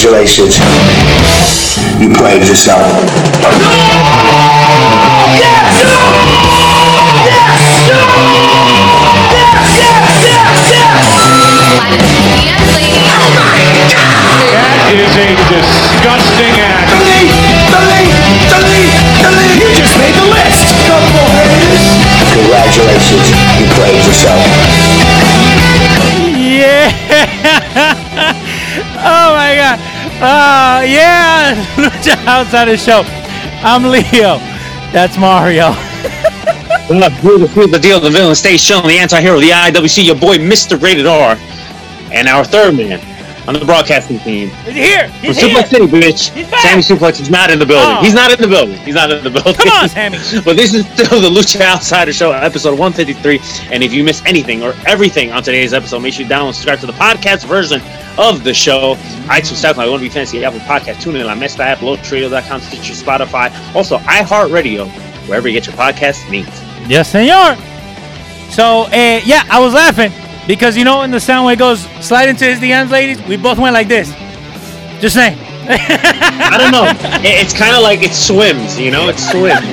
Congratulations. 0.00 0.56
You 2.00 2.08
played 2.16 2.40
yourself. 2.48 2.80
No! 2.80 3.60
Yes! 5.36 5.84
No! 5.84 6.00
Yes! 7.28 7.84
No! 7.84 8.00
Yes! 9.28 9.76
Yes! 9.76 10.24
Yes! 10.24 10.72
Yes! 10.72 11.04
That 14.56 14.96
is 14.96 15.12
a 15.20 15.36
disgusting 15.52 16.56
act. 16.64 16.96
Delete! 16.96 17.36
Delete! 17.68 18.16
Delete! 18.48 18.96
Delete! 19.20 19.60
You 19.60 19.68
just 19.84 20.00
made 20.00 20.16
the 20.16 20.32
list! 20.32 20.80
Congratulations. 22.40 23.28
You 23.60 23.68
played 23.76 24.00
yourself. 24.00 24.48
Yeah. 26.50 26.90
oh 29.00 29.34
my 29.34 29.54
god. 29.54 29.89
Uh, 30.22 30.84
yeah. 30.86 31.54
Lucha 31.76 32.26
Outsider 32.26 32.76
Show. 32.76 33.02
I'm 33.64 33.84
Leo. 33.84 34.36
That's 34.92 35.16
Mario. 35.16 35.72
Here's 36.90 37.70
the 37.70 37.78
deal. 37.80 38.00
The 38.00 38.10
villain 38.10 38.34
stays 38.34 38.60
shown. 38.60 38.86
The 38.86 38.98
anti-hero, 38.98 39.40
the 39.40 39.48
IWC, 39.48 40.04
your 40.04 40.16
boy, 40.16 40.36
Mr. 40.36 40.80
Rated 40.80 41.06
R. 41.06 41.36
And 42.12 42.28
our 42.28 42.44
third 42.44 42.76
man 42.76 42.98
on 43.54 43.58
the 43.58 43.66
broadcasting 43.66 44.20
team. 44.20 44.48
He's 44.48 44.74
here. 44.74 45.08
From 45.08 45.20
He's 45.20 45.40
here. 45.40 45.56
Suplex 45.56 45.66
City, 45.68 45.86
bitch. 45.86 46.30
He's 46.30 46.48
back. 46.48 46.60
Sammy 46.60 46.82
Suplex 46.82 47.20
is 47.20 47.30
not 47.30 47.50
in 47.50 47.58
the 47.58 47.66
building. 47.66 47.96
Oh. 47.98 48.02
He's 48.02 48.14
not 48.14 48.30
in 48.30 48.40
the 48.40 48.46
building. 48.46 48.78
He's 48.78 48.94
not 48.94 49.10
in 49.10 49.24
the 49.24 49.30
building. 49.30 49.54
Come 49.54 49.68
on, 49.70 49.88
Sammy. 49.88 50.18
but 50.44 50.56
this 50.56 50.72
is 50.72 50.86
still 50.92 51.20
the 51.20 51.28
Lucha 51.28 51.60
Outsider 51.60 52.12
Show, 52.12 52.30
episode 52.30 52.78
153. 52.78 53.40
And 53.72 53.82
if 53.82 53.92
you 53.92 54.04
miss 54.04 54.22
anything 54.24 54.62
or 54.62 54.72
everything 54.86 55.32
on 55.32 55.42
today's 55.42 55.74
episode, 55.74 55.98
make 55.98 56.14
sure 56.14 56.22
you 56.22 56.30
download 56.30 56.46
and 56.46 56.54
subscribe 56.54 56.78
to 56.80 56.86
the 56.86 56.92
podcast 56.92 57.44
version 57.44 57.80
of 58.18 58.44
the 58.44 58.54
show. 58.54 58.94
iTunes, 59.26 59.64
SoundCloud, 59.64 59.90
Wanna 59.90 60.02
Be 60.02 60.08
Fancy, 60.08 60.44
Apple 60.44 60.60
Podcast, 60.60 61.02
TuneIn, 61.02 61.24
La 61.24 61.34
Mesta 61.34 61.64
app, 61.64 61.78
LowTradio.com, 61.78 62.60
Stitcher, 62.60 62.94
Spotify. 62.94 63.52
Also, 63.74 63.98
iHeartRadio, 63.98 64.88
wherever 65.26 65.48
you 65.48 65.54
get 65.54 65.66
your 65.66 65.74
podcast 65.74 66.30
needs. 66.30 66.62
Yes, 66.88 67.10
senor. 67.10 67.56
So, 68.52 68.82
uh, 68.84 69.20
yeah, 69.24 69.42
I 69.50 69.58
was 69.58 69.74
laughing 69.74 70.12
because 70.50 70.76
you 70.76 70.84
know, 70.84 71.02
in 71.02 71.10
the 71.12 71.20
sound 71.20 71.44
where 71.44 71.54
it 71.54 71.58
goes 71.58 71.82
slide 72.04 72.28
into 72.28 72.44
his 72.44 72.58
DMs, 72.58 72.90
ladies, 72.90 73.20
we 73.28 73.36
both 73.36 73.58
went 73.58 73.72
like 73.74 73.88
this. 73.88 74.10
Just 75.00 75.14
saying. 75.14 75.38
I 75.68 76.56
don't 76.58 76.72
know. 76.72 76.84
It- 77.22 77.44
It's 77.44 77.54
kind 77.56 77.76
of 77.76 77.82
like 77.82 78.02
it 78.02 78.12
swims, 78.12 78.78
you 78.78 78.90
know? 78.90 79.08
It 79.08 79.18
swims. 79.18 79.66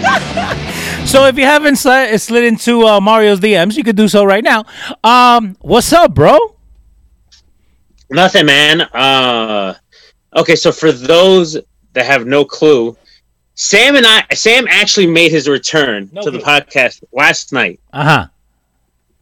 So 1.08 1.23
if 1.25 1.38
you 1.38 1.45
haven't 1.45 1.78
slid, 1.78 2.20
slid 2.20 2.44
into 2.44 2.86
uh, 2.86 3.00
Mario's 3.00 3.39
DMs, 3.39 3.78
you 3.78 3.83
could 3.86 3.95
do 3.95 4.09
so 4.09 4.25
right 4.25 4.44
now. 4.44 4.66
Um, 5.05 5.55
what's 5.61 5.94
up, 5.94 6.14
bro? 6.14 6.38
Nothing, 8.09 8.45
man. 8.45 8.81
Uh, 8.81 9.75
okay, 10.36 10.55
so 10.58 10.70
for 10.73 10.92
those 10.92 11.58
that 11.94 12.05
have 12.05 12.25
no 12.25 12.44
clue, 12.44 12.98
Sam 13.55 13.95
and 13.95 14.05
I, 14.05 14.26
Sam 14.33 14.66
actually 14.70 15.08
made 15.08 15.32
his 15.32 15.48
return 15.48 16.10
No 16.11 16.23
to 16.23 16.30
the 16.32 16.39
podcast 16.39 17.04
last 17.14 17.54
night. 17.54 17.80
Uh 17.93 18.04
huh. 18.04 18.27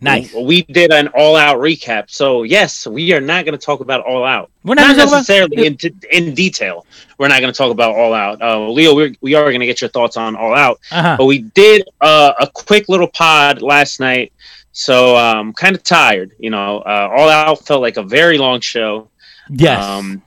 Nice. 0.02 0.34
We 0.34 0.64
did 0.64 0.92
an 0.92 1.08
all-out 1.10 1.58
recap. 1.58 2.06
So 2.10 2.44
yes, 2.44 2.86
we 2.86 3.14
are 3.14 3.22
not 3.22 3.46
going 3.46 3.58
to 3.58 3.66
talk 3.66 3.80
about 3.80 4.02
all 4.02 4.24
out. 4.24 4.52
We're 4.64 4.76
not 4.76 4.88
not 4.88 4.98
gonna 4.98 5.04
about- 5.08 5.16
necessarily 5.18 5.66
in, 5.68 5.78
in 6.12 6.34
detail. 6.36 6.86
We're 7.18 7.30
not 7.30 7.40
going 7.40 7.52
to 7.52 7.58
talk 7.58 7.72
about 7.72 7.96
all 7.96 8.14
out. 8.14 8.42
Uh, 8.42 8.70
Leo, 8.70 8.94
we're, 8.94 9.16
we 9.22 9.36
are 9.36 9.46
going 9.46 9.62
to 9.62 9.66
get 9.66 9.82
your 9.82 9.90
thoughts 9.90 10.18
on 10.18 10.36
all 10.36 10.54
out. 10.54 10.80
Uh-huh. 10.92 11.16
But 11.18 11.26
we 11.26 11.40
did 11.40 11.88
uh, 12.02 12.34
a 12.40 12.48
quick 12.48 12.90
little 12.90 13.08
pod 13.08 13.62
last 13.62 14.00
night. 14.00 14.34
So 14.74 15.16
um, 15.16 15.54
kind 15.54 15.74
of 15.76 15.84
tired, 15.84 16.34
you 16.38 16.50
know. 16.50 16.80
Uh, 16.80 17.10
all 17.16 17.30
out 17.30 17.66
felt 17.66 17.82
like 17.82 17.96
a 17.96 18.04
very 18.04 18.38
long 18.38 18.60
show. 18.60 19.10
Yes. 19.50 19.82
Um, 19.82 20.22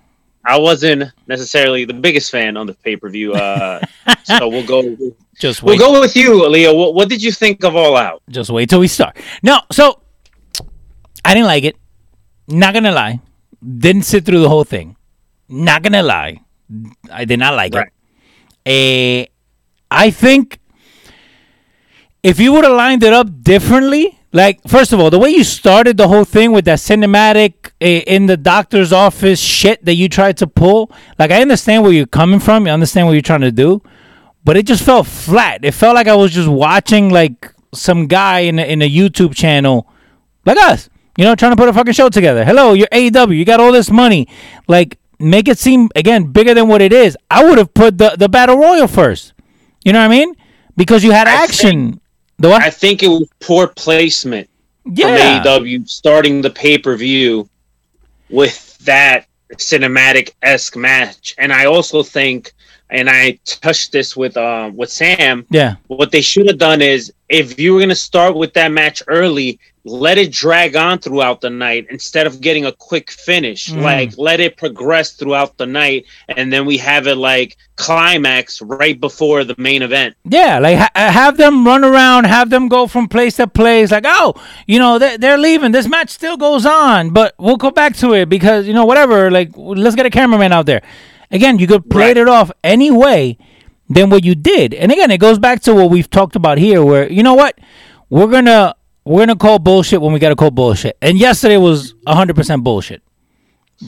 I 0.44 0.58
wasn't 0.58 1.12
necessarily 1.26 1.84
the 1.84 1.92
biggest 1.92 2.30
fan 2.30 2.56
on 2.56 2.66
the 2.66 2.72
pay 2.72 2.96
per 2.96 3.10
view, 3.10 3.34
uh, 3.34 3.80
so 4.24 4.48
we'll 4.48 4.66
go. 4.66 4.96
Just 5.38 5.62
wait. 5.62 5.78
We'll 5.78 5.92
go 5.92 6.00
with 6.00 6.16
you, 6.16 6.46
Leo. 6.48 6.74
What, 6.74 6.94
what 6.94 7.08
did 7.08 7.22
you 7.22 7.32
think 7.32 7.64
of 7.64 7.76
All 7.76 7.96
Out? 7.96 8.22
Just 8.30 8.50
wait 8.50 8.68
till 8.70 8.80
we 8.80 8.88
start. 8.88 9.16
No, 9.42 9.60
so 9.72 10.00
I 11.24 11.34
didn't 11.34 11.46
like 11.46 11.64
it. 11.64 11.76
Not 12.48 12.74
gonna 12.74 12.92
lie. 12.92 13.20
Didn't 13.62 14.02
sit 14.02 14.24
through 14.24 14.40
the 14.40 14.48
whole 14.48 14.64
thing. 14.64 14.96
Not 15.48 15.82
gonna 15.82 16.02
lie. 16.02 16.40
I 17.10 17.24
did 17.24 17.38
not 17.38 17.54
like 17.54 17.74
Right. 17.74 17.88
it. 18.64 19.28
Uh, 19.28 19.32
I 19.90 20.10
think 20.10 20.58
if 22.22 22.38
you 22.40 22.52
would 22.52 22.64
have 22.64 22.76
lined 22.76 23.02
it 23.02 23.12
up 23.12 23.28
differently, 23.42 24.18
like 24.32 24.60
first 24.66 24.92
of 24.92 25.00
all, 25.00 25.08
the 25.10 25.18
way 25.18 25.30
you 25.30 25.44
started 25.44 25.96
the 25.96 26.08
whole 26.08 26.24
thing 26.24 26.52
with 26.52 26.64
that 26.66 26.78
cinematic 26.78 27.70
uh, 27.80 27.84
in 27.86 28.26
the 28.26 28.36
doctor's 28.36 28.92
office 28.92 29.40
shit 29.40 29.82
that 29.84 29.94
you 29.94 30.08
tried 30.08 30.36
to 30.38 30.46
pull, 30.46 30.90
like 31.18 31.30
I 31.30 31.40
understand 31.40 31.82
where 31.82 31.92
you're 31.92 32.06
coming 32.06 32.40
from, 32.40 32.66
I 32.66 32.70
understand 32.70 33.06
what 33.06 33.12
you're 33.14 33.22
trying 33.22 33.40
to 33.42 33.52
do, 33.52 33.82
but 34.48 34.56
it 34.56 34.64
just 34.64 34.82
felt 34.82 35.06
flat. 35.06 35.62
It 35.62 35.72
felt 35.72 35.94
like 35.94 36.08
I 36.08 36.14
was 36.14 36.32
just 36.32 36.48
watching 36.48 37.10
like 37.10 37.52
some 37.74 38.06
guy 38.06 38.38
in 38.40 38.58
a, 38.58 38.62
in 38.62 38.80
a 38.80 38.88
YouTube 38.88 39.34
channel, 39.34 39.86
like 40.46 40.56
us, 40.56 40.88
you 41.18 41.24
know, 41.24 41.34
trying 41.34 41.52
to 41.52 41.56
put 41.56 41.68
a 41.68 41.72
fucking 41.74 41.92
show 41.92 42.08
together. 42.08 42.46
Hello, 42.46 42.72
you're 42.72 42.88
AEW, 42.88 43.36
you 43.36 43.44
got 43.44 43.60
all 43.60 43.72
this 43.72 43.90
money, 43.90 44.26
like 44.66 44.96
make 45.18 45.48
it 45.48 45.58
seem 45.58 45.90
again 45.94 46.32
bigger 46.32 46.54
than 46.54 46.66
what 46.66 46.80
it 46.80 46.94
is. 46.94 47.14
I 47.30 47.44
would 47.44 47.58
have 47.58 47.74
put 47.74 47.98
the 47.98 48.16
the 48.18 48.30
battle 48.30 48.56
royal 48.56 48.88
first. 48.88 49.34
You 49.84 49.92
know 49.92 49.98
what 49.98 50.06
I 50.06 50.16
mean? 50.16 50.34
Because 50.78 51.04
you 51.04 51.10
had 51.10 51.28
action. 51.28 52.00
the 52.38 52.48
what? 52.48 52.62
I 52.62 52.70
think 52.70 53.02
it 53.02 53.08
was 53.08 53.28
poor 53.40 53.66
placement 53.66 54.48
yeah. 54.86 55.42
from 55.42 55.66
AEW 55.66 55.86
starting 55.86 56.40
the 56.40 56.48
pay 56.48 56.78
per 56.78 56.96
view 56.96 57.50
with 58.30 58.78
that 58.78 59.26
cinematic 59.56 60.30
esque 60.40 60.74
match, 60.74 61.34
and 61.36 61.52
I 61.52 61.66
also 61.66 62.02
think, 62.02 62.54
and 62.90 63.08
I 63.10 63.38
touched 63.44 63.92
this 63.92 64.16
with 64.16 64.36
um 64.36 64.76
with 64.76 64.90
Sam. 64.90 65.46
yeah. 65.50 65.76
What 65.88 66.12
they 66.12 66.20
should 66.20 66.46
have 66.46 66.58
done 66.58 66.80
is, 66.82 67.12
if 67.28 67.58
you 67.58 67.74
were 67.74 67.80
going 67.80 67.88
to 67.90 67.94
start 67.94 68.36
with 68.36 68.54
that 68.54 68.72
match 68.72 69.02
early, 69.08 69.58
let 69.84 70.18
it 70.18 70.32
drag 70.32 70.76
on 70.76 70.98
throughout 70.98 71.40
the 71.40 71.50
night 71.50 71.86
instead 71.90 72.26
of 72.26 72.40
getting 72.40 72.66
a 72.66 72.72
quick 72.72 73.10
finish. 73.10 73.68
Mm. 73.68 73.82
Like, 73.82 74.16
let 74.18 74.40
it 74.40 74.56
progress 74.56 75.12
throughout 75.12 75.56
the 75.56 75.66
night, 75.66 76.06
and 76.28 76.52
then 76.52 76.66
we 76.66 76.78
have 76.78 77.06
it 77.06 77.16
like 77.16 77.56
climax 77.76 78.60
right 78.62 78.98
before 78.98 79.44
the 79.44 79.54
main 79.58 79.82
event. 79.82 80.16
Yeah, 80.24 80.58
like 80.58 80.78
ha- 80.78 80.90
have 80.94 81.36
them 81.36 81.66
run 81.66 81.84
around, 81.84 82.24
have 82.24 82.50
them 82.50 82.68
go 82.68 82.86
from 82.86 83.08
place 83.08 83.36
to 83.36 83.46
place. 83.46 83.90
Like, 83.90 84.04
oh, 84.06 84.34
you 84.66 84.78
know, 84.78 84.98
they're, 84.98 85.18
they're 85.18 85.38
leaving. 85.38 85.72
This 85.72 85.88
match 85.88 86.10
still 86.10 86.36
goes 86.36 86.64
on, 86.66 87.10
but 87.10 87.34
we'll 87.38 87.56
go 87.56 87.70
back 87.70 87.94
to 87.96 88.14
it 88.14 88.28
because 88.28 88.66
you 88.66 88.72
know, 88.72 88.86
whatever. 88.86 89.30
Like, 89.30 89.50
let's 89.56 89.96
get 89.96 90.06
a 90.06 90.10
cameraman 90.10 90.52
out 90.52 90.66
there. 90.66 90.82
Again, 91.30 91.58
you 91.58 91.66
could 91.66 91.88
play 91.90 92.08
Right. 92.08 92.16
it 92.16 92.28
off 92.28 92.50
any 92.64 92.90
way 92.90 93.36
than 93.88 94.10
what 94.10 94.24
you 94.24 94.34
did. 94.34 94.74
And 94.74 94.90
again, 94.92 95.10
it 95.10 95.18
goes 95.18 95.38
back 95.38 95.60
to 95.62 95.74
what 95.74 95.90
we've 95.90 96.08
talked 96.10 96.36
about 96.36 96.58
here, 96.58 96.82
where 96.84 97.10
you 97.10 97.22
know 97.22 97.34
what, 97.34 97.58
we're 98.10 98.26
gonna 98.28 98.74
we're 99.04 99.20
gonna 99.22 99.36
call 99.36 99.58
bullshit 99.58 100.00
when 100.00 100.12
we 100.12 100.18
gotta 100.18 100.36
call 100.36 100.50
bullshit. 100.50 100.96
And 101.02 101.18
yesterday 101.18 101.56
was 101.56 101.94
hundred 102.06 102.36
percent 102.36 102.64
bullshit. 102.64 103.02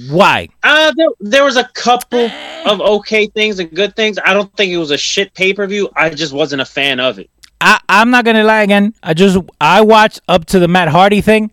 Why? 0.08 0.48
Uh, 0.62 0.92
there, 0.96 1.08
there 1.18 1.44
was 1.44 1.56
a 1.56 1.64
couple 1.74 2.30
of 2.64 2.80
okay 2.80 3.26
things 3.26 3.58
and 3.58 3.70
good 3.74 3.96
things. 3.96 4.18
I 4.24 4.34
don't 4.34 4.54
think 4.56 4.70
it 4.70 4.76
was 4.76 4.92
a 4.92 4.96
shit 4.98 5.34
pay 5.34 5.52
per 5.52 5.66
view. 5.66 5.88
I 5.96 6.10
just 6.10 6.32
wasn't 6.32 6.62
a 6.62 6.64
fan 6.64 7.00
of 7.00 7.18
it. 7.18 7.28
I, 7.60 7.80
I'm 7.88 8.10
not 8.10 8.24
gonna 8.24 8.44
lie 8.44 8.62
again. 8.62 8.94
I 9.02 9.14
just 9.14 9.36
I 9.60 9.80
watched 9.82 10.20
up 10.28 10.44
to 10.46 10.58
the 10.60 10.68
Matt 10.68 10.88
Hardy 10.88 11.20
thing. 11.20 11.50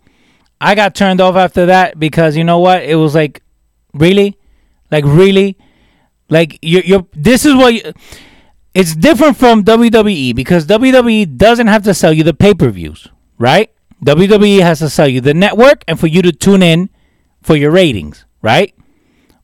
I 0.61 0.75
got 0.75 0.95
turned 0.95 1.19
off 1.21 1.35
after 1.35 1.65
that 1.67 1.99
because 1.99 2.37
you 2.37 2.43
know 2.43 2.59
what? 2.59 2.83
It 2.83 2.95
was 2.95 3.13
like, 3.15 3.41
really, 3.93 4.37
like 4.91 5.03
really, 5.05 5.57
like 6.29 6.59
you're 6.61 6.83
you're. 6.83 7.07
This 7.13 7.45
is 7.45 7.55
what. 7.55 7.73
You, 7.73 7.93
it's 8.73 8.95
different 8.95 9.37
from 9.37 9.63
WWE 9.63 10.35
because 10.35 10.67
WWE 10.67 11.35
doesn't 11.35 11.65
have 11.67 11.83
to 11.83 11.93
sell 11.93 12.13
you 12.13 12.23
the 12.23 12.33
pay 12.33 12.53
per 12.53 12.69
views, 12.69 13.07
right? 13.39 13.71
WWE 14.05 14.61
has 14.61 14.79
to 14.79 14.89
sell 14.89 15.07
you 15.07 15.19
the 15.19 15.33
network 15.33 15.83
and 15.87 15.99
for 15.99 16.05
you 16.05 16.21
to 16.21 16.31
tune 16.31 16.61
in 16.61 16.89
for 17.41 17.55
your 17.55 17.71
ratings, 17.71 18.25
right? 18.43 18.75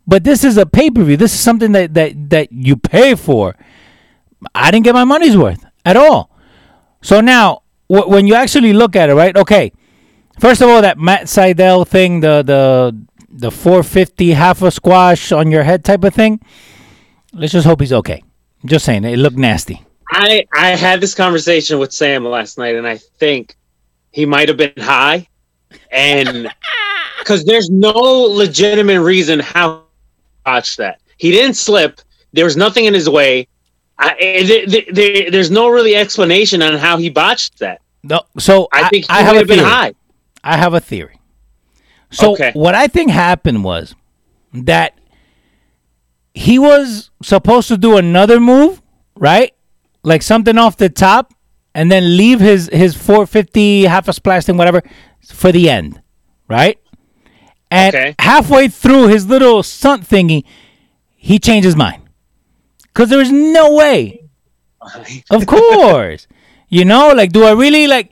But 0.06 0.24
this 0.24 0.44
is 0.44 0.58
a 0.58 0.68
pay 0.68 0.92
per 0.92 1.04
view. 1.04 1.18
This 1.18 1.34
is 1.34 1.40
something 1.40 1.72
that, 1.72 1.94
that 1.96 2.30
that 2.30 2.52
you 2.52 2.76
pay 2.76 3.16
for. 3.16 3.56
I 4.54 4.70
didn't 4.70 4.84
get 4.84 4.94
my 4.94 5.06
money's 5.06 5.36
worth 5.38 5.66
at 5.84 5.98
all. 5.98 6.30
So 7.02 7.20
now, 7.22 7.64
wh- 7.88 8.08
when 8.08 8.28
you 8.28 8.36
actually 8.36 8.74
look 8.74 8.96
at 8.96 9.10
it, 9.10 9.16
right? 9.16 9.36
Okay, 9.36 9.72
First 10.40 10.62
of 10.62 10.70
all, 10.70 10.82
that 10.82 10.98
Matt 10.98 11.24
Sydal 11.24 11.88
thing, 11.88 12.20
the 12.22 12.44
the 12.44 12.98
the 13.30 13.52
450 13.52 14.32
half 14.32 14.62
a 14.62 14.72
squash 14.72 15.32
on 15.32 15.52
your 15.52 15.64
head 15.64 15.84
type 15.84 16.04
of 16.04 16.14
thing. 16.14 16.40
Let's 17.34 17.52
just 17.54 17.66
hope 17.66 17.80
he's 17.82 17.94
okay. 17.94 18.24
Just 18.66 18.86
saying, 18.86 19.04
it 19.04 19.18
looked 19.18 19.38
nasty. 19.38 19.82
I 20.12 20.46
I 20.54 20.70
had 20.76 21.02
this 21.02 21.16
conversation 21.16 21.80
with 21.80 21.92
Sam 21.92 22.24
last 22.26 22.58
night, 22.58 22.76
and 22.76 22.88
I 22.88 22.98
think 22.98 23.56
he 24.12 24.26
might 24.26 24.48
have 24.48 24.58
been 24.58 24.74
high, 24.78 25.28
and 25.92 26.50
because 27.20 27.44
there's 27.46 27.70
no 27.70 27.92
legitimate 27.92 29.02
reason 29.02 29.40
how 29.40 29.78
he 29.78 29.82
watched 30.52 30.78
that. 30.78 31.02
He 31.18 31.32
didn't 31.32 31.56
slip. 31.56 32.00
There 32.34 32.46
was 32.46 32.56
nothing 32.58 32.86
in 32.86 32.94
his 32.94 33.10
way. 33.10 33.48
I, 33.98 34.16
it, 34.20 34.74
it- 34.74 34.96
there- 34.96 35.32
there's 35.32 35.52
no 35.52 35.70
really 35.70 35.96
explanation 35.96 36.62
on 36.62 36.76
how 36.76 36.98
he 36.98 37.10
botched 37.10 37.60
that. 37.60 37.82
No, 38.04 38.22
so 38.38 38.68
I, 38.74 38.90
think 38.90 39.06
he 39.06 39.10
I 39.10 39.18
have 39.22 39.28
might 39.28 39.36
a 39.36 39.38
have 39.40 39.48
been 39.48 39.58
theory. 39.60 39.70
high. 39.70 39.94
I 40.44 40.58
have 40.58 40.74
a 40.74 40.80
theory. 40.82 41.18
So 42.12 42.34
Okay. 42.34 42.52
what 42.54 42.76
I 42.76 42.88
think 42.88 43.10
happened 43.12 43.64
was 43.64 43.96
that 44.54 44.98
he 46.34 46.58
was 46.60 47.12
supposed 47.22 47.68
to 47.70 47.78
do 47.78 47.98
another 47.98 48.40
move, 48.40 48.82
right? 49.16 49.54
Like 50.04 50.22
something 50.22 50.58
off 50.58 50.78
the 50.78 50.90
top, 50.90 51.34
and 51.76 51.92
then 51.92 52.18
leave 52.18 52.40
his 52.40 52.70
his 52.74 52.96
450 52.96 53.84
half 53.84 54.08
a 54.08 54.14
splash 54.14 54.46
thing, 54.46 54.58
whatever, 54.58 54.82
for 55.28 55.52
the 55.52 55.70
end, 55.70 56.02
right? 56.48 56.78
And 57.72 57.96
Okay. 57.96 58.16
halfway 58.20 58.68
through 58.68 59.08
his 59.08 59.28
little 59.28 59.64
stunt 59.64 60.04
thingy, 60.08 60.44
he 61.16 61.40
changed 61.40 61.66
his 61.66 61.76
mind 61.76 62.04
because 62.88 63.10
there 63.10 63.20
was 63.20 63.32
no 63.32 63.74
way 63.76 64.20
of 65.32 65.46
course. 65.46 66.28
You 66.70 66.86
know, 66.86 67.14
like, 67.14 67.32
do 67.32 67.44
I 67.46 67.52
really 67.52 67.88
like? 67.88 68.12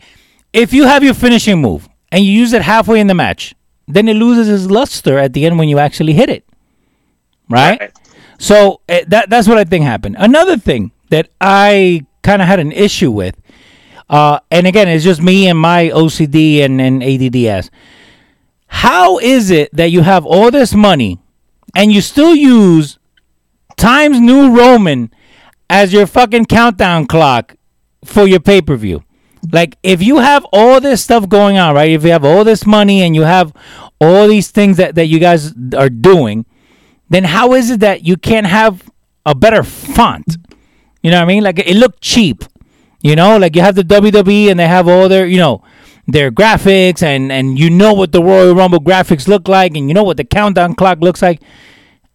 If 0.54 0.74
you 0.74 0.86
have 0.86 1.04
your 1.04 1.14
finishing 1.14 1.62
move 1.62 1.90
and 2.12 2.24
you 2.24 2.32
use 2.32 2.54
it 2.54 2.62
halfway 2.62 3.00
in 3.00 3.08
the 3.08 3.14
match, 3.14 3.56
then 3.88 4.08
it 4.08 4.16
loses 4.16 4.48
its 4.50 4.72
luster 4.72 5.18
at 5.18 5.34
the 5.34 5.46
end 5.46 5.58
when 5.60 5.68
you 5.70 5.80
actually 5.80 6.14
hit 6.14 6.30
it, 6.30 6.46
right? 7.50 7.82
So 8.42 8.82
eh, 8.90 9.04
that 9.08 9.30
that's 9.30 9.48
what 9.48 9.58
I 9.58 9.64
think 9.64 9.86
happened. 9.86 10.16
Another 10.18 10.58
thing 10.58 10.92
that 11.10 11.30
I 11.40 12.06
kind 12.24 12.42
of 12.42 12.48
had 12.48 12.60
an 12.60 12.72
issue 12.72 13.12
with, 13.12 13.40
uh, 14.10 14.40
and 14.50 14.66
again, 14.66 14.88
it's 14.88 15.04
just 15.04 15.22
me 15.22 15.48
and 15.48 15.60
my 15.60 15.90
OCD 15.90 16.62
and, 16.64 16.82
and 16.82 17.04
ADDS. 17.04 17.70
How 18.68 19.20
is 19.20 19.52
it 19.52 19.70
that 19.76 19.92
you 19.92 20.02
have 20.02 20.26
all 20.26 20.50
this 20.50 20.74
money 20.74 21.20
and 21.76 21.92
you 21.92 22.02
still 22.02 22.34
use 22.34 22.98
Times 23.78 24.20
New 24.20 24.58
Roman 24.58 25.12
as 25.70 25.94
your 25.94 26.06
fucking 26.06 26.46
countdown 26.46 27.08
clock 27.08 27.56
for 28.04 28.28
your 28.28 28.40
pay 28.40 28.62
per 28.62 28.76
view. 28.76 29.04
Like, 29.52 29.78
if 29.82 30.04
you 30.04 30.20
have 30.20 30.46
all 30.52 30.80
this 30.80 31.04
stuff 31.04 31.28
going 31.28 31.58
on, 31.58 31.74
right? 31.74 31.90
If 31.90 32.04
you 32.04 32.12
have 32.12 32.26
all 32.26 32.44
this 32.44 32.66
money 32.66 33.02
and 33.02 33.16
you 33.16 33.24
have 33.24 33.54
all 34.00 34.28
these 34.28 34.52
things 34.52 34.78
that, 34.78 34.96
that 34.96 35.08
you 35.08 35.18
guys 35.18 35.54
are 35.76 35.90
doing, 35.90 36.46
then 37.12 37.26
how 37.26 37.54
is 37.54 37.70
it 37.70 37.82
that 37.82 38.06
you 38.06 38.16
can't 38.16 38.48
have 38.48 38.90
a 39.26 39.36
better 39.36 39.64
font? 39.64 40.38
You 41.04 41.12
know 41.12 41.18
what 41.18 41.24
I 41.24 41.28
mean? 41.28 41.44
Like, 41.44 41.60
it 41.60 41.76
looked 41.76 42.00
cheap. 42.00 42.46
You 43.02 43.18
know, 43.18 43.38
like 43.38 43.56
you 43.56 43.62
have 43.62 43.76
the 43.76 43.84
WWE 43.84 44.50
and 44.50 44.58
they 44.60 44.68
have 44.68 44.88
all 44.88 45.10
their, 45.10 45.26
you 45.26 45.38
know, 45.38 45.62
their 46.08 46.32
graphics 46.32 47.02
and 47.02 47.32
and 47.32 47.58
you 47.58 47.70
know 47.70 47.94
what 47.94 48.12
the 48.12 48.22
Royal 48.22 48.54
Rumble 48.54 48.80
graphics 48.80 49.28
look 49.28 49.48
like 49.48 49.76
and 49.76 49.88
you 49.88 49.94
know 49.94 50.04
what 50.04 50.18
the 50.18 50.24
countdown 50.24 50.76
clock 50.76 51.00
looks 51.02 51.22
like. 51.22 51.42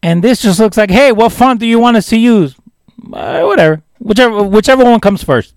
And 0.03 0.23
this 0.23 0.43
just 0.43 0.61
looks 0.61 0.77
like, 0.77 0.91
hey, 0.91 1.11
what 1.11 1.33
font 1.33 1.59
do 1.59 1.67
you 1.67 1.81
want 1.81 1.97
us 1.97 2.09
to 2.11 2.17
use? 2.17 2.55
Uh, 3.13 3.43
whatever, 3.43 3.83
whichever 3.99 4.45
whichever 4.45 4.85
one 4.85 5.01
comes 5.01 5.25
first. 5.25 5.57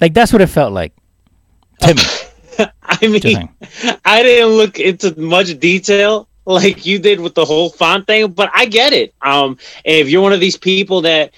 Like 0.00 0.14
that's 0.14 0.32
what 0.32 0.40
it 0.40 0.46
felt 0.46 0.72
like 0.72 0.92
me. 1.84 2.02
I 2.82 3.08
mean. 3.08 3.48
I 4.04 4.22
didn't 4.22 4.52
look 4.56 4.78
into 4.78 5.18
much 5.20 5.58
detail 5.58 6.27
like 6.54 6.86
you 6.86 6.98
did 6.98 7.20
with 7.20 7.34
the 7.34 7.44
whole 7.44 7.70
font 7.70 8.06
thing, 8.06 8.28
but 8.32 8.50
I 8.54 8.66
get 8.66 8.92
it. 8.92 9.14
Um, 9.22 9.58
and 9.84 9.96
if 9.96 10.08
you're 10.08 10.22
one 10.22 10.32
of 10.32 10.40
these 10.40 10.56
people 10.56 11.02
that 11.02 11.32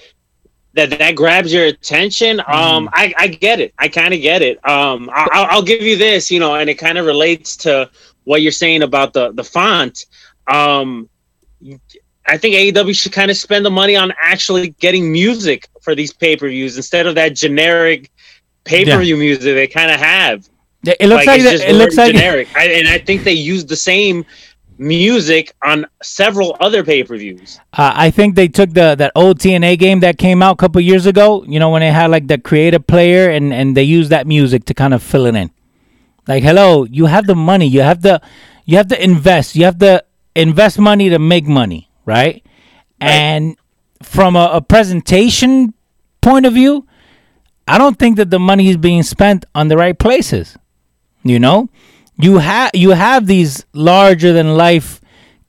that 0.73 0.89
that 0.91 1.15
grabs 1.15 1.51
your 1.53 1.65
attention, 1.65 2.39
um, 2.47 2.89
I, 2.93 3.13
I 3.17 3.27
get 3.27 3.59
it. 3.59 3.73
I 3.77 3.89
kind 3.89 4.13
of 4.13 4.21
get 4.21 4.41
it. 4.41 4.57
Um, 4.67 5.09
I, 5.13 5.27
I'll, 5.33 5.47
I'll 5.57 5.61
give 5.63 5.81
you 5.81 5.97
this, 5.97 6.31
you 6.31 6.39
know, 6.39 6.55
and 6.55 6.69
it 6.69 6.75
kind 6.75 6.97
of 6.97 7.05
relates 7.05 7.57
to 7.57 7.89
what 8.23 8.41
you're 8.41 8.51
saying 8.53 8.83
about 8.83 9.13
the 9.13 9.31
the 9.33 9.43
font. 9.43 10.05
Um, 10.47 11.09
I 12.25 12.37
think 12.37 12.55
AEW 12.55 12.97
should 12.97 13.11
kind 13.11 13.29
of 13.29 13.37
spend 13.37 13.65
the 13.65 13.71
money 13.71 13.95
on 13.95 14.13
actually 14.21 14.69
getting 14.79 15.11
music 15.11 15.67
for 15.81 15.93
these 15.93 16.13
pay 16.13 16.37
per 16.37 16.47
views 16.47 16.77
instead 16.77 17.05
of 17.05 17.15
that 17.15 17.35
generic 17.35 18.09
pay 18.63 18.85
per 18.85 18.99
view 18.99 19.17
music 19.17 19.43
they 19.43 19.67
kind 19.67 19.91
of 19.91 19.99
have. 19.99 20.47
Yeah, 20.83 20.93
It 20.99 21.07
looks 21.07 21.27
like, 21.27 21.41
that- 21.43 21.51
just 21.51 21.63
it 21.63 21.75
looks 21.75 21.95
very 21.95 22.07
like 22.13 22.15
generic, 22.15 22.47
I, 22.55 22.65
and 22.67 22.87
I 22.87 22.97
think 22.97 23.23
they 23.23 23.33
use 23.33 23.65
the 23.65 23.75
same 23.75 24.25
music 24.81 25.53
on 25.63 25.85
several 26.01 26.57
other 26.59 26.83
pay 26.83 27.03
per 27.03 27.15
views. 27.15 27.59
Uh, 27.71 27.93
I 27.95 28.09
think 28.09 28.35
they 28.35 28.47
took 28.47 28.71
the 28.73 28.95
that 28.95 29.11
old 29.15 29.39
TNA 29.39 29.77
game 29.77 29.99
that 30.01 30.17
came 30.17 30.41
out 30.41 30.53
a 30.53 30.57
couple 30.57 30.81
years 30.81 31.05
ago. 31.05 31.45
You 31.47 31.59
know 31.59 31.69
when 31.69 31.81
they 31.81 31.91
had 31.91 32.09
like 32.09 32.27
the 32.27 32.37
creative 32.37 32.85
player 32.87 33.29
and 33.29 33.53
and 33.53 33.77
they 33.77 33.83
used 33.83 34.09
that 34.09 34.25
music 34.27 34.65
to 34.65 34.73
kind 34.73 34.93
of 34.93 35.03
fill 35.03 35.27
it 35.27 35.35
in. 35.35 35.51
Like, 36.27 36.43
hello, 36.43 36.85
you 36.85 37.05
have 37.05 37.27
the 37.27 37.35
money. 37.35 37.67
You 37.67 37.81
have 37.81 38.01
the 38.01 38.21
you 38.65 38.77
have 38.77 38.87
to 38.87 39.01
invest. 39.01 39.55
You 39.55 39.65
have 39.65 39.77
to 39.79 40.03
invest 40.35 40.79
money 40.79 41.09
to 41.09 41.19
make 41.19 41.45
money, 41.45 41.89
right? 42.05 42.43
And 42.99 43.57
from 44.03 44.35
a, 44.35 44.49
a 44.53 44.61
presentation 44.61 45.73
point 46.21 46.45
of 46.45 46.53
view, 46.53 46.87
I 47.67 47.77
don't 47.77 47.97
think 47.97 48.17
that 48.17 48.29
the 48.29 48.39
money 48.39 48.69
is 48.69 48.77
being 48.77 49.03
spent 49.03 49.45
on 49.55 49.67
the 49.67 49.77
right 49.77 49.97
places. 49.97 50.57
You 51.23 51.39
know, 51.39 51.69
you 52.21 52.37
have 52.37 52.71
you 52.73 52.91
have 52.91 53.27
these 53.27 53.65
larger 53.73 54.33
than 54.33 54.55
life 54.55 55.01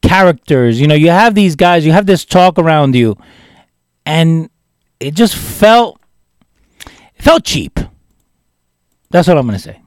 characters. 0.02 0.80
You 0.80 0.86
know, 0.86 0.94
you 0.94 1.10
have 1.10 1.34
these 1.34 1.56
guys. 1.56 1.86
You 1.86 1.92
have 1.92 2.06
this 2.06 2.24
talk 2.24 2.58
around 2.58 2.94
you, 2.94 3.16
and 4.06 4.50
it 5.00 5.14
just 5.14 5.36
felt 5.36 6.00
it 6.86 7.22
felt 7.22 7.44
cheap. 7.44 7.78
That's 9.10 9.28
what 9.28 9.36
I'm 9.38 9.46
gonna 9.46 9.58
say. 9.58 9.80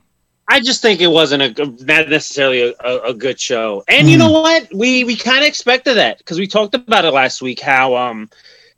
I 0.48 0.60
just 0.60 0.82
think 0.82 1.02
it 1.02 1.08
wasn't 1.08 1.42
a 1.42 1.66
not 1.86 2.10
necessarily 2.10 2.76
a, 2.80 3.00
a, 3.02 3.14
good 3.14 3.40
show. 3.40 3.84
And 3.88 4.08
you 4.08 4.16
know 4.18 4.30
what? 4.31 4.72
We 4.74 5.04
we 5.04 5.16
kind 5.16 5.40
of 5.40 5.48
expected 5.48 5.96
that 5.96 6.20
because 6.20 6.38
we 6.38 6.46
talked 6.48 6.76
about 6.76 7.04
it 7.04 7.12
last 7.12 7.42
week. 7.42 7.60
How 7.60 7.96
um, 7.96 8.30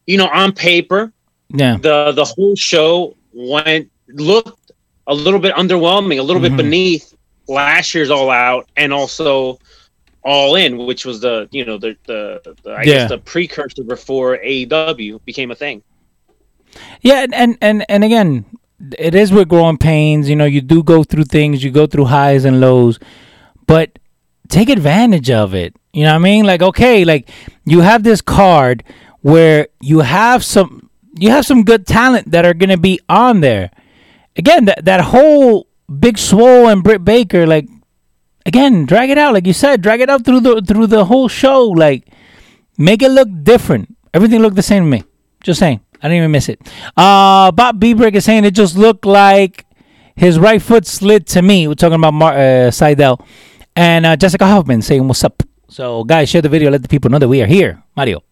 you 0.05 0.17
know, 0.17 0.27
on 0.27 0.53
paper, 0.53 1.11
Yeah, 1.49 1.77
the 1.77 2.13
the 2.13 2.23
whole 2.23 2.55
show 2.55 3.15
went 3.33 3.91
looked 4.07 4.71
a 5.07 5.13
little 5.13 5.39
bit 5.39 5.53
underwhelming, 5.55 6.19
a 6.19 6.23
little 6.23 6.41
Mm-hmm. 6.41 6.55
bit 6.55 6.63
beneath 6.63 7.16
last 7.47 7.93
year's 7.95 8.09
All 8.11 8.29
Out, 8.29 8.69
and 8.77 8.93
also 8.93 9.59
All 10.23 10.55
In, 10.55 10.77
which 10.77 11.05
was 11.05 11.21
the 11.21 11.47
you 11.51 11.65
know 11.65 11.77
the 11.77 11.97
the, 12.05 12.41
the 12.63 12.71
I 12.71 12.83
Yeah. 12.83 12.93
guess 12.93 13.05
the 13.05 13.19
precursor 13.19 13.83
before 13.83 14.37
AEW 14.39 15.19
became 15.25 15.51
a 15.51 15.55
thing. 15.55 15.83
yeah, 17.01 17.25
and, 17.31 17.57
and 17.61 17.85
and 17.89 18.03
again, 18.03 18.45
it 18.97 19.15
is 19.15 19.31
with 19.31 19.49
growing 19.49 19.77
pains. 19.77 20.29
You 20.29 20.35
know, 20.35 20.45
you 20.45 20.61
do 20.61 20.83
go 20.83 21.03
through 21.03 21.25
things. 21.25 21.63
You 21.63 21.71
go 21.71 21.87
through 21.87 22.05
highs 22.05 22.45
and 22.45 22.59
lows, 22.61 22.99
but 23.67 23.99
take 24.49 24.69
advantage 24.69 25.29
of 25.29 25.53
it. 25.53 25.75
You 25.93 26.03
know 26.03 26.11
what 26.11 26.15
I 26.21 26.23
mean? 26.23 26.45
Like, 26.45 26.61
okay, 26.61 27.05
like 27.05 27.29
you 27.65 27.81
have 27.81 28.03
this 28.03 28.21
card 28.21 28.83
where 29.21 29.67
you 29.81 29.99
have 30.01 30.43
some 30.43 30.89
you 31.17 31.31
have 31.31 31.45
some 31.45 31.63
good 31.63 31.87
talent 31.87 32.31
that 32.31 32.45
are 32.45 32.53
gonna 32.53 32.77
be 32.77 32.99
on 33.09 33.41
there. 33.41 33.71
Again, 34.37 34.65
that 34.65 34.85
that 34.85 35.01
whole 35.01 35.66
Big 35.87 36.17
Swole 36.17 36.67
and 36.67 36.83
Britt 36.83 37.03
Baker, 37.05 37.47
like 37.47 37.67
again, 38.45 38.85
drag 38.85 39.09
it 39.09 39.17
out, 39.17 39.33
like 39.33 39.47
you 39.47 39.53
said, 39.53 39.81
drag 39.81 40.01
it 40.01 40.09
out 40.09 40.25
through 40.25 40.41
the 40.41 40.61
through 40.61 40.87
the 40.87 41.05
whole 41.05 41.27
show. 41.27 41.65
Like 41.67 42.07
make 42.77 43.01
it 43.01 43.09
look 43.11 43.29
different. 43.43 43.95
Everything 44.13 44.41
looked 44.41 44.55
the 44.55 44.63
same 44.63 44.83
to 44.83 44.89
me. 44.89 45.03
Just 45.43 45.59
saying. 45.59 45.81
I 46.01 46.07
didn't 46.09 46.17
even 46.17 46.31
miss 46.31 46.49
it. 46.49 46.59
Uh 46.95 47.51
Bob 47.51 47.79
Biebrick 47.79 48.13
is 48.15 48.25
saying 48.25 48.45
it 48.45 48.51
just 48.51 48.77
looked 48.77 49.05
like 49.05 49.65
his 50.15 50.37
right 50.39 50.61
foot 50.61 50.85
slid 50.85 51.25
to 51.27 51.41
me. 51.41 51.67
We're 51.67 51.75
talking 51.75 51.95
about 51.95 52.13
Mar- 52.13 52.33
uh, 52.33 52.71
Sydal. 52.71 53.23
And 53.75 54.05
uh, 54.07 54.15
Jessica 54.15 54.45
Hoffman 54.47 54.81
saying, 54.81 55.07
What's 55.07 55.23
up? 55.23 55.43
So, 55.69 56.03
guys, 56.03 56.27
share 56.29 56.41
the 56.41 56.49
video. 56.49 56.71
Let 56.71 56.81
the 56.81 56.87
people 56.87 57.11
know 57.11 57.19
that 57.19 57.27
we 57.27 57.41
are 57.43 57.45
here. 57.45 57.83
Mario. 57.95 58.23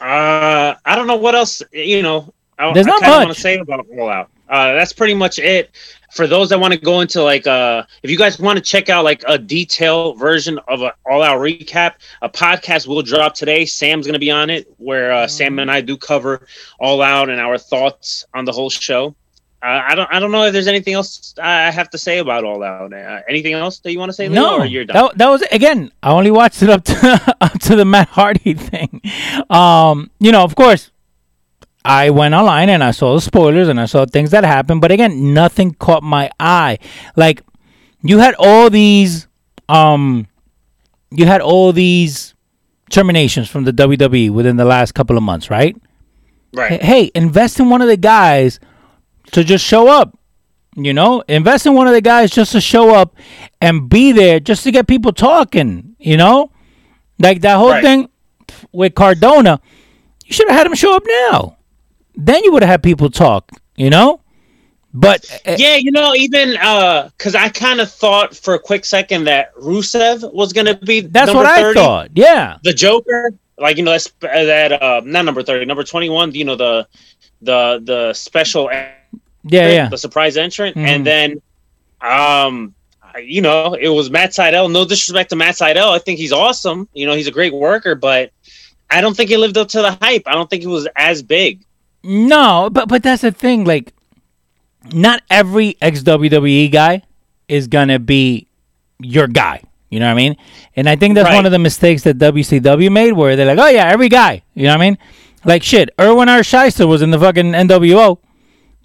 Uh, 0.00 0.74
I 0.84 0.94
don't 0.96 1.06
know 1.06 1.16
what 1.16 1.34
else 1.34 1.62
you 1.72 2.02
know. 2.02 2.32
I, 2.58 2.72
There's 2.72 2.86
I 2.86 2.90
not 2.90 3.00
much. 3.02 3.24
want 3.26 3.34
to 3.34 3.40
say 3.40 3.58
about 3.58 3.86
All 3.98 4.08
Out. 4.10 4.30
Uh, 4.52 4.74
that's 4.74 4.92
pretty 4.92 5.14
much 5.14 5.38
it. 5.38 5.70
For 6.12 6.26
those 6.26 6.50
that 6.50 6.60
want 6.60 6.74
to 6.74 6.78
go 6.78 7.00
into 7.00 7.22
like, 7.22 7.46
uh, 7.46 7.84
if 8.02 8.10
you 8.10 8.18
guys 8.18 8.38
want 8.38 8.58
to 8.58 8.62
check 8.62 8.90
out 8.90 9.02
like 9.02 9.24
a 9.26 9.38
detailed 9.38 10.18
version 10.18 10.58
of 10.68 10.82
an 10.82 10.90
All 11.10 11.22
Out 11.22 11.38
recap, 11.40 11.94
a 12.20 12.28
podcast 12.28 12.86
will 12.86 13.00
drop 13.00 13.32
today. 13.34 13.64
Sam's 13.64 14.06
gonna 14.06 14.18
be 14.18 14.30
on 14.30 14.50
it, 14.50 14.66
where 14.76 15.10
uh, 15.10 15.26
Sam 15.26 15.58
and 15.58 15.70
I 15.70 15.80
do 15.80 15.96
cover 15.96 16.46
All 16.78 17.00
Out 17.00 17.30
and 17.30 17.40
our 17.40 17.56
thoughts 17.56 18.26
on 18.34 18.44
the 18.44 18.52
whole 18.52 18.68
show. 18.68 19.14
Uh, 19.62 19.80
I 19.88 19.94
don't, 19.94 20.08
I 20.12 20.18
don't 20.18 20.32
know 20.32 20.42
if 20.42 20.52
there's 20.52 20.66
anything 20.66 20.92
else 20.94 21.34
I 21.40 21.70
have 21.70 21.88
to 21.90 21.96
say 21.98 22.18
about 22.18 22.44
All 22.44 22.62
Out. 22.62 22.92
Uh, 22.92 23.20
anything 23.28 23.54
else 23.54 23.78
that 23.78 23.92
you 23.92 23.98
want 23.98 24.10
to 24.10 24.12
say? 24.12 24.28
Leo, 24.28 24.40
No, 24.42 24.58
or 24.58 24.66
you're 24.66 24.84
done. 24.84 24.96
that, 25.06 25.16
that 25.18 25.28
was 25.28 25.40
again. 25.50 25.90
I 26.02 26.10
only 26.10 26.30
watched 26.30 26.62
it 26.62 26.68
up 26.68 26.84
to 26.84 27.36
up 27.40 27.58
to 27.60 27.74
the 27.76 27.86
Matt 27.86 28.08
Hardy 28.08 28.52
thing. 28.70 29.00
Um, 29.48 30.10
you 30.20 30.30
know, 30.30 30.44
of 30.44 30.54
course, 30.56 30.90
I 31.84 32.10
went 32.10 32.34
online 32.34 32.68
and 32.68 32.82
I 32.84 32.92
saw 32.92 33.14
the 33.14 33.20
spoilers 33.20 33.68
and 33.68 33.80
I 33.80 33.86
saw 33.86 34.04
things 34.06 34.30
that 34.30 34.44
happened, 34.44 34.80
but 34.80 34.92
again, 34.92 35.34
nothing 35.34 35.74
caught 35.74 36.02
my 36.02 36.30
eye. 36.38 36.78
Like 37.16 37.42
you 38.02 38.18
had 38.18 38.34
all 38.38 38.70
these 38.70 39.26
um 39.68 40.26
you 41.10 41.26
had 41.26 41.40
all 41.40 41.72
these 41.72 42.34
terminations 42.90 43.48
from 43.48 43.64
the 43.64 43.72
WWE 43.72 44.30
within 44.30 44.56
the 44.56 44.64
last 44.64 44.92
couple 44.92 45.16
of 45.16 45.22
months, 45.22 45.50
right? 45.50 45.76
Right. 46.54 46.80
Hey, 46.82 47.10
invest 47.14 47.58
in 47.58 47.68
one 47.70 47.82
of 47.82 47.88
the 47.88 47.96
guys 47.96 48.60
to 49.32 49.42
just 49.42 49.64
show 49.64 49.88
up. 49.88 50.18
You 50.74 50.94
know, 50.94 51.22
invest 51.28 51.66
in 51.66 51.74
one 51.74 51.86
of 51.86 51.92
the 51.92 52.00
guys 52.00 52.30
just 52.30 52.52
to 52.52 52.60
show 52.60 52.94
up 52.94 53.14
and 53.60 53.90
be 53.90 54.12
there 54.12 54.40
just 54.40 54.62
to 54.64 54.70
get 54.70 54.86
people 54.86 55.12
talking, 55.12 55.96
you 55.98 56.16
know? 56.16 56.50
Like 57.18 57.42
that 57.42 57.56
whole 57.56 57.70
Right. 57.70 57.82
thing 57.84 58.08
with 58.72 58.94
Cardona, 58.94 59.60
you 60.24 60.32
should 60.32 60.48
have 60.48 60.56
had 60.56 60.66
him 60.66 60.74
show 60.74 60.96
up 60.96 61.02
now. 61.30 61.56
Then 62.14 62.44
you 62.44 62.52
would 62.52 62.62
have 62.62 62.70
had 62.70 62.82
people 62.82 63.10
talk, 63.10 63.50
you 63.76 63.90
know? 63.90 64.20
But 64.94 65.24
uh, 65.46 65.56
Yeah, 65.58 65.76
you 65.76 65.90
know, 65.90 66.14
even 66.14 66.56
uh, 66.58 67.08
because 67.16 67.34
I 67.34 67.48
kind 67.48 67.80
of 67.80 67.90
thought 67.90 68.36
for 68.36 68.54
a 68.54 68.58
quick 68.58 68.84
second 68.84 69.24
that 69.24 69.54
Rusev 69.56 70.30
was 70.34 70.52
gonna 70.52 70.76
be 70.76 71.00
that's 71.00 71.32
what 71.32 71.46
I 71.46 71.72
thought. 71.72 72.10
Yeah. 72.14 72.58
The 72.62 72.74
Joker, 72.74 73.32
like 73.58 73.78
you 73.78 73.84
know, 73.84 73.92
that's 73.92 74.08
uh, 74.22 74.44
that 74.44 74.82
uh, 74.82 75.00
not 75.04 75.24
number 75.24 75.42
thirty, 75.42 75.64
number 75.64 75.82
twenty-one. 75.84 76.34
You 76.34 76.44
know, 76.44 76.56
the 76.56 76.86
the 77.40 77.80
the 77.82 78.12
special, 78.12 78.70
Yeah, 78.70 78.92
yeah. 79.44 79.88
the 79.88 79.96
surprise 79.96 80.36
entrant, 80.36 80.76
Mhm. 80.76 80.86
and 80.86 81.06
then, 81.06 81.42
um, 82.02 82.74
you 83.20 83.40
know, 83.40 83.72
it 83.74 83.88
was 83.88 84.10
Matt 84.10 84.32
Sydal. 84.32 84.70
No 84.70 84.84
disrespect 84.84 85.30
to 85.30 85.36
Matt 85.36 85.54
Sydal, 85.54 85.88
I 85.90 85.98
think 86.00 86.18
he's 86.18 86.32
awesome. 86.32 86.86
You 86.92 87.06
know, 87.06 87.14
he's 87.14 87.26
a 87.26 87.32
great 87.32 87.54
worker, 87.54 87.94
but 87.94 88.30
I 88.90 89.00
don't 89.00 89.16
think 89.16 89.30
he 89.30 89.38
lived 89.38 89.56
up 89.56 89.68
to 89.68 89.80
the 89.80 89.92
hype. 90.02 90.22
I 90.26 90.34
don't 90.34 90.50
think 90.50 90.62
he 90.62 90.68
was 90.68 90.86
as 90.96 91.22
big. 91.22 91.60
No, 92.04 92.68
but 92.70 92.88
but 92.88 93.02
that's 93.02 93.22
the 93.22 93.30
thing. 93.32 93.64
Like, 93.64 93.92
not 94.92 95.22
every 95.30 95.76
ex 95.80 96.02
WWE 96.02 96.70
guy 96.72 97.02
is 97.48 97.68
gonna 97.68 97.98
be 97.98 98.48
your 98.98 99.26
guy. 99.28 99.62
You 99.90 100.00
know 100.00 100.06
what 100.06 100.12
I 100.12 100.16
mean? 100.16 100.36
And 100.74 100.88
I 100.88 100.96
think 100.96 101.14
that's 101.14 101.28
Right. 101.28 101.34
one 101.36 101.46
of 101.46 101.52
the 101.52 101.58
mistakes 101.58 102.02
that 102.04 102.18
WCW 102.18 102.90
made, 102.90 103.12
where 103.12 103.36
they're 103.36 103.46
like, 103.54 103.58
"Oh 103.58 103.68
yeah, 103.68 103.88
every 103.88 104.08
guy." 104.08 104.42
You 104.54 104.64
know 104.64 104.70
what 104.70 104.80
I 104.80 104.90
mean? 104.90 104.98
Like 105.44 105.62
shit, 105.62 105.90
Irwin 106.00 106.28
R. 106.28 106.40
Schyster 106.40 106.86
was 106.88 107.02
in 107.02 107.10
the 107.10 107.18
fucking 107.18 107.52
NWO. 107.54 108.18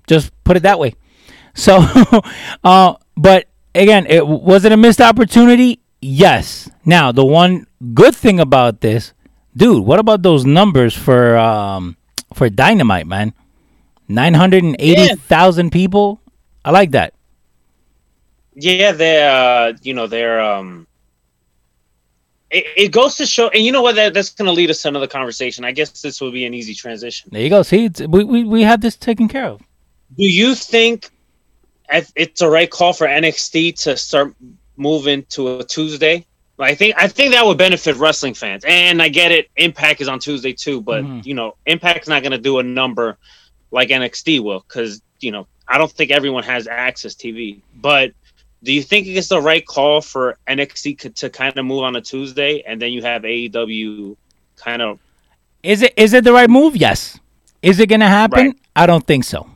Just 0.07 0.31
put 0.43 0.57
it 0.57 0.63
that 0.63 0.79
way. 0.79 0.95
So, 1.53 1.83
uh, 2.63 2.95
but 3.15 3.45
again, 3.74 4.05
it 4.07 4.27
was 4.27 4.65
it 4.65 4.71
a 4.71 4.77
missed 4.77 5.01
opportunity? 5.01 5.79
Yes. 6.01 6.69
Now, 6.86 7.12
the 7.12 7.25
one 7.25 7.65
good 7.93 8.15
thing 8.15 8.39
about 8.39 8.81
this, 8.81 9.13
dude, 9.55 9.86
what 9.86 9.97
about 10.00 10.21
those 10.24 10.45
numbers 10.45 10.93
for 10.93 11.38
um 11.38 11.95
for 12.38 12.50
Dynamite, 12.50 13.08
man? 13.08 13.34
Nine 14.08 14.34
hundred 14.34 14.63
and 14.63 14.75
eighty 14.79 15.15
thousand 15.15 15.72
people. 15.72 16.22
I 16.63 16.72
like 16.72 16.91
that. 16.91 17.13
Yeah, 18.53 18.91
they're 18.91 19.29
uh, 19.29 19.74
you 19.82 19.94
know 19.94 20.08
they're 20.08 20.39
um. 20.39 20.88
It, 22.50 22.65
it 22.77 22.91
goes 22.94 23.15
to 23.15 23.25
show, 23.25 23.50
and 23.50 23.65
you 23.65 23.74
know 23.74 23.82
what? 23.82 23.96
That, 23.96 24.13
that's 24.13 24.29
going 24.29 24.46
to 24.46 24.53
lead 24.53 24.70
us 24.70 24.82
to 24.84 24.88
another 24.88 25.08
conversation. 25.08 25.65
I 25.65 25.74
guess 25.74 26.01
this 26.01 26.22
will 26.22 26.32
be 26.32 26.46
an 26.46 26.53
easy 26.53 26.74
transition. 26.74 27.29
There 27.34 27.41
you 27.41 27.50
go. 27.50 27.62
See, 27.62 27.86
it's, 27.86 28.00
we, 28.01 28.24
we 28.24 28.44
we 28.46 28.62
have 28.63 28.79
this 28.79 28.96
taken 28.96 29.27
care 29.27 29.46
of. 29.46 29.62
Do 30.17 30.24
you 30.24 30.56
think 30.56 31.10
it's 31.89 32.41
a 32.41 32.50
right 32.50 32.70
call 32.70 32.94
for 32.94 33.08
NXT 33.08 33.82
to 33.84 33.98
start 33.98 34.34
moving 34.77 35.24
to 35.29 35.60
a 35.60 35.63
Tuesday? 35.63 36.25
I 36.59 36.73
think 36.75 36.95
I 36.97 37.07
think 37.07 37.33
that 37.33 37.45
would 37.45 37.57
benefit 37.57 37.95
wrestling 37.97 38.33
fans, 38.33 38.63
and 38.67 39.01
I 39.01 39.09
get 39.09 39.31
it. 39.31 39.49
Impact 39.57 40.01
is 40.01 40.07
on 40.07 40.19
Tuesday 40.19 40.53
too, 40.53 40.81
but 40.81 41.03
Mhm. 41.03 41.25
you 41.25 41.33
know, 41.33 41.55
Impact's 41.67 42.07
not 42.07 42.23
going 42.23 42.31
to 42.31 42.37
do 42.37 42.59
a 42.59 42.63
number 42.63 43.17
like 43.71 43.89
NXT 43.89 44.39
will, 44.39 44.63
because 44.67 45.01
you 45.19 45.31
know, 45.31 45.47
I 45.67 45.77
don't 45.77 45.91
think 45.91 46.11
everyone 46.11 46.43
has 46.43 46.67
access 46.67 47.13
TV. 47.13 47.59
But 47.75 48.11
do 48.63 48.73
you 48.73 48.81
think 48.81 49.05
it's 49.07 49.27
the 49.27 49.41
right 49.41 49.65
call 49.65 50.01
for 50.01 50.37
NXT 50.47 51.13
to 51.15 51.29
kind 51.29 51.55
of 51.57 51.65
move 51.65 51.83
on 51.83 51.95
a 51.95 52.01
Tuesday, 52.01 52.63
and 52.65 52.81
then 52.81 52.91
you 52.91 53.01
have 53.03 53.23
AEW 53.23 54.15
kind 54.55 54.81
of 54.81 54.99
Is 55.63 55.81
it 55.83 55.93
is 55.95 56.13
it 56.13 56.23
the 56.23 56.33
right 56.33 56.49
move? 56.49 56.75
Yes. 56.75 57.19
Is 57.61 57.79
it 57.79 57.87
gonna 57.87 58.07
happen? 58.07 58.47
Right. 58.47 58.55
I 58.75 58.85
don't 58.85 59.05
think 59.05 59.25
so. 59.25 59.47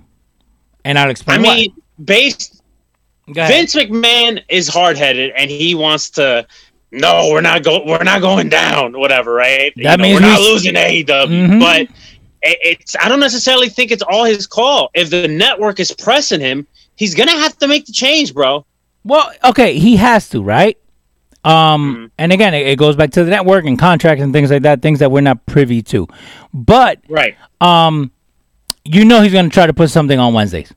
And 0.85 0.99
I'll 0.99 1.09
explain 1.09 1.39
I 1.39 1.41
mean, 1.41 1.73
based 2.03 2.61
why. 3.25 3.47
Vince 3.47 3.75
McMahon 3.75 4.43
is 4.49 4.67
hard 4.67 4.97
headed 4.97 5.31
and 5.35 5.49
he 5.49 5.73
wants 5.75 6.09
to. 6.11 6.45
No, 6.91 7.29
we're 7.31 7.41
not 7.41 7.63
going. 7.63 7.87
We're 7.87 8.03
not 8.03 8.21
going 8.21 8.49
down. 8.49 8.97
Whatever, 8.99 9.33
right? 9.33 9.73
That 9.77 9.81
You 9.91 9.97
know, 9.97 10.03
means 10.03 10.19
we're 10.21 10.27
not 10.27 10.41
losing 10.41 10.73
AEW, 10.75 11.27
Mhm. 11.47 11.59
but 11.59 11.87
it's. 12.41 12.95
I 12.99 13.07
don't 13.07 13.19
necessarily 13.21 13.69
think 13.69 13.91
it's 13.91 14.03
all 14.03 14.25
his 14.25 14.45
call. 14.47 14.89
If 14.93 15.09
the 15.09 15.27
network 15.27 15.79
is 15.79 15.91
pressing 15.91 16.41
him, 16.41 16.67
he's 16.95 17.15
gonna 17.15 17.31
have 17.31 17.57
to 17.59 17.67
make 17.67 17.85
the 17.85 17.93
change, 17.93 18.33
bro. 18.33 18.65
Well, 19.05 19.31
okay, 19.45 19.79
he 19.79 19.95
has 19.95 20.27
to, 20.29 20.43
right? 20.43 20.77
Um, 21.43 21.95
Mhm. 21.95 22.11
and 22.19 22.31
again, 22.33 22.53
it, 22.53 22.67
it 22.67 22.77
goes 22.77 22.95
back 22.95 23.11
to 23.11 23.23
the 23.23 23.29
network 23.31 23.65
and 23.65 23.79
contracts 23.79 24.21
and 24.21 24.31
things 24.33 24.51
like 24.51 24.61
that, 24.63 24.81
things 24.81 24.99
that 24.99 25.11
we're 25.11 25.21
not 25.21 25.43
privy 25.47 25.81
to. 25.83 26.07
But 26.53 26.99
Right. 27.09 27.35
um, 27.61 28.11
you 28.83 29.05
know 29.05 29.21
he's 29.21 29.33
gonna 29.33 29.49
try 29.49 29.65
to 29.65 29.73
put 29.73 29.89
something 29.89 30.19
on 30.19 30.33
Wednesdays. 30.33 30.71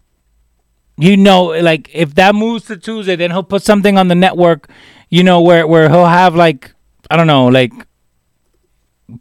You 0.96 1.16
know, 1.16 1.46
like 1.46 1.90
if 1.92 2.14
that 2.14 2.34
moves 2.36 2.66
to 2.66 2.76
Tuesday, 2.76 3.16
then 3.16 3.32
he'll 3.32 3.42
put 3.42 3.62
something 3.64 3.98
on 3.98 4.06
the 4.08 4.14
network. 4.14 4.70
You 5.14 5.22
know, 5.22 5.42
where 5.42 5.64
where 5.64 5.88
he'll 5.88 6.06
have 6.06 6.34
like 6.34 6.74
I 7.08 7.16
don't 7.16 7.28
know, 7.28 7.46
like 7.46 7.72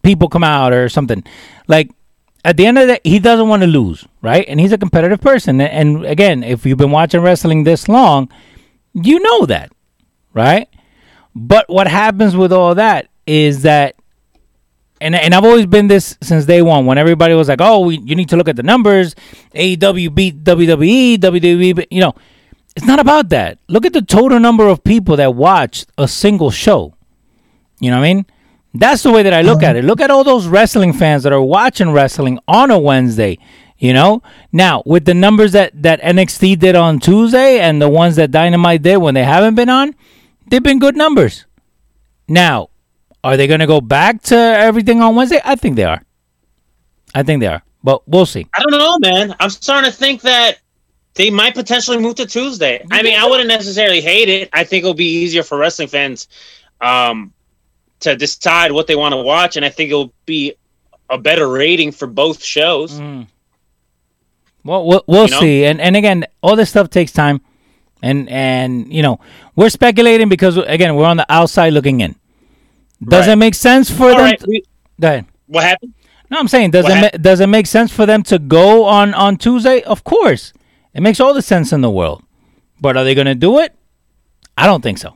people 0.02 0.28
come 0.28 0.44
out 0.44 0.74
or 0.74 0.90
something. 0.90 1.24
Like 1.68 1.92
at 2.44 2.58
the 2.58 2.66
end 2.66 2.80
of 2.80 2.88
the 2.88 3.00
he 3.04 3.20
doesn't 3.20 3.48
want 3.48 3.62
to 3.62 3.68
lose, 3.68 4.04
right? 4.24 4.44
And 4.48 4.60
he's 4.60 4.72
a 4.72 4.78
competitive 4.80 5.22
person. 5.22 5.62
And, 5.62 6.04
again, 6.04 6.44
if 6.44 6.66
you've 6.66 6.80
been 6.80 6.90
watching 6.90 7.22
wrestling 7.22 7.64
this 7.64 7.88
long, 7.88 8.32
you 8.96 9.20
know 9.20 9.46
that, 9.46 9.72
right? 10.34 10.68
But 11.36 11.70
what 11.70 11.88
happens 11.88 12.36
with 12.36 12.52
all 12.52 12.74
that 12.74 13.10
is 13.28 13.62
that, 13.62 13.96
and 15.00 15.14
and 15.14 15.36
I've 15.36 15.46
always 15.46 15.68
been 15.68 15.90
this 15.90 16.18
since 16.22 16.46
day 16.46 16.64
one. 16.64 16.88
When 16.88 16.98
everybody 16.98 17.36
was 17.36 17.50
like, 17.50 17.62
"Oh, 17.62 17.82
we, 17.82 18.00
you 18.00 18.16
need 18.16 18.30
to 18.30 18.38
look 18.38 18.48
at 18.48 18.56
the 18.56 18.64
numbers," 18.64 19.14
AEW 19.54 20.16
beat 20.16 20.44
WWE, 20.44 21.18
WWE, 21.18 21.86
you 21.92 22.02
know, 22.02 22.16
it's 22.76 22.86
not 22.86 23.00
about 23.00 23.30
that. 23.30 23.60
Look 23.68 23.86
at 23.86 23.94
the 23.94 24.02
total 24.02 24.40
number 24.40 24.68
of 24.68 24.84
people 24.84 25.16
that 25.18 25.36
watch 25.36 25.86
a 25.98 26.08
single 26.08 26.52
show. 26.52 26.96
You 27.80 27.92
know 27.92 27.98
what 28.00 28.06
I 28.06 28.14
mean? 28.14 28.26
That's 28.74 29.04
the 29.04 29.12
way 29.12 29.24
that 29.24 29.34
I 29.34 29.42
look 29.42 29.58
uh-huh. 29.58 29.68
at 29.68 29.76
it. 29.76 29.86
Look 29.86 30.02
at 30.02 30.10
all 30.10 30.24
those 30.24 30.48
wrestling 30.48 30.94
fans 30.94 31.24
that 31.24 31.34
are 31.34 31.42
watching 31.42 31.92
wrestling 31.92 32.40
on 32.48 32.72
a 32.72 32.80
Wednesday. 32.80 33.38
You 33.78 33.94
know, 33.94 34.24
now 34.52 34.82
with 34.86 35.06
the 35.06 35.14
numbers 35.14 35.52
that 35.52 35.74
that 35.84 36.02
NXT 36.02 36.58
did 36.60 36.76
on 36.76 37.00
Tuesday 37.00 37.60
and 37.60 37.82
the 37.82 37.90
ones 37.90 38.16
that 38.16 38.32
Dynamite 38.32 38.82
did 38.82 38.98
when 38.98 39.14
they 39.14 39.26
haven't 39.26 39.56
been 39.56 39.68
on, 39.68 39.94
they've 40.48 40.64
been 40.64 40.80
good 40.80 40.96
numbers. 40.96 41.46
Now, 42.28 42.70
are 43.24 43.36
they 43.36 43.46
going 43.46 43.60
to 43.60 43.68
go 43.68 43.82
back 43.82 44.22
to 44.24 44.36
everything 44.36 45.02
on 45.02 45.16
Wednesday? 45.16 45.42
I 45.44 45.56
think 45.56 45.76
they 45.76 45.84
are. 45.84 46.02
I 47.14 47.24
think 47.24 47.42
they 47.42 47.48
are, 47.48 47.62
but 47.84 48.08
we'll 48.08 48.26
see. 48.26 48.48
I 48.56 48.64
don't 48.64 48.80
know, 48.80 48.98
man. 49.00 49.36
I'm 49.40 49.50
starting 49.50 49.92
to 49.92 49.96
think 49.96 50.22
that 50.22 50.60
they 51.16 51.30
might 51.30 51.54
potentially 51.54 51.98
move 52.00 52.16
to 52.16 52.26
Tuesday. 52.26 52.84
I 52.92 53.04
mean, 53.04 53.20
I 53.20 53.26
wouldn't 53.28 53.48
necessarily 53.50 54.02
hate 54.02 54.30
it. 54.30 54.50
I 54.54 54.64
think 54.64 54.84
it'll 54.84 54.94
be 54.94 55.22
easier 55.24 55.44
for 55.44 55.58
wrestling 55.58 55.88
fans 55.88 56.28
um, 56.82 57.32
to 58.00 58.16
decide 58.16 58.72
what 58.72 58.88
they 58.88 58.96
want 58.96 59.14
to 59.14 59.22
watch, 59.22 59.56
and 59.56 59.66
I 59.66 59.70
think 59.70 59.90
it'll 59.92 60.14
be 60.26 60.54
a 61.10 61.18
better 61.18 61.48
rating 61.48 61.92
for 61.92 62.08
both 62.08 62.44
shows. 62.44 63.00
Well, 64.64 64.86
we'll, 64.86 65.04
we'll 65.08 65.26
You 65.26 65.32
know? 65.32 65.40
see. 65.40 65.66
And 65.66 65.82
and 65.82 65.96
again, 65.96 66.26
all 66.42 66.56
this 66.56 66.70
stuff 66.70 66.90
takes 66.90 67.12
time, 67.12 67.42
and 68.02 68.30
and 68.30 68.92
you 68.92 69.02
know 69.02 69.20
we're 69.56 69.70
speculating 69.70 70.30
because 70.30 70.58
again 70.58 70.96
we're 70.96 71.06
on 71.06 71.18
the 71.18 71.26
outside 71.32 71.74
looking 71.74 72.02
in. 72.02 72.16
Does 73.04 73.28
Right. 73.28 73.34
it 73.34 73.36
make 73.36 73.56
sense 73.56 73.90
for 73.90 74.04
All 74.10 74.16
them? 74.16 74.20
right, 74.20 74.40
to- 74.40 74.62
go 75.00 75.08
ahead. 75.10 75.26
what 75.48 75.64
happened? 75.64 75.94
No, 76.30 76.40
I'm 76.40 76.48
saying 76.48 76.72
does 76.72 76.86
What 76.86 76.98
it 76.98 77.14
ma- 77.14 77.18
does 77.22 77.40
it 77.42 77.48
make 77.48 77.68
sense 77.68 77.92
for 77.92 78.06
them 78.06 78.24
to 78.24 78.40
go 78.40 78.86
on 78.86 79.14
on 79.14 79.36
Tuesday? 79.38 79.82
Of 79.84 80.04
course, 80.06 80.54
it 80.94 81.02
makes 81.02 81.20
all 81.20 81.34
the 81.34 81.42
sense 81.42 81.72
in 81.74 81.82
the 81.82 81.90
world. 81.90 82.24
But 82.80 82.98
are 82.98 83.04
they 83.04 83.16
going 83.16 83.28
to 83.28 83.36
do 83.36 83.60
it? 83.60 83.76
I 84.58 84.66
don't 84.68 84.82
think 84.82 84.98
so. 84.98 85.16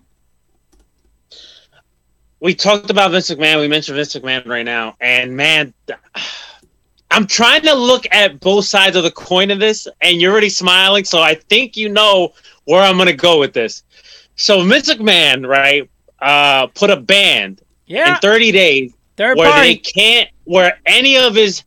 we 2.40 2.54
talked 2.54 2.90
about 2.90 3.12
Vince 3.12 3.30
McMahon. 3.30 3.60
We 3.60 3.68
mentioned 3.68 3.96
Vince 3.96 4.16
McMahon 4.16 4.46
right 4.48 4.66
now, 4.66 4.96
and 5.02 5.36
man, 5.36 5.74
I'm 7.12 7.26
trying 7.26 7.62
to 7.62 7.74
look 7.74 8.06
at 8.12 8.40
both 8.40 8.66
sides 8.66 8.96
of 8.96 9.04
the 9.04 9.12
coin 9.12 9.50
of 9.50 9.60
this, 9.60 9.88
and 10.02 10.22
you're 10.22 10.32
already 10.32 10.50
smiling, 10.50 11.06
so 11.06 11.22
I 11.22 11.36
think 11.36 11.78
you 11.78 11.90
know 11.90 12.34
where 12.66 12.82
I'm 12.82 12.98
gonna 12.98 13.14
go 13.14 13.40
with 13.40 13.54
this. 13.54 13.84
So 14.36 14.62
Vince 14.64 14.94
McMahon, 14.94 15.48
right, 15.48 15.90
uh, 16.20 16.68
put 16.68 16.90
a 16.90 16.98
ban 16.98 17.58
Yeah, 17.86 18.16
in 18.16 18.20
30 18.20 18.52
days 18.52 18.94
third 19.16 19.38
where 19.38 19.60
they 19.62 19.76
can't, 19.76 20.30
where 20.46 20.80
any 20.86 21.18
of 21.18 21.36
his 21.36 21.64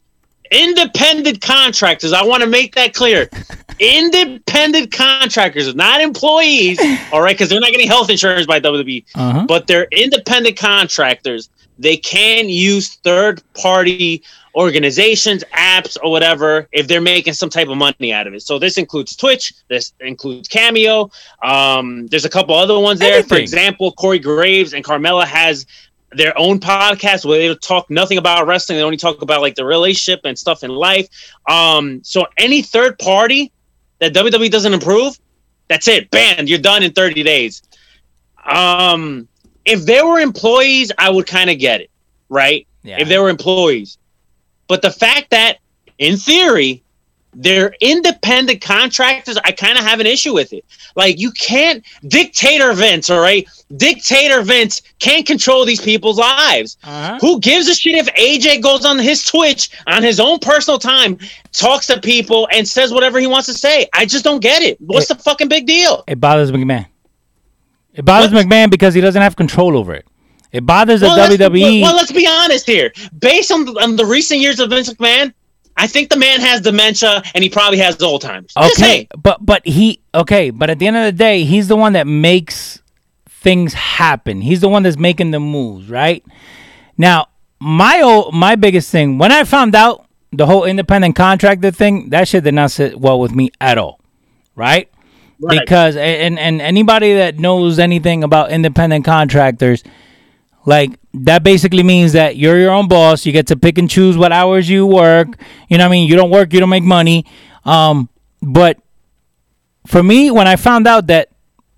independent 0.51 1.41
contractors, 1.41 2.13
I 2.13 2.23
want 2.23 2.43
to 2.43 2.49
make 2.49 2.75
that 2.77 2.95
clear, 2.95 3.29
independent 3.81 4.93
contractors, 4.93 5.75
not 5.75 6.01
employees, 6.01 6.79
all 7.13 7.23
right, 7.23 7.35
because 7.35 7.49
they're 7.49 7.61
not 7.61 7.73
getting 7.73 7.89
health 7.89 8.11
insurance 8.11 8.47
by 8.47 8.61
WWE 8.61 9.05
Uh-huh. 9.15 9.47
but 9.49 9.67
they're 9.67 9.89
independent 9.91 10.57
contractors. 10.57 11.49
they 11.79 11.97
can 11.97 12.49
use 12.51 12.97
third 12.97 13.43
party 13.55 14.23
organizations, 14.55 15.43
apps, 15.57 15.97
or 16.03 16.11
whatever 16.11 16.69
if 16.73 16.87
they're 16.89 17.01
making 17.01 17.33
some 17.33 17.49
type 17.49 17.69
of 17.69 17.77
money 17.79 18.13
out 18.13 18.27
of 18.27 18.35
it. 18.35 18.43
So 18.43 18.59
this 18.59 18.77
includes 18.77 19.17
Twitch, 19.17 19.55
this 19.69 19.93
includes 20.01 20.47
Cameo. 20.49 21.11
Um, 21.43 22.07
there's 22.09 22.27
a 22.27 22.29
couple 22.29 22.55
other 22.55 22.79
ones 22.79 23.01
there. 23.01 23.23
For 23.23 23.37
example, 23.37 23.93
Corey 23.93 24.19
Graves 24.19 24.75
and 24.75 24.85
Carmella 24.85 25.25
has 25.25 25.65
their 26.13 26.37
own 26.37 26.59
podcast 26.59 27.25
where 27.25 27.39
they 27.39 27.55
talk 27.55 27.89
nothing 27.89 28.19
about 28.19 28.47
wrestling. 28.47 28.77
They 28.79 28.85
only 28.85 28.97
talk 28.99 29.23
about 29.23 29.41
like 29.41 29.55
the 29.55 29.65
relationship 29.65 30.21
and 30.25 30.37
stuff 30.39 30.63
in 30.65 30.71
life. 30.71 31.09
Um, 31.49 32.03
so 32.05 32.27
any 32.37 32.61
third 32.63 32.99
party 32.99 33.53
that 34.01 34.13
WWE 34.13 34.51
doesn't 34.51 34.73
improve, 34.73 35.19
that's 35.69 35.87
it. 35.89 36.11
Banned. 36.11 36.49
You're 36.49 36.59
done 36.59 36.83
in 36.83 36.93
30 36.93 37.23
days. 37.23 37.63
Um, 38.45 39.29
if 39.65 39.85
they 39.85 40.03
were 40.03 40.19
employees, 40.19 40.91
I 40.99 41.11
would 41.11 41.27
kind 41.27 41.49
of 41.49 41.59
get 41.59 41.81
it, 41.81 41.91
right? 42.29 42.67
Yeah. 42.83 42.99
If 42.99 43.09
they 43.09 43.19
were 43.19 43.29
employees. 43.29 43.99
But 44.67 44.83
the 44.83 44.91
fact 44.91 45.31
that, 45.31 45.59
in 45.99 46.17
theory, 46.17 46.83
they're 47.33 47.75
independent 47.81 48.61
contractors, 48.61 49.37
I 49.45 49.53
kind 49.53 49.79
of 49.79 49.85
have 49.85 50.01
an 50.01 50.07
issue 50.07 50.35
with 50.35 50.53
it. 50.53 50.65
Like, 50.97 51.19
you 51.19 51.31
can't, 51.33 51.85
dictator 52.09 52.73
Vince, 52.73 53.09
all 53.09 53.21
right? 53.21 53.49
Dictator 53.77 54.43
Vince 54.43 54.83
can't 54.99 55.25
control 55.27 55.65
these 55.65 55.81
people's 55.81 56.19
lives. 56.19 56.77
Uh-huh. 56.83 57.19
Who 57.21 57.39
gives 57.41 57.69
a 57.69 57.75
shit 57.75 57.95
if 57.95 58.07
AJ 58.15 58.63
goes 58.63 58.85
on 58.85 58.99
his 58.99 59.25
Twitch 59.25 59.71
on 59.87 60.03
his 60.03 60.19
own 60.19 60.41
personal 60.41 60.79
time, 60.79 61.19
talks 61.53 61.87
to 61.87 62.01
people, 62.01 62.49
and 62.53 62.67
says 62.69 62.93
whatever 62.93 63.21
he 63.21 63.27
wants 63.29 63.47
to 63.47 63.55
say? 63.55 63.87
I 63.95 64.07
just 64.07 64.25
don't 64.25 64.41
get 64.43 64.63
it. 64.63 64.81
What's 64.81 65.07
the 65.09 65.15
fucking 65.15 65.49
big 65.49 65.67
deal? 65.67 66.03
It 66.09 66.21
bothers 66.21 66.51
McMahon. 66.51 66.87
It 67.95 68.05
bothers 68.05 68.33
What? 68.33 68.47
McMahon 68.47 68.71
because 68.71 68.95
he 68.95 69.01
doesn't 69.01 69.21
have 69.23 69.37
control 69.37 69.77
over 69.77 69.95
it. 69.95 70.07
It 70.53 70.67
bothers 70.67 71.01
the 71.01 71.07
Well, 71.07 71.17
let's- 71.17 71.37
WWE. 71.37 71.83
Well, 71.83 71.95
let's 71.95 72.11
be 72.13 72.27
honest 72.27 72.67
here. 72.67 72.93
Based 73.21 73.53
on, 73.53 73.69
on 73.79 73.95
the 73.95 74.05
recent 74.05 74.41
years 74.41 74.59
of 74.59 74.71
Vince 74.71 74.93
McMahon, 74.93 75.33
I 75.77 75.87
think 75.87 76.11
the 76.11 76.17
man 76.17 76.41
has 76.41 76.61
dementia 76.61 77.23
and 77.35 77.43
he 77.43 77.49
probably 77.49 77.79
has 77.79 77.97
Alzheimer's. 77.97 78.53
Just 78.55 78.79
okay, 78.79 79.09
but 79.17 79.45
but 79.45 79.67
he 79.67 80.01
okay, 80.15 80.51
but 80.51 80.71
at 80.71 80.79
the 80.79 80.87
end 80.87 80.97
of 80.97 81.05
the 81.05 81.13
day, 81.13 81.45
he's 81.45 81.69
the 81.69 81.77
one 81.77 81.95
that 81.95 82.07
makes 82.07 82.83
things 83.27 83.73
happen. 83.73 84.41
He's 84.43 84.61
the 84.61 84.69
one 84.69 84.83
that's 84.83 84.99
making 84.99 85.31
the 85.31 85.41
moves, 85.41 85.89
right? 85.89 86.25
Now, 86.99 87.29
my 87.61 88.01
o- 88.05 88.31
my 88.31 88.57
biggest 88.57 88.91
thing 88.91 89.19
when 89.19 89.33
I 89.33 89.45
found 89.45 89.75
out 89.75 90.07
the 90.33 90.47
whole 90.47 90.65
independent 90.65 91.17
contractor 91.17 91.71
thing, 91.71 92.11
that 92.11 92.29
shit 92.29 92.45
did 92.45 92.55
not 92.55 92.71
sit 92.71 93.01
well 93.01 93.19
with 93.19 93.35
me 93.35 93.51
at 93.61 93.79
all, 93.79 94.01
right? 94.55 94.91
Right. 95.41 95.61
Because 95.61 95.97
and 95.97 96.39
and 96.39 96.61
anybody 96.61 97.15
that 97.15 97.39
knows 97.39 97.79
anything 97.79 98.23
about 98.23 98.51
independent 98.51 99.07
contractors, 99.07 99.83
like 100.67 100.99
that 101.15 101.43
basically 101.43 101.83
means 101.83 102.13
that 102.13 102.37
you're 102.37 102.59
your 102.59 102.71
own 102.71 102.89
boss. 102.89 103.25
You 103.27 103.33
get 103.33 103.47
to 103.49 103.57
pick 103.57 103.79
and 103.79 103.89
choose 103.89 104.17
what 104.17 104.33
hours 104.33 104.69
you 104.69 104.87
work. 104.87 105.29
You 105.69 105.79
know 105.79 105.85
what 105.85 105.89
I 105.89 105.93
mean? 105.93 106.09
You 106.09 106.17
don't 106.17 106.31
work, 106.31 106.53
you 106.53 106.61
don't 106.61 106.71
make 106.71 106.83
money. 106.83 107.27
Um, 107.65 108.09
but 108.43 108.79
for 109.87 110.03
me, 110.03 110.31
when 110.31 110.47
I 110.47 110.57
found 110.57 110.87
out 110.87 111.07
that 111.09 111.31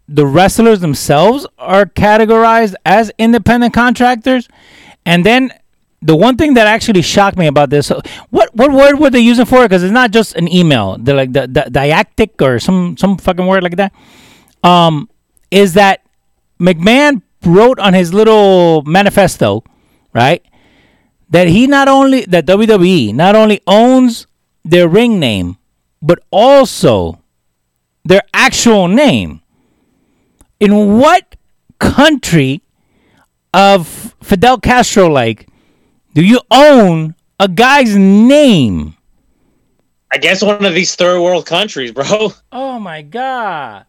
the 0.08 0.26
wrestlers 0.26 0.80
themselves 0.80 1.46
are 1.58 1.86
categorized 1.86 2.74
as 2.84 3.10
independent 3.18 3.72
contractors, 3.72 4.48
and 5.06 5.24
then 5.24 5.52
the 6.02 6.16
one 6.16 6.36
thing 6.36 6.54
that 6.54 6.66
actually 6.66 7.02
shocked 7.02 7.38
me 7.38 7.46
about 7.46 7.70
this, 7.70 7.90
what 8.30 8.54
what 8.54 8.72
word 8.72 8.98
were 8.98 9.10
they 9.10 9.20
using 9.20 9.46
for 9.46 9.64
it? 9.64 9.68
Because 9.68 9.82
it's 9.82 9.92
not 9.92 10.10
just 10.10 10.34
an 10.34 10.52
email. 10.52 10.98
They're 10.98 11.14
like 11.14 11.32
the, 11.32 11.46
the 11.46 11.70
diactic 11.70 12.42
or 12.42 12.58
some 12.58 12.96
some 12.96 13.16
fucking 13.16 13.46
word 13.46 13.62
like 13.62 13.76
that. 13.76 13.92
Um, 14.64 15.08
is 15.50 15.74
that 15.74 16.02
McMahon 16.60 17.22
wrote 17.46 17.78
on 17.78 17.94
his 17.94 18.12
little 18.12 18.82
manifesto, 18.82 19.64
right? 20.12 20.44
That 21.30 21.48
he 21.48 21.66
not 21.66 21.88
only 21.88 22.24
that 22.26 22.46
WWE 22.46 23.14
not 23.14 23.34
only 23.34 23.60
owns 23.66 24.26
their 24.64 24.88
ring 24.88 25.18
name, 25.18 25.56
but 26.00 26.18
also 26.30 27.22
their 28.04 28.22
actual 28.34 28.88
name. 28.88 29.40
In 30.60 30.98
what 30.98 31.36
country 31.78 32.62
of 33.54 34.14
Fidel 34.22 34.58
Castro 34.58 35.08
like 35.08 35.48
do 36.14 36.22
you 36.22 36.40
own 36.50 37.14
a 37.40 37.48
guy's 37.48 37.96
name? 37.96 38.96
I 40.12 40.18
guess 40.18 40.42
one 40.42 40.64
of 40.64 40.74
these 40.74 40.94
third 40.94 41.22
world 41.22 41.46
countries, 41.46 41.90
bro. 41.90 42.32
Oh 42.52 42.78
my 42.78 43.00
god. 43.00 43.86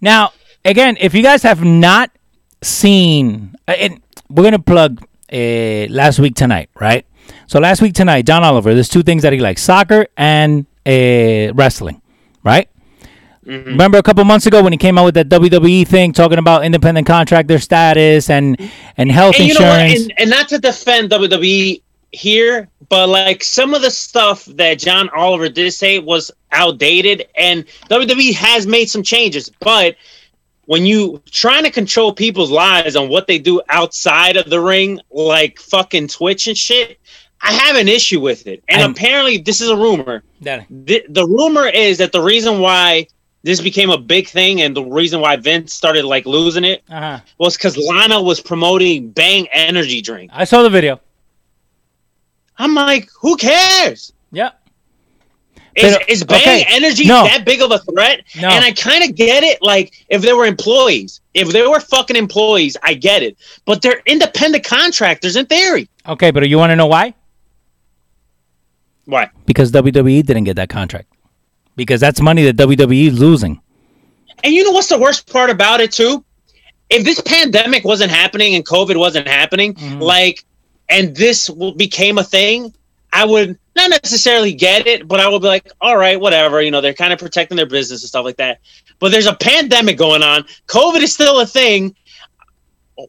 Now, 0.00 0.32
again, 0.64 0.96
if 0.98 1.14
you 1.14 1.22
guys 1.22 1.42
have 1.42 1.62
not 1.62 2.10
seen 2.62 3.54
uh, 3.68 3.72
and 3.72 4.00
we're 4.28 4.42
going 4.42 4.52
to 4.52 4.58
plug 4.58 5.02
uh, 5.32 5.86
last 5.92 6.18
week 6.18 6.34
tonight, 6.34 6.70
right? 6.80 7.06
So 7.46 7.58
last 7.58 7.82
week 7.82 7.94
tonight, 7.94 8.26
John 8.26 8.44
Oliver, 8.44 8.74
there's 8.74 8.88
two 8.88 9.02
things 9.02 9.22
that 9.22 9.32
he 9.32 9.40
likes, 9.40 9.62
soccer 9.62 10.06
and 10.16 10.66
uh, 10.86 11.52
wrestling, 11.54 12.00
right? 12.44 12.68
Remember 13.44 13.98
a 13.98 14.02
couple 14.02 14.22
months 14.24 14.46
ago 14.46 14.62
when 14.62 14.72
he 14.72 14.76
came 14.76 14.98
out 14.98 15.04
with 15.04 15.14
that 15.14 15.28
WWE 15.28 15.86
thing 15.86 16.12
talking 16.12 16.38
about 16.38 16.64
independent 16.64 17.06
contractor 17.06 17.58
status 17.58 18.30
and 18.30 18.56
and 18.96 19.10
health 19.10 19.34
And 19.38 19.48
you 19.48 19.54
know 19.54 19.66
insurance? 19.66 20.02
And, 20.02 20.20
and 20.20 20.30
not 20.30 20.48
to 20.50 20.58
defend 20.58 21.10
WWE 21.10 21.82
here, 22.12 22.68
but 22.88 23.08
like 23.08 23.42
some 23.42 23.72
of 23.74 23.82
the 23.82 23.90
stuff 23.90 24.44
that 24.44 24.78
John 24.78 25.08
Oliver 25.10 25.48
did 25.48 25.72
say 25.72 25.98
was 25.98 26.30
outdated, 26.52 27.26
and 27.34 27.64
WWE 27.88 28.34
has 28.34 28.66
made 28.66 28.90
some 28.90 29.02
changes. 29.02 29.50
But 29.60 29.96
when 30.70 30.86
you 30.86 31.20
trying 31.28 31.64
to 31.64 31.70
control 31.70 32.14
people's 32.14 32.52
lives 32.52 32.94
on 32.94 33.08
what 33.08 33.26
they 33.26 33.40
do 33.40 33.60
outside 33.70 34.36
of 34.36 34.48
the 34.48 34.60
ring, 34.60 35.00
like 35.10 35.58
fucking 35.58 36.06
Twitch 36.06 36.46
and 36.46 36.56
shit, 36.56 37.00
I 37.40 37.50
have 37.50 37.74
an 37.74 37.88
issue 37.88 38.20
with 38.20 38.46
it. 38.46 38.62
And 38.68 38.80
I'm- 38.80 38.92
apparently, 38.92 39.38
this 39.38 39.60
is 39.60 39.68
a 39.68 39.76
rumor. 39.76 40.22
The, 40.70 41.04
the 41.08 41.26
rumor 41.26 41.66
is 41.66 41.98
that 41.98 42.12
the 42.12 42.22
reason 42.22 42.60
why 42.60 43.08
this 43.42 43.60
became 43.60 43.90
a 43.90 43.98
big 43.98 44.28
thing 44.28 44.60
and 44.60 44.76
the 44.76 44.84
reason 44.84 45.20
why 45.20 45.34
Vince 45.34 45.74
started 45.74 46.04
like 46.04 46.24
losing 46.24 46.62
it 46.62 46.84
uh-huh. 46.88 47.18
was 47.38 47.56
because 47.56 47.76
Lana 47.76 48.22
was 48.22 48.40
promoting 48.40 49.10
Bang 49.10 49.48
Energy 49.48 50.00
Drink. 50.00 50.30
I 50.32 50.44
saw 50.44 50.62
the 50.62 50.70
video. 50.70 51.00
I'm 52.58 52.76
like, 52.76 53.10
who 53.20 53.36
cares? 53.36 54.12
Yep. 54.30 54.59
Is, 55.76 55.96
But, 55.96 56.08
is 56.10 56.24
Bang 56.24 56.40
okay, 56.40 56.64
Energy 56.68 57.06
no. 57.06 57.24
that 57.24 57.44
big 57.44 57.62
of 57.62 57.70
a 57.70 57.78
threat? 57.78 58.24
No. 58.40 58.48
And 58.48 58.64
I 58.64 58.72
kind 58.72 59.04
of 59.08 59.14
get 59.14 59.44
it. 59.44 59.62
Like, 59.62 60.04
if 60.08 60.20
they 60.22 60.32
were 60.32 60.44
employees, 60.46 61.20
if 61.34 61.48
they 61.48 61.66
were 61.66 61.78
fucking 61.80 62.16
employees, 62.16 62.76
I 62.82 62.94
get 62.94 63.22
it. 63.22 63.36
But 63.66 63.80
they're 63.82 64.02
independent 64.06 64.64
contractors 64.64 65.36
in 65.36 65.46
theory. 65.46 65.88
Okay, 66.08 66.30
but 66.32 66.48
you 66.48 66.58
want 66.58 66.70
to 66.70 66.76
know 66.76 66.86
why? 66.86 67.14
Why? 69.04 69.30
Because 69.46 69.72
WWE 69.72 70.24
didn't 70.24 70.44
get 70.44 70.56
that 70.56 70.68
contract. 70.68 71.08
Because 71.76 72.00
that's 72.00 72.20
money 72.20 72.44
that 72.50 72.56
WWE 72.56 73.08
is 73.08 73.18
losing. 73.18 73.60
And 74.44 74.52
you 74.54 74.64
know 74.64 74.70
what's 74.72 74.88
the 74.88 74.98
worst 74.98 75.30
part 75.30 75.50
about 75.50 75.80
it 75.80 75.92
too? 75.92 76.24
If 76.90 77.04
this 77.04 77.20
pandemic 77.20 77.84
wasn't 77.84 78.10
happening 78.10 78.54
and 78.54 78.64
COVID 78.66 78.96
wasn't 78.96 79.28
happening, 79.28 79.74
Mm-hmm. 79.74 80.00
like, 80.00 80.44
and 80.88 81.14
this 81.14 81.48
became 81.76 82.18
a 82.18 82.24
thing, 82.24 82.74
I 83.12 83.24
would 83.24 83.58
not 83.88 84.02
necessarily 84.02 84.52
get 84.52 84.86
it, 84.86 85.06
but 85.08 85.20
I 85.20 85.28
will 85.28 85.40
be 85.40 85.46
like, 85.46 85.70
all 85.80 85.96
right, 85.96 86.20
whatever. 86.20 86.60
You 86.62 86.70
know, 86.70 86.80
they're 86.80 86.94
kind 86.94 87.12
of 87.12 87.18
protecting 87.18 87.56
their 87.56 87.66
business 87.66 88.02
and 88.02 88.08
stuff 88.08 88.24
like 88.24 88.36
that. 88.36 88.60
But 88.98 89.10
there's 89.12 89.26
a 89.26 89.34
pandemic 89.34 89.96
going 89.96 90.22
on. 90.22 90.44
COVID 90.66 91.00
is 91.02 91.12
still 91.12 91.40
a 91.40 91.46
thing. 91.46 91.94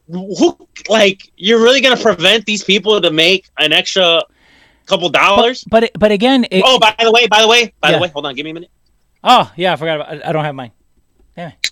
Who, 0.08 0.56
like, 0.88 1.30
you're 1.36 1.60
really 1.62 1.82
gonna 1.82 1.98
prevent 2.00 2.46
these 2.46 2.64
people 2.64 2.98
to 3.00 3.10
make 3.10 3.50
an 3.58 3.72
extra 3.72 4.22
couple 4.86 5.08
dollars? 5.10 5.64
But 5.70 5.84
it- 5.84 5.98
but 5.98 6.10
again, 6.12 6.46
it, 6.50 6.62
oh, 6.64 6.78
by 6.78 6.94
the 6.98 7.12
way, 7.12 7.26
by 7.26 7.42
the 7.42 7.48
way, 7.48 7.72
by 7.80 7.90
Yeah. 7.90 7.96
the 7.96 8.02
way, 8.02 8.08
hold 8.08 8.24
on, 8.24 8.34
give 8.34 8.44
me 8.44 8.50
a 8.52 8.54
minute. 8.54 8.70
oh 9.22 9.52
yeah, 9.54 9.74
I 9.74 9.76
forgot. 9.76 10.00
About, 10.00 10.24
I, 10.24 10.28
I 10.30 10.32
don't 10.32 10.44
have 10.44 10.54
mine. 10.54 10.70
Damn 11.36 11.48
it. 11.50 11.71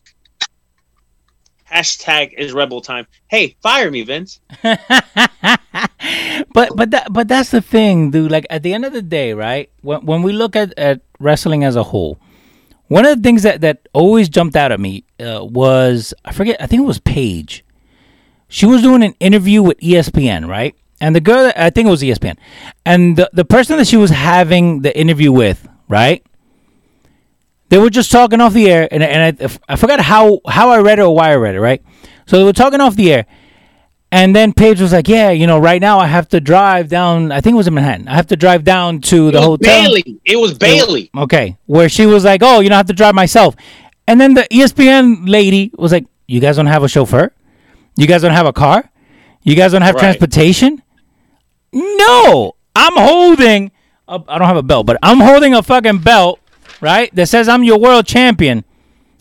Hashtag 1.72 2.32
is 2.36 2.52
rebel 2.52 2.80
time. 2.80 3.06
Hey, 3.28 3.56
fire 3.62 3.90
me, 3.90 4.02
Vince. 4.02 4.40
But 6.52 6.76
but 6.76 6.90
that 6.90 7.12
but 7.12 7.28
that's 7.28 7.50
the 7.50 7.60
thing, 7.60 8.10
dude. 8.10 8.30
Like 8.30 8.46
at 8.50 8.62
the 8.62 8.74
end 8.74 8.84
of 8.84 8.92
the 8.92 9.02
day, 9.02 9.32
right? 9.32 9.70
When 9.82 10.04
when 10.04 10.22
we 10.22 10.32
look 10.32 10.56
at, 10.56 10.76
at 10.78 11.00
wrestling 11.18 11.64
as 11.64 11.76
a 11.76 11.84
whole, 11.84 12.18
one 12.88 13.06
of 13.06 13.16
the 13.16 13.22
things 13.22 13.42
that 13.44 13.60
that 13.60 13.88
always 13.92 14.28
jumped 14.28 14.56
out 14.56 14.72
at 14.72 14.80
me 14.80 15.04
uh, 15.20 15.44
was 15.44 16.12
I 16.24 16.32
forget. 16.32 16.60
I 16.60 16.66
think 16.66 16.82
it 16.82 16.86
was 16.86 16.98
Paige. 16.98 17.64
She 18.48 18.66
was 18.66 18.82
doing 18.82 19.02
an 19.04 19.14
interview 19.20 19.62
with 19.62 19.78
ESPN, 19.78 20.48
right? 20.48 20.74
And 21.00 21.14
the 21.14 21.20
girl, 21.20 21.52
I 21.56 21.70
think 21.70 21.86
it 21.86 21.90
was 21.90 22.02
ESPN, 22.02 22.36
and 22.84 23.16
the 23.16 23.30
the 23.32 23.44
person 23.44 23.78
that 23.78 23.86
she 23.86 23.96
was 23.96 24.10
having 24.10 24.82
the 24.82 24.96
interview 24.98 25.30
with, 25.30 25.68
right? 25.88 26.24
They 27.70 27.78
were 27.78 27.88
just 27.90 28.10
talking 28.12 28.40
off 28.40 28.52
the 28.52 28.68
air, 28.70 28.86
and 28.90 29.02
and 29.02 29.40
I, 29.40 29.48
I 29.68 29.76
forgot 29.76 30.00
how 30.00 30.40
how 30.46 30.70
I 30.70 30.78
read 30.80 30.98
it 30.98 31.02
or 31.02 31.14
why 31.14 31.30
I 31.30 31.36
read 31.36 31.54
it, 31.54 31.60
right? 31.60 31.82
So 32.26 32.36
they 32.38 32.44
were 32.44 32.52
talking 32.52 32.80
off 32.80 32.96
the 32.96 33.12
air, 33.12 33.26
and 34.12 34.34
then 34.36 34.52
Paige 34.52 34.80
was 34.80 34.92
like, 34.92 35.08
"Yeah, 35.08 35.30
you 35.30 35.46
know, 35.46 35.58
right 35.58 35.80
now 35.80 35.98
I 36.00 36.06
have 36.06 36.28
to 36.30 36.40
drive 36.40 36.88
down. 36.88 37.30
I 37.32 37.40
think 37.40 37.54
it 37.54 37.56
was 37.56 37.68
in 37.68 37.74
Manhattan. 37.74 38.08
I 38.08 38.14
have 38.14 38.26
to 38.28 38.36
drive 38.36 38.64
down 38.64 39.00
to 39.02 39.30
the 39.30 39.38
it 39.38 39.44
hotel." 39.44 39.82
Bayley. 39.84 40.20
It 40.24 40.36
was 40.36 40.58
Bayley. 40.58 41.10
Okay, 41.16 41.56
where 41.66 41.88
she 41.88 42.06
was 42.06 42.24
like, 42.24 42.42
"Oh, 42.42 42.58
you 42.60 42.68
don't 42.68 42.76
have 42.76 42.86
to 42.86 42.92
drive 42.92 43.14
myself," 43.14 43.54
and 44.06 44.20
then 44.20 44.34
the 44.34 44.42
ESPN 44.52 45.28
lady 45.28 45.70
was 45.78 45.92
like, 45.92 46.06
"You 46.26 46.40
guys 46.40 46.56
don't 46.56 46.66
have 46.66 46.82
a 46.82 46.88
chauffeur? 46.88 47.32
You 47.96 48.06
guys 48.08 48.22
don't 48.22 48.32
have 48.32 48.46
a 48.46 48.52
car? 48.52 48.90
You 49.42 49.54
guys 49.54 49.70
don't 49.72 49.82
have 49.82 49.94
Right. 49.94 50.00
transportation? 50.02 50.82
No, 51.72 52.56
I'm 52.74 52.96
holding. 52.96 53.70
A, 54.08 54.18
I 54.26 54.38
don't 54.38 54.48
have 54.48 54.56
a 54.56 54.62
belt, 54.62 54.86
but 54.86 54.96
I'm 55.04 55.20
holding 55.20 55.54
a 55.54 55.62
fucking 55.62 55.98
belt, 55.98 56.39
right? 56.80 57.14
That 57.14 57.26
says 57.28 57.48
I'm 57.48 57.64
your 57.64 57.78
world 57.78 58.06
champion, 58.06 58.64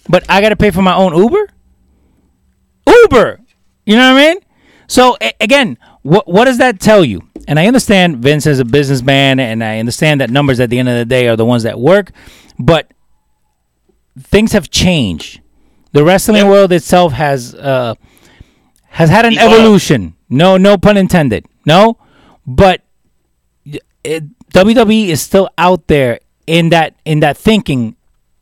but 0.07 0.23
I 0.29 0.41
got 0.41 0.49
to 0.49 0.55
pay 0.55 0.71
for 0.71 0.81
my 0.81 0.95
own 0.95 1.15
Uber. 1.15 1.49
Uber, 2.87 3.39
you 3.85 3.95
know 3.95 4.13
what 4.13 4.21
I 4.21 4.33
mean? 4.33 4.39
So 4.87 5.17
a- 5.21 5.33
again, 5.39 5.77
what 6.01 6.27
what 6.27 6.45
does 6.45 6.57
that 6.57 6.79
tell 6.79 7.05
you? 7.05 7.21
And 7.47 7.59
I 7.59 7.67
understand 7.67 8.17
Vince 8.17 8.45
is 8.45 8.59
a 8.59 8.65
businessman, 8.65 9.39
and 9.39 9.63
I 9.63 9.79
understand 9.79 10.21
that 10.21 10.29
numbers 10.29 10.59
at 10.59 10.69
the 10.69 10.77
end 10.79 10.89
of 10.89 10.95
the 10.95 11.05
day 11.05 11.27
are 11.27 11.35
the 11.35 11.45
ones 11.45 11.63
that 11.63 11.79
work, 11.79 12.11
but 12.57 12.91
things 14.19 14.51
have 14.53 14.69
changed. 14.69 15.41
The 15.91 16.03
wrestling 16.03 16.47
world 16.47 16.71
itself 16.71 17.13
has 17.13 17.55
uh, 17.55 17.95
has 18.89 19.09
had 19.09 19.25
an 19.25 19.33
Evolved. 19.33 19.53
evolution. 19.55 20.15
No, 20.29 20.57
no 20.57 20.77
pun 20.77 20.97
intended. 20.97 21.45
No, 21.65 21.97
but 22.45 22.81
it, 24.03 24.23
WWE 24.53 25.07
is 25.07 25.21
still 25.21 25.49
out 25.57 25.87
there 25.87 26.19
in 26.49 26.69
that 26.69 26.95
in 27.05 27.19
that 27.19 27.37
thinking. 27.37 27.95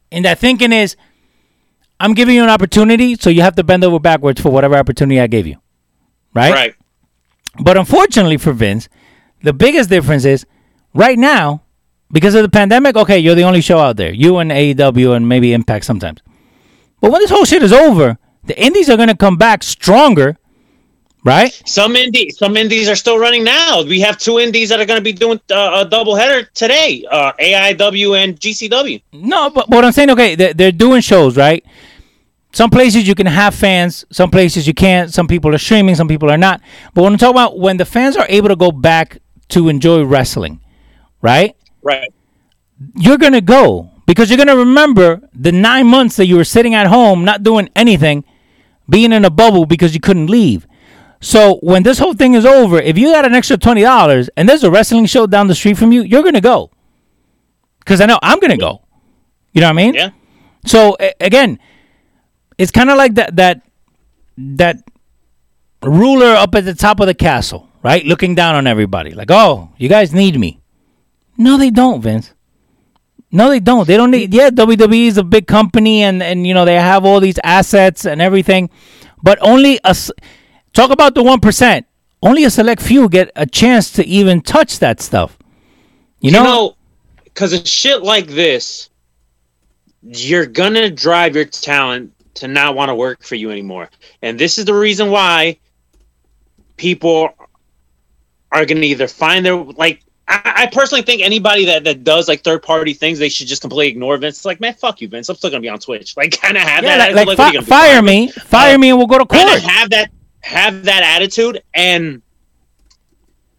In 0.09 0.23
that 0.23 0.39
thinking 0.39 0.71
is, 0.71 0.95
I'm 1.99 2.13
giving 2.13 2.35
you 2.35 2.43
an 2.43 2.49
opportunity, 2.49 3.15
so 3.15 3.29
you 3.29 3.41
have 3.41 3.55
to 3.55 3.63
bend 3.63 3.83
over 3.83 3.99
backwards 3.99 4.39
for 4.39 4.49
whatever 4.49 4.75
opportunity 4.75 5.19
I 5.19 5.27
gave 5.27 5.45
you, 5.45 5.57
right? 6.33 6.53
Right. 6.53 6.75
But 7.59 7.75
unfortunately 7.75 8.37
for 8.37 8.53
Vince, 8.53 8.87
the 9.43 9.51
biggest 9.51 9.89
difference 9.89 10.23
is 10.23 10.45
right 10.93 11.19
now, 11.19 11.63
because 12.09 12.33
of 12.35 12.43
the 12.43 12.49
pandemic, 12.49 12.95
okay, 12.95 13.19
you're 13.19 13.35
the 13.35 13.43
only 13.43 13.59
show 13.59 13.79
out 13.79 13.97
there. 13.97 14.13
You 14.13 14.37
and 14.37 14.51
AEW 14.51 15.15
and 15.15 15.27
maybe 15.27 15.51
Impact 15.51 15.83
sometimes. 15.83 16.21
But 17.01 17.11
when 17.11 17.19
this 17.19 17.31
whole 17.31 17.45
shit 17.45 17.61
is 17.61 17.73
over, 17.73 18.17
the 18.45 18.57
indies 18.57 18.89
are 18.89 18.95
going 18.95 19.09
to 19.09 19.17
come 19.17 19.35
back 19.35 19.63
stronger, 19.63 20.37
right? 21.27 21.61
Some 21.65 21.95
indies, 21.97 22.37
some 22.37 22.55
indies 22.55 22.87
are 22.87 22.95
still 22.95 23.19
running 23.19 23.43
now. 23.43 23.83
We 23.83 23.99
have 23.99 24.17
two 24.17 24.39
indies 24.39 24.69
that 24.69 24.79
are 24.79 24.85
going 24.85 24.97
to 24.97 25.03
be 25.03 25.11
doing 25.11 25.39
uh, 25.51 25.85
a 25.85 25.89
doubleheader 25.89 26.51
today: 26.53 27.05
uh, 27.11 27.33
AIW 27.33 28.23
and 28.23 28.39
GCW. 28.39 29.03
No, 29.11 29.49
but, 29.49 29.69
but 29.69 29.75
what 29.75 29.85
I'm 29.85 29.91
saying, 29.91 30.09
okay, 30.11 30.35
they're, 30.35 30.53
they're 30.53 30.71
doing 30.71 31.01
shows, 31.01 31.35
right? 31.35 31.63
Some 32.53 32.69
places 32.69 33.07
you 33.07 33.13
can 33.13 33.27
have 33.27 33.53
fans, 33.53 34.05
some 34.09 34.31
places 34.31 34.65
you 34.65 34.73
can't. 34.73 35.13
Some 35.13 35.27
people 35.27 35.53
are 35.53 35.57
streaming, 35.57 35.95
some 35.95 36.07
people 36.07 36.31
are 36.31 36.37
not. 36.37 36.61
But 36.93 37.03
when 37.03 37.11
I'm 37.11 37.19
talking 37.19 37.35
about 37.35 37.59
when 37.59 37.75
the 37.75 37.85
fans 37.85 38.15
are 38.15 38.25
able 38.29 38.47
to 38.47 38.55
go 38.55 38.71
back 38.71 39.19
to 39.49 39.67
enjoy 39.67 40.03
wrestling, 40.03 40.61
right? 41.21 41.55
Right. 41.83 42.11
you're 42.95 43.17
gonna 43.17 43.41
go 43.41 43.91
because 44.05 44.29
you're 44.29 44.37
gonna 44.37 44.57
remember 44.57 45.21
the 45.33 45.51
nine 45.51 45.87
months 45.87 46.15
that 46.17 46.25
you 46.25 46.35
were 46.35 46.43
sitting 46.43 46.73
at 46.73 46.87
home 46.87 47.25
not 47.25 47.43
doing 47.43 47.69
anything, 47.75 48.23
being 48.89 49.11
in 49.11 49.25
a 49.25 49.29
bubble 49.29 49.65
because 49.65 49.93
you 49.93 49.99
couldn't 49.99 50.27
leave. 50.27 50.67
So 51.19 51.55
when 51.61 51.83
this 51.83 51.97
whole 51.99 52.13
thing 52.13 52.33
is 52.35 52.45
over, 52.45 52.79
if 52.79 52.97
you 52.97 53.11
got 53.11 53.25
an 53.25 53.33
extra 53.33 53.57
twenty 53.57 53.81
dollars 53.81 54.29
and 54.37 54.47
there's 54.47 54.63
a 54.63 54.71
wrestling 54.71 55.05
show 55.07 55.25
down 55.27 55.47
the 55.47 55.55
street 55.55 55.77
from 55.77 55.91
you, 55.91 56.01
you're 56.03 56.23
gonna 56.23 56.41
go. 56.41 56.71
Because 57.79 58.01
I 58.01 58.05
know 58.05 58.19
I'm 58.21 58.39
gonna 58.39 58.57
go. 58.57 58.81
You 59.53 59.61
know 59.61 59.67
what 59.67 59.71
I 59.79 59.85
mean? 59.85 59.93
Yeah. 59.95 60.09
So 60.65 60.95
a- 60.99 61.13
again, 61.19 61.59
it's 62.57 62.71
kind 62.71 62.89
of 62.89 62.97
like 62.97 63.15
that 63.15 63.35
that 63.37 63.61
that 64.37 64.77
ruler 65.83 66.33
up 66.35 66.53
at 66.55 66.65
the 66.65 66.73
top 66.75 66.99
of 66.99 67.07
the 67.07 67.13
castle, 67.13 67.67
right? 67.83 68.05
Looking 68.05 68.35
down 68.35 68.55
on 68.55 68.67
everybody, 68.67 69.11
like, 69.11 69.31
"Oh, 69.31 69.69
you 69.77 69.89
guys 69.89 70.13
need 70.13 70.39
me." 70.39 70.59
No, 71.37 71.57
they 71.57 71.69
don't, 71.71 72.01
Vince. 72.01 72.33
No, 73.31 73.49
they 73.49 73.59
don't. 73.59 73.87
They 73.87 73.97
don't 73.97 74.11
need. 74.11 74.33
Yeah, 74.33 74.49
WWE 74.49 75.07
is 75.07 75.17
a 75.17 75.23
big 75.23 75.47
company, 75.47 76.03
and 76.03 76.21
and 76.21 76.45
you 76.45 76.53
know 76.53 76.65
they 76.65 76.75
have 76.75 77.05
all 77.05 77.19
these 77.19 77.39
assets 77.43 78.05
and 78.05 78.21
everything, 78.21 78.69
but 79.23 79.37
only 79.41 79.79
a 79.83 79.95
talk 80.77 80.91
about 80.91 81.15
the 81.15 81.23
one 81.23 81.39
percent. 81.39 81.85
Only 82.21 82.43
a 82.45 82.49
select 82.49 82.81
few 82.81 83.09
get 83.09 83.31
a 83.35 83.45
chance 83.45 83.91
to 83.93 84.05
even 84.05 84.41
touch 84.41 84.79
that 84.79 85.01
stuff. 85.01 85.37
You 86.19 86.31
know, 86.31 86.39
You 86.39 86.45
know, 86.45 86.75
because 87.23 87.53
of 87.53 87.67
shit 87.67 88.01
like 88.03 88.27
this, 88.27 88.89
you're 90.01 90.45
gonna 90.45 90.89
drive 90.89 91.35
your 91.35 91.45
talent 91.45 92.13
to 92.35 92.47
not 92.47 92.75
want 92.75 92.89
to 92.89 92.95
work 92.95 93.23
for 93.23 93.35
you 93.35 93.51
anymore, 93.51 93.89
and 94.21 94.39
this 94.39 94.57
is 94.57 94.65
the 94.65 94.73
reason 94.73 95.09
why 95.11 95.57
people 96.77 97.29
are 98.51 98.65
gonna 98.65 98.81
either 98.81 99.07
find 99.07 99.45
their 99.45 99.55
like. 99.55 100.03
I, 100.29 100.63
I 100.63 100.65
personally 100.65 101.03
think 101.03 101.21
anybody 101.21 101.63
that, 101.67 101.85
that 101.85 102.03
does 102.03 102.27
like 102.27 102.43
third 102.43 102.61
party 102.61 102.93
things, 102.93 103.17
they 103.17 103.29
should 103.29 103.47
just 103.47 103.61
completely 103.61 103.93
ignore 103.93 104.17
Vince. 104.17 104.35
It's 104.35 104.45
like, 104.45 104.59
man, 104.59 104.73
fuck 104.73 104.99
you, 104.99 105.07
Vince. 105.07 105.29
I'm 105.29 105.37
still 105.37 105.49
gonna 105.49 105.61
be 105.61 105.69
on 105.69 105.79
Twitch. 105.79 106.17
Like, 106.17 106.37
kind 106.41 106.57
of 106.57 106.63
have 106.63 106.83
yeah, 106.83 106.97
that. 106.97 107.15
like, 107.15 107.27
like, 107.27 107.37
fi- 107.37 107.47
you 107.47 107.53
gonna 107.53 107.65
do, 107.65 107.69
fire 107.69 108.01
me, 108.01 108.27
fire 108.31 108.77
me, 108.77 108.89
and 108.89 108.97
we'll 108.97 109.07
go 109.07 109.19
to 109.19 109.25
court. 109.25 109.47
have 109.61 109.89
that 109.91 110.11
have 110.47 110.85
that 110.85 111.03
attitude 111.03 111.61
and 111.73 112.21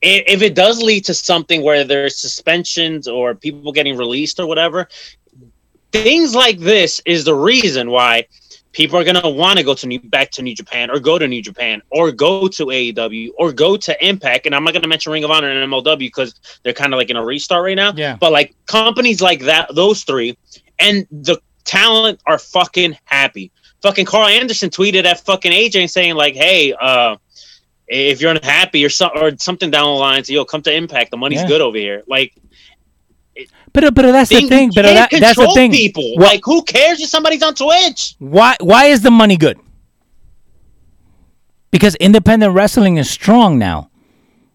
if 0.01 0.43
it 0.43 0.55
does 0.55 0.81
lead 0.81 1.05
to 1.05 1.13
something 1.13 1.63
where 1.63 1.85
there's 1.85 2.17
suspensions 2.17 3.07
or 3.07 3.35
people 3.35 3.73
getting 3.73 3.95
released 3.95 4.41
or 4.41 4.47
whatever 4.47 4.89
things 5.93 6.35
like 6.35 6.59
this 6.59 7.01
is 7.05 7.25
the 7.25 7.35
reason 7.35 7.91
why 7.91 8.27
people 8.73 8.99
are 8.99 9.05
going 9.05 9.21
to 9.21 9.29
want 9.29 9.59
to 9.59 9.65
go 9.65 9.75
to 9.75 9.87
new 9.87 10.01
back 10.01 10.31
to 10.31 10.41
new 10.41 10.55
japan 10.55 10.91
or 10.91 10.99
go 10.99 11.19
to 11.19 11.29
new 11.29 11.43
japan 11.43 11.83
or 11.91 12.11
go 12.11 12.49
to 12.49 12.67
aew 12.67 13.29
or 13.37 13.53
go 13.53 13.77
to 13.77 14.07
impact. 14.07 14.47
And 14.47 14.55
i'm 14.55 14.65
not 14.65 14.73
going 14.73 14.83
to 14.83 14.89
mention 14.89 15.13
ring 15.13 15.25
of 15.25 15.31
honor 15.31 15.51
and 15.51 15.71
mlw 15.71 15.99
because 15.99 16.41
they're 16.63 16.73
kind 16.73 16.95
of 16.95 16.97
like 16.97 17.11
in 17.11 17.17
a 17.17 17.25
restart 17.25 17.65
right 17.65 17.77
now. 17.77 17.93
Yeah. 17.95 18.17
but 18.17 18.33
like 18.33 18.55
companies 18.65 19.21
like 19.21 19.41
that 19.41 19.75
those 19.75 20.05
three 20.05 20.39
and 20.79 21.07
the 21.11 21.39
talent 21.65 22.23
are 22.27 22.39
fucking 22.39 22.97
happy 23.05 23.53
fucking 23.83 24.07
Karl 24.07 24.27
Anderson 24.29 24.71
tweeted 24.71 25.05
at 25.05 25.21
fucking 25.25 25.53
AJ 25.53 25.91
saying 25.91 26.15
like, 26.15 26.35
"Hey, 26.35 26.73
uh, 26.81 27.17
if 27.87 28.21
you're 28.21 28.31
unhappy 28.33 28.85
or 28.85 28.89
so, 28.91 29.09
or 29.15 29.33
something 29.39 29.71
down 29.71 29.85
the 29.87 29.91
line, 29.93 30.25
so 30.25 30.33
you'll 30.33 30.45
come 30.45 30.63
to 30.63 30.73
Impact. 30.75 31.11
The 31.11 31.17
money's 31.17 31.41
Yeah. 31.41 31.49
good 31.49 31.61
over 31.61 31.77
here." 31.79 32.03
Like, 32.07 32.33
But 33.73 33.95
but 33.95 34.03
that's 34.13 34.31
the 34.31 34.49
thing-. 34.49 34.73
But 34.75 34.83
that, 34.83 35.11
that's 35.11 35.39
the 35.39 35.51
thing. 35.55 35.71
People 35.71 36.15
Wha- 36.17 36.25
like, 36.25 36.41
who 36.45 36.63
cares 36.63 37.01
if 37.01 37.09
somebody's 37.09 37.43
on 37.43 37.55
Twitch? 37.55 38.15
Why 38.19 38.57
why 38.61 38.87
is 38.87 39.03
the 39.03 39.11
money 39.11 39.37
good? 39.37 39.59
Because 41.71 41.95
independent 41.97 42.55
wrestling 42.55 42.97
is 42.97 43.11
strong 43.11 43.59
now. 43.59 43.91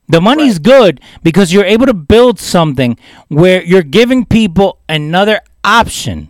The 0.10 0.20
money's 0.20 0.60
good 0.60 1.00
because 1.22 1.54
you're 1.54 1.64
able 1.64 1.86
to 1.86 1.94
build 1.94 2.40
something 2.40 2.98
where 3.30 3.64
you're 3.64 3.84
giving 3.84 4.26
people 4.26 4.80
another 4.90 5.40
option, 5.64 6.28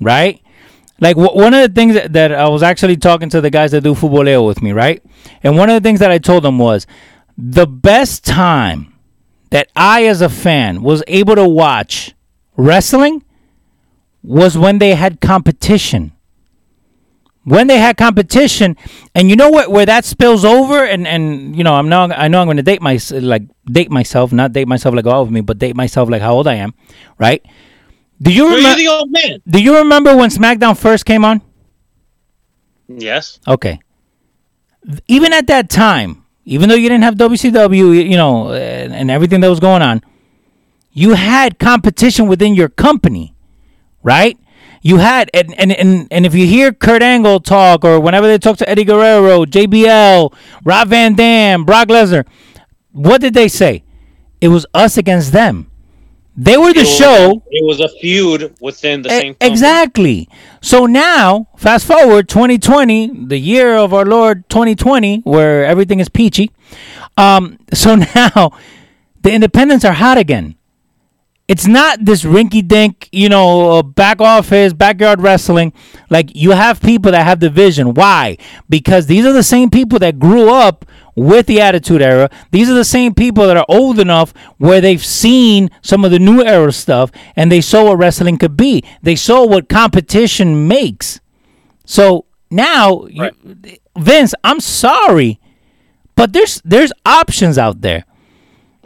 right? 0.00 0.40
Like 1.04 1.16
w- 1.16 1.38
one 1.38 1.52
of 1.52 1.60
the 1.68 1.74
things 1.74 1.94
that, 1.94 2.14
that 2.14 2.32
I 2.32 2.48
was 2.48 2.62
actually 2.62 2.96
talking 2.96 3.28
to 3.28 3.42
the 3.42 3.50
guys 3.50 3.72
that 3.72 3.82
do 3.82 3.94
Futboleo 3.94 4.46
with 4.46 4.62
me, 4.62 4.72
right? 4.72 5.02
And 5.42 5.58
one 5.58 5.68
of 5.68 5.74
the 5.74 5.86
things 5.86 6.00
that 6.00 6.10
I 6.10 6.16
told 6.16 6.44
them 6.44 6.58
was 6.58 6.86
the 7.36 7.66
best 7.66 8.24
time 8.24 8.94
that 9.50 9.68
I, 9.76 10.06
as 10.06 10.22
a 10.22 10.30
fan, 10.30 10.82
was 10.82 11.02
able 11.06 11.34
to 11.34 11.46
watch 11.46 12.14
wrestling 12.56 13.22
was 14.22 14.56
when 14.56 14.78
they 14.78 14.94
had 14.94 15.20
competition 15.20 16.12
when 17.44 17.66
they 17.66 17.78
had 17.78 17.98
competition 17.98 18.74
and 19.14 19.28
you 19.28 19.36
know 19.36 19.50
what 19.50 19.70
where 19.70 19.84
that 19.84 20.04
spills 20.04 20.44
over 20.44 20.82
and 20.82 21.06
and 21.06 21.54
you 21.54 21.62
know 21.62 21.74
i'm 21.74 21.90
now 21.90 22.04
i 22.04 22.26
know 22.26 22.40
i'm 22.40 22.46
going 22.46 22.56
to 22.56 22.62
date 22.62 22.80
my 22.80 22.98
like 23.10 23.42
date 23.66 23.90
myself 23.90 24.32
not 24.32 24.52
date 24.52 24.66
myself 24.66 24.94
like 24.94 25.04
all 25.06 25.20
of 25.22 25.30
me 25.30 25.42
but 25.42 25.58
date 25.58 25.76
myself 25.76 26.08
like 26.08 26.22
how 26.22 26.32
old 26.32 26.48
i 26.48 26.54
am 26.54 26.72
right 27.18 27.44
do 28.24 28.32
you 28.32 28.44
remember 28.54 28.78
the 28.78 28.88
old 28.88 29.10
man. 29.10 29.40
do 29.48 29.62
you 29.62 29.76
remember 29.78 30.16
when 30.16 30.30
smackdown 30.30 30.76
first 30.76 31.04
came 31.04 31.24
on 31.24 31.40
Yes. 32.88 33.38
okay 33.46 33.78
even 35.08 35.32
at 35.32 35.46
that 35.46 35.70
time 35.70 36.24
even 36.44 36.68
though 36.68 36.74
you 36.74 36.88
didn't 36.88 37.04
have 37.04 37.14
wcw 37.14 38.10
you 38.10 38.16
know 38.16 38.52
and, 38.52 38.94
and 38.94 39.10
everything 39.10 39.40
that 39.40 39.48
was 39.48 39.60
going 39.60 39.82
on 39.82 40.02
you 40.92 41.14
had 41.14 41.58
competition 41.58 42.26
within 42.28 42.54
your 42.54 42.68
company 42.68 43.34
right 44.02 44.38
you 44.82 44.98
had 44.98 45.30
and, 45.32 45.58
and 45.58 45.72
and 45.72 46.06
and 46.10 46.26
if 46.26 46.34
you 46.34 46.46
hear 46.46 46.70
Kurt 46.70 47.02
Angle 47.02 47.40
talk 47.40 47.86
or 47.86 47.98
whenever 47.98 48.26
they 48.26 48.36
talk 48.36 48.58
to 48.58 48.68
Eddie 48.68 48.84
Guerrero, 48.84 49.46
JBL, 49.46 50.30
Rob 50.62 50.88
Van 50.88 51.14
Dam, 51.14 51.64
Brock 51.64 51.88
Lesnar, 51.88 52.26
what 52.92 53.22
did 53.22 53.32
they 53.32 53.48
say? 53.48 53.82
It 54.42 54.48
was 54.48 54.66
us 54.74 54.98
against 54.98 55.32
them. 55.32 55.70
They 56.36 56.56
were 56.56 56.72
the 56.72 56.80
It 56.80 56.86
was- 56.86 56.96
show. 56.98 57.42
It 57.50 57.64
was 57.64 57.80
a 57.80 57.88
feud 58.00 58.54
within 58.60 59.02
the 59.02 59.08
E- 59.08 59.20
same. 59.20 59.34
company. 59.34 59.50
exactly. 59.52 60.28
So 60.60 60.86
now, 60.86 61.46
fast 61.56 61.86
forward 61.86 62.28
2020, 62.28 63.10
the 63.26 63.38
year 63.38 63.76
of 63.76 63.94
our 63.94 64.04
Lord 64.04 64.48
2020, 64.48 65.20
where 65.24 65.64
everything 65.64 66.00
is 66.00 66.08
peachy. 66.08 66.50
Um, 67.16 67.58
so 67.72 67.94
now 67.94 68.50
the 69.22 69.32
independents 69.32 69.84
are 69.84 69.92
hot 69.92 70.18
again. 70.18 70.56
It's 71.46 71.66
not 71.66 72.04
this 72.04 72.22
rinky 72.24 72.66
dink, 72.66 73.08
you 73.12 73.28
know, 73.28 73.72
uh, 73.72 73.82
back 73.82 74.20
office, 74.20 74.72
backyard 74.72 75.20
wrestling. 75.20 75.74
Like 76.08 76.34
you 76.34 76.52
have 76.52 76.80
people 76.80 77.12
that 77.12 77.24
have 77.24 77.40
the 77.40 77.50
vision. 77.50 77.92
Why? 77.92 78.38
Because 78.68 79.06
these 79.06 79.26
are 79.26 79.32
the 79.32 79.42
same 79.42 79.68
people 79.68 79.98
that 79.98 80.18
grew 80.18 80.50
up 80.50 80.86
with 81.14 81.46
the 81.46 81.60
Attitude 81.60 82.00
Era. 82.00 82.30
These 82.50 82.70
are 82.70 82.74
the 82.74 82.84
same 82.84 83.14
people 83.14 83.46
that 83.46 83.58
are 83.58 83.66
old 83.68 83.98
enough 83.98 84.32
where 84.56 84.80
they've 84.80 85.04
seen 85.04 85.70
some 85.82 86.04
of 86.04 86.10
the 86.10 86.18
new 86.18 86.42
era 86.42 86.72
stuff 86.72 87.10
and 87.36 87.52
they 87.52 87.60
saw 87.60 87.84
what 87.84 87.98
wrestling 87.98 88.38
could 88.38 88.56
be. 88.56 88.82
They 89.02 89.14
saw 89.14 89.46
what 89.46 89.68
competition 89.68 90.66
makes. 90.66 91.20
So 91.84 92.24
now, 92.50 93.04
you, 93.06 93.30
Vince, 93.96 94.34
I'm 94.42 94.60
sorry, 94.60 95.40
But 96.16 96.32
there's 96.32 96.60
there's 96.64 96.92
options 97.04 97.58
out 97.58 97.80
there. 97.80 98.04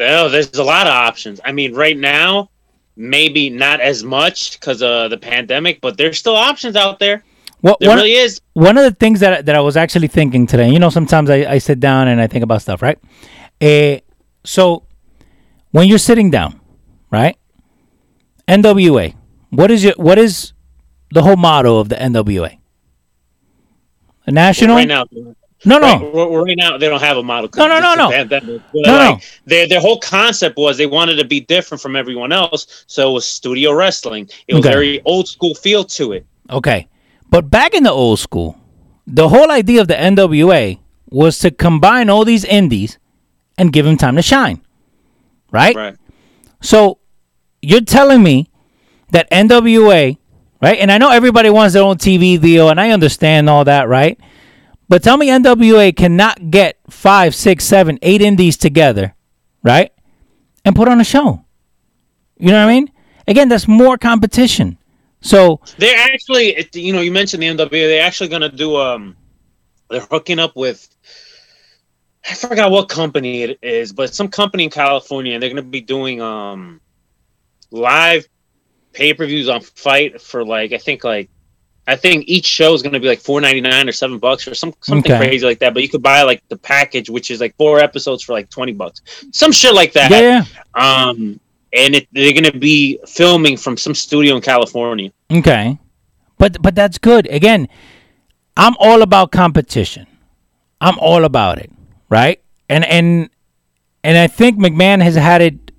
Oh, 0.00 0.28
there's 0.28 0.52
a 0.54 0.64
lot 0.64 0.86
of 0.86 0.92
options. 0.92 1.40
I 1.44 1.52
mean, 1.52 1.74
right 1.74 1.96
now, 1.96 2.50
maybe 2.96 3.50
not 3.50 3.80
as 3.80 4.02
much 4.04 4.58
because 4.58 4.82
of 4.82 5.10
the 5.10 5.18
pandemic, 5.18 5.80
but 5.80 5.96
there's 5.96 6.18
still 6.18 6.36
options 6.36 6.76
out 6.76 6.98
there. 6.98 7.24
What 7.60 7.78
There 7.80 7.88
one, 7.88 7.98
really 7.98 8.12
is. 8.12 8.40
one 8.54 8.78
of 8.78 8.84
the 8.84 8.92
things 8.92 9.20
that 9.20 9.46
that 9.46 9.56
I 9.56 9.60
was 9.60 9.76
actually 9.76 10.08
thinking 10.08 10.46
today, 10.46 10.70
you 10.70 10.78
know, 10.78 10.90
sometimes 10.90 11.28
I, 11.30 11.38
I 11.54 11.58
sit 11.58 11.80
down 11.80 12.06
and 12.08 12.20
I 12.20 12.26
think 12.28 12.44
about 12.44 12.62
stuff, 12.62 12.82
right? 12.82 12.98
Eh, 13.60 14.00
so 14.44 14.84
when 15.72 15.88
you're 15.88 15.98
sitting 15.98 16.30
down, 16.30 16.60
right? 17.10 17.36
NWA, 18.46 19.14
what 19.50 19.70
is 19.70 19.82
your 19.82 19.94
what 19.96 20.18
is 20.18 20.52
the 21.10 21.22
whole 21.22 21.36
motto 21.36 21.78
of 21.78 21.88
the 21.88 21.96
NWA? 21.96 22.58
The 24.26 24.32
national? 24.32 24.76
Right 24.76 24.86
now, 24.88 25.04
no, 25.64 25.78
no. 25.78 26.10
Right, 26.12 26.44
right- 26.44 26.56
now, 26.56 26.78
they 26.78 26.88
don't 26.88 27.00
have 27.02 27.16
a 27.16 27.22
model. 27.22 27.50
No, 27.56 27.66
no, 27.66 27.80
no, 27.80 27.94
no. 27.94 28.10
pandemic. 28.10 28.62
But, 28.72 28.82
No, 28.86 28.92
like, 28.96 29.16
no. 29.16 29.20
Their 29.46 29.66
their 29.68 29.80
whole 29.80 29.98
concept 30.00 30.56
was 30.56 30.76
they 30.76 30.86
wanted 30.86 31.16
to 31.16 31.24
be 31.24 31.40
different 31.40 31.80
from 31.80 31.96
everyone 31.96 32.32
else, 32.32 32.84
so 32.86 33.10
it 33.10 33.12
was 33.12 33.26
studio 33.26 33.72
wrestling. 33.72 34.28
It 34.46 34.54
was 34.54 34.64
Okay. 34.64 34.72
very 34.72 35.02
old 35.04 35.28
school 35.28 35.54
feel 35.54 35.84
to 35.84 36.12
it. 36.12 36.26
Okay. 36.50 36.88
But 37.30 37.50
back 37.50 37.74
in 37.74 37.82
the 37.82 37.90
old 37.90 38.18
school, 38.18 38.56
the 39.06 39.28
whole 39.28 39.50
idea 39.50 39.80
of 39.80 39.88
the 39.88 39.94
NWA 40.00 40.78
was 41.10 41.38
to 41.40 41.50
combine 41.50 42.08
all 42.10 42.24
these 42.24 42.44
indies 42.44 42.98
and 43.56 43.72
give 43.72 43.84
them 43.84 43.96
time 43.96 44.16
to 44.16 44.22
shine. 44.22 44.60
Right? 45.50 45.74
Right. 45.74 45.96
So 46.60 46.98
you're 47.62 47.80
telling 47.80 48.22
me 48.22 48.50
that 49.12 49.30
NWA, 49.30 50.18
right? 50.62 50.78
And 50.78 50.92
I 50.92 50.98
know 50.98 51.10
everybody 51.10 51.50
wants 51.50 51.74
their 51.74 51.82
own 51.82 51.96
TV 51.96 52.40
deal, 52.40 52.68
and 52.68 52.78
I 52.80 52.90
understand 52.90 53.48
all 53.48 53.64
that, 53.64 53.88
right? 53.88 54.18
But 54.88 55.02
tell 55.02 55.16
me 55.16 55.28
NWA 55.28 55.94
cannot 55.94 56.50
get 56.50 56.78
five, 56.88 57.34
six, 57.34 57.64
seven, 57.64 57.98
eight 58.02 58.22
indies 58.22 58.56
together, 58.56 59.14
right? 59.62 59.92
And 60.64 60.74
put 60.74 60.88
on 60.88 61.00
a 61.00 61.04
show. 61.04 61.44
You 62.38 62.48
know 62.48 62.64
what 62.64 62.70
I 62.70 62.74
mean? 62.74 62.92
Again, 63.26 63.48
that's 63.48 63.68
more 63.68 63.98
competition. 63.98 64.78
So 65.20 65.60
They're 65.76 65.98
actually, 65.98 66.68
you 66.74 66.92
know, 66.92 67.00
you 67.00 67.12
mentioned 67.12 67.42
the 67.42 67.48
NWA. 67.48 67.70
They're 67.70 68.06
actually 68.06 68.28
going 68.28 68.42
to 68.42 68.48
do. 68.48 68.76
Um, 68.76 69.16
they're 69.90 70.00
hooking 70.00 70.38
up 70.38 70.56
with. 70.56 70.88
I 72.28 72.34
forgot 72.34 72.70
what 72.70 72.88
company 72.88 73.42
it 73.42 73.58
is, 73.62 73.92
but 73.92 74.14
some 74.14 74.28
company 74.28 74.64
in 74.64 74.70
California, 74.70 75.34
and 75.34 75.42
they're 75.42 75.50
going 75.50 75.64
to 75.64 75.70
be 75.70 75.80
doing 75.80 76.20
um, 76.20 76.80
live 77.70 78.26
pay 78.92 79.14
per 79.14 79.26
views 79.26 79.48
on 79.48 79.60
FITE 79.60 80.20
for 80.20 80.44
like 80.44 80.72
I 80.72 80.78
think 80.78 81.04
like 81.04 81.30
I 81.88 81.96
think 81.96 82.24
each 82.28 82.44
show 82.46 82.74
is 82.74 82.82
going 82.82 82.92
to 82.92 83.00
be 83.00 83.08
like 83.08 83.18
four 83.18 83.40
ninety 83.40 83.60
nine 83.62 83.88
or 83.88 83.92
seven 83.92 84.18
bucks 84.18 84.46
or 84.46 84.54
some 84.54 84.74
something 84.82 85.10
Okay. 85.10 85.18
crazy 85.26 85.44
like 85.46 85.58
that. 85.60 85.72
But 85.74 85.82
you 85.82 85.88
could 85.88 86.02
buy 86.02 86.22
like 86.22 86.42
the 86.48 86.56
package, 86.58 87.08
which 87.10 87.30
is 87.30 87.40
like 87.40 87.56
four 87.56 87.80
episodes 87.80 88.22
for 88.22 88.32
like 88.34 88.50
twenty 88.50 88.72
bucks, 88.72 89.00
some 89.32 89.50
shit 89.52 89.74
like 89.74 89.92
that. 89.94 90.10
yeah, 90.10 90.44
Um, 90.74 91.40
and 91.72 91.94
it, 91.96 92.06
they're 92.12 92.32
going 92.32 92.44
to 92.44 92.58
be 92.58 92.98
filming 93.06 93.56
from 93.56 93.76
some 93.76 93.94
studio 93.94 94.36
in 94.36 94.42
California. 94.42 95.10
Okay. 95.32 95.78
But 96.36 96.60
but 96.62 96.74
that's 96.74 96.98
good. 96.98 97.26
Again, 97.28 97.68
I'm 98.56 98.74
all 98.78 99.02
about 99.02 99.32
competition. 99.32 100.06
I'm 100.80 100.98
all 100.98 101.24
about 101.24 101.58
it, 101.58 101.70
right? 102.10 102.40
And 102.68 102.84
and 102.84 103.30
and 104.04 104.16
I 104.18 104.26
think 104.28 104.58
McMahon 104.58 105.02
has 105.02 105.14
had 105.16 105.40
it 105.42 105.72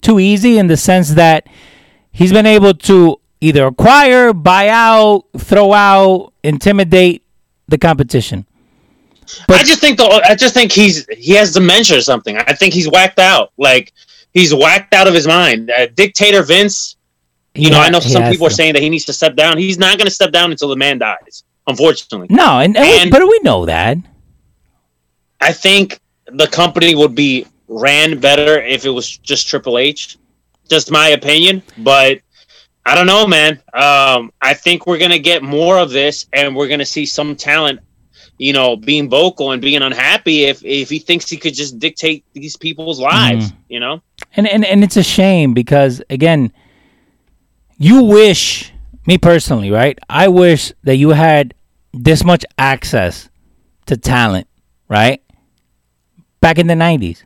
too 0.00 0.18
easy 0.18 0.58
in 0.58 0.66
the 0.68 0.76
sense 0.76 1.10
that 1.14 1.46
he's 2.12 2.32
been 2.32 2.46
able 2.46 2.74
to 2.74 3.20
either 3.44 3.66
acquire, 3.66 4.32
buy 4.32 4.68
out, 4.68 5.24
throw 5.38 5.72
out, 5.72 6.32
intimidate 6.42 7.22
the 7.68 7.76
competition. 7.78 8.46
But- 9.48 9.60
I 9.60 9.62
just 9.64 9.80
think 9.80 9.96
the 9.98 10.04
I 10.04 10.34
just 10.34 10.54
think 10.54 10.72
he's 10.72 11.06
he 11.16 11.32
has 11.34 11.52
dementia 11.52 11.98
or 11.98 12.02
something. 12.02 12.36
I 12.36 12.54
think 12.54 12.74
he's 12.74 12.88
whacked 12.88 13.18
out. 13.18 13.52
Like 13.58 13.92
he's 14.32 14.54
whacked 14.54 14.94
out 14.94 15.06
of 15.06 15.14
his 15.14 15.26
mind. 15.26 15.70
Uh, 15.70 15.86
Dictator 15.94 16.42
Vince. 16.42 16.96
You 17.54 17.70
know, 17.70 17.78
He 17.80 17.86
I 17.86 17.88
know 17.90 18.00
some 18.00 18.24
people 18.30 18.46
are 18.48 18.50
saying 18.50 18.72
that 18.72 18.82
he 18.82 18.88
needs 18.90 19.04
to 19.04 19.12
step 19.12 19.36
down. 19.36 19.58
He's 19.58 19.78
not 19.78 19.96
going 19.96 20.06
to 20.08 20.14
step 20.14 20.32
down 20.32 20.50
until 20.50 20.68
the 20.68 20.76
man 20.76 20.98
dies. 20.98 21.44
Unfortunately, 21.68 22.26
No, 22.28 22.58
and, 22.58 22.76
And- 22.76 23.10
but 23.12 23.22
we 23.22 23.38
know 23.44 23.64
that. 23.66 23.96
I 25.40 25.52
think 25.52 26.00
the 26.26 26.46
company 26.48 26.94
would 26.94 27.14
be 27.14 27.46
ran 27.68 28.18
better 28.18 28.60
if 28.60 28.84
it 28.84 28.90
was 28.90 29.16
just 29.18 29.46
Triple 29.46 29.78
H. 29.78 30.18
Just 30.68 30.90
my 30.90 31.08
opinion, 31.08 31.62
but 31.78 32.18
I 32.86 32.94
don't 32.94 33.06
know, 33.06 33.26
man. 33.26 33.54
Um, 33.72 34.32
I 34.42 34.54
think 34.54 34.86
we're 34.86 34.98
gonna 34.98 35.18
get 35.18 35.42
more 35.42 35.78
of 35.78 35.90
this, 35.90 36.26
and 36.32 36.54
we're 36.54 36.68
gonna 36.68 36.84
see 36.84 37.06
some 37.06 37.34
talent, 37.34 37.80
you 38.38 38.52
know, 38.52 38.76
being 38.76 39.08
vocal 39.08 39.52
and 39.52 39.62
being 39.62 39.82
unhappy 39.82 40.44
if 40.44 40.64
if 40.64 40.90
he 40.90 40.98
thinks 40.98 41.28
he 41.28 41.36
could 41.36 41.54
just 41.54 41.78
dictate 41.78 42.24
these 42.34 42.56
people's 42.56 43.00
lives. 43.00 43.52
You 43.68 43.80
know, 43.80 44.02
and 44.36 44.46
and 44.46 44.64
and 44.64 44.84
it's 44.84 44.96
a 44.96 45.02
shame 45.02 45.54
because 45.54 46.02
again 46.10 46.52
you 47.76 48.02
wish 48.02 48.72
me 49.06 49.18
personally 49.18 49.70
right 49.70 49.98
i 50.08 50.28
wish 50.28 50.72
that 50.84 50.96
you 50.96 51.10
had 51.10 51.54
this 51.92 52.24
much 52.24 52.44
access 52.58 53.28
to 53.86 53.96
talent 53.96 54.46
right 54.88 55.22
back 56.40 56.58
in 56.58 56.66
the 56.66 56.74
90s 56.74 57.24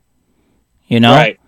you 0.86 1.00
know 1.00 1.12
right? 1.12 1.38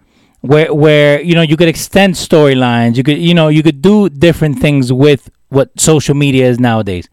Where 0.40 0.72
where 0.72 1.20
you 1.20 1.34
know 1.34 1.42
you 1.42 1.56
could 1.56 1.68
extend 1.68 2.14
storylines. 2.14 2.96
You 2.96 3.02
could 3.02 3.18
you 3.18 3.34
know 3.34 3.48
you 3.48 3.62
could 3.62 3.82
do 3.82 4.08
different 4.08 4.58
things 4.58 4.92
with 4.92 5.30
what 5.48 5.78
social 5.78 6.14
media 6.14 6.48
is 6.48 6.58
nowadays. 6.58 7.08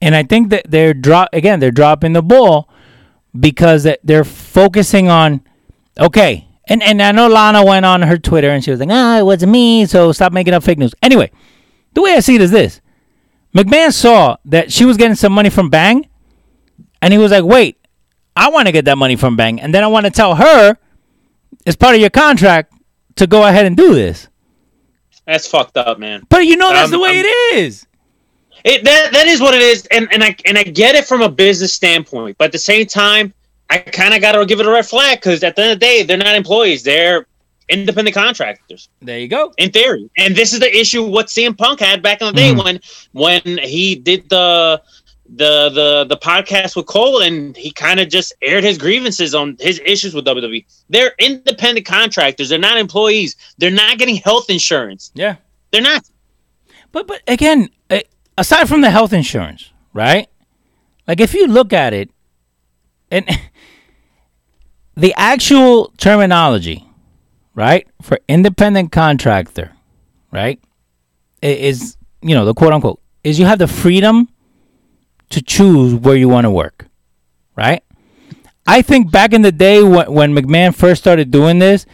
And 0.00 0.14
i 0.14 0.22
think 0.22 0.50
that 0.50 0.68
they're 0.68 0.94
drop 0.94 1.28
again 1.32 1.60
they're 1.60 1.70
dropping 1.70 2.12
the 2.12 2.22
ball 2.22 2.68
because 3.38 3.86
they're 4.02 4.24
focusing 4.24 5.08
on 5.08 5.40
okay. 5.98 6.48
And 6.66 6.82
and 6.82 7.02
i 7.02 7.12
know 7.12 7.28
lana 7.28 7.64
went 7.64 7.86
on 7.86 8.02
her 8.02 8.18
twitter 8.18 8.50
and 8.50 8.62
she 8.62 8.70
was 8.70 8.80
like 8.80 8.88
ah 8.90 9.18
it 9.18 9.24
wasn't 9.24 9.52
me 9.52 9.86
so 9.86 10.12
stop 10.12 10.32
making 10.32 10.54
up 10.54 10.62
fake 10.62 10.78
news. 10.78 10.94
Anyway 11.02 11.30
the 11.94 12.02
way 12.02 12.14
i 12.14 12.20
see 12.20 12.34
it 12.34 12.40
is 12.40 12.50
this. 12.50 12.80
Mcmahon 13.54 13.92
saw 13.92 14.36
that 14.46 14.72
she 14.72 14.84
was 14.84 14.96
getting 14.96 15.14
some 15.14 15.32
money 15.32 15.50
from 15.50 15.70
bang 15.70 16.08
and 17.00 17.12
he 17.12 17.18
was 17.18 17.30
like 17.30 17.44
wait 17.44 17.78
i 18.34 18.48
want 18.50 18.66
to 18.66 18.72
get 18.72 18.84
that 18.86 18.98
money 18.98 19.16
from 19.16 19.36
bang 19.36 19.60
and 19.60 19.74
then 19.74 19.84
i 19.84 19.86
want 19.86 20.04
to 20.04 20.10
tell 20.10 20.34
her 20.36 20.76
it's 21.66 21.76
part 21.76 21.94
of 21.94 22.00
your 22.00 22.10
contract 22.10 22.72
to 23.16 23.26
go 23.26 23.46
ahead 23.46 23.66
and 23.66 23.76
do 23.76 23.94
this. 23.94 24.28
That's 25.26 25.46
fucked 25.46 25.76
up, 25.76 25.98
man. 25.98 26.22
But 26.28 26.46
you 26.46 26.56
know 26.56 26.70
that's 26.70 26.86
Um, 26.86 26.90
the 26.92 26.98
way 27.00 27.10
um, 27.10 27.16
it 27.26 27.56
is. 27.56 27.86
It 28.64 28.84
that 28.84 29.12
that 29.12 29.26
is 29.26 29.40
what 29.40 29.54
it 29.54 29.62
is, 29.62 29.86
and 29.86 30.08
and 30.12 30.22
I 30.22 30.36
and 30.46 30.56
I 30.58 30.62
get 30.62 30.94
it 30.94 31.04
from 31.04 31.20
a 31.22 31.28
business 31.28 31.72
standpoint, 31.72 32.38
but 32.38 32.46
at 32.46 32.52
the 32.52 32.58
same 32.58 32.86
time, 32.86 33.32
I 33.70 33.78
kind 33.78 34.14
of 34.14 34.20
got 34.20 34.32
to 34.32 34.46
give 34.46 34.60
it 34.60 34.66
a 34.66 34.70
red 34.70 34.86
flag 34.86 35.18
because 35.18 35.42
at 35.42 35.56
the 35.56 35.62
end 35.62 35.72
of 35.72 35.80
the 35.80 35.84
day, 35.86 36.02
they're 36.04 36.16
not 36.16 36.34
employees; 36.34 36.82
they're 36.82 37.26
independent 37.68 38.14
contractors 38.14 38.88
There 39.00 39.18
you 39.18 39.28
go. 39.28 39.52
in 39.58 39.70
theory. 39.70 40.10
And 40.18 40.36
this 40.36 40.52
is 40.52 40.60
the 40.60 40.76
issue 40.76 41.02
what 41.02 41.26
CM 41.26 41.56
Punk 41.56 41.80
had 41.80 42.02
back 42.02 42.20
in 42.20 42.26
the 42.28 42.32
day 42.34 42.52
Mhm. 42.52 42.64
when 42.64 42.80
when 43.44 43.58
he 43.58 43.94
did 43.96 44.28
the 44.28 44.80
the 45.34 45.70
the 45.70 46.04
the 46.08 46.16
podcast 46.16 46.76
with 46.76 46.86
Cole, 46.86 47.22
and 47.22 47.56
he 47.56 47.70
kind 47.70 48.00
of 48.00 48.08
just 48.08 48.34
aired 48.42 48.64
his 48.64 48.76
grievances 48.76 49.34
on 49.34 49.56
his 49.58 49.80
issues 49.84 50.14
with 50.14 50.26
WWE. 50.26 50.64
They're 50.90 51.14
independent 51.18 51.86
contractors; 51.86 52.48
they're 52.48 52.58
not 52.58 52.76
employees. 52.76 53.36
They're 53.58 53.70
not 53.70 53.98
getting 53.98 54.16
health 54.16 54.50
insurance. 54.50 55.10
Yeah. 55.14 55.36
They're 55.70 55.82
not. 55.82 56.04
But 56.92 57.06
but 57.06 57.22
again, 57.26 57.70
aside 58.36 58.68
from 58.68 58.82
the 58.82 58.90
health 58.90 59.12
insurance, 59.12 59.70
right? 59.92 60.28
Like 61.08 61.20
if 61.20 61.34
you 61.34 61.46
look 61.46 61.72
at 61.72 61.94
it, 61.94 62.10
and 63.10 63.26
the 64.96 65.14
actual 65.16 65.92
terminology, 65.96 66.86
right, 67.54 67.86
for 68.02 68.18
independent 68.28 68.92
contractor, 68.92 69.72
right, 70.30 70.60
is 71.40 71.96
you 72.20 72.34
know 72.34 72.44
the 72.44 72.54
quote 72.54 72.72
unquote 72.72 73.00
is 73.24 73.38
you 73.38 73.46
have 73.46 73.58
the 73.58 73.68
freedom 73.68 74.28
to 75.32 75.42
choose 75.42 75.94
where 75.94 76.16
you 76.16 76.28
want 76.28 76.44
to 76.44 76.50
work, 76.50 76.86
right? 77.56 77.82
I 78.66 78.82
think 78.82 79.10
back 79.10 79.32
in 79.32 79.42
the 79.42 79.52
day 79.52 79.82
when, 79.82 80.12
when 80.12 80.34
McMahon 80.34 80.74
first 80.74 81.02
started 81.02 81.30
doing 81.30 81.58
this, 81.58 81.84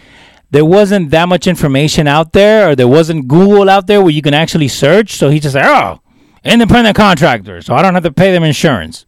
there 0.51 0.64
wasn't 0.64 1.11
that 1.11 1.29
much 1.29 1.46
information 1.46 2.07
out 2.07 2.33
there, 2.33 2.70
or 2.70 2.77
there 2.77 2.88
wasn't 2.88 3.29
Google 3.29 3.68
out 3.68 3.87
there 3.87 4.01
where 4.01 4.11
you 4.11 4.22
can 4.22 4.35
actually 4.35 4.68
search. 4.68 5.12
So 5.12 5.29
he 5.29 5.40
just 5.40 5.53
said, 5.53 5.64
"Oh, 5.64 6.01
independent 6.44 6.96
contractor, 6.96 7.61
so 7.62 7.74
I 7.74 7.83
don't 7.83 7.94
have 7.94 8.03
to 8.05 8.12
pay 8.12 8.33
them 8.33 8.44
insurance," 8.44 9.07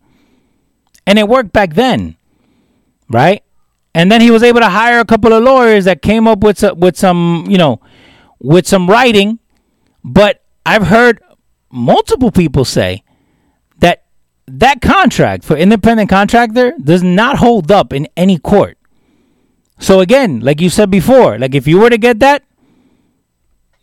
and 1.07 1.19
it 1.19 1.29
worked 1.29 1.53
back 1.53 1.75
then, 1.75 2.17
right? 3.09 3.43
And 3.95 4.13
then 4.13 4.21
he 4.21 4.31
was 4.31 4.43
able 4.43 4.61
to 4.61 4.69
hire 4.69 5.01
a 5.01 5.05
couple 5.05 5.33
of 5.33 5.43
lawyers 5.43 5.85
that 5.87 6.03
came 6.03 6.29
up 6.29 6.41
with 6.41 6.59
some, 6.59 6.79
with 6.79 6.97
some, 6.97 7.47
you 7.49 7.59
know, 7.59 7.81
with 8.39 8.67
some 8.67 8.89
writing. 8.89 9.39
But 10.05 10.45
I've 10.65 10.87
heard 10.87 11.21
multiple 11.73 12.31
people 12.31 12.65
say 12.65 13.03
that 14.59 14.81
contract 14.81 15.45
for 15.45 15.57
independent 15.57 16.11
contractor 16.11 16.73
does 16.83 17.03
not 17.03 17.37
hold 17.39 17.71
up 17.71 17.93
in 17.93 18.09
any 18.17 18.39
court. 18.39 18.77
So 19.79 20.01
again, 20.01 20.41
like 20.41 20.61
you 20.61 20.69
said 20.71 20.91
before, 20.91 21.39
like 21.39 21.55
if 21.55 21.67
you 21.67 21.79
were 21.79 21.91
to 21.91 21.99
get 21.99 22.19
that, 22.21 22.43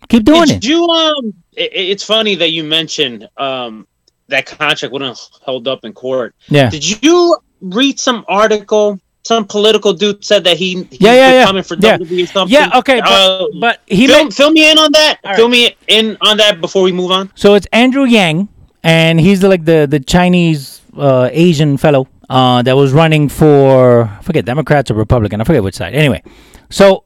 keep 0.09 0.23
doing 0.23 0.45
Did 0.45 0.57
it. 0.57 0.65
you 0.65 0.83
um? 0.87 1.33
It, 1.53 1.71
it's 1.73 2.03
funny 2.03 2.35
that 2.35 2.51
you 2.51 2.63
mentioned 2.63 3.27
um 3.37 3.87
that 4.27 4.45
contract 4.45 4.91
wouldn't 4.91 5.17
hold 5.41 5.67
up 5.67 5.85
in 5.85 5.93
court. 5.93 6.35
Yeah. 6.49 6.69
Did 6.69 7.01
you 7.03 7.37
read 7.61 7.99
some 7.99 8.25
article 8.27 8.99
some 9.23 9.45
political 9.45 9.91
dude 9.93 10.23
said 10.23 10.43
that 10.45 10.55
he 10.57 10.83
he's 10.89 11.01
Yeah, 11.01 11.13
yeah, 11.13 11.31
yeah. 11.33 11.45
coming 11.45 11.63
for 11.63 11.75
Yeah. 11.79 11.97
WWE 11.97 12.23
or 12.23 12.27
something. 12.27 12.53
Yeah, 12.53 12.71
okay, 12.79 12.99
but, 13.01 13.09
Uh, 13.11 13.47
but 13.59 13.81
he 13.87 14.07
fill, 14.07 14.23
made, 14.25 14.33
fill 14.33 14.51
me 14.51 14.71
in 14.71 14.77
on 14.77 14.91
that. 14.93 15.19
All 15.25 15.35
Fill 15.35 15.45
right. 15.45 15.51
me 15.51 15.75
in 15.87 16.17
on 16.21 16.37
that 16.37 16.61
before 16.61 16.81
we 16.83 16.91
move 16.93 17.11
on. 17.11 17.29
So 17.35 17.53
it's 17.55 17.67
Andrew 17.73 18.05
Yang, 18.05 18.47
and 18.87 19.19
he's 19.19 19.41
the, 19.41 19.49
like 19.49 19.65
the 19.65 19.85
the 19.85 19.99
Chinese 19.99 20.81
uh, 20.97 21.29
Asian 21.31 21.77
fellow 21.77 22.07
uh, 22.29 22.61
that 22.61 22.75
was 22.75 22.93
running 22.93 23.27
for 23.27 24.05
I 24.05 24.21
forget 24.21 24.45
Democrats 24.45 24.89
or 24.89 24.93
Republican. 24.93 25.41
I 25.41 25.43
forget 25.43 25.61
which 25.61 25.75
side. 25.75 25.93
Anyway, 25.93 26.23
so 26.69 27.03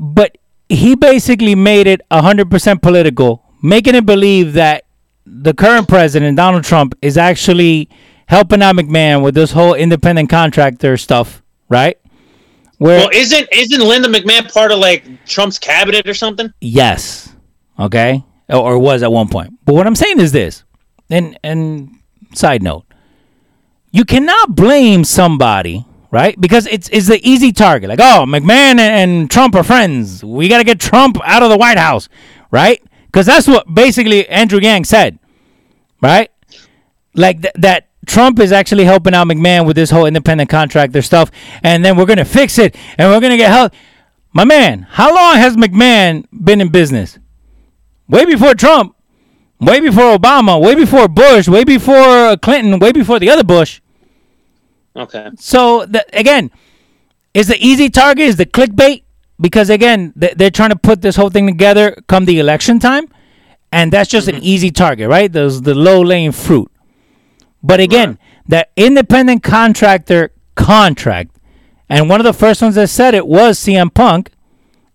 but 0.00 0.38
he 0.68 0.96
basically 0.96 1.54
made 1.54 1.86
it 1.86 2.00
hundred 2.10 2.50
percent 2.50 2.80
political, 2.80 3.44
making 3.62 3.94
it 3.94 4.06
believe 4.06 4.54
that 4.54 4.84
the 5.26 5.52
current 5.52 5.86
president 5.86 6.36
Donald 6.36 6.64
Trump 6.64 6.94
is 7.02 7.18
actually 7.18 7.90
helping 8.26 8.62
out 8.62 8.74
McMahon 8.74 9.22
with 9.22 9.34
this 9.34 9.52
whole 9.52 9.74
independent 9.74 10.30
contractor 10.30 10.96
stuff, 10.96 11.42
right? 11.68 11.98
Where 12.78 13.00
Well, 13.00 13.10
isn't 13.12 13.48
isn't 13.52 13.80
Linda 13.80 14.08
McMahon 14.08 14.50
part 14.52 14.72
of 14.72 14.78
like 14.78 15.04
Trump's 15.26 15.58
cabinet 15.58 16.08
or 16.08 16.14
something? 16.14 16.52
Yes. 16.60 17.34
Okay. 17.78 18.24
Or, 18.48 18.72
or 18.72 18.78
was 18.78 19.02
at 19.02 19.12
one 19.12 19.28
point. 19.28 19.52
But 19.66 19.74
what 19.74 19.86
I'm 19.86 19.94
saying 19.94 20.18
is 20.18 20.32
this. 20.32 20.64
And 21.12 21.38
and 21.44 21.98
side 22.34 22.62
note, 22.62 22.86
you 23.90 24.06
cannot 24.06 24.56
blame 24.56 25.04
somebody, 25.04 25.84
right? 26.10 26.40
Because 26.40 26.66
it's 26.66 26.88
it's 26.88 27.06
the 27.06 27.20
easy 27.22 27.52
target. 27.52 27.90
Like, 27.90 28.00
oh, 28.00 28.24
McMahon 28.26 28.80
and, 28.80 28.80
and 28.80 29.30
Trump 29.30 29.54
are 29.54 29.62
friends. 29.62 30.24
We 30.24 30.48
got 30.48 30.58
to 30.58 30.64
get 30.64 30.80
Trump 30.80 31.18
out 31.22 31.42
of 31.42 31.50
the 31.50 31.58
White 31.58 31.76
House, 31.76 32.08
right? 32.50 32.82
Because 33.06 33.26
that's 33.26 33.46
what 33.46 33.72
basically 33.72 34.26
Andrew 34.26 34.58
Yang 34.58 34.84
said, 34.86 35.18
right? 36.00 36.30
Like 37.14 37.42
th- 37.42 37.54
that 37.58 37.88
Trump 38.06 38.40
is 38.40 38.50
actually 38.50 38.84
helping 38.84 39.12
out 39.14 39.28
McMahon 39.28 39.66
with 39.66 39.76
this 39.76 39.90
whole 39.90 40.06
independent 40.06 40.48
contractor 40.48 41.02
stuff, 41.02 41.30
and 41.62 41.84
then 41.84 41.98
we're 41.98 42.06
gonna 42.06 42.24
fix 42.24 42.58
it, 42.58 42.74
and 42.96 43.10
we're 43.10 43.20
gonna 43.20 43.36
get 43.36 43.50
help. 43.50 43.74
My 44.32 44.46
man, 44.46 44.86
how 44.88 45.14
long 45.14 45.34
has 45.36 45.56
McMahon 45.56 46.24
been 46.32 46.62
in 46.62 46.70
business? 46.70 47.18
Way 48.08 48.24
before 48.24 48.54
Trump, 48.54 48.96
way 49.62 49.80
before 49.80 50.16
Obama, 50.16 50.60
way 50.60 50.74
before 50.74 51.08
Bush, 51.08 51.48
way 51.48 51.64
before 51.64 52.36
Clinton, 52.36 52.78
way 52.78 52.92
before 52.92 53.18
the 53.18 53.30
other 53.30 53.44
Bush. 53.44 53.80
Okay. 54.94 55.30
So 55.38 55.86
the, 55.86 56.04
again, 56.12 56.50
is 57.32 57.48
the 57.48 57.56
easy 57.58 57.88
target 57.88 58.26
is 58.26 58.36
the 58.36 58.46
clickbait 58.46 59.04
because 59.40 59.70
again 59.70 60.12
they're 60.14 60.50
trying 60.50 60.70
to 60.70 60.76
put 60.76 61.00
this 61.00 61.16
whole 61.16 61.30
thing 61.30 61.46
together 61.46 61.96
come 62.06 62.24
the 62.26 62.38
election 62.38 62.78
time, 62.78 63.08
and 63.70 63.92
that's 63.92 64.10
just 64.10 64.28
an 64.28 64.36
mm-hmm. 64.36 64.44
easy 64.44 64.70
target, 64.70 65.08
right? 65.08 65.32
Those 65.32 65.62
the 65.62 65.74
low 65.74 66.02
laying 66.02 66.32
fruit. 66.32 66.70
But 67.62 67.80
again, 67.80 68.18
that 68.48 68.70
independent 68.76 69.42
contractor 69.42 70.32
contract, 70.56 71.38
and 71.88 72.08
one 72.08 72.20
of 72.20 72.24
the 72.24 72.34
first 72.34 72.60
ones 72.60 72.74
that 72.74 72.88
said 72.88 73.14
it 73.14 73.26
was 73.26 73.58
CM 73.58 73.94
Punk, 73.94 74.32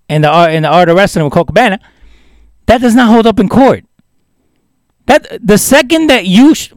in 0.09 0.21
the 0.21 0.29
art 0.29 0.51
in 0.51 0.63
the 0.63 0.69
art 0.69 0.89
of 0.89 0.95
wrestling 0.95 1.25
with 1.25 1.33
Colt 1.33 1.47
Cabana. 1.47 1.79
That 2.65 2.81
does 2.81 2.95
not 2.95 3.09
hold 3.09 3.25
up 3.27 3.39
in 3.39 3.49
court. 3.49 3.85
That 5.07 5.27
the 5.45 5.57
second 5.57 6.07
that 6.07 6.25
you 6.25 6.53
sh- 6.55 6.71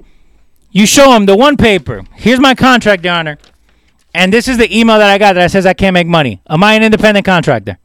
you 0.73 0.87
show 0.87 1.12
him 1.12 1.27
the 1.27 1.37
one 1.37 1.57
paper, 1.57 2.03
here's 2.14 2.40
my 2.40 2.55
contract, 2.55 3.05
Your 3.05 3.14
Honor, 3.14 3.38
and 4.14 4.33
this 4.33 4.49
is 4.49 4.57
the 4.57 4.69
email 4.77 4.99
that 4.99 5.11
I 5.11 5.19
got 5.19 5.35
that 5.35 5.51
says 5.51 5.66
I 5.66 5.75
can't 5.75 5.95
make 5.95 6.07
money. 6.07 6.40
Am 6.49 6.62
I 6.64 6.75
an 6.75 6.83
independent 6.83 7.27
contractor? 7.27 7.79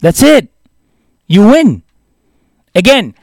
That's 0.00 0.22
it. 0.22 0.48
You 1.26 1.46
win. 1.48 1.82
Again, 2.74 3.14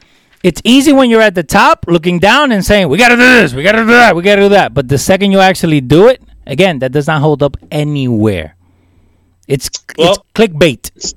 it's 0.42 0.60
easy 0.64 0.92
when 0.92 1.08
you're 1.08 1.22
at 1.22 1.34
the 1.34 1.42
top 1.42 1.86
looking 1.88 2.18
down 2.18 2.52
and 2.52 2.62
saying, 2.64 2.88
we 2.88 2.98
got 2.98 3.08
to 3.08 3.16
do 3.16 3.22
this, 3.22 3.54
we 3.54 3.62
got 3.62 3.72
to 3.72 3.78
do 3.78 3.86
that, 3.86 4.14
we 4.14 4.22
got 4.22 4.36
to 4.36 4.42
do 4.42 4.48
that. 4.50 4.74
But 4.74 4.88
the 4.88 4.98
second 4.98 5.32
you 5.32 5.38
actually 5.40 5.80
do 5.80 6.08
it, 6.08 6.22
again, 6.46 6.80
that 6.80 6.92
does 6.92 7.06
not 7.06 7.20
hold 7.22 7.42
up 7.42 7.56
anywhere. 7.70 8.56
It's, 9.48 9.70
Well- 9.96 10.12
it's 10.12 10.18
clickbait. 10.34 11.14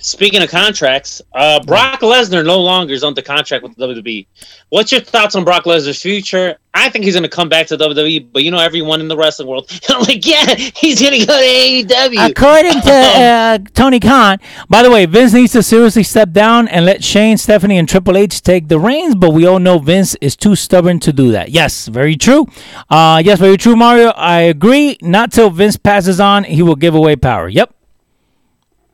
Speaking 0.00 0.42
of 0.42 0.50
contracts, 0.50 1.20
uh, 1.34 1.62
Brock 1.64 2.00
Lesnar 2.00 2.44
no 2.44 2.58
longer 2.58 2.94
is 2.94 3.04
under 3.04 3.22
contract 3.22 3.62
with 3.62 3.76
WWE. 3.76 4.26
What's 4.70 4.92
your 4.92 5.00
thoughts 5.00 5.34
on 5.34 5.44
Brock 5.44 5.64
Lesnar's 5.64 6.00
future? 6.00 6.56
I 6.72 6.88
think 6.88 7.04
he's 7.04 7.14
going 7.14 7.24
to 7.24 7.28
come 7.28 7.48
back 7.48 7.66
to 7.66 7.76
WWE, 7.76 8.32
but 8.32 8.42
you 8.44 8.50
know 8.50 8.58
everyone 8.58 9.00
in 9.00 9.08
the 9.08 9.16
wrestling 9.16 9.48
world, 9.48 9.70
like, 9.88 10.24
yeah, 10.24 10.54
he's 10.54 11.00
going 11.00 11.18
to 11.20 11.26
go 11.26 11.36
to 11.36 11.46
AEW. 11.46 12.30
According 12.30 12.80
to 12.82 12.90
uh, 12.92 13.58
Tony 13.74 14.00
Khan, 14.00 14.38
by 14.68 14.82
the 14.82 14.90
way, 14.90 15.04
Vince 15.06 15.32
needs 15.32 15.52
to 15.52 15.62
seriously 15.62 16.04
step 16.04 16.30
down 16.30 16.68
and 16.68 16.86
let 16.86 17.02
Shane, 17.02 17.36
Stephanie, 17.36 17.76
and 17.76 17.88
Triple 17.88 18.16
H 18.16 18.40
take 18.40 18.68
the 18.68 18.78
reins. 18.78 19.14
But 19.14 19.30
we 19.30 19.46
all 19.46 19.58
know 19.58 19.78
Vince 19.78 20.16
is 20.20 20.36
too 20.36 20.54
stubborn 20.54 21.00
to 21.00 21.12
do 21.12 21.32
that. 21.32 21.50
Yes, 21.50 21.88
very 21.88 22.16
true. 22.16 22.46
Uh, 22.88 23.20
yes, 23.24 23.38
very 23.38 23.56
true, 23.56 23.76
Mario. 23.76 24.10
I 24.10 24.42
agree. 24.42 24.96
Not 25.02 25.32
till 25.32 25.50
Vince 25.50 25.76
passes 25.76 26.20
on, 26.20 26.44
he 26.44 26.62
will 26.62 26.76
give 26.76 26.94
away 26.94 27.16
power. 27.16 27.48
Yep. 27.48 27.74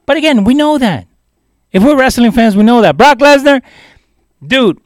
But 0.07 0.17
again, 0.17 0.45
we 0.45 0.55
know 0.55 0.79
that. 0.79 1.07
If 1.73 1.83
we're 1.83 1.97
wrestling 1.97 2.33
fans, 2.33 2.57
we 2.57 2.63
know 2.63 2.81
that. 2.81 2.97
Brock 2.97 3.19
Lesnar, 3.19 3.61
dude, 4.45 4.81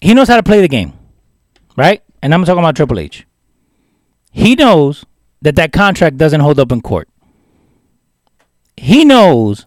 he 0.00 0.14
knows 0.14 0.28
how 0.28 0.36
to 0.36 0.42
play 0.42 0.60
the 0.60 0.68
game, 0.68 0.92
right? 1.76 2.02
And 2.22 2.34
I'm 2.34 2.44
talking 2.44 2.58
about 2.58 2.74
Triple 2.74 2.98
H. 2.98 3.26
He 4.32 4.54
knows 4.54 5.04
that 5.42 5.56
that 5.56 5.72
contract 5.72 6.16
doesn't 6.16 6.40
hold 6.40 6.58
up 6.58 6.72
in 6.72 6.80
court. 6.80 7.08
He 8.76 9.04
knows 9.04 9.66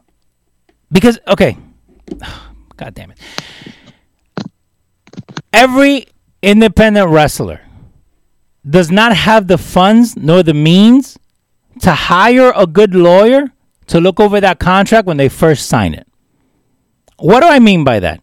because 0.92 1.20
okay, 1.28 1.58
God 2.78 2.94
damn 2.94 3.12
it. 3.12 3.20
Every 5.54 6.08
independent 6.42 7.10
wrestler 7.10 7.62
does 8.68 8.90
not 8.90 9.16
have 9.16 9.48
the 9.48 9.58
funds 9.58 10.16
nor 10.16 10.44
the 10.44 10.54
means 10.54 11.18
to 11.82 11.92
hire 11.92 12.54
a 12.56 12.66
good 12.68 12.96
lawyer 12.96 13.52
to 13.88 14.00
look 14.00 14.20
over 14.20 14.40
that 14.40 14.60
contract 14.60 15.08
when 15.08 15.18
they 15.18 15.30
first 15.30 15.68
sign 15.68 15.94
it. 15.94 16.08
What 17.18 17.42
do 17.42 17.48
I 17.48 17.60
mean 17.60 17.84
by 17.84 18.00
that? 18.00 18.22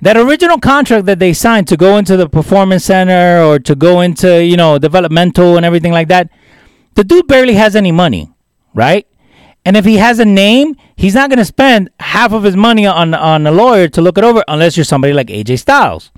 That 0.00 0.16
original 0.16 0.58
contract 0.58 1.06
that 1.06 1.18
they 1.18 1.32
signed 1.32 1.68
to 1.68 1.76
go 1.76 1.96
into 1.96 2.16
the 2.16 2.28
performance 2.28 2.84
center 2.84 3.42
or 3.42 3.58
to 3.60 3.74
go 3.74 4.00
into, 4.00 4.44
you 4.44 4.56
know, 4.56 4.78
developmental 4.78 5.56
and 5.56 5.64
everything 5.64 5.92
like 5.92 6.08
that, 6.08 6.30
the 6.94 7.04
dude 7.04 7.26
barely 7.28 7.54
has 7.54 7.76
any 7.76 7.92
money, 7.92 8.32
right? 8.74 9.06
And 9.64 9.76
if 9.76 9.84
he 9.84 9.96
has 9.96 10.18
a 10.18 10.24
name, 10.24 10.76
he's 10.96 11.14
not 11.14 11.30
going 11.30 11.38
to 11.38 11.44
spend 11.44 11.90
half 11.98 12.32
of 12.32 12.42
his 12.42 12.56
money 12.56 12.86
on 12.86 13.14
on 13.14 13.46
a 13.46 13.50
lawyer 13.52 13.88
to 13.88 14.00
look 14.00 14.18
it 14.18 14.24
over 14.24 14.44
unless 14.48 14.76
you're 14.76 14.84
somebody 14.84 15.12
like 15.12 15.28
AJ 15.28 15.60
Styles, 15.60 16.10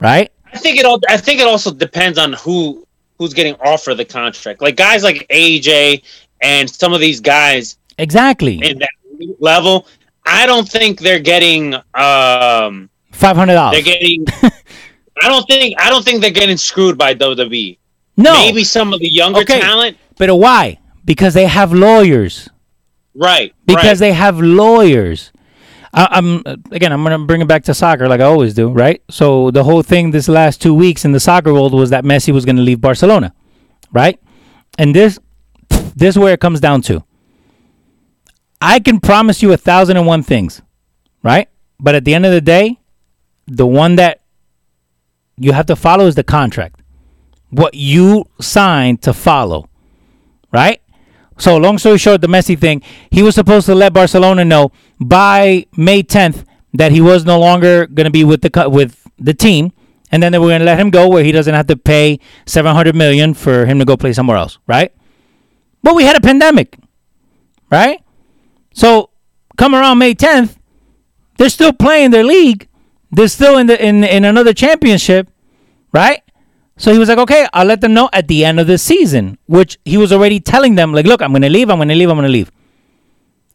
right? 0.00 0.30
I 0.52 0.58
think 0.58 0.78
it 0.78 0.86
all. 0.86 1.00
I 1.08 1.16
think 1.16 1.40
it 1.40 1.46
also 1.46 1.72
depends 1.72 2.18
on 2.18 2.32
who 2.34 2.86
who's 3.18 3.34
getting 3.34 3.54
offered 3.56 3.96
the 3.96 4.04
contract. 4.04 4.60
Like 4.60 4.76
guys 4.76 5.02
like 5.02 5.26
AJ 5.28 6.02
and 6.40 6.70
some 6.70 6.92
of 6.92 7.00
these 7.00 7.20
guys 7.20 7.77
Exactly. 7.98 8.60
in 8.62 8.78
that 8.78 8.90
level, 9.40 9.86
I 10.24 10.46
don't 10.46 10.68
think 10.68 11.00
they're 11.00 11.18
getting. 11.20 11.74
Um, 11.94 12.90
Five 13.12 13.36
hundred 13.36 13.54
they're 13.72 13.82
getting. 13.82 14.24
I 15.22 15.28
don't 15.28 15.46
think. 15.48 15.74
I 15.80 15.90
don't 15.90 16.04
think 16.04 16.20
they're 16.20 16.30
getting 16.30 16.56
screwed 16.56 16.96
by 16.96 17.14
WWE. 17.14 17.78
No, 18.16 18.32
Maybe 18.32 18.64
some 18.64 18.92
of 18.92 19.00
the 19.00 19.08
younger 19.08 19.40
Okay. 19.40 19.60
talent. 19.60 19.96
but 20.16 20.34
why? 20.34 20.78
Because 21.04 21.34
they 21.34 21.46
have 21.46 21.72
lawyers. 21.72 22.48
Right. 23.14 23.54
because 23.66 23.84
right. 23.84 23.98
they 23.98 24.12
have 24.12 24.40
lawyers. 24.40 25.32
I, 25.92 26.06
I'm 26.12 26.42
again. 26.70 26.92
I'm 26.92 27.02
gonna 27.02 27.18
bring 27.20 27.40
it 27.40 27.48
back 27.48 27.64
to 27.64 27.74
soccer, 27.74 28.08
like 28.08 28.20
I 28.20 28.24
always 28.24 28.54
do, 28.54 28.68
right? 28.70 29.02
So 29.10 29.50
the 29.50 29.64
whole 29.64 29.82
thing 29.82 30.10
this 30.10 30.28
last 30.28 30.60
two 30.60 30.74
weeks 30.74 31.04
in 31.04 31.12
the 31.12 31.20
soccer 31.20 31.52
world 31.52 31.72
was 31.72 31.90
that 31.90 32.04
Messi 32.04 32.32
was 32.32 32.44
gonna 32.44 32.62
leave 32.62 32.80
Barcelona, 32.80 33.32
right? 33.92 34.20
And 34.78 34.94
this, 34.94 35.18
this 35.96 36.10
is 36.10 36.18
where 36.18 36.34
it 36.34 36.40
comes 36.40 36.60
down 36.60 36.82
to. 36.82 37.02
I 38.60 38.80
can 38.80 39.00
promise 39.00 39.42
you 39.42 39.52
a 39.52 39.56
thousand 39.56 39.96
and 39.96 40.06
one 40.06 40.22
things, 40.22 40.62
right? 41.22 41.48
But 41.78 41.94
at 41.94 42.04
the 42.04 42.14
end 42.14 42.26
of 42.26 42.32
the 42.32 42.40
day, 42.40 42.78
the 43.46 43.66
one 43.66 43.96
that 43.96 44.20
you 45.36 45.52
have 45.52 45.66
to 45.66 45.76
follow 45.76 46.06
is 46.06 46.16
the 46.16 46.24
contract. 46.24 46.82
What 47.50 47.74
you 47.74 48.24
signed 48.40 49.02
to 49.02 49.12
follow, 49.12 49.68
right? 50.52 50.82
So 51.38 51.56
long 51.56 51.78
story 51.78 51.98
short, 51.98 52.20
the 52.20 52.26
Messi 52.26 52.58
thing, 52.58 52.82
he 53.10 53.22
was 53.22 53.34
supposed 53.34 53.66
to 53.66 53.74
let 53.74 53.92
Barcelona 53.92 54.44
know 54.44 54.72
by 55.00 55.66
May 55.76 56.02
10th 56.02 56.44
that 56.74 56.92
he 56.92 57.00
was 57.00 57.24
no 57.24 57.38
longer 57.38 57.86
going 57.86 58.04
to 58.04 58.10
be 58.10 58.24
with 58.24 58.42
the 58.42 58.68
with 58.68 59.06
the 59.18 59.32
team, 59.32 59.72
and 60.10 60.22
then 60.22 60.32
they 60.32 60.38
were 60.38 60.48
going 60.48 60.58
to 60.58 60.64
let 60.64 60.78
him 60.78 60.90
go 60.90 61.08
where 61.08 61.24
he 61.24 61.32
doesn't 61.32 61.54
have 61.54 61.68
to 61.68 61.76
pay 61.76 62.18
700 62.46 62.94
million 62.94 63.34
for 63.34 63.66
him 63.66 63.78
to 63.78 63.84
go 63.84 63.96
play 63.96 64.12
somewhere 64.12 64.36
else, 64.36 64.58
right? 64.66 64.92
But 65.82 65.94
we 65.94 66.04
had 66.04 66.16
a 66.16 66.20
pandemic, 66.20 66.76
right? 67.70 68.02
So 68.78 69.10
come 69.56 69.74
around 69.74 69.98
May 69.98 70.14
10th, 70.14 70.56
they're 71.36 71.48
still 71.48 71.72
playing 71.72 72.12
their 72.12 72.22
league. 72.22 72.68
They're 73.10 73.26
still 73.26 73.58
in 73.58 73.66
the 73.66 73.76
in 73.84 74.04
in 74.04 74.24
another 74.24 74.52
championship, 74.52 75.28
right? 75.92 76.22
So 76.76 76.92
he 76.92 76.98
was 76.98 77.08
like, 77.08 77.18
okay, 77.18 77.48
I'll 77.52 77.66
let 77.66 77.80
them 77.80 77.92
know 77.92 78.08
at 78.12 78.28
the 78.28 78.44
end 78.44 78.60
of 78.60 78.68
the 78.68 78.78
season, 78.78 79.36
which 79.46 79.80
he 79.84 79.96
was 79.96 80.12
already 80.12 80.38
telling 80.38 80.76
them, 80.76 80.92
like, 80.92 81.06
look, 81.06 81.20
I'm 81.20 81.34
to 81.34 81.48
leave, 81.48 81.70
I'm 81.70 81.80
to 81.80 81.92
leave, 81.92 82.08
I'm 82.08 82.18
to 82.18 82.28
leave. 82.28 82.52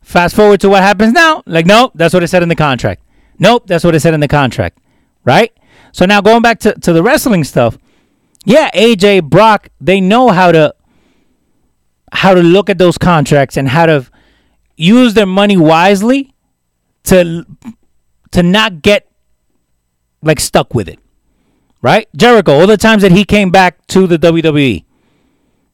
Fast 0.01 0.35
forward 0.35 0.59
to 0.59 0.67
what 0.67 0.83
happens 0.83 1.13
now. 1.13 1.41
Like, 1.45 1.65
nope, 1.65 1.93
that's 1.95 2.13
what 2.13 2.21
it 2.21 2.27
said 2.27 2.43
in 2.43 2.49
the 2.49 2.55
contract. 2.57 3.01
Nope, 3.39 3.63
that's 3.65 3.85
what 3.85 3.95
it 3.95 4.01
said 4.01 4.13
in 4.13 4.19
the 4.19 4.27
contract. 4.27 4.77
Right? 5.23 5.57
So 5.93 6.05
now 6.05 6.19
going 6.19 6.41
back 6.41 6.59
to, 6.61 6.73
to 6.73 6.91
the 6.91 7.01
wrestling 7.01 7.45
stuff, 7.45 7.77
yeah, 8.43 8.69
AJ, 8.71 9.29
Brock, 9.29 9.69
they 9.79 10.01
know 10.01 10.31
how 10.31 10.51
to 10.51 10.75
how 12.11 12.33
to 12.33 12.43
look 12.43 12.69
at 12.69 12.77
those 12.77 12.97
contracts 12.97 13.55
and 13.55 13.69
how 13.69 13.85
to 13.85 14.05
use 14.75 15.13
their 15.13 15.25
money 15.25 15.57
wisely 15.57 16.33
to 17.03 17.45
to 18.31 18.43
not 18.43 18.81
get 18.81 19.07
like 20.21 20.39
stuck 20.39 20.73
with 20.73 20.87
it. 20.87 20.99
Right? 21.81 22.07
Jericho, 22.15 22.53
all 22.53 22.67
the 22.67 22.77
times 22.77 23.01
that 23.01 23.11
he 23.11 23.25
came 23.25 23.51
back 23.51 23.85
to 23.87 24.07
the 24.07 24.17
WWE. 24.17 24.85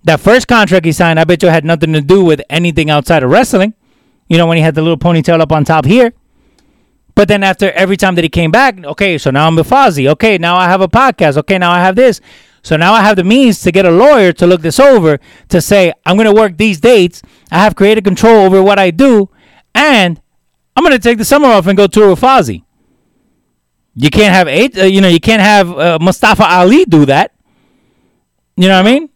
That 0.06 0.20
first 0.20 0.48
contract 0.48 0.86
he 0.86 0.92
signed, 0.92 1.20
I 1.20 1.24
bet 1.24 1.44
you 1.44 1.50
had 1.50 1.66
nothing 1.66 1.94
to 1.94 2.02
do 2.02 2.24
with 2.24 2.42
anything 2.50 2.90
outside 2.90 3.22
of 3.22 3.30
wrestling. 3.30 3.74
You 4.28 4.38
know, 4.38 4.48
when 4.48 4.58
he 4.58 4.64
had 4.64 4.76
the 4.76 4.82
little 4.82 4.98
ponytail 4.98 5.40
up 5.40 5.52
on 5.52 5.66
top 5.66 5.86
here. 5.86 6.14
But 7.16 7.28
then 7.28 7.44
after 7.44 7.70
every 7.72 7.98
time 7.98 8.16
that 8.16 8.24
he 8.24 8.30
came 8.30 8.50
back, 8.50 8.84
okay, 8.84 9.18
so 9.18 9.30
now 9.30 9.46
I'm 9.46 9.56
with 9.56 9.70
Fozzy. 9.70 10.08
Okay, 10.08 10.38
now 10.38 10.56
I 10.56 10.70
have 10.70 10.82
a 10.82 10.88
podcast. 10.88 11.38
Okay, 11.38 11.58
now 11.58 11.70
I 11.70 11.80
have 11.80 11.96
this. 11.96 12.22
So 12.62 12.76
now 12.76 12.94
I 12.94 13.02
have 13.02 13.16
the 13.16 13.24
means 13.24 13.62
to 13.62 13.72
get 13.72 13.86
a 13.86 13.92
lawyer 13.92 14.34
to 14.34 14.48
look 14.48 14.62
this 14.62 14.80
over 14.80 15.20
to 15.50 15.62
say, 15.62 15.94
I'm 16.06 16.18
going 16.18 16.28
to 16.28 16.34
work 16.34 16.58
these 16.58 16.80
dates. 16.80 17.22
I 17.52 17.60
have 17.60 17.76
creative 17.76 18.04
control 18.04 18.46
over 18.46 18.62
what 18.62 18.80
I 18.80 18.92
do. 18.92 19.30
And 19.74 20.22
I'm 20.76 20.84
going 20.84 20.96
to 20.96 21.00
take 21.02 21.18
the 21.18 21.26
summer 21.26 21.48
off 21.48 21.68
and 21.68 21.78
go 21.78 21.88
tour 21.88 22.10
with 22.10 22.22
Fozzy. 22.22 22.64
You 23.96 24.10
can't 24.10 24.34
have 24.34 24.48
eight, 24.48 24.78
uh, 24.78 24.84
you 24.84 25.02
know, 25.02 25.08
you 25.08 25.20
can't 25.20 25.42
have 25.42 25.78
uh, 25.78 25.98
Mustafa 26.00 26.44
Ali 26.44 26.86
do 26.86 27.06
that. 27.06 27.34
You 28.56 28.68
know 28.68 28.82
what 28.82 28.88
I 28.88 28.92
mean? 28.92 29.10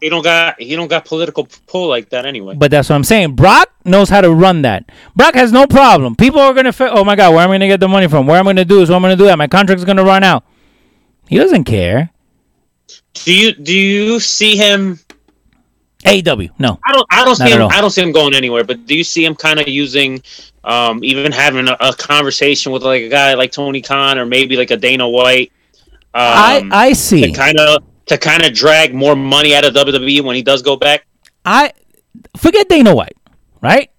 He 0.00 0.10
don't 0.10 0.22
got 0.22 0.60
he 0.60 0.76
don't 0.76 0.88
got 0.88 1.06
political 1.06 1.48
pull 1.66 1.88
like 1.88 2.10
that 2.10 2.26
anyway. 2.26 2.54
But 2.54 2.70
that's 2.70 2.90
what 2.90 2.96
I'm 2.96 3.04
saying. 3.04 3.36
Brock 3.36 3.70
knows 3.86 4.10
how 4.10 4.20
to 4.20 4.30
run 4.30 4.62
that. 4.62 4.90
Brock 5.16 5.34
has 5.34 5.50
no 5.50 5.66
problem. 5.66 6.14
People 6.14 6.40
are 6.40 6.52
gonna, 6.52 6.72
fi- 6.72 6.90
oh 6.90 7.04
my 7.04 7.16
god, 7.16 7.32
where 7.32 7.42
am 7.42 7.50
I 7.50 7.54
gonna 7.54 7.68
get 7.68 7.80
the 7.80 7.88
money 7.88 8.06
from? 8.06 8.26
Where 8.26 8.36
am 8.36 8.46
I 8.46 8.50
gonna 8.50 8.66
do 8.66 8.80
this? 8.80 8.90
What 8.90 8.96
am 8.96 9.04
I 9.06 9.08
gonna 9.08 9.16
do 9.16 9.24
that? 9.24 9.38
My 9.38 9.46
contract's 9.46 9.84
gonna 9.84 10.04
run 10.04 10.22
out. 10.22 10.44
He 11.26 11.38
doesn't 11.38 11.64
care. 11.64 12.10
Do 13.14 13.34
you 13.34 13.52
do 13.52 13.72
you 13.72 14.20
see 14.20 14.56
him? 14.56 14.98
AEW, 16.04 16.50
no. 16.58 16.78
I 16.86 16.92
don't 16.92 17.06
I 17.10 17.24
don't 17.24 17.36
see 17.36 17.50
him. 17.50 17.62
I 17.70 17.80
don't 17.80 17.90
see 17.90 18.02
him 18.02 18.12
going 18.12 18.34
anywhere. 18.34 18.64
But 18.64 18.86
do 18.86 18.94
you 18.94 19.04
see 19.04 19.24
him 19.24 19.34
kind 19.34 19.58
of 19.58 19.68
using, 19.68 20.22
um, 20.62 21.02
even 21.02 21.32
having 21.32 21.66
a, 21.66 21.76
a 21.80 21.94
conversation 21.94 22.72
with 22.72 22.82
like 22.82 23.02
a 23.02 23.08
guy 23.08 23.32
like 23.34 23.52
Tony 23.52 23.80
Khan 23.80 24.18
or 24.18 24.26
maybe 24.26 24.56
like 24.56 24.70
a 24.70 24.76
Dana 24.76 25.08
White? 25.08 25.50
Um, 26.12 26.22
I 26.22 26.68
I 26.70 26.92
see. 26.92 27.32
kind 27.32 27.58
of 27.58 27.82
to 28.06 28.18
kind 28.18 28.44
of 28.44 28.52
drag 28.52 28.94
more 28.94 29.16
money 29.16 29.54
out 29.54 29.64
of 29.64 29.72
WWE 29.74 30.22
when 30.22 30.36
he 30.36 30.42
does 30.42 30.60
go 30.60 30.76
back. 30.76 31.06
I 31.44 31.72
forget 32.36 32.68
Dana 32.68 32.94
White, 32.94 33.16
right? 33.62 33.90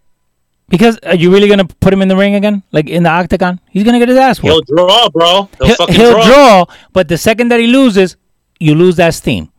Because 0.70 0.98
are 1.00 1.16
you 1.16 1.32
really 1.32 1.48
gonna 1.48 1.66
put 1.66 1.92
him 1.92 2.02
in 2.02 2.08
the 2.08 2.16
ring 2.16 2.36
again, 2.36 2.62
like 2.72 2.88
in 2.88 3.04
the 3.04 3.10
octagon? 3.10 3.60
He's 3.70 3.84
gonna 3.84 4.00
get 4.00 4.10
his 4.10 4.18
ass 4.18 4.40
He'll 4.40 4.62
draw, 4.62 5.10
bro. 5.10 5.50
He'll, 5.58 5.68
He'll, 5.68 5.76
fucking 5.76 5.96
he'll 5.96 6.12
draw. 6.14 6.26
draw, 6.26 6.66
but 6.94 7.08
the 7.08 7.18
second 7.18 7.50
that 7.50 7.60
he 7.60 7.68
loses, 7.68 8.16
you 8.60 8.76
lose 8.76 8.96
that 8.98 9.14
steam. 9.14 9.52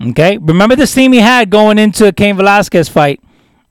Okay, 0.00 0.38
remember 0.38 0.74
the 0.74 0.86
steam 0.86 1.12
he 1.12 1.20
had 1.20 1.50
going 1.50 1.78
into 1.78 2.06
a 2.06 2.12
Cain 2.12 2.36
Velasquez 2.36 2.88
fight, 2.88 3.20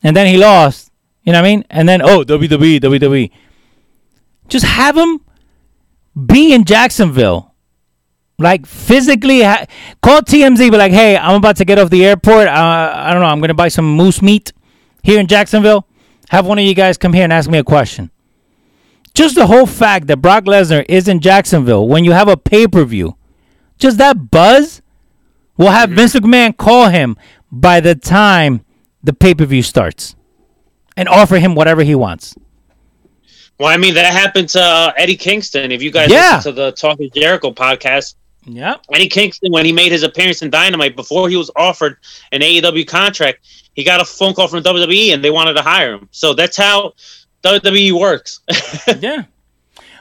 and 0.02 0.16
then 0.16 0.28
he 0.28 0.38
lost. 0.38 0.92
You 1.24 1.34
know 1.34 1.40
what 1.40 1.48
I 1.48 1.50
mean? 1.50 1.66
And 1.70 1.88
then 1.88 2.02
oh 2.02 2.24
WWE 2.24 2.80
WWE. 2.80 3.32
Just 4.48 4.66
have 4.66 4.98
him 4.98 5.20
be 6.26 6.54
in 6.54 6.64
Jacksonville, 6.64 7.54
like 8.40 8.66
physically. 8.66 9.42
Ha- 9.42 9.66
call 10.02 10.22
TMZ, 10.22 10.72
be 10.72 10.78
like, 10.78 10.92
hey, 10.92 11.18
I'm 11.18 11.36
about 11.36 11.58
to 11.58 11.66
get 11.66 11.80
off 11.80 11.90
the 11.90 12.06
airport. 12.06 12.48
Uh, 12.48 12.94
I 12.96 13.12
don't 13.12 13.22
know. 13.22 13.28
I'm 13.28 13.42
gonna 13.42 13.54
buy 13.54 13.68
some 13.68 13.96
moose 13.96 14.22
meat 14.22 14.54
here 15.04 15.20
in 15.20 15.28
Jacksonville. 15.28 15.86
Have 16.30 16.46
one 16.46 16.60
of 16.60 16.66
you 16.66 16.74
guys 16.74 16.98
come 16.98 17.12
here 17.14 17.26
and 17.26 17.34
ask 17.34 17.50
me 17.50 17.58
a 17.58 17.64
question 17.64 18.10
just 19.14 19.36
the 19.36 19.48
whole 19.48 19.66
fact 19.66 20.08
that 20.08 20.18
Brock 20.18 20.46
Lesnar 20.46 20.86
is 20.88 21.08
in 21.08 21.20
Jacksonville 21.20 21.88
when 21.88 22.06
you 22.06 22.12
have 22.12 22.28
a 22.28 22.38
pay 22.38 22.68
per 22.68 22.84
view, 22.86 23.16
just 23.82 23.98
that 23.98 24.32
buzz 24.32 24.82
will 25.58 25.72
have 25.72 25.90
Vince 25.90 26.14
McMahon 26.16 26.56
call 26.56 26.88
him 26.90 27.18
by 27.52 27.80
the 27.82 27.96
time 27.96 28.64
the 29.04 29.14
pay 29.14 29.34
per 29.36 29.46
view 29.46 29.62
starts 29.64 30.16
and 30.96 31.10
offer 31.10 31.38
him 31.40 31.56
whatever 31.56 31.84
he 31.84 31.96
wants. 31.96 32.36
Well, 33.60 33.70
I 33.70 33.78
mean 33.78 33.94
that 33.96 34.12
happened 34.14 34.50
to 34.50 34.62
uh, 34.62 34.94
Eddie 34.98 35.16
Kingston. 35.18 35.72
If 35.72 35.82
you 35.84 35.92
guys 35.92 36.10
Yeah. 36.10 36.38
listen 36.38 36.54
to 36.56 36.62
the 36.62 36.72
Talk 36.72 37.00
Is 37.00 37.12
Jericho 37.12 37.52
podcast, 37.52 38.16
Yeah. 38.46 38.76
Eddie 38.94 39.08
Kingston, 39.10 39.52
when 39.52 39.66
he 39.66 39.72
made 39.72 39.92
his 39.92 40.04
appearance 40.04 40.42
in 40.42 40.50
Dynamite, 40.50 40.96
before 40.96 41.30
he 41.30 41.36
was 41.36 41.52
offered 41.56 41.98
an 42.32 42.42
AEW 42.42 42.88
contract, 42.88 43.40
he 43.74 43.84
got 43.84 44.02
a 44.02 44.06
phone 44.06 44.34
call 44.34 44.48
from 44.48 44.64
WWE 44.64 45.14
and 45.14 45.24
they 45.24 45.30
wanted 45.30 45.54
to 45.54 45.62
hire 45.62 45.94
him. 45.94 46.08
So 46.12 46.34
that's 46.34 46.58
how 46.58 46.94
WWE 47.44 47.92
works. 48.00 48.40
yeah. 49.00 49.24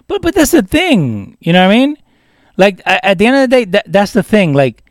But 0.06 0.22
but 0.22 0.34
that's 0.34 0.50
the 0.52 0.62
thing, 0.62 1.36
you 1.40 1.52
know 1.52 1.66
what 1.66 1.72
I 1.72 1.76
mean? 1.76 1.96
Like 2.56 2.80
at 2.84 3.18
the 3.18 3.26
end 3.26 3.36
of 3.36 3.50
the 3.50 3.56
day, 3.56 3.64
that, 3.66 3.84
that's 3.92 4.12
the 4.12 4.22
thing. 4.22 4.52
Like 4.54 4.82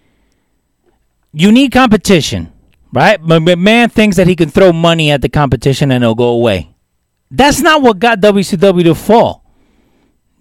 you 1.34 1.52
need 1.52 1.72
competition, 1.72 2.52
right? 2.92 3.20
But 3.22 3.58
man 3.58 3.90
thinks 3.90 4.18
that 4.18 4.28
he 4.28 4.36
can 4.36 4.50
throw 4.50 4.74
money 4.74 5.12
at 5.12 5.22
the 5.22 5.30
competition 5.30 5.92
and 5.92 6.04
it'll 6.04 6.16
go 6.16 6.30
away. 6.30 6.74
That's 7.32 7.62
not 7.62 7.82
what 7.82 8.00
got 8.00 8.20
WCW 8.20 8.84
to 8.86 8.96
fall. 8.96 9.44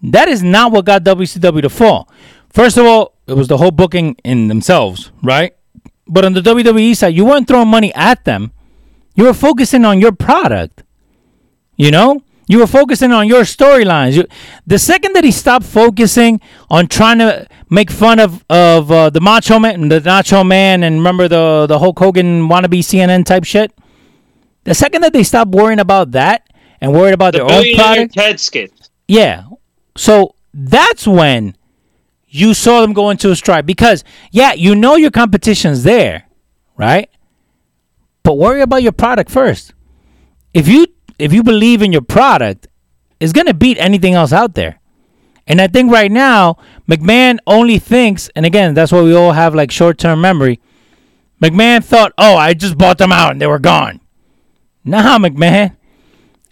That 0.02 0.28
is 0.28 0.42
not 0.42 0.72
what 0.72 0.84
got 0.84 1.04
WCW 1.04 1.62
to 1.62 1.68
fall. 1.68 2.08
First 2.50 2.78
of 2.78 2.86
all, 2.86 3.14
it 3.26 3.34
was 3.34 3.48
the 3.48 3.58
whole 3.58 3.70
booking 3.70 4.16
in 4.24 4.48
themselves, 4.48 5.10
right? 5.22 5.54
But 6.06 6.24
on 6.24 6.32
the 6.32 6.40
WWE 6.40 6.96
side, 6.96 7.14
you 7.14 7.26
weren't 7.26 7.46
throwing 7.46 7.68
money 7.68 7.92
at 7.94 8.24
them. 8.24 8.52
You 9.14 9.24
were 9.24 9.34
focusing 9.34 9.84
on 9.84 10.00
your 10.00 10.12
product. 10.12 10.84
You 11.76 11.90
know, 11.90 12.22
you 12.48 12.58
were 12.58 12.66
focusing 12.66 13.12
on 13.12 13.28
your 13.28 13.42
storylines. 13.42 14.14
You, 14.14 14.24
the 14.66 14.78
second 14.78 15.12
that 15.14 15.22
he 15.22 15.30
stopped 15.30 15.66
focusing 15.66 16.40
on 16.70 16.88
trying 16.88 17.18
to 17.18 17.46
make 17.70 17.90
fun 17.90 18.18
of 18.18 18.44
of 18.48 18.90
uh, 18.90 19.10
the 19.10 19.20
Macho 19.20 19.58
Man, 19.58 19.88
the 19.88 20.00
Nacho 20.00 20.44
Man, 20.46 20.82
and 20.82 20.96
remember 20.96 21.28
the 21.28 21.66
the 21.68 21.78
Hulk 21.78 21.98
Hogan 21.98 22.48
wannabe 22.48 22.80
CNN 22.80 23.24
type 23.24 23.44
shit. 23.44 23.72
The 24.64 24.74
second 24.74 25.02
that 25.02 25.12
they 25.12 25.22
stopped 25.22 25.52
worrying 25.52 25.78
about 25.78 26.12
that 26.12 26.48
and 26.80 26.92
worried 26.92 27.14
about 27.14 27.34
the 27.34 27.38
their 27.44 27.50
own 27.50 27.74
product, 27.76 28.14
Ted 28.14 28.40
skit. 28.40 28.72
yeah. 29.06 29.44
So 29.96 30.34
that's 30.54 31.06
when 31.06 31.56
you 32.28 32.54
saw 32.54 32.80
them 32.80 32.92
go 32.92 33.10
into 33.10 33.30
a 33.30 33.36
strike 33.36 33.66
because 33.66 34.04
yeah, 34.30 34.54
you 34.54 34.74
know 34.74 34.96
your 34.96 35.10
competition's 35.10 35.82
there, 35.82 36.24
right? 36.76 37.10
But 38.22 38.38
worry 38.38 38.62
about 38.62 38.82
your 38.82 38.92
product 38.92 39.30
first. 39.30 39.74
If 40.54 40.68
you 40.68 40.86
if 41.18 41.32
you 41.32 41.42
believe 41.42 41.82
in 41.82 41.92
your 41.92 42.02
product, 42.02 42.68
it's 43.20 43.32
gonna 43.32 43.54
beat 43.54 43.78
anything 43.78 44.14
else 44.14 44.32
out 44.32 44.54
there. 44.54 44.80
And 45.46 45.60
I 45.60 45.66
think 45.66 45.90
right 45.90 46.12
now, 46.12 46.58
McMahon 46.86 47.38
only 47.46 47.78
thinks, 47.78 48.28
and 48.36 48.44
again, 48.44 48.74
that's 48.74 48.92
why 48.92 49.02
we 49.02 49.14
all 49.14 49.32
have 49.32 49.54
like 49.54 49.70
short 49.70 49.98
term 49.98 50.20
memory. 50.20 50.60
McMahon 51.42 51.82
thought, 51.82 52.12
oh, 52.18 52.36
I 52.36 52.54
just 52.54 52.76
bought 52.76 52.98
them 52.98 53.12
out 53.12 53.32
and 53.32 53.40
they 53.40 53.46
were 53.46 53.58
gone. 53.58 54.00
Nah, 54.84 55.18
McMahon. 55.18 55.76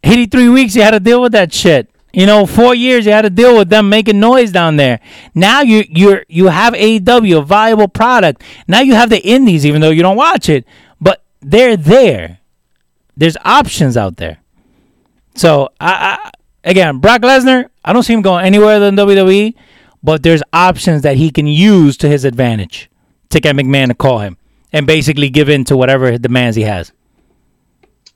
83 0.02 0.48
weeks 0.48 0.76
you 0.76 0.82
had 0.82 0.92
to 0.92 1.00
deal 1.00 1.20
with 1.20 1.32
that 1.32 1.52
shit. 1.52 1.90
You 2.12 2.24
know, 2.24 2.46
four 2.46 2.74
years 2.74 3.04
you 3.04 3.12
had 3.12 3.22
to 3.22 3.30
deal 3.30 3.58
with 3.58 3.68
them 3.68 3.90
making 3.90 4.18
noise 4.20 4.50
down 4.50 4.76
there. 4.76 5.00
Now 5.34 5.60
you 5.60 5.84
you're 5.88 6.24
you 6.28 6.46
have 6.46 6.72
AEW, 6.72 7.38
a 7.38 7.42
viable 7.42 7.88
product. 7.88 8.42
Now 8.66 8.80
you 8.80 8.94
have 8.94 9.10
the 9.10 9.22
indies, 9.22 9.66
even 9.66 9.82
though 9.82 9.90
you 9.90 10.00
don't 10.00 10.16
watch 10.16 10.48
it, 10.48 10.64
but 10.98 11.22
they're 11.42 11.76
there. 11.76 12.38
There's 13.16 13.36
options 13.44 13.98
out 13.98 14.16
there. 14.16 14.38
So 15.36 15.68
I, 15.80 16.18
I 16.24 16.30
again, 16.64 16.98
Brock 16.98 17.22
Lesnar, 17.22 17.68
I 17.84 17.92
don't 17.92 18.02
see 18.02 18.12
him 18.12 18.22
going 18.22 18.44
anywhere 18.44 18.78
than 18.80 18.96
WWE, 18.96 19.54
but 20.02 20.22
there's 20.22 20.42
options 20.52 21.02
that 21.02 21.16
he 21.16 21.30
can 21.30 21.46
use 21.46 21.96
to 21.98 22.08
his 22.08 22.24
advantage 22.24 22.90
to 23.30 23.40
get 23.40 23.54
McMahon 23.56 23.88
to 23.88 23.94
call 23.94 24.18
him 24.20 24.36
and 24.72 24.86
basically 24.86 25.28
give 25.30 25.48
in 25.48 25.64
to 25.64 25.76
whatever 25.76 26.16
demands 26.18 26.56
he 26.56 26.62
has. 26.62 26.92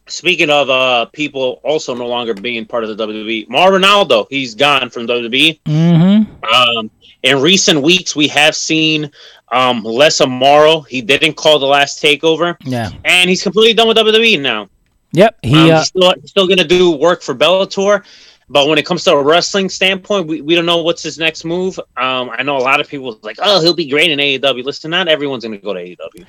Speaking 0.07 0.51
of 0.51 0.69
uh, 0.69 1.05
people 1.07 1.61
also 1.63 1.95
no 1.95 2.07
longer 2.07 2.35
being 2.35 2.67
part 2.67 2.83
of 2.83 2.97
the 2.97 3.07
WWE, 3.07 3.49
Mauro 3.49 3.79
Ranallo, 3.79 4.27
he's 4.29 4.57
gone 4.57 4.91
from 4.91 5.07
WWE. 5.07 5.61
Mm-hmm. 5.65 6.45
Um, 6.79 6.91
in 7.23 7.41
recent 7.41 7.81
weeks, 7.83 8.17
we 8.17 8.27
have 8.27 8.57
seen 8.57 9.11
um, 9.53 9.85
Les 9.85 10.21
Amaro. 10.21 10.85
He 10.89 11.01
didn't 11.01 11.35
call 11.35 11.61
the 11.61 11.67
last 11.67 12.03
takeover, 12.03 12.57
Yeah. 12.65 12.91
and 13.05 13.31
he's 13.31 13.43
completely 13.43 13.75
done 13.75 13.87
with 13.87 13.99
WWE 13.99 14.41
now. 14.41 14.69
Yep. 15.13 15.39
Um, 15.45 15.51
He 15.51 15.71
uh, 15.71 15.79
he's 15.79 15.89
still, 15.89 16.15
still 16.25 16.47
going 16.47 16.59
to 16.59 16.67
do 16.67 16.93
work 16.93 17.23
for 17.23 17.35
Bellator, 17.35 18.05
but 18.49 18.69
when 18.69 18.79
it 18.79 18.87
comes 18.87 19.05
to 19.05 19.13
a 19.13 19.23
wrestling 19.23 19.69
standpoint, 19.69 20.27
we, 20.27 20.41
we 20.41 20.55
don't 20.55 20.67
know 20.67 20.83
what's 20.83 21.03
his 21.03 21.19
next 21.19 21.45
move. 21.45 21.79
Um, 21.97 22.31
I 22.31 22.43
know 22.43 22.57
a 22.57 22.59
lot 22.59 22.81
of 22.81 22.89
people 22.89 23.19
like, 23.23 23.39
oh, 23.41 23.61
he'll 23.61 23.75
be 23.75 23.89
great 23.89 24.11
in 24.11 24.19
AEW. 24.19 24.65
Listen, 24.65 24.91
not 24.91 25.09
everyone's 25.09 25.45
going 25.45 25.59
to 25.59 25.65
go 25.65 25.75
to 25.75 25.81
AEW. 25.81 26.27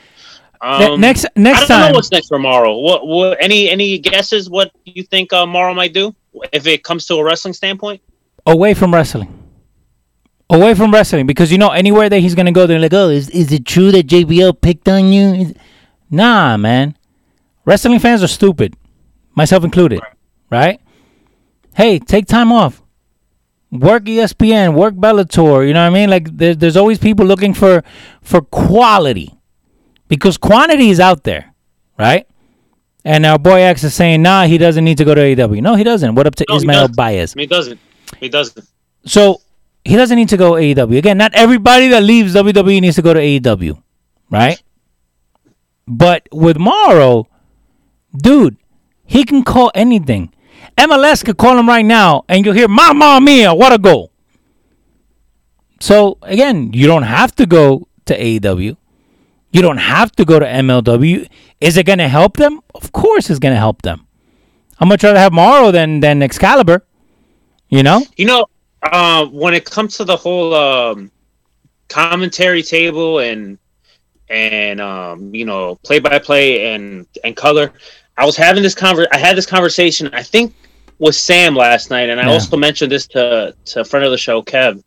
Um, 0.62 1.02
next 1.02 1.26
I 1.26 1.30
next 1.36 1.60
don't 1.62 1.68
time. 1.70 1.92
know 1.92 1.96
what's 1.96 2.12
next 2.12 2.28
for 2.28 2.38
Mauro. 2.38 2.78
What, 2.78 3.08
what 3.08 3.38
any 3.42 3.68
any 3.68 3.98
guesses 3.98 4.48
what 4.48 4.72
you 4.86 5.02
think 5.02 5.34
uh, 5.34 5.48
Mauro 5.48 5.74
might 5.74 5.92
do 5.92 6.14
if 6.54 6.68
it 6.68 6.84
comes 6.84 7.08
to 7.08 7.16
a 7.16 7.24
wrestling 7.24 7.56
standpoint? 7.56 8.00
away 8.46 8.74
from 8.74 8.94
wrestling. 8.94 9.38
Away 10.50 10.74
from 10.74 10.92
wrestling, 10.92 11.28
because 11.28 11.52
you 11.52 11.58
know 11.58 11.70
anywhere 11.70 12.10
that 12.10 12.20
he's 12.20 12.36
gonna 12.36 12.52
go, 12.52 12.68
they're 12.68 12.80
like, 12.80 12.94
"Oh, 12.94 13.10
is 13.10 13.30
is 13.30 13.54
it 13.54 13.66
true 13.66 13.92
that 13.94 14.08
JBL 14.08 14.60
picked 14.60 14.90
on 14.90 15.14
you?" 15.14 15.54
Nah, 16.10 16.58
man. 16.58 16.98
Wrestling 17.66 18.00
fans 18.00 18.24
are 18.24 18.28
stupid, 18.28 18.76
myself 19.36 19.64
included. 19.64 20.02
Right? 20.50 20.82
Hey, 21.76 22.00
take 22.00 22.26
time 22.26 22.52
off. 22.52 22.82
Work 23.72 24.04
ESPN, 24.04 24.74
work 24.74 24.96
Bellator. 24.96 25.66
You 25.66 25.74
know 25.74 25.82
what 25.82 25.88
I 25.88 25.90
mean? 25.90 26.10
Like, 26.10 26.36
there, 26.36 26.54
there's 26.54 26.76
always 26.76 26.98
people 27.00 27.26
looking 27.26 27.54
for 27.54 27.84
for 28.22 28.42
quality, 28.42 29.34
because 30.10 30.38
quantity 30.38 30.90
is 30.90 31.00
out 31.00 31.24
there, 31.24 31.54
right? 31.98 32.28
And 33.06 33.26
our 33.26 33.40
boy 33.40 33.62
X 33.62 33.84
is 33.84 33.94
saying, 33.94 34.22
nah, 34.22 34.44
he 34.44 34.58
doesn't 34.58 34.84
need 34.84 34.98
to 34.98 35.06
go 35.06 35.16
to 35.16 35.22
AEW. 35.22 35.62
No, 35.62 35.76
he 35.76 35.84
doesn't. 35.84 36.14
What 36.16 36.28
up 36.28 36.36
to 36.36 36.46
No, 36.50 36.56
he 36.56 36.58
Ismail 36.58 36.88
does. 36.88 36.96
Baez? 36.96 37.34
He 37.34 37.48
doesn't. 37.48 37.80
He 38.20 38.30
doesn't. 38.30 38.68
So 39.06 39.42
he 39.86 39.96
doesn't 39.96 40.18
need 40.18 40.30
to 40.30 40.38
go 40.38 40.52
AEW. 40.52 40.98
Again, 40.98 41.18
not 41.18 41.34
everybody 41.34 41.88
that 41.88 42.04
leaves 42.04 42.36
WWE 42.36 42.82
needs 42.82 42.98
to 42.98 43.02
go 43.02 43.14
to 43.14 43.20
AEW, 43.20 43.82
right? 44.30 44.62
But 45.88 46.28
with 46.32 46.58
Mauro, 46.58 47.28
dude, 48.16 48.58
he 49.06 49.24
can 49.24 49.44
call 49.44 49.72
anything. 49.76 50.34
MLS 50.78 51.24
could 51.24 51.38
call 51.38 51.58
him 51.58 51.68
right 51.68 51.86
now, 51.86 52.24
and 52.30 52.46
you'll 52.46 52.56
hear 52.56 52.68
"Mamma 52.68 53.20
Mia, 53.22 53.54
what 53.54 53.74
a 53.74 53.78
goal!" 53.78 54.12
So 55.80 56.18
again, 56.22 56.72
you 56.74 56.88
don't 56.88 57.04
have 57.04 57.36
to 57.36 57.46
go 57.46 57.88
to 58.06 58.18
AEW. 58.18 58.78
You 59.52 59.62
don't 59.62 59.78
have 59.78 60.12
to 60.14 60.26
go 60.26 60.40
to 60.40 60.46
MLW. 60.46 61.28
Is 61.60 61.76
it 61.78 61.86
going 61.86 62.00
to 62.00 62.08
help 62.08 62.38
them? 62.38 62.62
Of 62.74 62.92
course, 62.92 63.30
it's 63.30 63.40
going 63.40 63.54
to 63.54 63.60
help 63.60 63.82
them. 63.82 64.08
I'd 64.80 64.88
much 64.88 65.04
rather 65.04 65.20
have 65.20 65.34
Mauro 65.34 65.72
than 65.72 66.00
than 66.00 66.24
Excalibur. 66.24 66.86
You 67.70 67.84
know? 67.84 68.04
You 68.18 68.26
know, 68.26 68.46
uh, 68.84 69.26
when 69.28 69.54
it 69.54 69.66
comes 69.66 69.98
to 69.98 70.06
the 70.06 70.16
whole 70.16 70.54
um, 70.54 71.12
commentary 71.90 72.64
table 72.64 73.20
and 73.20 73.58
and 74.30 74.80
um, 74.80 75.36
you 75.36 75.46
know 75.46 75.76
play 75.84 76.00
by 76.00 76.18
play 76.20 76.74
and 76.74 77.06
and 77.24 77.36
color, 77.36 77.74
I 78.18 78.26
was 78.26 78.36
having 78.38 78.64
this 78.64 78.76
conver- 78.76 79.08
I 79.12 79.18
had 79.18 79.36
this 79.38 79.46
conversation 79.46 80.10
I 80.14 80.24
think 80.24 80.54
with 81.00 81.16
Sam 81.16 81.56
last 81.56 81.90
night, 81.90 82.10
and 82.10 82.20
I 82.20 82.26
Yeah. 82.28 82.34
also 82.34 82.58
mentioned 82.58 82.92
this 82.92 83.08
to 83.08 83.56
to 83.66 83.82
a 83.82 83.86
friend 83.86 84.06
of 84.06 84.12
the 84.12 84.18
show, 84.18 84.42
Kev. 84.42 84.82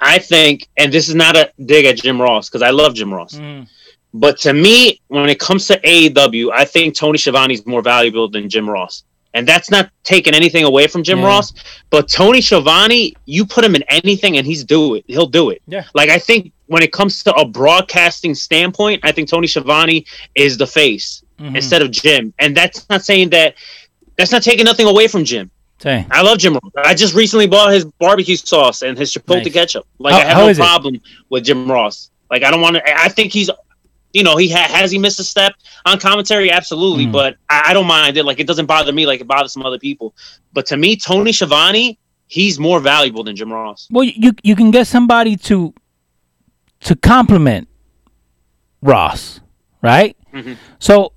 I 0.00 0.18
think, 0.18 0.68
and 0.76 0.92
this 0.92 1.08
is 1.08 1.14
not 1.14 1.36
a 1.36 1.50
dig 1.64 1.86
at 1.86 1.96
Jim 1.96 2.20
Ross 2.20 2.48
because 2.48 2.62
I 2.62 2.70
love 2.70 2.94
Jim 2.94 3.12
Ross. 3.12 3.34
Mm. 3.34 3.66
But 4.12 4.38
to 4.40 4.52
me, 4.52 5.00
when 5.08 5.28
it 5.28 5.40
comes 5.40 5.66
to 5.68 5.80
AEW, 5.82 6.52
I 6.52 6.64
think 6.64 6.94
Tony 6.94 7.18
Schiavone 7.18 7.54
is 7.54 7.66
more 7.66 7.82
valuable 7.82 8.28
than 8.28 8.48
Jim 8.48 8.68
Ross. 8.68 9.04
And 9.32 9.48
that's 9.48 9.68
not 9.70 9.90
taking 10.04 10.32
anything 10.34 10.62
away 10.64 10.86
from 10.86 11.02
Jim 11.02 11.18
Yeah. 11.18 11.26
Ross, 11.26 11.52
but 11.90 12.08
Tony 12.08 12.40
Schiavone, 12.40 13.14
you 13.26 13.44
put 13.44 13.64
him 13.64 13.74
in 13.74 13.82
anything 13.88 14.36
and 14.36 14.46
he's 14.46 14.62
do 14.62 14.94
it. 14.94 15.04
He'll 15.08 15.26
do 15.26 15.50
it. 15.50 15.60
Yeah. 15.66 15.84
Like 15.94 16.10
I 16.10 16.18
think 16.20 16.52
when 16.66 16.82
it 16.84 16.92
comes 16.92 17.24
to 17.24 17.34
a 17.34 17.44
broadcasting 17.44 18.34
standpoint, 18.36 19.00
I 19.02 19.10
think 19.10 19.28
Tony 19.28 19.48
Schiavone 19.48 20.04
is 20.36 20.56
the 20.58 20.66
face 20.66 21.23
Mm-hmm. 21.44 21.56
instead 21.56 21.82
of 21.82 21.90
Jim. 21.90 22.32
And 22.38 22.56
that's 22.56 22.88
not 22.88 23.04
saying 23.04 23.30
that 23.30 23.54
that's 24.16 24.32
not 24.32 24.42
taking 24.42 24.64
nothing 24.64 24.86
away 24.86 25.08
from 25.08 25.24
Jim. 25.24 25.50
Say. 25.78 26.06
I 26.10 26.22
love 26.22 26.38
Jim 26.38 26.54
Ross. 26.54 26.72
I 26.76 26.94
just 26.94 27.14
recently 27.14 27.46
bought 27.46 27.72
his 27.72 27.84
barbecue 27.84 28.36
sauce 28.36 28.80
and 28.82 28.96
his 28.96 29.12
chipotle 29.12 29.44
Nice. 29.44 29.52
ketchup. 29.52 29.86
Like 29.98 30.14
How- 30.14 30.20
I 30.20 30.24
have 30.24 30.36
no 30.38 30.48
is 30.48 30.58
it? 30.58 30.62
problem 30.62 31.00
with 31.28 31.44
Jim 31.44 31.70
Ross. 31.70 32.10
Like 32.30 32.42
I 32.44 32.50
don't 32.50 32.62
want 32.62 32.76
to. 32.76 32.82
I 32.98 33.08
think 33.10 33.32
he's, 33.32 33.50
you 34.14 34.22
know, 34.22 34.36
he 34.36 34.48
ha- 34.50 34.68
has 34.70 34.90
he 34.90 34.98
missed 34.98 35.20
a 35.20 35.24
step 35.24 35.52
on 35.84 36.00
commentary, 36.00 36.50
absolutely. 36.50 37.06
Mm. 37.06 37.12
But 37.12 37.36
I, 37.50 37.64
I 37.66 37.74
don't 37.74 37.86
mind 37.86 38.16
it. 38.16 38.24
Like 38.24 38.40
it 38.40 38.46
doesn't 38.46 38.66
bother 38.66 38.92
me 38.92 39.04
like 39.04 39.20
it 39.20 39.26
bothers 39.26 39.52
some 39.52 39.66
other 39.66 39.78
people. 39.78 40.14
But 40.54 40.64
to 40.66 40.76
me, 40.78 40.96
Tony 40.96 41.32
Schiavone, 41.32 41.98
he's 42.28 42.58
more 42.58 42.80
valuable 42.80 43.22
than 43.24 43.36
Jim 43.36 43.52
Ross. 43.52 43.86
Well, 43.90 44.04
you 44.04 44.32
you 44.42 44.56
can 44.56 44.70
get 44.70 44.86
somebody 44.86 45.36
to 45.36 45.74
to 46.80 46.96
compliment 46.96 47.68
Ross, 48.80 49.40
right? 49.82 50.16
Mhm. 50.32 50.56
So 50.78 51.12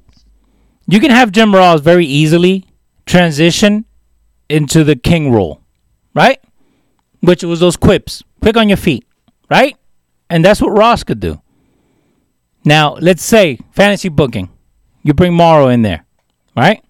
you 0.88 1.00
can 1.00 1.12
have 1.12 1.32
Jim 1.32 1.54
Ross 1.54 1.82
very 1.82 2.06
easily 2.06 2.66
transition 3.06 3.86
into 4.50 4.84
the 4.84 4.96
king 4.96 5.32
role, 5.32 5.62
right? 6.14 6.40
Which 7.22 7.44
was 7.44 7.60
those 7.60 7.76
quips, 7.76 8.24
quick 8.42 8.56
on 8.58 8.70
your 8.70 8.78
feet, 8.78 9.06
right? 9.50 9.76
And 10.30 10.44
that's 10.44 10.62
what 10.62 10.78
Ross 10.78 11.04
could 11.04 11.20
do. 11.20 11.42
Now, 12.64 12.96
let's 12.96 13.24
say 13.24 13.60
fantasy 13.72 14.10
booking, 14.10 14.50
you 15.04 15.14
bring 15.14 15.34
Mauro 15.34 15.68
in 15.70 15.82
there, 15.82 16.06
right? 16.56 16.84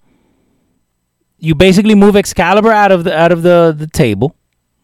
You 1.39 1.53
basically 1.55 1.93
move 1.93 2.15
Excalibur 2.15 2.71
out 2.71 2.91
of 2.91 3.03
the 3.03 3.15
out 3.15 3.31
of 3.31 3.43
the, 3.43 3.75
the 3.77 3.87
table, 3.87 4.35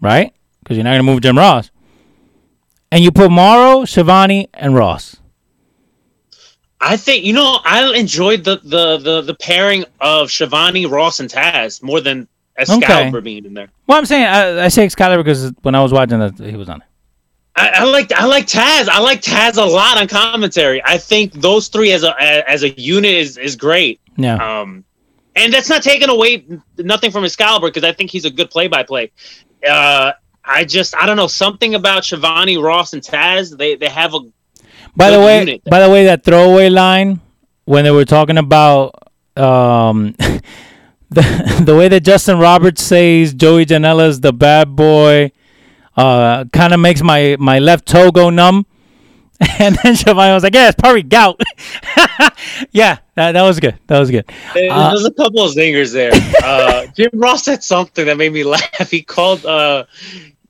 right? 0.01 0.33
Because 0.59 0.77
you're 0.77 0.83
not 0.83 0.91
gonna 0.91 1.03
move 1.03 1.21
Jim 1.21 1.37
Ross. 1.37 1.71
And 2.91 3.03
you 3.03 3.11
put 3.11 3.31
Mauro, 3.31 3.85
Schiavone, 3.85 4.49
and 4.53 4.75
Ross. 4.75 5.17
I 6.85 6.97
think 6.97 7.23
you 7.23 7.33
know 7.33 7.59
I 7.63 7.93
enjoyed 7.95 8.43
the 8.43 8.59
the 8.63 8.97
the, 8.97 9.21
the 9.21 9.33
pairing 9.35 9.85
of 10.01 10.29
Schiavone, 10.29 10.85
Ross, 10.85 11.19
and 11.19 11.29
Taz 11.29 11.81
more 11.81 12.01
than 12.01 12.27
Excalibur 12.57 13.21
being 13.21 13.45
in 13.45 13.53
there. 13.53 13.69
Well, 13.87 13.97
I'm 13.97 14.05
saying 14.05 14.25
I, 14.25 14.65
I 14.65 14.67
say 14.67 14.83
Excalibur 14.83 15.23
because 15.23 15.51
when 15.61 15.75
I 15.75 15.81
was 15.81 15.93
watching 15.93 16.21
it, 16.21 16.37
he 16.39 16.57
was 16.57 16.67
on 16.67 16.81
it. 16.81 16.87
I, 17.55 17.69
I 17.75 17.83
like 17.85 18.11
I 18.11 18.25
like 18.25 18.47
Taz. 18.47 18.89
I 18.89 18.99
like 18.99 19.21
Taz 19.21 19.57
a 19.57 19.65
lot 19.65 19.97
on 19.97 20.07
commentary. 20.07 20.81
I 20.83 20.97
think 20.97 21.33
those 21.33 21.69
three 21.69 21.93
as 21.93 22.03
a 22.03 22.13
as 22.49 22.63
a 22.63 22.69
unit 22.69 23.11
is 23.11 23.37
is 23.37 23.55
great. 23.55 24.01
Yeah. 24.17 24.35
Um, 24.35 24.83
and 25.35 25.53
that's 25.53 25.69
not 25.69 25.81
taking 25.83 26.09
away 26.09 26.45
nothing 26.77 27.11
from 27.11 27.23
Excalibur 27.23 27.67
because 27.67 27.83
I 27.83 27.93
think 27.93 28.11
he's 28.11 28.25
a 28.25 28.29
good 28.29 28.51
play 28.51 28.67
by 28.67 28.83
play. 28.83 29.11
Uh, 29.67 30.11
I 30.43 30.65
just 30.65 30.95
I 30.97 31.05
don't 31.05 31.17
know 31.17 31.27
something 31.27 31.75
about 31.75 32.03
Schiavone, 32.03 32.57
Ross, 32.57 32.93
and 32.93 33.01
Taz. 33.01 33.55
They 33.57 33.75
they 33.75 33.89
have 33.89 34.13
a 34.13 34.19
By 34.95 35.09
the 35.09 35.19
way, 35.19 35.39
unit. 35.39 35.63
by 35.65 35.79
the 35.79 35.89
way, 35.89 36.05
that 36.05 36.23
throwaway 36.23 36.69
line 36.69 37.19
when 37.65 37.83
they 37.83 37.91
were 37.91 38.05
talking 38.05 38.37
about 38.37 38.93
um, 39.35 40.15
the 41.09 41.63
the 41.65 41.75
way 41.75 41.87
that 41.87 42.01
Justin 42.01 42.39
Roberts 42.39 42.83
says 42.83 43.33
Joey 43.33 43.65
Janela's 43.65 44.21
the 44.21 44.33
bad 44.33 44.75
boy, 44.75 45.31
uh, 45.97 46.45
kind 46.45 46.73
of 46.73 46.79
makes 46.79 47.01
my 47.01 47.35
my 47.39 47.59
left 47.59 47.87
toe 47.87 48.11
go 48.11 48.29
numb. 48.29 48.65
And 49.59 49.75
then 49.83 49.95
Schiavone 49.97 50.31
was 50.31 50.43
like, 50.43 50.53
"Yeah, 50.53 50.69
it's 50.69 50.79
probably 50.79 51.03
gout." 51.03 51.41
yeah, 52.71 52.99
that, 53.15 53.33
that 53.33 53.41
was 53.41 53.59
good. 53.59 53.77
That 53.87 53.99
was 53.99 54.09
good. 54.09 54.23
Uh, 54.55 54.91
There's 54.91 55.03
a 55.05 55.11
couple 55.11 55.43
of 55.43 55.53
zingers 55.53 55.91
there. 55.91 56.11
Uh, 56.41 56.85
Jim 56.95 57.09
Ross 57.13 57.43
said 57.43 57.61
something 57.61 58.05
that 58.05 58.15
made 58.15 58.31
me 58.31 58.43
laugh. 58.45 58.89
He 58.89 59.01
called 59.01 59.45
uh, 59.45 59.83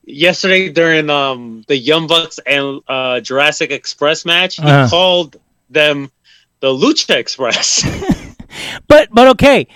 yesterday 0.06 0.70
during 0.70 1.10
um, 1.10 1.64
the 1.68 1.76
Young 1.76 2.06
Bucks 2.06 2.38
and 2.46 2.80
uh, 2.88 3.20
Jurassic 3.20 3.70
Express 3.70 4.24
match. 4.24 4.56
He 4.56 4.62
Uh-huh. 4.62 4.88
called 4.88 5.36
them 5.70 6.10
the 6.60 6.68
Lucha 6.68 7.14
Express. 7.16 7.82
But 8.86 9.08
but 9.12 9.26
okay. 9.28 9.66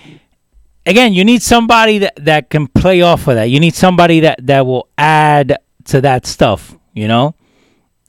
Again, 0.85 1.13
you 1.13 1.25
need 1.25 1.43
somebody 1.43 1.99
that, 1.99 2.15
that 2.25 2.49
can 2.49 2.67
play 2.67 3.01
off 3.01 3.27
of 3.27 3.35
that. 3.35 3.49
You 3.49 3.59
need 3.59 3.75
somebody 3.75 4.21
that, 4.21 4.45
that 4.47 4.65
will 4.65 4.87
add 4.97 5.57
to 5.85 6.01
that 6.01 6.25
stuff, 6.25 6.75
you 6.93 7.07
know? 7.07 7.35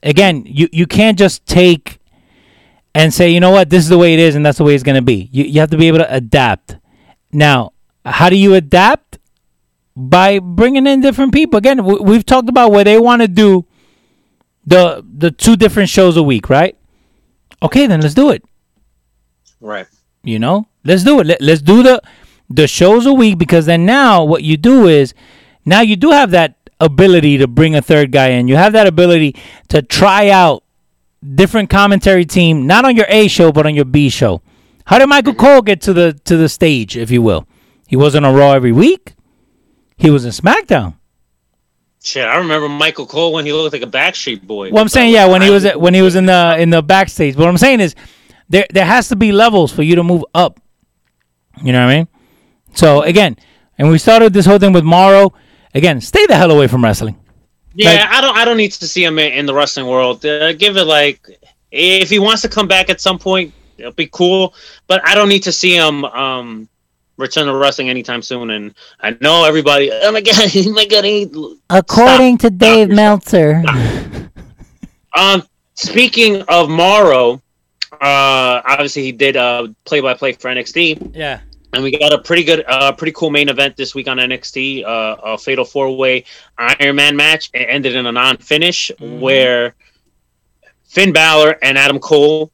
Again, 0.03 0.45
you, 0.47 0.69
you 0.73 0.87
can't 0.87 1.19
just 1.19 1.45
take 1.45 1.99
and 2.95 3.13
say, 3.13 3.29
you 3.31 3.41
know 3.41 3.51
what, 3.51 3.69
this 3.69 3.83
is 3.83 3.89
the 3.91 3.99
way 3.99 4.15
it 4.15 4.21
is 4.21 4.35
and 4.37 4.47
that's 4.47 4.59
the 4.59 4.65
way 4.65 4.75
it's 4.75 4.85
gonna 4.85 5.03
be. 5.03 5.29
You 5.33 5.45
you 5.45 5.61
have 5.61 5.71
to 5.71 5.77
be 5.77 5.89
able 5.89 5.99
to 5.99 6.15
adapt. 6.15 6.77
Now, 7.33 7.73
how 8.05 8.31
do 8.31 8.37
you 8.37 8.55
adapt? 8.55 9.10
By 10.09 10.39
bringing 10.39 10.87
in 10.87 11.01
different 11.01 11.33
people. 11.33 11.59
Again, 11.59 11.85
we, 11.85 11.97
we've 11.97 12.25
talked 12.25 12.49
about 12.49 12.73
where 12.73 12.85
they 12.85 12.99
want 12.99 13.23
to 13.23 13.29
do 13.29 13.67
the 14.65 15.05
the 15.07 15.31
two 15.31 15.57
different 15.57 15.89
shows 15.89 16.17
a 16.17 16.23
week, 16.23 16.49
right? 16.49 16.77
Okay, 17.63 17.87
then 17.87 18.01
let's 18.01 18.15
do 18.15 18.31
it. 18.31 18.43
right. 19.61 19.87
You 20.23 20.39
know, 20.39 20.69
let's 20.85 21.03
do 21.03 21.21
it. 21.21 21.27
Let, 21.27 21.41
let's 21.41 21.63
do 21.63 21.83
the 21.83 22.01
the 22.49 22.67
shows 22.67 23.07
a 23.07 23.13
week 23.13 23.39
because 23.39 23.67
then 23.67 23.87
now 23.87 24.25
what 24.25 24.43
you 24.43 24.57
do 24.57 24.87
is 24.87 25.15
now 25.65 25.81
you 25.81 25.97
do 25.97 26.11
have 26.11 26.31
that 26.33 26.57
ability 26.81 27.39
to 27.39 27.47
bring 27.47 27.75
a 27.75 27.83
third 27.83 28.13
guy 28.13 28.29
in. 28.29 28.49
You 28.49 28.57
have 28.57 28.73
that 28.73 28.87
ability 28.87 29.37
to 29.69 29.83
try 29.83 30.31
out 30.31 30.65
different 31.35 31.71
commentary 31.71 32.25
team, 32.25 32.67
not 32.67 32.85
on 32.85 32.97
your 32.97 33.07
A 33.09 33.29
show 33.29 33.53
but 33.53 33.67
on 33.67 33.75
your 33.75 33.85
B 33.85 34.09
show. 34.09 34.43
How 34.87 34.99
did 34.99 35.09
Michael 35.09 35.33
mm-hmm. 35.33 35.47
Cole 35.47 35.63
get 35.63 35.81
to 35.83 35.93
the 35.93 36.15
to 36.25 36.37
the 36.37 36.49
stage, 36.49 36.97
if 36.97 37.11
you 37.11 37.23
will? 37.23 37.47
He 37.87 37.97
wasn't 37.97 38.25
on 38.25 38.35
Raw 38.35 38.53
every 38.53 38.73
week. 38.73 39.15
He 40.01 40.09
was 40.11 40.25
in 40.25 40.31
SmackDown. 40.31 40.95
Shit, 42.03 42.25
I 42.27 42.39
remember 42.39 42.69
Michael 42.69 43.05
Cole 43.07 43.35
when 43.35 43.45
he 43.45 43.53
looked 43.53 43.75
like 43.75 43.83
a 43.83 43.87
Backstreet 43.87 44.43
Boy. 44.43 44.71
Well, 44.71 44.81
I'm 44.81 44.89
saying 44.89 45.13
yeah, 45.13 45.27
when 45.27 45.43
he 45.43 45.51
was 45.51 45.67
when 45.75 45.93
he 45.93 46.01
was 46.01 46.17
in 46.17 46.25
the 46.25 46.57
in 46.59 46.71
the 46.71 46.83
backstage. 46.83 47.35
But 47.35 47.41
what 47.43 47.51
I'm 47.51 47.59
saying 47.59 47.81
is 47.81 47.95
there 48.49 48.67
there 48.73 48.87
has 48.87 49.09
to 49.09 49.17
be 49.17 49.33
levels 49.33 49.71
for 49.71 49.83
you 49.83 49.97
to 49.97 50.03
move 50.03 50.25
up. 50.35 50.59
You 51.63 51.73
know 51.73 51.85
what 51.85 51.93
I 51.93 51.97
mean? 51.99 52.09
So 52.73 53.03
again, 53.03 53.37
and 53.77 53.91
we 53.91 53.99
started 53.99 54.33
this 54.33 54.47
whole 54.47 54.59
thing 54.59 54.73
with 54.73 54.85
Mauro. 54.85 55.35
Again, 55.75 56.01
stay 56.01 56.25
the 56.25 56.35
hell 56.35 56.51
away 56.51 56.67
from 56.67 56.83
wrestling. 56.83 57.19
Yeah, 57.75 57.91
Like- 57.91 58.09
I 58.09 58.21
don't. 58.23 58.37
I 58.39 58.45
don't 58.47 58.57
need 58.57 58.73
to 58.73 58.89
see 58.89 59.05
him 59.05 59.19
in, 59.19 59.33
in 59.35 59.45
the 59.45 59.53
wrestling 59.53 59.87
world. 59.87 60.25
Uh, 60.25 60.55
give 60.55 60.79
it 60.79 60.85
like 60.85 61.21
if 61.71 62.09
he 62.09 62.19
wants 62.19 62.41
to 62.43 62.49
come 62.49 62.67
back 62.67 62.89
at 62.89 63.03
some 63.03 63.19
point, 63.19 63.53
it'll 63.77 63.93
be 63.93 64.09
cool. 64.11 64.55
But 64.87 65.07
I 65.07 65.15
don't 65.15 65.29
need 65.29 65.43
to 65.43 65.53
see 65.53 65.77
him 65.77 66.07
um, 66.07 66.69
return 67.21 67.47
to 67.47 67.55
wrestling 67.55 67.89
anytime 67.89 68.23
soon. 68.23 68.51
And 68.51 68.75
I 69.01 69.17
know 69.21 69.45
everybody. 69.45 69.91
Oh 70.03 70.13
my 70.13 70.21
god! 70.21 70.35
Oh 70.57 70.73
my 70.73 70.87
god! 70.87 71.05
He, 71.05 71.31
According 71.69 72.39
to 72.39 72.51
Dave 72.51 72.89
Meltzer. 72.89 73.63
um, 75.17 75.43
speaking 75.75 76.43
of 76.43 76.69
Mauro, 76.69 77.43
uh, 77.93 78.63
obviously 78.65 79.03
he 79.03 79.13
did 79.13 79.37
uh 79.37 79.69
play 79.85 80.01
by 80.01 80.15
play 80.15 80.33
for 80.33 80.49
NXT. 80.49 81.15
Yeah. 81.15 81.41
And 81.73 81.85
we 81.85 81.97
got 81.97 82.13
a 82.13 82.19
pretty 82.19 82.43
good, 82.43 82.65
uh, 82.67 82.91
pretty 82.91 83.13
cool 83.13 83.31
main 83.31 83.49
event 83.49 83.77
this 83.77 83.95
week 83.95 84.09
on 84.09 84.17
NXT. 84.17 84.85
Uh, 84.85 85.17
a 85.23 85.39
fatal 85.39 85.65
four 85.65 85.97
way 85.97 86.25
Iron 86.59 86.97
Man 86.97 87.15
match. 87.15 87.49
It 87.55 87.67
ended 87.71 87.95
in 87.95 88.07
a 88.07 88.13
non 88.13 88.39
finish 88.39 88.91
where 88.99 89.77
Finn 90.89 91.13
Balor 91.13 91.59
and 91.63 91.79
Adam 91.79 92.01
Cole 92.01 92.51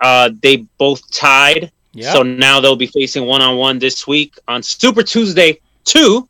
Uh, 0.00 0.30
they 0.42 0.58
both 0.78 1.10
tied. 1.10 1.72
Yep. 1.96 2.12
So 2.14 2.22
now 2.22 2.60
they'll 2.60 2.76
be 2.76 2.86
facing 2.86 3.26
one 3.26 3.42
on 3.42 3.56
one 3.56 3.78
this 3.78 4.06
week 4.06 4.38
on 4.48 4.62
Super 4.62 5.02
Tuesday 5.02 5.60
2 5.84 6.28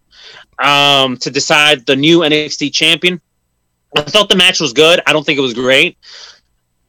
um, 0.59 1.17
to 1.19 1.31
decide 1.31 1.85
the 1.87 1.97
new 1.97 2.21
NXT 2.21 2.73
champion. 2.73 3.21
I 3.97 4.03
thought 4.03 4.29
the 4.29 4.37
match 4.37 4.61
was 4.61 4.73
good. 4.73 5.01
I 5.07 5.13
don't 5.13 5.25
think 5.25 5.39
it 5.39 5.43
was 5.43 5.55
great. 5.55 5.97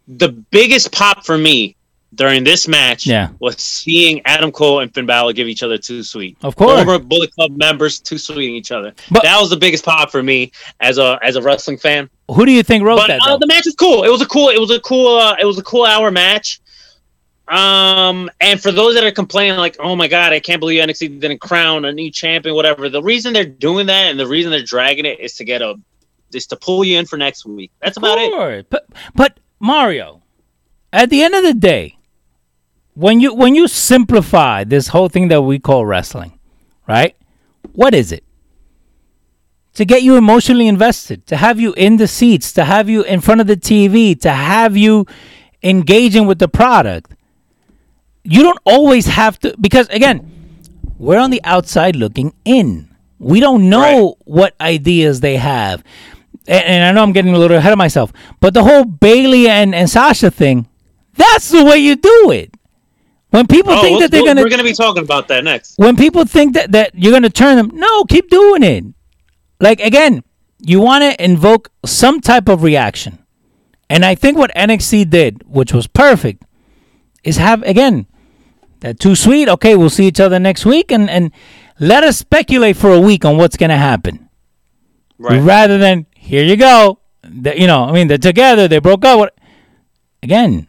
The 0.08 0.30
biggest 0.30 0.92
pop 0.92 1.26
for 1.26 1.38
me 1.38 1.76
during 2.16 2.44
this 2.44 2.68
match 2.68 3.06
Yeah. 3.06 3.30
was 3.40 3.58
seeing 3.58 4.22
Adam 4.26 4.52
Cole 4.52 4.80
and 4.80 4.94
Finn 4.94 5.06
Balor 5.06 5.34
give 5.34 5.48
each 5.48 5.62
other 5.64 5.78
too 5.78 6.04
sweet. 6.04 6.38
Of 6.42 6.56
course. 6.56 6.84
Former 6.84 7.00
Bullet 7.00 7.34
Club 7.34 7.52
members 7.58 8.00
too 8.00 8.18
sweeting 8.18 8.56
each 8.56 8.72
other. 8.72 8.94
But- 9.12 9.24
that 9.24 9.40
was 9.40 9.50
the 9.50 9.58
biggest 9.58 9.84
pop 9.84 10.10
for 10.12 10.24
me 10.24 10.52
as 10.80 10.98
a 10.98 11.20
as 11.22 11.36
a 11.36 11.42
wrestling 11.42 11.78
fan. 11.78 12.10
Who 12.30 12.46
do 12.46 12.52
you 12.52 12.64
think 12.64 12.84
wrote 12.84 12.98
But 12.98 13.08
that? 13.08 13.20
uh, 13.26 13.38
the 13.38 13.48
match 13.48 13.66
was 13.66 13.76
cool. 13.76 14.04
It 14.04 14.10
was 14.10 14.22
a 14.22 14.26
cool. 14.26 14.50
It 14.50 14.60
was 14.60 14.72
a 14.72 14.80
cool. 14.80 15.18
Uh, 15.18 15.36
it 15.40 15.46
was 15.46 15.58
a 15.58 15.64
cool 15.64 15.86
hour 15.86 16.10
match. 16.12 16.60
Um, 17.48 18.30
and 18.42 18.62
for 18.62 18.72
those 18.72 18.96
that 18.96 19.06
are 19.06 19.12
complaining, 19.12 19.58
like, 19.58 19.78
oh 19.80 19.96
my 19.96 20.08
god, 20.08 20.34
I 20.34 20.40
can't 20.40 20.60
believe 20.60 20.84
NXT 20.84 21.22
didn't 21.22 21.40
crown 21.40 21.86
a 21.86 21.92
new 21.94 22.12
champion, 22.12 22.56
whatever. 22.56 22.90
The 22.90 23.02
reason 23.02 23.34
they're 23.34 23.46
doing 23.46 23.88
that 23.88 24.10
and 24.10 24.20
the 24.20 24.28
reason 24.28 24.52
they're 24.52 24.64
dragging 24.64 25.06
it 25.06 25.20
is 25.20 25.36
to 25.38 25.46
get 25.46 25.62
a, 25.62 25.76
is 26.34 26.46
to 26.48 26.58
pull 26.58 26.84
you 26.84 27.00
in 27.00 27.06
for 27.06 27.18
next 27.18 27.46
week. 27.46 27.72
That's 27.82 27.98
about 27.98 28.18
it. 28.18 28.32
But 28.70 28.88
but 29.16 29.40
Mario, 29.60 30.24
at 30.92 31.10
the 31.10 31.24
end 31.24 31.36
of 31.36 31.44
the 31.44 31.54
day, 31.54 31.98
when 32.96 33.20
you 33.20 33.34
when 33.34 33.56
you 33.56 33.68
simplify 33.68 34.64
this 34.64 34.90
whole 34.90 35.08
thing 35.08 35.30
that 35.30 35.42
we 35.44 35.60
call 35.60 35.86
wrestling, 35.86 36.40
right? 36.88 37.16
What 37.74 37.94
is 37.94 38.12
it? 38.12 38.24
To 39.76 39.86
get 39.86 40.02
you 40.02 40.16
emotionally 40.16 40.68
invested, 40.68 41.28
to 41.28 41.38
have 41.38 41.60
you 41.60 41.74
in 41.74 41.98
the 41.98 42.08
seats, 42.08 42.52
to 42.54 42.66
have 42.66 42.90
you 42.90 43.04
in 43.04 43.22
front 43.22 43.40
of 43.40 43.48
the 43.48 43.56
TV, 43.56 44.20
to 44.22 44.32
have 44.32 44.76
you 44.76 45.06
engaging 45.62 46.26
with 46.26 46.40
the 46.40 46.48
product. 46.48 47.14
You 48.30 48.44
don't 48.44 48.60
always 48.66 49.06
have 49.08 49.40
to 49.40 49.56
because 49.60 49.88
again, 49.90 50.30
we're 50.98 51.20
on 51.20 51.30
the 51.32 51.42
outside 51.44 51.96
looking 51.96 52.34
in. 52.46 52.94
We 53.20 53.40
don't 53.40 53.70
know 53.70 54.16
what 54.26 54.54
ideas 54.60 55.22
they 55.22 55.38
have. 55.38 55.84
And, 56.48 56.64
and 56.66 56.84
I 56.86 56.92
know 56.92 57.04
I'm 57.04 57.14
getting 57.14 57.34
a 57.34 57.38
little 57.40 57.58
ahead 57.58 57.72
of 57.72 57.78
myself, 57.78 58.12
but 58.42 58.54
the 58.54 58.64
whole 58.64 58.84
Bayley 58.86 59.48
and, 59.48 59.74
and 59.74 59.90
Sasha 59.90 60.30
thing, 60.30 60.68
that's 61.16 61.50
the 61.50 61.64
way 61.64 61.78
you 61.78 61.96
do 61.96 62.32
it. 62.32 62.54
When 63.30 63.48
people 63.48 63.74
Oh, 63.74 63.82
think 63.82 63.92
we'll- 63.92 64.00
that 64.02 64.12
they're 64.12 64.22
we'll- 64.24 64.34
gonna 64.36 64.42
we're 64.44 64.50
gonna 64.50 64.64
be 64.64 64.74
talking 64.74 65.04
about 65.04 65.28
that 65.30 65.44
next. 65.44 65.78
when 65.78 65.96
people 65.96 66.26
think 66.26 66.54
that, 66.56 66.72
that 66.74 66.92
you're 66.96 67.12
gonna 67.14 67.30
turn 67.30 67.56
them, 67.58 67.72
no, 67.74 68.04
keep 68.06 68.30
doing 68.30 68.64
it. 68.64 68.84
Like 69.60 69.80
again, 69.82 70.24
you 70.60 70.80
want 70.82 71.04
to 71.04 71.24
invoke 71.24 71.70
some 71.86 72.20
type 72.22 72.48
of 72.50 72.64
reaction, 72.64 73.20
and 73.90 74.04
I 74.06 74.16
think 74.16 74.38
what 74.38 74.52
NXT 74.56 75.10
did, 75.10 75.44
which 75.48 75.74
was 75.74 75.88
perfect, 75.88 76.44
is 77.24 77.38
have 77.38 77.64
again 77.64 78.06
that 78.82 79.00
too 79.00 79.16
sweet. 79.16 79.50
Okay, 79.50 79.76
we'll 79.76 79.90
see 79.90 80.08
each 80.08 80.20
other 80.20 80.40
next 80.40 80.66
week, 80.66 80.92
and 80.92 81.10
and 81.10 81.32
let 81.80 82.04
us 82.04 82.18
speculate 82.18 82.78
for 82.78 82.92
a 82.92 83.00
week 83.00 83.26
on 83.26 83.38
what's 83.38 83.58
gonna 83.58 83.78
happen, 83.78 84.30
Right. 85.18 85.42
rather 85.42 85.78
than 85.78 86.06
here 86.16 86.44
you 86.44 86.56
go. 86.56 87.00
The- 87.24 87.60
you 87.60 87.68
know, 87.68 87.84
I 87.86 87.92
mean, 87.92 88.08
they're 88.08 88.18
together, 88.18 88.68
they 88.68 88.80
broke 88.80 89.04
up. 89.06 89.20
What 89.20 89.34
again? 90.24 90.68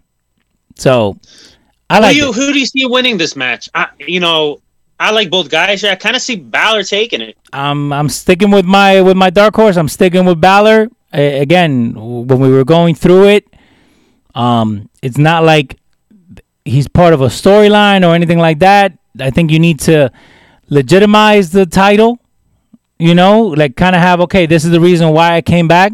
So 0.77 1.19
I 1.91 1.97
Who 1.97 2.03
like 2.03 2.17
do 2.17 2.23
you 2.23 2.29
it. 2.31 2.35
who 2.35 2.53
do 2.53 2.59
you 2.59 2.67
see 2.67 2.87
winning 2.87 3.19
this 3.19 3.35
match? 3.37 3.69
I, 3.75 3.87
you 4.07 4.21
know, 4.21 4.61
I 5.01 5.11
like 5.13 5.31
both 5.31 5.49
guys. 5.51 5.83
Here. 5.83 5.91
I 5.93 5.95
kind 5.97 6.17
of 6.17 6.23
see 6.23 6.37
Balor 6.37 6.83
taking 6.85 7.21
it. 7.21 7.37
I'm 7.53 7.93
I'm 7.93 8.09
sticking 8.09 8.51
with 8.51 8.65
my 8.65 9.01
with 9.01 9.17
my 9.17 9.31
dark 9.31 9.55
horse. 9.57 9.77
I'm 9.77 9.89
sticking 9.89 10.25
with 10.25 10.41
Balor. 10.41 10.89
A- 11.15 11.41
again, 11.41 11.95
when 11.97 12.39
we 12.41 12.51
were 12.51 12.65
going 12.65 12.95
through 12.95 13.29
it, 13.29 13.49
um, 14.35 14.89
it's 15.03 15.17
not 15.19 15.45
like 15.45 15.77
he's 16.69 16.89
part 16.89 17.13
of 17.13 17.21
a 17.21 17.27
storyline 17.27 18.09
or 18.09 18.15
anything 18.15 18.39
like 18.39 18.59
that. 18.61 18.97
I 19.21 19.31
think 19.31 19.51
you 19.51 19.59
need 19.59 19.81
to 19.81 20.11
legitimize 20.69 21.51
the 21.51 21.67
title. 21.67 22.19
You 22.99 23.15
know, 23.15 23.43
like 23.43 23.77
kind 23.77 23.95
of 23.95 24.03
have 24.03 24.21
okay. 24.23 24.47
This 24.47 24.65
is 24.65 24.71
the 24.71 24.81
reason 24.81 25.11
why 25.11 25.35
I 25.35 25.41
came 25.41 25.69
back. 25.69 25.93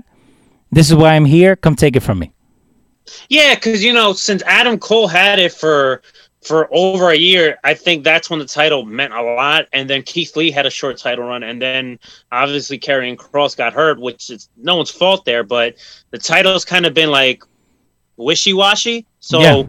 This 0.73 0.91
is 0.91 0.97
why 0.97 1.15
I'm 1.15 1.25
here. 1.25 1.55
Come 1.55 1.77
take 1.77 1.97
it 1.97 2.01
from 2.01 2.19
me. 2.19 2.33
Yeah, 3.29 3.55
because 3.55 3.85
you 3.85 3.93
know, 3.93 4.13
since 4.15 4.43
Adam 4.47 4.79
Cole 4.79 5.07
had 5.07 5.39
it 5.39 5.53
for 5.53 6.03
for 6.43 6.69
over 6.73 7.11
a 7.11 7.17
year, 7.17 7.59
I 7.65 7.75
think 7.75 8.05
that's 8.05 8.29
when 8.29 8.39
the 8.39 8.47
title 8.47 8.85
meant 8.85 9.15
a 9.15 9.23
lot. 9.23 9.67
And 9.73 9.89
then 9.89 10.03
Keith 10.03 10.37
Lee 10.37 10.51
had 10.51 10.67
a 10.67 10.71
short 10.71 10.99
title 10.99 11.25
run, 11.25 11.43
and 11.43 11.61
then 11.61 11.99
obviously 12.33 12.79
Karrion 12.79 13.17
Kross 13.17 13.57
got 13.57 13.73
hurt, 13.73 14.01
which 14.01 14.31
is 14.31 14.49
no 14.57 14.77
one's 14.77 14.91
fault 14.91 15.25
there. 15.25 15.45
But 15.45 15.77
the 16.11 16.19
title's 16.19 16.65
kind 16.65 16.87
of 16.87 16.95
been 16.95 17.11
like 17.11 17.43
wishy 18.17 18.53
washy. 18.53 19.07
So 19.21 19.41
Yeah. 19.41 19.63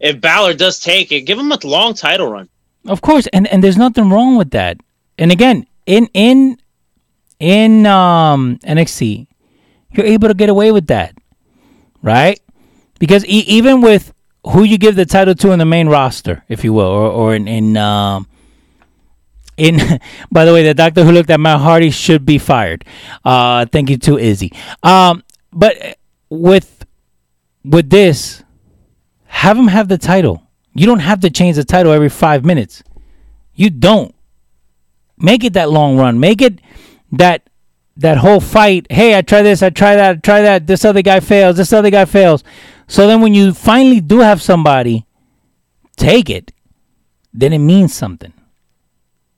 If 0.00 0.20
Balor 0.20 0.54
does 0.54 0.78
take 0.78 1.12
it, 1.12 1.22
give 1.22 1.38
him 1.38 1.52
a 1.52 1.58
long 1.64 1.94
title 1.94 2.30
run. 2.30 2.48
Of 2.86 3.00
course, 3.00 3.26
and 3.32 3.46
and 3.48 3.64
there's 3.64 3.78
nothing 3.78 4.10
wrong 4.10 4.36
with 4.36 4.50
that. 4.50 4.78
And 5.18 5.32
again, 5.32 5.66
in 5.86 6.08
in 6.12 6.58
in 7.38 7.86
um 7.86 8.58
NXT, 8.64 9.26
you're 9.92 10.06
able 10.06 10.28
to 10.28 10.34
get 10.34 10.48
away 10.48 10.72
with 10.72 10.88
that, 10.88 11.16
right? 12.02 12.38
Because 12.98 13.24
e- 13.26 13.44
even 13.46 13.80
with 13.80 14.12
who 14.46 14.64
you 14.64 14.76
give 14.76 14.96
the 14.96 15.06
title 15.06 15.34
to 15.34 15.52
in 15.52 15.58
the 15.58 15.64
main 15.64 15.88
roster, 15.88 16.44
if 16.48 16.62
you 16.64 16.72
will, 16.72 16.86
or 16.86 17.08
or 17.10 17.34
in 17.34 17.48
in 17.48 17.76
um 17.76 18.28
in 19.56 19.78
by 20.30 20.44
the 20.44 20.52
way, 20.52 20.62
the 20.62 20.74
doctor 20.74 21.04
who 21.04 21.12
looked 21.12 21.30
at 21.30 21.40
Matt 21.40 21.60
Hardy 21.60 21.90
should 21.90 22.26
be 22.26 22.38
fired. 22.38 22.84
Uh, 23.24 23.66
thank 23.66 23.88
you 23.88 23.96
to 23.98 24.18
Izzy. 24.18 24.52
Um, 24.82 25.22
but 25.52 25.98
with 26.28 26.84
with 27.64 27.88
this, 27.88 28.43
have 29.34 29.58
him 29.58 29.66
have 29.66 29.88
the 29.88 29.98
title. 29.98 30.42
You 30.74 30.86
don't 30.86 31.00
have 31.00 31.20
to 31.20 31.30
change 31.30 31.56
the 31.56 31.64
title 31.64 31.92
every 31.92 32.08
five 32.08 32.44
minutes. 32.44 32.84
You 33.54 33.68
don't. 33.68 34.14
Make 35.18 35.42
it 35.42 35.54
that 35.54 35.70
long 35.70 35.96
run. 35.96 36.20
Make 36.20 36.40
it 36.40 36.60
that 37.12 37.48
that 37.96 38.18
whole 38.18 38.40
fight. 38.40 38.86
Hey, 38.90 39.18
I 39.18 39.22
try 39.22 39.42
this, 39.42 39.60
I 39.62 39.70
try 39.70 39.96
that, 39.96 40.16
I 40.16 40.18
try 40.20 40.42
that. 40.42 40.66
This 40.68 40.84
other 40.84 41.02
guy 41.02 41.18
fails. 41.20 41.56
This 41.56 41.72
other 41.72 41.90
guy 41.90 42.04
fails. 42.04 42.44
So 42.86 43.06
then, 43.08 43.20
when 43.20 43.34
you 43.34 43.52
finally 43.52 44.00
do 44.00 44.20
have 44.20 44.40
somebody 44.40 45.04
take 45.96 46.30
it, 46.30 46.52
then 47.32 47.52
it 47.52 47.58
means 47.58 47.92
something. 47.92 48.32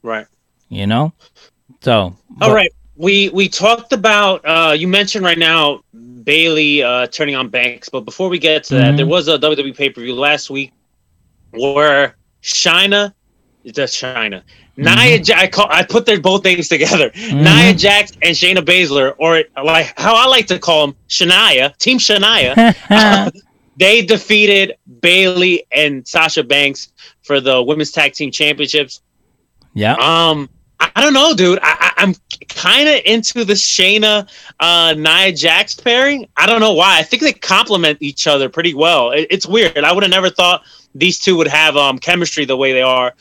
Right. 0.03 0.27
You 0.69 0.87
know. 0.87 1.15
So. 1.81 1.93
All 1.93 2.17
but- 2.39 2.55
right. 2.55 2.71
We 2.99 3.29
we 3.31 3.49
talked 3.49 3.93
about 3.93 4.41
uh 4.45 4.73
you 4.73 4.89
mentioned 4.89 5.23
right 5.25 5.39
now 5.39 5.81
Bayley 6.27 6.83
uh 6.83 7.07
turning 7.07 7.35
on 7.35 7.49
Banks, 7.49 7.89
but 7.89 8.01
before 8.01 8.29
we 8.29 8.39
get 8.39 8.65
to 8.65 8.75
that, 8.75 8.93
Mhm. 8.93 8.97
there 8.99 9.07
was 9.07 9.29
a 9.29 9.39
WWE 9.39 9.73
pay-per-view 9.75 10.15
last 10.15 10.51
week 10.51 10.73
where 11.53 12.17
Shina 12.43 13.15
that's 13.75 13.97
China. 13.99 14.45
Nia 14.77 15.17
Ja- 15.17 15.39
I 15.39 15.47
call 15.47 15.67
I 15.71 15.83
put 15.83 16.05
their 16.07 16.21
both 16.21 16.45
names 16.45 16.69
together. 16.69 17.11
Nia 17.17 17.73
Jax 17.75 18.13
and 18.23 18.37
Shayna 18.37 18.59
Baszler, 18.59 19.15
or 19.19 19.43
like 19.65 19.99
how 19.99 20.15
I 20.15 20.27
like 20.27 20.47
to 20.49 20.59
call 20.59 20.87
them, 20.89 20.97
Shania, 21.09 21.77
Team 21.79 21.99
Shania. 21.99 22.53
they 23.79 24.03
defeated 24.03 24.75
Bayley 25.01 25.65
and 25.73 26.07
Sasha 26.07 26.43
Banks 26.45 26.93
for 27.23 27.41
the 27.41 27.63
women's 27.63 27.91
tag 27.91 28.13
team 28.13 28.31
championships. 28.31 29.01
Yeah. 29.75 29.95
Um, 29.95 30.49
I, 30.81 31.03
don't 31.03 31.13
know, 31.15 31.35
dude. 31.35 31.59
I, 31.63 31.76
I'm 31.97 32.15
kind 32.49 32.89
of 32.89 33.01
into 33.05 33.45
the 33.45 33.55
Shayna 33.55 34.29
uh, 34.61 34.95
Nia 34.97 35.33
Jax 35.33 35.75
pairing. 35.75 36.29
I 36.37 36.47
don't 36.47 36.61
know 36.61 36.75
why. 36.75 36.99
I 36.99 37.03
think 37.03 37.23
they 37.23 37.33
complement 37.33 37.99
each 38.01 38.27
other 38.27 38.49
pretty 38.49 38.75
well. 38.75 39.13
It, 39.13 39.29
it's 39.31 39.47
weird. 39.47 39.79
I 39.79 39.93
would 39.93 40.03
have 40.03 40.11
never 40.11 40.31
thought 40.31 40.63
these 40.95 41.19
two 41.19 41.37
would 41.37 41.49
have 41.49 41.77
um, 41.77 41.99
chemistry 41.99 42.45
the 42.45 42.57
way 42.57 42.73
they 42.73 42.83
are. 42.83 43.15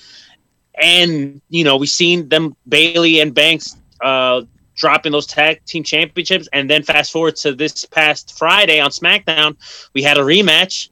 And 0.81 1.41
you 1.49 1.63
know, 1.63 1.77
we've 1.77 1.89
seen 1.89 2.27
them 2.27 2.55
Bayley 2.67 3.21
and 3.21 3.33
Banks 3.33 3.77
uh, 4.01 4.41
dropping 4.75 5.13
those 5.13 5.25
tag 5.25 5.63
team 5.65 5.83
championships, 5.83 6.49
and 6.51 6.69
then 6.69 6.83
fast 6.83 7.11
forward 7.11 7.37
to 7.37 7.53
this 7.53 7.85
past 7.85 8.37
Friday 8.37 8.79
on 8.79 8.91
SmackDown, 8.91 9.55
we 9.93 10.03
had 10.03 10.17
a 10.17 10.21
rematch. 10.21 10.89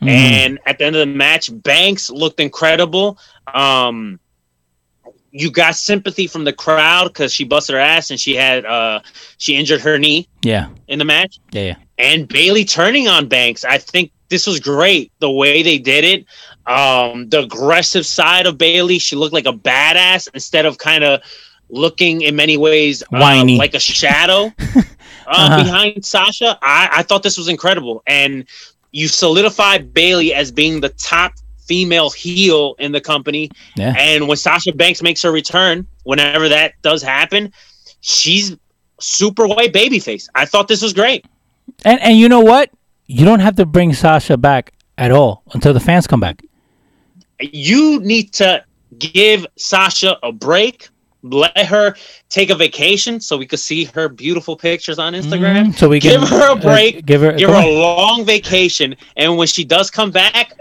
Mhm. 0.00 0.08
And 0.08 0.58
at 0.66 0.78
the 0.78 0.84
end 0.84 0.96
of 0.96 1.00
the 1.00 1.06
match, 1.06 1.50
Banks 1.62 2.10
looked 2.10 2.38
incredible. 2.38 3.18
Um, 3.52 4.20
you 5.36 5.50
got 5.50 5.74
sympathy 5.74 6.28
from 6.28 6.44
the 6.44 6.52
crowd 6.52 7.08
because 7.08 7.32
she 7.32 7.42
busted 7.44 7.74
her 7.74 7.80
ass 7.80 8.10
and 8.10 8.20
she 8.20 8.36
had 8.36 8.64
uh, 8.64 9.00
she 9.36 9.56
injured 9.56 9.80
her 9.80 9.98
knee 9.98 10.28
yeah. 10.44 10.68
in 10.86 11.00
the 11.00 11.04
match. 11.04 11.40
Yeah. 11.50 11.62
Yeah. 11.62 11.74
And 11.98 12.28
Bayley 12.28 12.64
turning 12.64 13.08
on 13.08 13.26
Banks, 13.28 13.64
I 13.64 13.78
think 13.78 14.12
this 14.28 14.46
was 14.46 14.60
great. 14.60 15.10
The 15.18 15.30
way 15.30 15.62
they 15.64 15.78
did 15.78 16.04
it, 16.04 16.24
um, 16.66 17.28
the 17.30 17.40
aggressive 17.40 18.06
side 18.06 18.46
of 18.46 18.56
Bayley, 18.58 18.98
she 19.00 19.16
looked 19.16 19.34
like 19.34 19.46
a 19.46 19.52
badass 19.52 20.28
instead 20.34 20.66
of 20.66 20.78
kind 20.78 21.02
of 21.02 21.20
looking 21.68 22.22
in 22.22 22.36
many 22.36 22.56
ways 22.56 23.02
uh, 23.02 23.06
Whiny. 23.18 23.58
like 23.58 23.74
a 23.74 23.80
shadow 23.80 24.52
uh, 24.76 24.82
Uh-huh. 25.26 25.64
behind 25.64 26.04
Sasha. 26.04 26.56
I, 26.62 26.88
I 26.92 27.02
thought 27.02 27.22
this 27.24 27.36
was 27.38 27.48
incredible, 27.48 28.02
and 28.06 28.44
you 28.92 29.08
solidify 29.08 29.78
Bayley 29.78 30.32
as 30.32 30.52
being 30.52 30.80
the 30.80 30.90
top 30.90 31.32
female 31.66 32.10
heel 32.10 32.74
in 32.78 32.92
the 32.92 33.00
company. 33.00 33.50
Yeah. 33.76 33.94
And 33.96 34.28
when 34.28 34.36
Sasha 34.36 34.72
Banks 34.72 35.02
makes 35.02 35.22
her 35.22 35.32
return, 35.32 35.86
whenever 36.04 36.48
that 36.48 36.74
does 36.82 37.02
happen, 37.02 37.52
she's 38.00 38.56
super 39.00 39.46
white 39.46 39.72
babyface. 39.72 40.28
I 40.34 40.44
thought 40.44 40.68
this 40.68 40.82
was 40.82 40.92
great. 40.92 41.24
And 41.84 42.00
and 42.00 42.16
you 42.18 42.28
know 42.28 42.40
what? 42.40 42.70
You 43.06 43.24
don't 43.24 43.40
have 43.40 43.56
to 43.56 43.66
bring 43.66 43.92
Sasha 43.92 44.36
back 44.36 44.72
at 44.98 45.10
all 45.10 45.42
until 45.52 45.72
the 45.72 45.80
fans 45.80 46.06
come 46.06 46.20
back. 46.20 46.42
You 47.40 48.00
need 48.00 48.32
to 48.34 48.64
give 48.98 49.46
Sasha 49.56 50.18
a 50.22 50.32
break. 50.32 50.88
Let 51.22 51.56
her 51.66 51.94
take 52.28 52.50
a 52.50 52.54
vacation 52.54 53.18
so 53.18 53.36
we 53.38 53.46
could 53.46 53.58
see 53.58 53.84
her 53.86 54.08
beautiful 54.10 54.56
pictures 54.56 54.98
on 54.98 55.14
Instagram. 55.14 55.68
Mhm, 55.68 55.74
so 55.78 55.88
we 55.88 55.98
give 55.98 56.20
can, 56.20 56.28
her 56.28 56.50
uh, 56.50 56.54
a 56.54 56.60
break. 56.60 57.06
give 57.06 57.22
her- 57.22 57.32
give 57.32 57.48
her 57.48 57.56
on. 57.56 57.64
a 57.64 57.70
long 57.80 58.24
vacation, 58.26 58.94
and 59.16 59.36
when 59.38 59.46
she 59.46 59.64
does 59.64 59.90
come 59.90 60.10
back, 60.10 60.52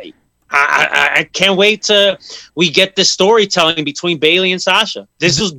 I, 0.54 0.88
I, 1.16 1.20
I 1.20 1.24
can't 1.26 1.58
wait 1.58 1.82
to 1.84 2.18
we 2.56 2.70
get 2.70 2.96
this 2.96 3.12
storytelling 3.12 3.84
between 3.84 4.20
Bayley 4.20 4.52
and 4.52 4.62
Sasha. 4.62 5.08
This 5.20 5.40
was 5.40 5.56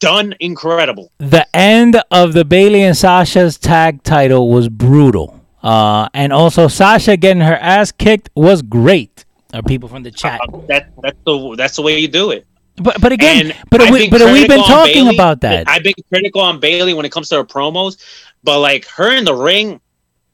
done 0.00 0.34
incredible. 0.40 1.10
the 1.18 1.46
end 1.56 2.00
of 2.10 2.32
the 2.32 2.44
Bayley 2.44 2.82
and 2.82 2.96
Sasha's 2.96 3.58
tag 3.58 4.02
title 4.02 4.50
was 4.50 4.68
brutal. 4.68 5.34
Uh, 5.62 6.08
and 6.14 6.32
also 6.32 6.68
Sasha 6.68 7.16
getting 7.16 7.42
her 7.42 7.56
ass 7.56 7.90
kicked 7.92 8.30
was 8.34 8.62
great. 8.62 9.24
Are 9.52 9.62
people 9.62 9.88
from 9.88 10.02
the 10.04 10.10
chat? 10.10 10.40
Uh, 10.52 10.58
that 10.68 10.90
that's 11.02 11.18
the 11.26 11.54
that's 11.56 11.76
the 11.76 11.82
way 11.82 11.98
you 11.98 12.06
do 12.08 12.30
it. 12.30 12.46
But 12.76 13.00
but 13.00 13.10
again, 13.12 13.50
And 13.50 13.56
but 13.70 13.90
we, 13.90 14.08
but 14.08 14.20
we've 14.32 14.46
been 14.48 14.62
talking 14.62 15.04
Bayley. 15.06 15.16
about 15.16 15.40
that. 15.40 15.68
I've 15.68 15.82
been 15.82 15.94
critical 16.08 16.40
on 16.42 16.60
Bayley 16.60 16.94
when 16.94 17.04
it 17.04 17.10
comes 17.10 17.28
to 17.30 17.36
her 17.36 17.44
promos, 17.44 17.96
but 18.44 18.60
like 18.60 18.86
her 18.86 19.10
in 19.16 19.24
the 19.24 19.34
ring, 19.34 19.80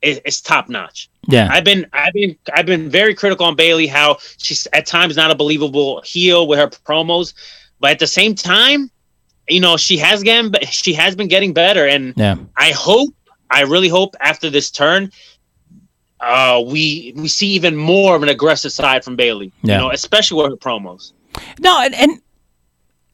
is 0.04 0.20
it's 0.24 0.40
top 0.40 0.68
notch. 0.68 1.08
yeah, 1.28 1.48
I've 1.50 1.64
been 1.64 1.86
I've 1.92 2.12
been 2.12 2.36
I've 2.52 2.66
been 2.66 2.88
very 2.90 3.14
critical 3.14 3.46
on 3.46 3.56
Bayley 3.56 3.86
how 3.86 4.18
she's 4.38 4.66
at 4.72 4.86
times 4.86 5.16
not 5.16 5.30
a 5.30 5.34
believable 5.34 6.00
heel 6.02 6.46
with 6.46 6.58
her 6.58 6.68
promos, 6.68 7.34
but 7.80 7.90
at 7.90 7.98
the 7.98 8.06
same 8.06 8.34
time, 8.34 8.90
you 9.48 9.60
know 9.60 9.76
she 9.76 9.96
has 9.98 10.22
getting 10.22 10.52
she 10.70 10.92
has 10.94 11.16
been 11.16 11.28
getting 11.28 11.52
better, 11.52 11.86
and 11.88 12.14
yeah. 12.16 12.36
I 12.56 12.70
hope 12.72 13.14
I 13.50 13.62
really 13.62 13.88
hope 13.88 14.14
after 14.20 14.50
this 14.50 14.70
turn. 14.70 15.10
Uh, 16.20 16.62
we 16.66 17.12
we 17.16 17.28
see 17.28 17.48
even 17.48 17.76
more 17.76 18.16
of 18.16 18.22
an 18.22 18.28
aggressive 18.30 18.72
side 18.72 19.04
from 19.04 19.14
Bayley, 19.16 19.52
Yeah. 19.62 19.74
you 19.74 19.80
know, 19.82 19.90
especially 19.90 20.42
with 20.42 20.52
her 20.52 20.56
promos. 20.56 21.12
No, 21.60 21.82
and, 21.82 21.94
and 21.94 22.20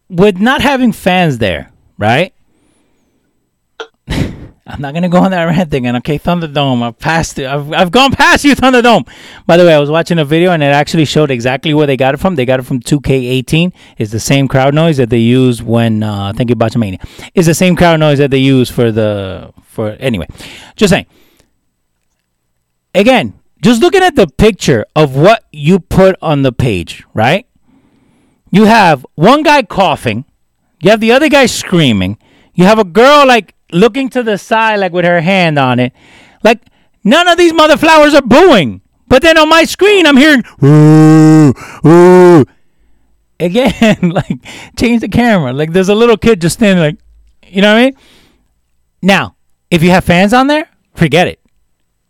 with 0.08 0.38
not 0.38 0.60
having 0.60 0.92
fans 0.92 1.38
there, 1.38 1.72
right? 1.98 2.32
I'm 4.70 4.80
not 4.80 4.94
gonna 4.94 5.08
go 5.08 5.18
on 5.18 5.30
that 5.30 5.44
rant 5.56 5.72
again. 5.72 5.96
Okay, 5.96 6.18
Thunderdome. 6.18 6.82
I've 6.82 6.98
passed 6.98 7.38
it. 7.38 7.46
I've, 7.46 7.72
I've 7.72 7.90
gone 7.90 8.12
past 8.12 8.44
you, 8.44 8.54
Thunderdome. 8.54 9.08
By 9.46 9.56
the 9.56 9.64
way, 9.64 9.74
I 9.74 9.78
was 9.78 9.90
watching 9.90 10.18
a 10.18 10.24
video 10.24 10.52
and 10.52 10.62
it 10.62 10.66
actually 10.66 11.04
showed 11.04 11.30
exactly 11.30 11.74
where 11.74 11.86
they 11.86 11.96
got 11.96 12.14
it 12.14 12.18
from. 12.18 12.36
They 12.36 12.44
got 12.44 12.60
it 12.60 12.64
from 12.64 12.80
2K18. 12.80 13.72
It's 13.98 14.12
the 14.12 14.20
same 14.20 14.48
crowd 14.48 14.74
noise 14.74 14.96
that 14.96 15.10
they 15.10 15.18
use 15.18 15.62
when 15.62 16.02
uh, 16.02 16.32
thank 16.34 16.50
you, 16.50 16.56
Botchamania. 16.56 17.00
It's 17.34 17.46
the 17.46 17.54
same 17.54 17.76
crowd 17.76 18.00
noise 18.00 18.18
that 18.18 18.30
they 18.30 18.38
use 18.38 18.70
for 18.70 18.90
the 18.92 19.52
for 19.62 19.90
anyway. 20.00 20.26
Just 20.76 20.90
saying. 20.92 21.06
Again, 22.94 23.38
just 23.62 23.80
looking 23.80 24.02
at 24.02 24.16
the 24.16 24.26
picture 24.26 24.84
of 24.96 25.14
what 25.14 25.44
you 25.52 25.78
put 25.78 26.16
on 26.22 26.42
the 26.42 26.52
page, 26.52 27.04
right? 27.14 27.46
you 28.50 28.64
have 28.64 29.06
one 29.14 29.42
guy 29.42 29.62
coughing, 29.62 30.24
you 30.80 30.90
have 30.90 31.00
the 31.00 31.12
other 31.12 31.28
guy 31.28 31.46
screaming, 31.46 32.18
you 32.54 32.64
have 32.64 32.78
a 32.78 32.84
girl 32.84 33.26
like 33.26 33.54
looking 33.72 34.08
to 34.10 34.22
the 34.22 34.38
side 34.38 34.76
like 34.76 34.92
with 34.92 35.04
her 35.04 35.20
hand 35.20 35.58
on 35.58 35.78
it. 35.78 35.92
Like 36.42 36.62
none 37.04 37.28
of 37.28 37.36
these 37.36 37.52
mother 37.52 37.76
flowers 37.76 38.14
are 38.14 38.22
booing. 38.22 38.80
But 39.08 39.22
then 39.22 39.38
on 39.38 39.48
my 39.48 39.64
screen 39.64 40.06
I'm 40.06 40.16
hearing 40.16 40.44
ooh, 40.62 41.54
ooh. 41.86 42.44
Again, 43.38 43.98
like 44.02 44.38
change 44.78 45.00
the 45.00 45.08
camera. 45.08 45.52
Like 45.52 45.72
there's 45.72 45.88
a 45.88 45.94
little 45.94 46.16
kid 46.16 46.40
just 46.40 46.56
standing 46.56 46.82
like 46.82 46.98
you 47.46 47.62
know 47.62 47.72
what 47.72 47.80
I 47.80 47.84
mean? 47.86 47.96
Now, 49.02 49.36
if 49.70 49.82
you 49.82 49.90
have 49.90 50.04
fans 50.04 50.32
on 50.32 50.46
there, 50.46 50.68
forget 50.94 51.26
it. 51.26 51.40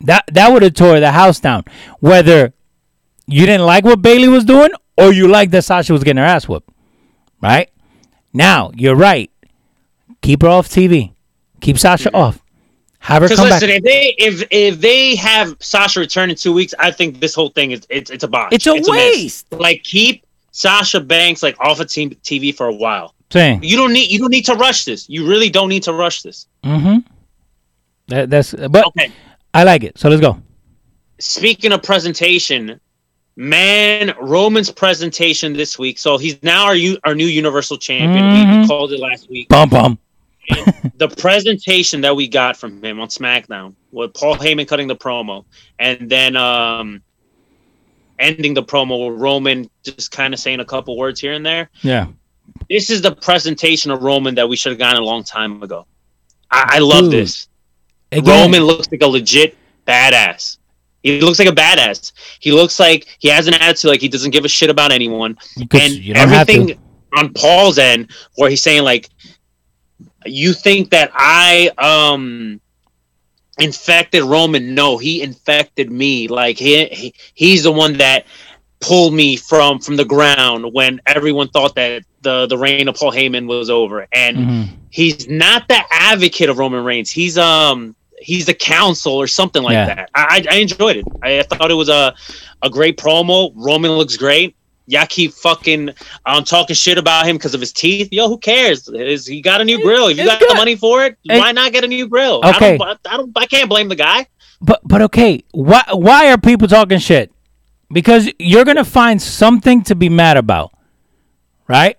That 0.00 0.24
that 0.32 0.52
would 0.52 0.62
have 0.62 0.74
tore 0.74 1.00
the 1.00 1.12
house 1.12 1.40
down. 1.40 1.64
Whether 2.00 2.52
you 3.26 3.46
didn't 3.46 3.66
like 3.66 3.84
what 3.84 4.02
Bayley 4.02 4.28
was 4.28 4.44
doing, 4.44 4.70
or 4.96 5.12
you 5.12 5.28
like 5.28 5.50
that 5.50 5.62
Sasha 5.62 5.92
was 5.92 6.04
getting 6.04 6.22
her 6.22 6.28
ass 6.28 6.48
whooped. 6.48 6.68
Right? 7.40 7.70
Now, 8.32 8.70
you're 8.74 8.96
right. 8.96 9.30
Keep 10.20 10.42
her 10.42 10.48
off 10.48 10.68
TV. 10.68 11.14
Keep 11.60 11.78
Sasha 11.78 12.14
off. 12.14 12.38
Have 13.00 13.22
her 13.22 13.28
Because 13.28 13.38
come 13.40 13.48
listen, 13.48 13.68
back. 13.68 13.78
if 13.78 13.82
they 13.84 14.14
if 14.18 14.44
if 14.50 14.80
they 14.80 15.16
have 15.16 15.56
Sasha 15.60 16.00
return 16.00 16.28
in 16.30 16.36
two 16.36 16.52
weeks, 16.52 16.74
I 16.78 16.90
think 16.90 17.18
this 17.20 17.34
whole 17.34 17.48
thing 17.48 17.70
is 17.70 17.86
it's 17.88 18.10
it's 18.10 18.24
a 18.24 18.28
botch. 18.28 18.52
It's 18.52 18.66
a 18.66 18.74
miss. 18.74 18.88
waste. 18.88 19.52
like 19.52 19.82
keep 19.84 20.24
Sasha 20.52 21.00
Banks 21.00 21.42
like 21.42 21.58
off 21.60 21.80
of 21.80 21.88
team 21.88 22.10
TV 22.22 22.54
for 22.54 22.66
a 22.66 22.74
while. 22.74 23.14
Saying. 23.32 23.62
You 23.62 23.76
don't 23.76 23.92
need 23.92 24.10
you 24.10 24.18
don't 24.18 24.30
need 24.30 24.44
to 24.46 24.54
rush 24.54 24.84
this. 24.84 25.08
You 25.08 25.26
really 25.26 25.48
don't 25.48 25.68
need 25.70 25.82
to 25.84 25.94
rush 25.94 26.20
this. 26.22 26.46
Mm-hmm. 26.64 26.98
That, 28.08 28.28
that's 28.28 28.52
but 28.54 28.86
Okay. 28.88 29.10
I 29.54 29.64
like 29.64 29.82
it. 29.82 29.96
So 29.98 30.08
let's 30.10 30.20
go. 30.20 30.40
Speaking 31.20 31.72
of 31.72 31.82
presentation, 31.82 32.80
man, 33.36 34.14
Roman's 34.20 34.70
presentation 34.70 35.52
this 35.54 35.78
week. 35.78 35.98
So 35.98 36.18
he's 36.18 36.42
now 36.42 36.64
our 36.66 36.76
our 37.04 37.14
new 37.14 37.26
Universal 37.26 37.78
Champion. 37.78 38.26
We 38.32 38.44
Mhm. 38.44 38.66
called 38.68 38.92
it 38.92 39.00
last 39.00 39.30
week. 39.30 39.48
Bum 39.48 39.68
bum. 39.70 39.98
The 41.00 41.08
presentation 41.08 42.02
that 42.02 42.14
we 42.14 42.28
got 42.28 42.58
from 42.58 42.84
him 42.84 43.00
on 43.00 43.08
SmackDown 43.08 43.74
with 43.90 44.12
Paul 44.12 44.36
Heyman 44.36 44.68
cutting 44.68 44.86
the 44.86 44.94
promo, 44.94 45.46
and 45.78 46.10
then 46.10 46.36
um, 46.36 47.02
ending 48.18 48.52
the 48.52 48.62
promo 48.62 49.10
with 49.10 49.18
Roman 49.18 49.68
just 49.82 50.10
kind 50.10 50.34
of 50.34 50.38
saying 50.38 50.60
a 50.60 50.64
couple 50.64 50.98
words 50.98 51.18
here 51.18 51.32
and 51.32 51.44
there. 51.44 51.70
Yeah. 51.80 52.08
This 52.68 52.90
is 52.90 53.00
the 53.00 53.12
presentation 53.12 53.90
of 53.90 54.02
Roman 54.02 54.34
that 54.34 54.46
we 54.46 54.56
should 54.56 54.72
have 54.72 54.78
gotten 54.78 55.00
a 55.00 55.04
long 55.04 55.24
time 55.24 55.62
ago. 55.62 55.86
I, 56.50 56.76
I 56.76 56.78
love 56.80 57.04
Dude. 57.04 57.12
this. 57.12 57.48
Again, 58.12 58.42
Roman 58.44 58.64
looks 58.64 58.92
like 58.92 59.00
a 59.00 59.06
legit 59.06 59.56
badass. 59.86 60.58
He 61.02 61.22
looks 61.22 61.38
like 61.38 61.48
a 61.48 61.52
badass. 61.52 62.12
He 62.40 62.52
looks 62.52 62.78
like 62.78 63.06
he 63.20 63.28
has 63.28 63.46
an 63.46 63.54
attitude 63.54 63.90
like 63.90 64.02
he 64.02 64.08
doesn't 64.08 64.32
give 64.32 64.44
a 64.44 64.48
shit 64.48 64.68
about 64.68 64.92
anyone. 64.92 65.38
and 65.56 65.94
you 65.94 66.12
don't 66.12 66.28
have 66.28 66.46
to. 66.46 66.52
everything 66.52 66.78
on 67.16 67.32
Paul's 67.32 67.78
end, 67.78 68.10
where 68.36 68.50
he's 68.50 68.62
saying 68.62 68.82
like, 68.82 69.08
"You 70.26 70.52
think 70.52 70.90
that 70.90 71.10
I 71.14 71.70
um 71.78 72.60
infected 73.58 74.22
Roman? 74.22 74.74
No, 74.74 74.98
he 74.98 75.22
infected 75.22 75.90
me. 75.90 76.28
Like 76.28 76.58
he, 76.58 76.86
he 76.86 77.14
he's 77.34 77.62
the 77.64 77.72
one 77.72 77.98
that 77.98 78.24
pulled 78.80 79.12
me 79.14 79.36
from 79.36 79.78
from 79.80 79.96
the 79.96 80.04
ground 80.04 80.72
when 80.72 81.00
everyone 81.06 81.48
thought 81.48 81.74
that 81.76 82.02
the 82.22 82.46
the 82.46 82.58
reign 82.58 82.88
of 82.88 82.96
Paul 82.96 83.12
Heyman 83.12 83.46
was 83.46 83.70
over. 83.70 84.06
And 84.12 84.38
Mhm. 84.38 84.68
he's 84.90 85.28
not 85.28 85.68
the 85.68 85.80
advocate 85.90 86.48
of 86.48 86.58
Roman 86.58 86.84
Reigns. 86.84 87.10
He's 87.10 87.36
um 87.38 87.94
he's 88.18 88.46
the 88.46 88.54
counsel 88.54 89.14
or 89.14 89.26
something 89.26 89.62
like 89.62 89.74
Yeah. 89.74 89.86
that. 89.86 90.10
I, 90.14 90.44
I 90.50 90.56
I 90.56 90.58
enjoyed 90.60 90.96
it. 90.96 91.04
I 91.22 91.42
thought 91.42 91.70
it 91.70 91.74
was 91.74 91.88
a 91.88 92.14
a 92.62 92.70
great 92.70 92.96
promo. 92.98 93.52
Roman 93.54 93.92
looks 93.92 94.16
great. 94.16 94.56
Y'all 94.90 95.06
keep 95.06 95.32
fucking 95.32 95.90
um 96.26 96.42
talking 96.44 96.74
shit 96.74 96.98
about 96.98 97.26
him 97.26 97.36
because 97.36 97.54
of 97.54 97.60
his 97.60 97.72
teeth. 97.72 98.08
Yo, 98.10 98.28
who 98.28 98.36
cares? 98.38 98.88
Is 98.88 99.24
he 99.26 99.40
got 99.40 99.60
a 99.60 99.64
new 99.64 99.80
grill? 99.82 100.08
If 100.08 100.16
you 100.16 100.24
It's 100.24 100.32
got 100.32 100.48
the 100.48 100.54
money 100.56 100.74
for 100.74 101.04
it, 101.04 101.16
Hey. 101.24 101.38
why 101.38 101.52
not 101.52 101.72
get 101.72 101.84
a 101.84 101.86
new 101.86 102.08
grill? 102.08 102.40
Okay. 102.44 102.74
I 102.74 102.76
don't, 102.76 103.00
I 103.08 103.16
don't. 103.16 103.32
I 103.36 103.46
can't 103.46 103.68
blame 103.68 103.88
the 103.88 103.94
guy. 103.96 104.26
But 104.60 104.80
but 104.84 105.00
okay, 105.02 105.44
why 105.52 105.84
why 105.92 106.30
are 106.32 106.38
people 106.38 106.66
talking 106.68 106.98
shit? 106.98 107.32
Because 107.92 108.28
you're 108.38 108.64
gonna 108.64 108.84
find 108.84 109.22
something 109.22 109.82
to 109.84 109.94
be 109.94 110.08
mad 110.08 110.36
about, 110.36 110.72
right? 111.68 111.96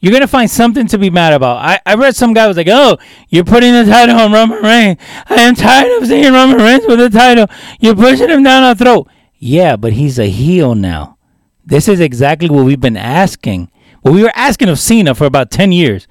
You're 0.00 0.12
gonna 0.14 0.26
find 0.26 0.50
something 0.50 0.86
to 0.88 0.98
be 0.98 1.10
mad 1.10 1.34
about. 1.34 1.58
I, 1.58 1.78
I 1.84 1.94
read 1.94 2.16
some 2.16 2.32
guy 2.32 2.48
was 2.48 2.56
like, 2.56 2.68
"Oh, 2.70 2.96
you're 3.28 3.44
putting 3.44 3.72
the 3.74 3.84
title 3.84 4.16
on 4.16 4.32
Roman 4.32 4.62
Reigns. 4.62 4.98
I 5.28 5.42
am 5.42 5.54
tired 5.54 6.00
of 6.02 6.08
seeing 6.08 6.32
Roman 6.32 6.56
Reigns 6.56 6.86
with 6.86 6.98
the 6.98 7.10
title. 7.10 7.46
You're 7.78 7.94
pushing 7.94 8.30
him 8.30 8.42
down 8.42 8.62
our 8.62 8.74
throat." 8.74 9.08
Yeah, 9.38 9.76
but 9.76 9.92
he's 9.92 10.18
a 10.18 10.26
heel 10.26 10.74
now. 10.74 11.18
This 11.70 11.86
is 11.86 12.00
exactly 12.00 12.50
what 12.50 12.64
we've 12.64 12.80
been 12.80 12.96
asking. 12.96 13.70
What 14.02 14.12
we 14.12 14.24
were 14.24 14.32
asking 14.34 14.68
of 14.68 14.78
Cena 14.80 15.14
for 15.14 15.24
about 15.24 15.52
ten 15.52 15.70
years. 15.70 16.08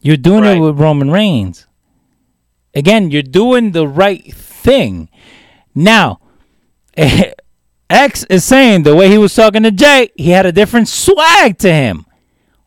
You're 0.00 0.16
doing 0.16 0.42
Right. 0.44 0.56
it 0.56 0.60
with 0.60 0.78
Roman 0.78 1.10
Reigns. 1.10 1.66
Again, 2.72 3.10
you're 3.10 3.22
doing 3.22 3.72
the 3.72 3.88
right 3.88 4.32
thing. 4.32 5.08
Now, 5.74 6.20
X 7.90 8.24
is 8.30 8.44
saying 8.44 8.84
the 8.84 8.94
way 8.94 9.08
he 9.08 9.18
was 9.18 9.34
talking 9.34 9.64
to 9.64 9.72
Jey, 9.72 10.10
he 10.14 10.30
had 10.30 10.46
a 10.46 10.52
different 10.52 10.86
swag 10.86 11.58
to 11.58 11.72
him. 11.72 12.06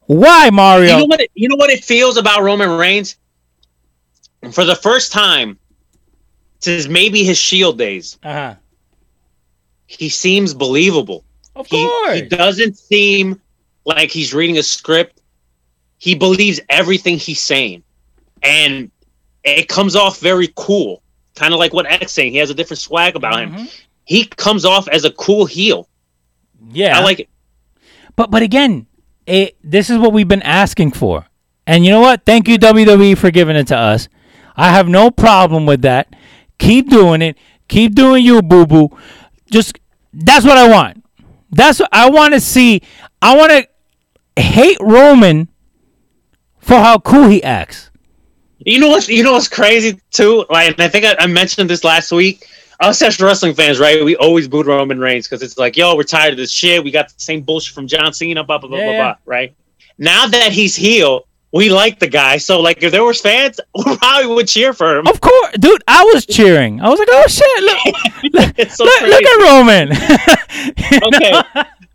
Why, 0.07 0.49
Mario? 0.49 0.91
You 0.91 0.97
know 0.99 1.05
what? 1.05 1.21
It, 1.21 1.31
you 1.35 1.47
know 1.47 1.55
what 1.55 1.69
it 1.69 1.85
feels 1.85 2.17
about 2.17 2.41
Roman 2.41 2.77
Reigns. 2.77 3.15
For 4.51 4.65
the 4.65 4.75
first 4.75 5.13
time 5.13 5.57
since 6.59 6.87
maybe 6.89 7.23
his 7.23 7.37
Shield 7.37 7.77
days, 7.77 8.17
uh-huh. 8.23 8.55
he 9.87 10.09
seems 10.09 10.53
believable. 10.53 11.23
Of 11.59 11.67
He, 11.67 11.83
course. 11.85 12.15
he 12.15 12.21
doesn't 12.23 12.77
seem 12.77 13.39
like 13.85 14.09
he's 14.11 14.33
reading 14.33 14.57
a 14.57 14.63
script. 14.63 15.21
He 15.97 16.15
believes 16.15 16.59
everything 16.69 17.17
he's 17.17 17.41
saying, 17.41 17.83
and 18.41 18.89
it 19.43 19.67
comes 19.67 19.95
off 19.95 20.19
very 20.19 20.51
cool. 20.55 21.03
Kind 21.35 21.53
of 21.53 21.59
like 21.59 21.73
what 21.73 21.85
X 21.85 22.13
saying. 22.13 22.31
He 22.31 22.37
has 22.39 22.49
a 22.49 22.53
different 22.53 22.79
swag 22.79 23.15
about 23.15 23.39
him. 23.41 23.51
Mm-hmm. 23.51 23.65
He 24.05 24.25
comes 24.25 24.65
off 24.65 24.87
as 24.87 25.05
a 25.05 25.11
cool 25.11 25.45
heel. 25.45 25.87
yeah. 26.71 26.97
I 26.97 27.03
like 27.03 27.19
it. 27.19 27.29
But 28.15 28.31
but 28.31 28.41
again, 28.41 28.87
it, 29.25 29.57
this 29.63 29.89
is 29.89 29.97
what 29.97 30.13
we've 30.13 30.27
been 30.27 30.41
asking 30.41 30.91
for. 30.93 31.25
And 31.67 31.85
you 31.85 31.91
know 31.91 32.01
what? 32.01 32.25
Thank 32.25 32.47
you 32.47 32.57
WWE 32.57 33.17
for 33.17 33.29
giving 33.31 33.55
it 33.55 33.67
to 33.67 33.77
us. 33.77 34.07
I 34.55 34.71
have 34.71 34.87
no 34.89 35.11
problem 35.11 35.65
with 35.65 35.81
that. 35.83 36.13
Keep 36.57 36.89
doing 36.89 37.21
it. 37.21 37.37
Keep 37.67 37.93
doing 37.95 38.25
you, 38.25 38.41
boo 38.41 38.65
boo. 38.65 38.89
Just 39.51 39.77
That's 40.13 40.45
what 40.45 40.57
I 40.57 40.67
want. 40.69 41.03
That's 41.51 41.79
what 41.79 41.89
I 41.91 42.09
want 42.09 42.33
to 42.33 42.39
see. 42.39 42.81
I 43.21 43.35
want 43.35 43.51
to 43.51 44.41
hate 44.41 44.77
Roman 44.79 45.49
for 46.59 46.75
how 46.75 46.99
cool 46.99 47.27
he 47.27 47.43
acts. 47.43 47.89
You 48.59 48.79
know 48.79 48.89
what? 48.89 49.07
You 49.07 49.23
know 49.23 49.33
what's 49.33 49.47
crazy 49.47 49.99
too? 50.11 50.45
Like, 50.49 50.73
and 50.73 50.81
I 50.81 50.87
think 50.87 51.05
I, 51.05 51.15
I 51.19 51.27
mentioned 51.27 51.69
this 51.69 51.83
last 51.83 52.11
week. 52.11 52.45
Us 52.81 53.01
as 53.01 53.19
wrestling 53.19 53.53
fans, 53.53 53.79
right? 53.79 54.03
We 54.05 54.15
always 54.15 54.47
booed 54.47 54.65
Roman 54.65 54.99
Reigns 54.99 55.27
because 55.27 55.43
it's 55.43 55.57
like, 55.57 55.75
yo, 55.75 55.95
we're 55.95 56.03
tired 56.03 56.31
of 56.31 56.37
this 56.37 56.51
shit. 56.51 56.81
We 56.81 56.91
got 56.91 57.09
the 57.09 57.15
same 57.17 57.41
bullshit 57.41 57.73
from 57.73 57.87
John 57.87 58.13
Cena, 58.13 58.43
blah 58.43 58.57
blah 58.57 58.69
blah 58.69 58.77
Yeah, 58.77 58.85
blah 58.85 58.93
blah. 58.93 59.15
Right? 59.25 59.55
Now 59.97 60.27
that 60.27 60.51
he's 60.53 60.75
heel, 60.75 61.27
we 61.51 61.69
like 61.69 61.99
the 61.99 62.07
guy. 62.07 62.37
So 62.37 62.59
like, 62.61 62.83
if 62.83 62.91
there 62.91 63.03
was 63.03 63.19
fans, 63.21 63.59
we 63.85 63.97
probably 63.97 64.27
would 64.35 64.47
cheer 64.47 64.73
for 64.73 64.97
him. 64.97 65.07
Of 65.07 65.19
course, 65.21 65.51
dude. 65.59 65.83
I 65.87 66.03
was 66.13 66.25
cheering. 66.25 66.81
I 66.81 66.89
was 66.89 66.99
like, 66.99 67.07
"Oh 67.11 67.25
shit! 67.27 67.63
Look, 68.33 68.57
look, 68.57 68.69
so 68.69 68.83
look, 68.85 69.01
look 69.01 69.23
at 69.23 69.39
Roman." 69.43 69.91
okay. 71.15 71.41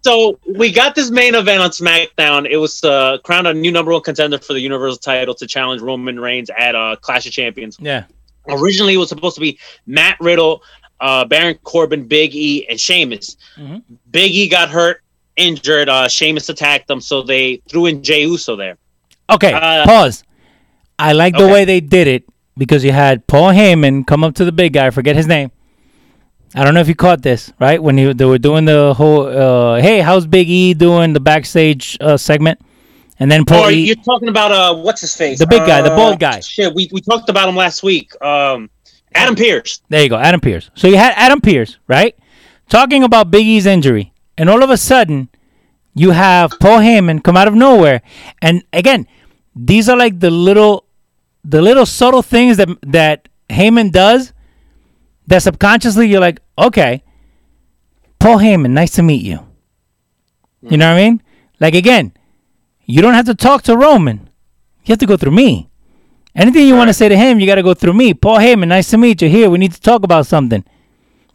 So 0.02 0.38
we 0.55 0.70
got 0.70 0.94
this 0.94 1.11
main 1.11 1.34
event 1.34 1.62
on 1.62 1.70
SmackDown. 1.70 2.46
It 2.48 2.59
was 2.59 2.84
uh, 2.84 3.18
crowned 3.24 3.46
a 3.46 3.55
new 3.55 3.72
number 3.72 3.90
one 3.92 4.02
contender 4.02 4.38
for 4.38 4.52
the 4.52 4.61
Universal 4.61 4.98
title 4.98 5.34
to 5.34 5.46
challenge 5.46 5.80
Roman 5.80 6.20
Reigns 6.20 6.50
at 6.57 6.74
uh, 6.74 6.96
Clash 7.00 7.26
of 7.26 7.32
Champions. 7.32 7.78
yeah. 7.80 8.05
Originally, 8.46 8.92
it 8.92 8.98
was 8.98 9.09
supposed 9.09 9.36
to 9.36 9.40
be 9.40 9.59
Matt 9.86 10.18
Riddle, 10.20 10.62
uh, 11.00 11.24
Baron 11.24 11.57
Corbin, 11.64 12.07
Big 12.07 12.34
E, 12.34 12.66
and 12.68 12.78
Sheamus. 12.78 13.38
Mhm. 13.57 13.82
Big 14.11 14.32
E 14.32 14.46
got 14.50 14.68
hurt, 14.68 15.00
injured. 15.36 15.88
Uh, 15.88 16.07
Sheamus 16.09 16.50
attacked 16.50 16.86
them, 16.86 17.00
so 17.00 17.22
they 17.22 17.62
threw 17.70 17.86
in 17.86 18.02
Jey 18.02 18.24
Uso 18.26 18.55
there. 18.55 18.76
Okay. 19.30 19.52
Uh, 19.52 19.84
pause. 19.84 20.24
I 20.98 21.12
like 21.12 21.36
the 21.36 21.48
way 21.48 21.64
they 21.64 21.80
did 21.80 22.06
it 22.06 22.24
because 22.56 22.84
you 22.84 22.92
had 22.92 23.26
Paul 23.26 23.50
Heyman 23.52 24.06
come 24.06 24.22
up 24.22 24.34
to 24.36 24.44
the 24.44 24.52
big 24.52 24.72
guy. 24.72 24.90
Forget 24.90 25.16
his 25.16 25.26
name. 25.26 25.50
I 26.54 26.62
don't 26.64 26.72
know 26.74 26.80
if 26.80 26.86
you 26.88 26.94
caught 26.94 27.22
this, 27.22 27.52
right? 27.58 27.82
When 27.82 27.98
he, 27.98 28.12
they 28.12 28.24
were 28.24 28.38
doing 28.38 28.64
the 28.64 28.94
whole, 28.94 29.26
uh, 29.26 29.80
"Hey, 29.82 29.98
how's 30.00 30.24
Big 30.24 30.48
E 30.48 30.72
doing?" 30.72 31.12
the 31.12 31.18
backstage 31.18 31.98
uh, 32.00 32.16
segment, 32.16 32.60
and 33.18 33.28
then 33.30 33.44
Paul 33.44 33.64
Or 33.64 33.70
E. 33.72 33.74
you're 33.74 33.96
talking 33.96 34.28
about 34.28 34.52
uh, 34.52 34.72
what's 34.76 35.00
his 35.00 35.16
face? 35.16 35.40
The 35.40 35.48
big 35.48 35.66
guy, 35.66 35.82
the 35.82 35.90
Uh, 35.92 35.96
bald 35.96 36.20
guy. 36.20 36.38
Shit, 36.38 36.72
we, 36.72 36.88
we 36.92 37.00
talked 37.00 37.28
about 37.28 37.48
him 37.48 37.56
last 37.56 37.82
week. 37.82 38.12
Um, 38.22 38.70
Adam 39.16 39.34
Pearce. 39.34 39.80
There 39.88 40.00
you 40.02 40.08
go, 40.08 40.16
Adam 40.16 40.40
Pearce. 40.40 40.70
So 40.74 40.86
you 40.86 40.96
had 40.96 41.12
Adam 41.16 41.40
Pearce, 41.40 41.78
right? 41.88 42.14
Talking 42.68 43.02
about 43.02 43.32
Big 43.32 43.46
E's 43.46 43.66
injury. 43.66 44.12
And 44.38 44.48
all 44.48 44.62
of 44.62 44.70
a 44.70 44.76
sudden, 44.76 45.28
you 45.95 46.11
have 46.11 46.59
Paul 46.61 46.78
Heyman 46.80 47.22
come 47.22 47.36
out 47.36 47.49
of 47.49 47.55
nowhere. 47.55 48.03
And 48.42 48.64
again, 48.72 49.07
these 49.55 49.88
are 49.88 49.97
like 49.97 50.20
the 50.20 50.30
little 50.30 50.86
the 51.45 51.62
little 51.62 51.86
subtle 51.86 52.22
things 52.22 52.57
that 52.57 52.68
that 52.82 53.28
Heyman 53.49 53.92
does 53.92 54.32
that 55.26 55.42
subconsciously 55.42 56.09
you're 56.09 56.20
like, 56.20 56.40
okay, 56.59 57.03
Paul 58.18 58.38
Heyman, 58.38 58.70
nice 58.70 58.92
to 58.92 59.03
meet 59.03 59.22
you. 59.22 59.40
You 60.62 60.76
know 60.76 60.92
what 60.92 60.99
I 60.99 61.05
mean? 61.05 61.22
Like 61.61 61.74
again, 61.74 62.12
you 62.84 63.01
don't 63.01 63.14
have 63.14 63.26
to 63.26 63.34
talk 63.34 63.62
to 63.62 63.76
Roman. 63.76 64.28
You 64.84 64.92
have 64.92 64.99
to 64.99 65.07
go 65.07 65.16
through 65.16 65.32
me. 65.32 65.70
Anything 66.34 66.66
you 66.66 66.74
want 66.74 66.88
to 66.88 66.95
say 66.95 67.09
to 67.09 67.16
him, 67.16 67.38
you 67.38 67.47
got 67.47 67.55
to 67.55 67.62
go 67.62 67.74
through 67.74 67.92
me. 67.92 68.12
Paul 68.12 68.38
Heyman, 68.38 68.68
nice 68.68 68.90
to 68.90 68.99
meet 68.99 69.22
you. 69.22 69.28
Here, 69.28 69.49
we 69.49 69.59
need 69.59 69.72
to 69.72 69.80
talk 69.80 70.03
about 70.03 70.26
something. 70.26 70.64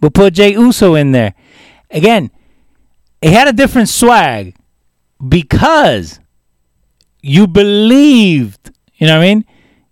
We'll 0.02 0.12
put 0.12 0.34
Jey 0.34 0.52
Uso 0.52 0.96
in 0.96 1.14
there. 1.14 1.36
Again, 1.90 2.32
it 3.22 3.32
had 3.32 3.48
a 3.48 3.54
different 3.54 3.90
swag 3.90 4.56
because 5.28 6.20
you 7.22 7.48
believed, 7.48 8.72
you 8.96 9.08
know 9.08 9.18
what 9.18 9.24
I 9.26 9.34
mean? 9.34 9.46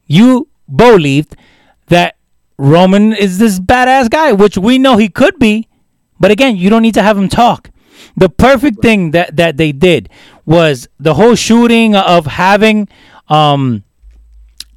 You 0.06 0.48
believed 0.74 1.36
that 1.88 2.16
Roman 2.58 3.14
is 3.14 3.38
this 3.38 3.60
badass 3.60 4.10
guy, 4.10 4.32
which 4.32 4.58
we 4.58 4.78
know 4.78 4.98
he 4.98 5.10
could 5.10 5.38
be. 5.40 5.68
But 6.20 6.32
again, 6.32 6.58
you 6.58 6.70
don't 6.70 6.82
need 6.82 6.96
to 6.96 7.04
have 7.04 7.18
him 7.18 7.30
talk. 7.30 7.70
The 8.16 8.30
perfect 8.30 8.82
thing 8.82 9.12
that, 9.12 9.36
that 9.36 9.58
they 9.58 9.72
did 9.72 10.10
was 10.46 10.88
the 11.00 11.14
whole 11.14 11.36
shooting 11.36 11.96
of 11.96 12.26
having 12.26 12.88
um 13.28 13.84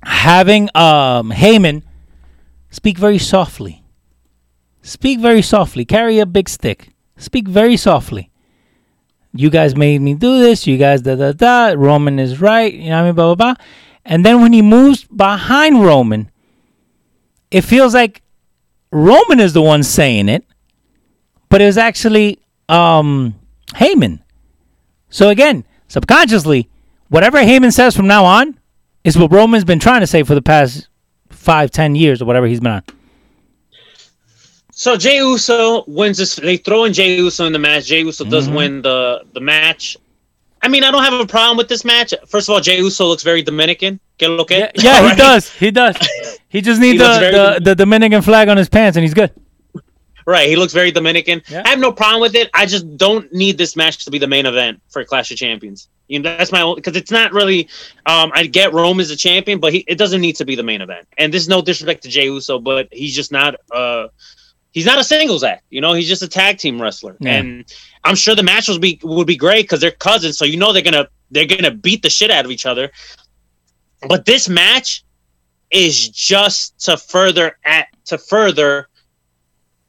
having 0.03 0.65
um 0.75 1.31
Heyman 1.31 1.83
speak 2.71 2.99
very 2.99 3.19
softly. 3.19 3.85
Speak 4.83 5.21
very 5.21 5.43
softly. 5.43 5.85
Carry 5.85 6.19
a 6.19 6.27
big 6.27 6.49
stick. 6.49 6.89
Speak 7.17 7.47
very 7.47 7.77
softly. 7.77 8.30
You 9.33 9.51
guys 9.51 9.77
made 9.77 10.01
me 10.01 10.15
do 10.15 10.39
this. 10.39 10.67
You 10.67 10.77
guys 10.77 11.03
da 11.03 11.15
da 11.15 11.33
da. 11.33 11.75
Roman 11.77 12.19
is 12.19 12.41
right. 12.41 12.73
You 12.73 12.91
know 12.91 12.97
what 12.97 13.03
I 13.03 13.05
mean? 13.07 13.15
Blah 13.15 13.35
blah 13.35 13.55
blah. 13.55 13.65
And 14.05 14.25
then 14.25 14.41
when 14.43 14.53
he 14.53 14.63
moves 14.63 15.05
behind 15.05 15.83
Roman, 15.83 16.31
it 17.51 17.63
feels 17.63 17.95
like 17.95 18.23
Roman 18.91 19.39
is 19.39 19.53
the 19.53 19.63
one 19.63 19.83
saying 19.83 20.29
it, 20.29 20.45
but 21.49 21.63
it 21.63 21.67
was 21.67 21.79
actually 21.79 22.41
um 22.69 23.35
Heyman. 23.75 24.21
So 25.11 25.29
again, 25.29 25.65
subconsciously, 25.89 26.69
whatever 27.09 27.39
Heyman 27.39 27.73
says 27.73 27.95
from 27.95 28.07
now 28.07 28.25
on 28.25 28.59
is 29.05 29.17
what 29.17 29.33
Roman's 29.33 29.65
been 29.65 29.79
trying 29.79 30.01
to 30.01 30.07
say 30.07 30.23
for 30.23 30.35
the 30.35 30.43
past 30.43 30.89
five, 31.29 31.71
ten 31.71 31.95
years 31.95 32.21
or 32.21 32.25
whatever 32.25 32.47
he's 32.47 32.61
been 32.61 32.73
on. 32.73 32.83
So 34.85 34.97
Jey 34.97 35.19
Uso 35.19 35.85
wins 35.87 36.17
this. 36.17 36.37
They 36.37 36.57
throw 36.57 36.85
in 36.85 36.95
Jey 36.95 37.17
Uso 37.17 37.45
in 37.45 37.53
the 37.53 37.59
match. 37.59 37.85
Jey 37.85 38.01
Uso 38.01 38.25
does 38.25 38.47
Mm-hmm. 38.47 38.57
win 38.57 38.73
the 38.83 39.21
the 39.35 39.41
match. 39.55 39.99
I 40.63 40.69
mean, 40.69 40.85
I 40.85 40.91
don't 40.91 41.05
have 41.05 41.21
a 41.21 41.27
problem 41.27 41.59
with 41.59 41.69
this 41.69 41.85
match. 41.85 42.15
First 42.27 42.49
of 42.49 42.55
all, 42.55 42.61
Jey 42.63 42.79
Uso 42.79 43.05
looks 43.07 43.23
very 43.23 43.43
Dominican. 43.43 44.01
Lo 44.23 44.45
que? 44.47 44.57
Yeah, 44.59 44.71
yeah 44.77 45.11
he 45.11 45.17
does. 45.29 45.45
He 45.65 45.71
does. 45.71 45.97
He 46.49 46.61
just 46.63 46.81
needs 46.81 46.93
He 46.93 46.99
the, 46.99 47.05
the, 47.05 47.21
Dominican. 47.31 47.65
the 47.65 47.75
Dominican 47.75 48.23
flag 48.23 48.49
on 48.49 48.57
his 48.57 48.69
pants 48.71 48.97
and 48.97 49.05
he's 49.05 49.13
good. 49.15 49.31
Right, 50.27 50.49
he 50.49 50.57
looks 50.57 50.73
very 50.73 50.91
Dominican. 50.91 51.43
Yeah. 51.49 51.63
I 51.65 51.69
have 51.71 51.79
no 51.79 51.93
problem 51.93 52.21
with 52.23 52.35
it. 52.35 52.49
I 52.55 52.65
just 52.67 52.87
don't 52.97 53.31
need 53.33 53.59
this 53.59 53.77
match 53.77 54.05
to 54.07 54.11
be 54.11 54.19
the 54.19 54.27
main 54.27 54.47
event 54.47 54.81
for 54.89 55.05
Clash 55.05 55.31
of 55.31 55.37
Champions. 55.37 55.89
You 56.09 56.19
know, 56.21 56.37
that's 56.39 56.53
my 56.53 56.63
only. 56.63 56.77
because 56.81 56.97
it's 56.97 57.11
not 57.11 57.33
really. 57.33 57.69
Um, 58.07 58.33
I 58.35 58.47
get 58.47 58.73
Rome 58.73 58.99
is 58.99 59.11
a 59.11 59.17
champion, 59.17 59.61
but 59.61 59.73
he, 59.75 59.81
it 59.87 59.97
doesn't 59.99 60.21
need 60.23 60.37
to 60.37 60.45
be 60.45 60.57
the 60.57 60.63
main 60.63 60.81
event. 60.81 61.07
And 61.19 61.33
this 61.35 61.43
is 61.43 61.49
no 61.49 61.61
disrespect 61.63 62.03
to 62.05 62.09
Jey 62.09 62.25
Uso, 62.27 62.59
but 62.59 62.89
he's 62.91 63.15
just 63.15 63.31
not. 63.31 63.57
Uh, 63.71 64.09
he's 64.73 64.87
not 64.87 64.99
a 64.99 65.05
singles 65.05 65.43
act. 65.45 65.65
You 65.71 65.81
know, 65.81 65.93
he's 65.93 66.09
just 66.09 66.23
a 66.23 66.29
tag 66.29 66.59
team 66.59 66.81
wrestler. 66.81 67.17
Yeah. 67.21 67.35
And 67.37 67.65
I'm 68.05 68.15
sure 68.15 68.35
the 68.35 68.43
match 68.43 68.69
would 68.69 68.81
be 68.81 68.99
would 69.03 69.27
be 69.27 69.37
great 69.37 69.63
because 69.65 69.81
they're 69.81 69.91
cousins, 69.91 70.39
so 70.39 70.45
you 70.45 70.57
know 70.57 70.73
they're 70.73 70.83
gonna 70.83 71.09
they're 71.31 71.47
gonna 71.47 71.71
beat 71.71 72.03
the 72.03 72.11
shit 72.11 72.31
out 72.31 72.45
of 72.45 72.51
each 72.51 72.67
other. 72.67 72.91
But 74.09 74.25
this 74.25 74.49
match 74.49 75.05
is 75.71 76.09
just 76.09 76.79
to 76.87 76.97
further 76.97 77.57
at 77.65 77.87
to 78.07 78.19
further 78.19 78.89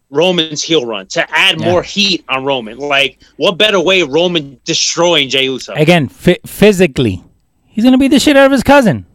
Roman's 0.10 0.62
heel 0.62 0.86
run 0.86 1.08
to 1.08 1.26
add 1.32 1.60
Yeah. 1.60 1.72
more 1.72 1.82
heat 1.84 2.26
on 2.28 2.44
Roman. 2.44 2.78
Like, 2.78 3.20
what 3.38 3.58
better 3.58 3.80
way 3.80 4.04
Roman 4.04 4.60
destroying 4.66 5.30
Jey 5.30 5.46
Uso? 5.46 5.74
Again, 5.74 6.10
fi- 6.10 6.40
physically, 6.46 7.24
he's 7.66 7.84
gonna 7.86 7.98
beat 7.98 8.10
the 8.10 8.20
shit 8.20 8.36
out 8.36 8.46
of 8.46 8.52
his 8.52 8.64
cousin. 8.64 9.06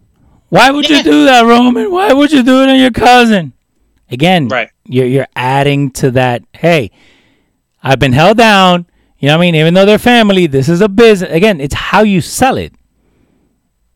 Why 0.48 0.70
would 0.70 0.88
you 0.88 1.02
do 1.02 1.24
that, 1.26 1.44
Roman? 1.44 1.90
Why 1.90 2.12
would 2.12 2.32
you 2.32 2.42
do 2.42 2.62
it 2.62 2.68
on 2.70 2.78
your 2.78 2.92
cousin? 2.92 3.52
Again, 4.10 4.48
Right. 4.48 4.70
You're 4.84 5.06
you're 5.06 5.28
adding 5.34 5.90
to 5.92 6.10
that. 6.12 6.42
Hey, 6.52 6.90
I've 7.82 7.98
been 7.98 8.12
held 8.12 8.38
down. 8.38 8.86
You 9.18 9.28
know 9.28 9.34
what 9.34 9.44
I 9.44 9.46
mean? 9.46 9.54
Even 9.56 9.74
though 9.74 9.84
they're 9.86 9.98
family, 9.98 10.46
this 10.46 10.68
is 10.68 10.80
a 10.80 10.88
business. 10.88 11.30
Again, 11.32 11.60
it's 11.60 11.74
how 11.74 12.02
you 12.02 12.20
sell 12.20 12.56
it. 12.56 12.72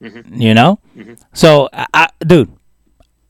Mm-hmm. 0.02 0.40
You 0.40 0.54
know. 0.54 0.80
So, 1.32 1.68
I, 1.72 1.86
I, 1.92 2.08
dude, 2.26 2.50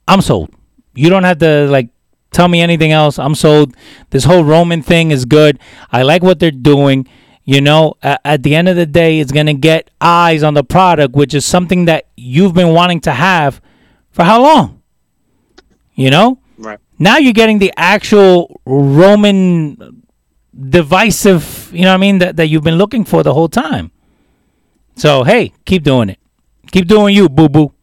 I'm 0.07 0.21
sold. 0.21 0.53
You 0.93 1.09
don't 1.09 1.23
have 1.23 1.39
to 1.39 1.67
like 1.67 1.89
tell 2.31 2.47
me 2.47 2.61
anything 2.61 2.91
else. 2.91 3.19
I'm 3.19 3.35
sold. 3.35 3.75
This 4.09 4.23
whole 4.23 4.43
Roman 4.43 4.81
thing 4.81 5.11
is 5.11 5.25
good. 5.25 5.59
I 5.91 6.01
like 6.03 6.23
what 6.23 6.39
they're 6.39 6.51
doing. 6.51 7.07
You 7.43 7.59
know, 7.59 7.95
at, 8.01 8.21
at 8.23 8.43
the 8.43 8.55
end 8.55 8.69
of 8.69 8.75
the 8.75 8.85
day, 8.85 9.19
it's 9.19 9.31
gonna 9.31 9.53
get 9.53 9.89
eyes 9.99 10.43
on 10.43 10.53
the 10.53 10.63
product, 10.63 11.15
which 11.15 11.33
is 11.33 11.45
something 11.45 11.85
that 11.85 12.07
you've 12.15 12.53
been 12.53 12.73
wanting 12.73 13.01
to 13.01 13.11
have 13.11 13.61
for 14.11 14.23
how 14.23 14.41
long? 14.41 14.81
You 15.93 16.09
know. 16.09 16.39
Now 17.01 17.17
you're 17.17 17.33
getting 17.33 17.59
the 17.59 17.73
actual 17.75 18.61
Roman 18.65 20.03
divisive. 20.53 21.69
You 21.73 21.81
know 21.83 21.89
what 21.89 21.95
I 21.95 21.97
mean? 21.97 22.19
That 22.19 22.35
that 22.37 22.47
you've 22.47 22.63
been 22.63 22.77
looking 22.77 23.03
for 23.05 23.23
the 23.23 23.33
whole 23.33 23.49
time. 23.49 23.91
So 24.95 25.23
hey, 25.23 25.53
keep 25.65 25.83
doing 25.83 26.09
it. 26.09 26.19
Keep 26.71 26.87
doing 26.87 27.15
you, 27.15 27.27
boo 27.27 27.49
boo. 27.49 27.73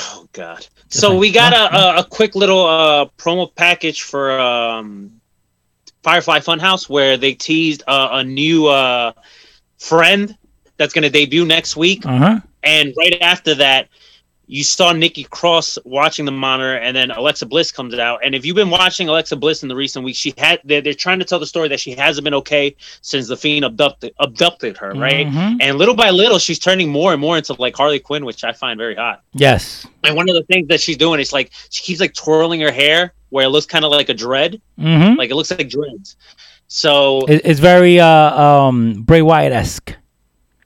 Oh 0.00 0.26
God. 0.32 0.66
So 0.88 1.16
we 1.16 1.30
got 1.30 1.52
a, 1.52 1.64
a, 1.76 1.96
a 2.00 2.04
quick 2.04 2.34
little 2.34 2.66
uh, 2.66 3.06
promo 3.16 3.54
package 3.54 4.02
for 4.02 4.38
um, 4.38 5.20
Firefly 6.02 6.40
Funhouse 6.40 6.88
where 6.88 7.16
they 7.16 7.32
teased 7.32 7.84
uh, 7.86 8.08
a 8.12 8.24
new 8.24 8.66
uh, 8.66 9.12
friend 9.78 10.36
that's 10.78 10.92
going 10.92 11.04
to 11.04 11.10
debut 11.10 11.44
next 11.44 11.76
week, 11.76 12.04
Uh 12.06 12.18
huh. 12.18 12.40
and 12.64 12.92
right 12.98 13.16
after 13.20 13.54
that, 13.56 13.88
you 14.52 14.64
saw 14.64 14.92
Nikki 14.92 15.22
Cross 15.24 15.78
watching 15.84 16.24
the 16.24 16.32
monitor, 16.32 16.74
and 16.74 16.96
then 16.96 17.12
Alexa 17.12 17.46
Bliss 17.46 17.70
comes 17.70 17.94
out. 17.94 18.18
And 18.24 18.34
if 18.34 18.44
you've 18.44 18.56
been 18.56 18.68
watching 18.68 19.08
Alexa 19.08 19.36
Bliss 19.36 19.62
in 19.62 19.68
the 19.68 19.76
recent 19.76 20.04
weeks, 20.04 20.18
she 20.18 20.34
had 20.36 20.60
they're, 20.64 20.80
they're 20.80 20.92
trying 20.92 21.20
to 21.20 21.24
tell 21.24 21.38
the 21.38 21.46
story 21.46 21.68
that 21.68 21.78
she 21.78 21.92
hasn't 21.92 22.24
been 22.24 22.34
okay 22.34 22.74
since 23.00 23.28
the 23.28 23.36
Fiend 23.36 23.64
abducted 23.64 24.12
abducted 24.18 24.76
her, 24.78 24.90
right? 24.92 25.28
Mhm. 25.28 25.58
And 25.60 25.78
little 25.78 25.94
by 25.94 26.10
little, 26.10 26.38
she's 26.40 26.58
turning 26.58 26.88
more 26.90 27.12
and 27.12 27.20
more 27.20 27.36
into 27.38 27.52
like 27.60 27.76
Harley 27.76 28.00
Quinn, 28.00 28.24
which 28.24 28.42
I 28.42 28.52
find 28.52 28.76
very 28.76 28.96
hot. 28.96 29.22
Yes. 29.34 29.86
And 30.02 30.16
one 30.16 30.28
of 30.28 30.34
the 30.34 30.42
things 30.42 30.66
that 30.68 30.80
she's 30.80 30.96
doing 30.96 31.20
is 31.20 31.32
like 31.32 31.52
she 31.70 31.84
keeps 31.84 32.00
like 32.00 32.14
twirling 32.14 32.60
her 32.62 32.72
hair 32.72 33.14
where 33.28 33.44
it 33.46 33.50
looks 33.50 33.66
kind 33.66 33.84
of 33.84 33.92
like 33.92 34.08
a 34.08 34.14
dread, 34.14 34.60
Mm-hmm. 34.80 35.16
like 35.16 35.30
it 35.30 35.36
looks 35.36 35.52
like 35.52 35.68
dreads. 35.68 36.16
So 36.66 37.24
It, 37.26 37.42
it's 37.44 37.60
very 37.60 38.00
uh, 38.00 38.06
um, 38.42 39.02
Bray 39.02 39.22
Wyatt 39.22 39.52
esque. 39.52 39.94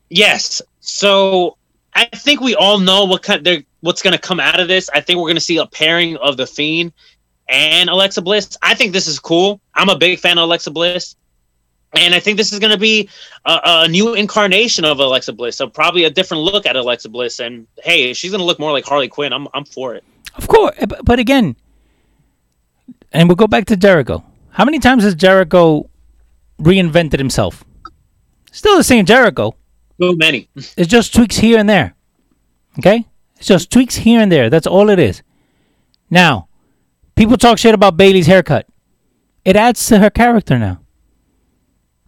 Yes. 0.08 0.62
So 0.80 1.56
I 1.94 2.06
think 2.06 2.40
we 2.40 2.54
all 2.54 2.78
know 2.78 3.04
what 3.04 3.22
kind 3.22 3.44
they're, 3.44 3.62
what's 3.84 4.00
going 4.00 4.14
to 4.14 4.18
come 4.18 4.40
out 4.40 4.60
of 4.60 4.66
this. 4.66 4.88
I 4.94 5.00
think 5.00 5.18
we're 5.18 5.26
going 5.26 5.36
to 5.36 5.40
see 5.40 5.58
a 5.58 5.66
pairing 5.66 6.16
of 6.16 6.38
the 6.38 6.46
Fiend 6.46 6.92
and 7.48 7.90
Alexa 7.90 8.22
Bliss. 8.22 8.56
I 8.62 8.74
think 8.74 8.92
this 8.92 9.06
is 9.06 9.18
cool. 9.18 9.60
I'm 9.74 9.90
a 9.90 9.96
big 9.96 10.18
fan 10.18 10.38
of 10.38 10.44
Alexa 10.44 10.70
Bliss. 10.70 11.16
And 11.92 12.14
I 12.14 12.18
think 12.18 12.38
this 12.38 12.52
is 12.52 12.58
going 12.58 12.72
to 12.72 12.78
be 12.78 13.08
a, 13.44 13.60
a 13.64 13.88
new 13.88 14.14
incarnation 14.14 14.84
of 14.84 14.98
Alexa 14.98 15.34
Bliss. 15.34 15.56
So 15.56 15.68
probably 15.68 16.04
a 16.04 16.10
different 16.10 16.42
look 16.42 16.66
at 16.66 16.76
Alexa 16.76 17.10
Bliss. 17.10 17.40
And 17.40 17.66
hey, 17.82 18.14
she's 18.14 18.30
going 18.30 18.40
to 18.40 18.44
look 18.44 18.58
more 18.58 18.72
like 18.72 18.84
Harley 18.84 19.06
Quinn, 19.06 19.32
I'm 19.32 19.46
I'm 19.54 19.64
for 19.64 19.94
it. 19.94 20.02
Of 20.34 20.48
course, 20.48 20.74
but, 20.88 21.04
but 21.04 21.18
again, 21.18 21.54
and 23.12 23.28
we'll 23.28 23.36
go 23.36 23.46
back 23.46 23.66
to 23.66 23.76
Jericho. 23.76 24.24
How 24.50 24.64
many 24.64 24.78
times 24.78 25.04
has 25.04 25.14
Jericho 25.14 25.88
reinvented 26.58 27.18
himself? 27.18 27.62
Still 28.50 28.76
the 28.76 28.84
same 28.84 29.04
Jericho. 29.04 29.54
So 30.00 30.14
many. 30.14 30.48
It's 30.56 30.88
just 30.88 31.14
tweaks 31.14 31.36
here 31.36 31.58
and 31.58 31.68
there. 31.68 31.94
Okay? 32.78 33.06
Just 33.44 33.70
tweaks 33.70 33.96
here 33.96 34.20
and 34.20 34.32
there. 34.32 34.48
That's 34.48 34.66
all 34.66 34.88
it 34.88 34.98
is. 34.98 35.22
Now, 36.08 36.48
people 37.14 37.36
talk 37.36 37.58
shit 37.58 37.74
about 37.74 37.96
Bayley's 37.96 38.26
haircut. 38.26 38.66
It 39.44 39.54
adds 39.54 39.86
to 39.88 39.98
her 39.98 40.08
character 40.08 40.58
now. 40.58 40.80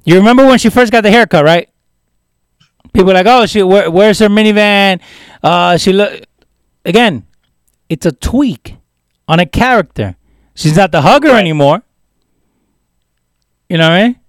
You 0.04 0.16
remember 0.16 0.46
when 0.46 0.58
she 0.58 0.70
first 0.70 0.92
got 0.92 1.02
the 1.02 1.10
haircut, 1.10 1.44
right? 1.44 1.68
People 2.94 3.12
like, 3.12 3.26
"Oh, 3.26 3.44
she 3.44 3.62
where, 3.62 3.90
where's 3.90 4.18
her 4.20 4.28
minivan?" 4.28 5.00
Uh, 5.42 5.76
she 5.76 5.92
look 5.92 6.22
again. 6.84 7.26
It's 7.88 8.06
a 8.06 8.12
tweak 8.12 8.76
on 9.28 9.38
a 9.38 9.46
character. 9.46 10.16
She's 10.54 10.76
not 10.76 10.90
the 10.92 11.02
hugger 11.02 11.30
anymore. 11.30 11.82
You 13.68 13.76
know 13.76 13.90
what 13.90 13.96
I 13.96 14.02
mean? 14.04 14.20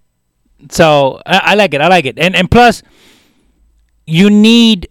So 0.72 1.22
I, 1.26 1.38
I 1.38 1.56
like 1.56 1.74
it. 1.74 1.80
I 1.80 1.88
like 1.88 2.06
it. 2.06 2.20
And 2.20 2.36
and 2.36 2.52
plus, 2.52 2.84
you 4.06 4.30
need 4.30 4.90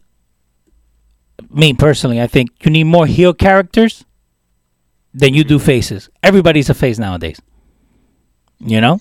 me 1.57 1.72
personally. 1.72 2.20
I 2.20 2.26
think 2.26 2.50
you 2.64 2.70
need 2.70 2.84
more 2.84 3.07
heel 3.07 3.34
characters 3.34 4.04
than 5.14 5.34
you 5.34 5.44
do 5.44 5.57
mm-hmm. 5.57 5.66
faces. 5.66 6.11
Everybody's 6.22 6.70
a 6.70 6.74
face 6.74 6.98
nowadays. 6.98 7.40
You 8.59 8.80
know, 8.80 9.00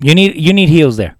you 0.00 0.14
need 0.14 0.36
you 0.36 0.52
need 0.52 0.68
heels 0.68 0.96
there. 0.96 1.16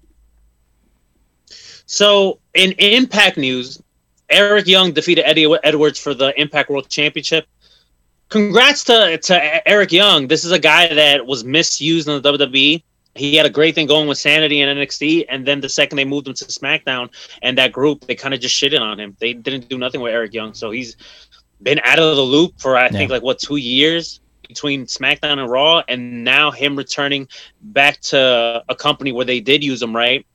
So 1.85 2.39
in 2.53 2.71
Impact 2.73 3.37
news, 3.37 3.81
Eric 4.29 4.67
Young 4.67 4.93
defeated 4.93 5.27
Eddie 5.27 5.53
Edwards 5.63 5.99
for 5.99 6.13
the 6.13 6.39
Impact 6.39 6.69
World 6.69 6.89
Championship. 6.89 7.47
Congrats 8.29 8.83
to 8.85 9.17
to 9.17 9.67
Eric 9.67 9.91
Young. 9.91 10.27
This 10.27 10.43
is 10.43 10.51
a 10.51 10.59
guy 10.59 10.93
that 10.93 11.25
was 11.25 11.43
misused 11.43 12.07
in 12.07 12.21
the 12.21 12.33
WWE. 12.33 12.83
He 13.15 13.35
had 13.35 13.45
a 13.45 13.49
great 13.49 13.75
thing 13.75 13.85
going 13.85 14.07
with 14.07 14.17
Sanity 14.17 14.61
and 14.61 14.79
NXT, 14.79 15.25
and 15.29 15.45
then 15.45 15.61
the 15.61 15.69
second 15.69 15.97
they 15.97 16.05
moved 16.05 16.27
him 16.27 16.33
to 16.33 16.45
SmackDown 16.45 17.09
and 17.43 17.57
that 17.59 17.71
group, 17.71 18.05
they 18.07 18.15
kind 18.15 18.33
of 18.33 18.39
just 18.39 18.55
shitted 18.55 18.81
on 18.81 18.99
him. 18.99 19.15
They 19.19 19.33
didn't 19.33 19.69
do 19.69 19.77
nothing 19.77 20.01
with 20.01 20.13
Eric 20.13 20.33
Young, 20.33 20.53
so 20.53 20.71
he's 20.71 20.95
been 21.61 21.79
out 21.83 21.99
of 21.99 22.15
the 22.15 22.23
loop 22.23 22.59
for 22.59 22.75
I 22.75 22.89
think 22.89 23.11
like 23.11 23.21
what 23.23 23.39
two 23.39 23.57
years 23.57 24.19
between 24.47 24.85
SmackDown 24.85 25.39
and 25.39 25.49
Raw, 25.49 25.83
and 25.87 26.23
now 26.23 26.51
him 26.51 26.75
returning 26.75 27.27
back 27.61 27.99
to 28.01 28.63
a 28.67 28.75
company 28.75 29.11
where 29.11 29.25
they 29.25 29.39
did 29.39 29.63
use 29.63 29.81
him 29.81 29.95
right 29.95 30.25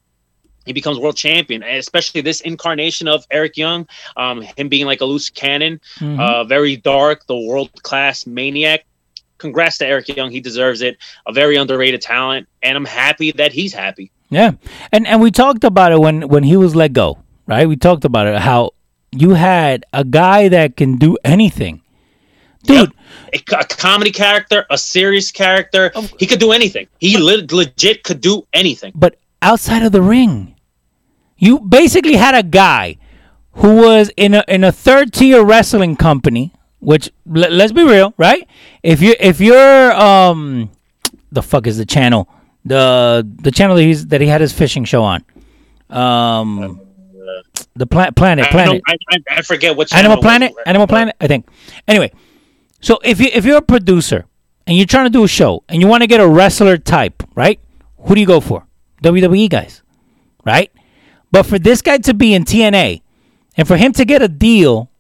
he 0.68 0.74
becomes 0.74 0.99
world 0.99 1.16
champion, 1.16 1.62
especially 1.62 2.20
this 2.20 2.43
incarnation 2.43 3.09
of 3.09 3.26
Eric 3.31 3.57
Young, 3.57 3.89
um, 4.18 4.43
him 4.43 4.68
being 4.68 4.85
like 4.85 5.01
a 5.01 5.05
loose 5.07 5.31
cannon, 5.31 5.81
Mhm. 5.99 6.20
uh, 6.20 6.45
very 6.45 6.76
dark, 6.76 7.26
the 7.26 7.39
world 7.39 7.70
class 7.83 8.26
maniac. 8.26 8.85
Congrats 9.39 9.78
to 9.78 9.86
Eric 9.86 10.09
Young, 10.09 10.30
he 10.30 10.41
deserves 10.41 10.82
it. 10.82 10.99
A 11.26 11.32
very 11.32 11.57
underrated 11.57 12.03
talent, 12.03 12.49
and 12.62 12.76
I'm 12.76 12.84
happy 12.84 13.32
that 13.32 13.53
he's 13.53 13.72
happy. 13.72 14.11
Yeah, 14.30 14.53
and 14.93 15.07
and 15.07 15.20
we 15.20 15.30
talked 15.30 15.64
about 15.64 15.93
it 15.93 16.01
when 16.01 16.28
when 16.28 16.43
he 16.43 16.57
was 16.57 16.76
let 16.76 16.93
go, 16.93 17.18
right? 17.47 17.66
We 17.66 17.76
talked 17.76 18.05
about 18.05 18.26
it 18.26 18.39
how 18.39 18.72
you 19.11 19.30
had 19.30 19.84
a 19.93 20.05
guy 20.05 20.49
that 20.49 20.76
can 20.76 20.97
do 20.97 21.16
anything, 21.24 21.82
dude. 22.64 22.93
A, 23.32 23.41
a 23.57 23.64
comedy 23.64 24.11
character, 24.11 24.66
a 24.70 24.76
serious 24.76 25.30
character, 25.30 25.93
he 26.18 26.26
could 26.26 26.41
do 26.41 26.53
anything. 26.53 26.89
He 26.99 27.16
le- 27.16 27.47
legit 27.51 28.05
could 28.05 28.20
do 28.20 28.47
anything. 28.53 28.93
But 28.95 29.16
outside 29.41 29.82
of 29.82 29.93
the 29.93 30.03
ring, 30.03 30.55
you 31.39 31.61
basically 31.61 32.16
had 32.16 32.34
a 32.34 32.43
guy 32.43 32.99
who 33.53 33.76
was 33.76 34.11
in 34.16 34.34
a 34.34 34.45
in 34.47 34.64
a 34.64 34.72
third 34.72 35.12
tier 35.12 35.43
wrestling 35.43 35.97
company. 35.97 36.53
Which 36.81 37.11
let, 37.26 37.53
let's 37.53 37.72
be 37.72 37.83
real, 37.83 38.14
right? 38.16 38.47
If 38.83 39.03
you 39.03 39.14
if 39.18 39.41
you're 39.41 39.93
um, 39.93 40.70
the 41.33 41.43
fuck 41.43 41.66
is 41.66 41.76
the 41.79 41.87
channel? 41.87 42.29
The 42.64 43.26
the 43.43 43.51
channel 43.51 43.76
that 43.76 43.83
he's 43.83 44.07
that 44.09 44.20
he 44.20 44.29
had 44.29 44.41
his 44.41 44.53
fishing 44.53 44.85
show 44.85 45.03
on. 45.03 45.24
Um, 45.91 46.81
the 47.74 47.87
pla- 47.87 48.11
planet 48.11 48.47
planet. 48.51 48.83
I, 48.87 48.97
I, 49.11 49.16
I 49.39 49.43
forget 49.43 49.76
which 49.76 49.93
Animal 49.93 50.18
Planet, 50.18 50.53
was. 50.53 50.62
Animal 50.66 50.87
Planet, 50.87 51.16
I 51.20 51.26
think. 51.26 51.49
Anyway, 51.87 52.12
so 52.81 52.99
if 53.05 53.20
you 53.20 53.29
if 53.33 53.45
you're 53.45 53.59
a 53.59 53.62
producer 53.62 54.26
and 54.66 54.76
you're 54.76 54.87
trying 54.87 55.07
to 55.07 55.11
do 55.11 55.24
a 55.24 55.29
show 55.29 55.64
and 55.68 55.81
you 55.81 55.87
want 55.89 56.03
to 56.03 56.07
get 56.07 56.20
a 56.20 56.29
wrestler 56.29 56.76
type, 56.76 57.22
right? 57.35 57.61
Who 58.01 58.14
do 58.14 58.20
you 58.20 58.26
go 58.26 58.41
for? 58.41 58.66
WWE 59.03 59.49
guys, 59.49 59.83
right? 60.45 60.70
But 61.31 61.45
for 61.45 61.59
this 61.59 61.83
guy 61.83 61.99
to 61.99 62.14
be 62.14 62.35
in 62.35 62.45
TNA 62.45 63.03
and 63.57 63.68
for 63.68 63.76
him 63.76 63.93
to 63.93 64.05
get 64.05 64.22
a 64.22 64.29
deal 64.29 64.91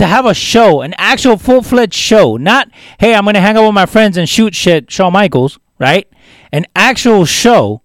to 0.00 0.06
have 0.06 0.26
a 0.26 0.34
show, 0.34 0.80
an 0.82 0.94
actual 0.98 1.36
full 1.36 1.62
fledged 1.62 1.94
show, 1.94 2.36
not 2.36 2.68
hey, 2.98 3.14
I'm 3.14 3.24
gonna 3.24 3.40
hang 3.40 3.56
out 3.56 3.66
with 3.66 3.74
my 3.74 3.86
friends 3.86 4.16
and 4.16 4.28
shoot 4.28 4.54
shit, 4.54 4.90
Shawn 4.90 5.12
Michaels, 5.12 5.58
right? 5.78 6.08
An 6.52 6.66
actual 6.74 7.24
show, 7.24 7.82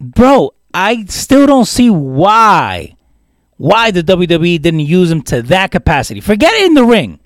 bro. 0.00 0.54
I 0.74 1.04
still 1.06 1.46
don't 1.46 1.66
see 1.66 1.90
why 1.90 2.94
why 3.58 3.90
the 3.90 4.02
WWE 4.02 4.60
didn't 4.60 4.80
use 4.80 5.10
him 5.10 5.22
to 5.22 5.42
that 5.42 5.70
capacity. 5.70 6.20
Forget 6.20 6.52
it 6.54 6.66
in 6.66 6.74
the 6.74 6.84
ring. 6.84 7.20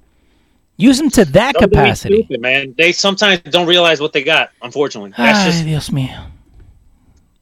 Use 0.77 1.01
him 1.01 1.09
to 1.11 1.25
that 1.27 1.55
's 1.57 1.59
capacity. 1.61 2.25
stupid, 2.25 2.41
man. 2.43 2.75
They 2.77 2.93
sometimes 2.93 3.41
don't 3.51 3.67
realize 3.67 3.99
what 4.01 4.13
they 4.13 4.23
got. 4.23 4.51
Unfortunately, 4.61 5.13
that's 5.17 5.39
Ay, 5.39 5.45
just 5.51 5.65
Dios 5.65 5.89
mío. 5.91 6.27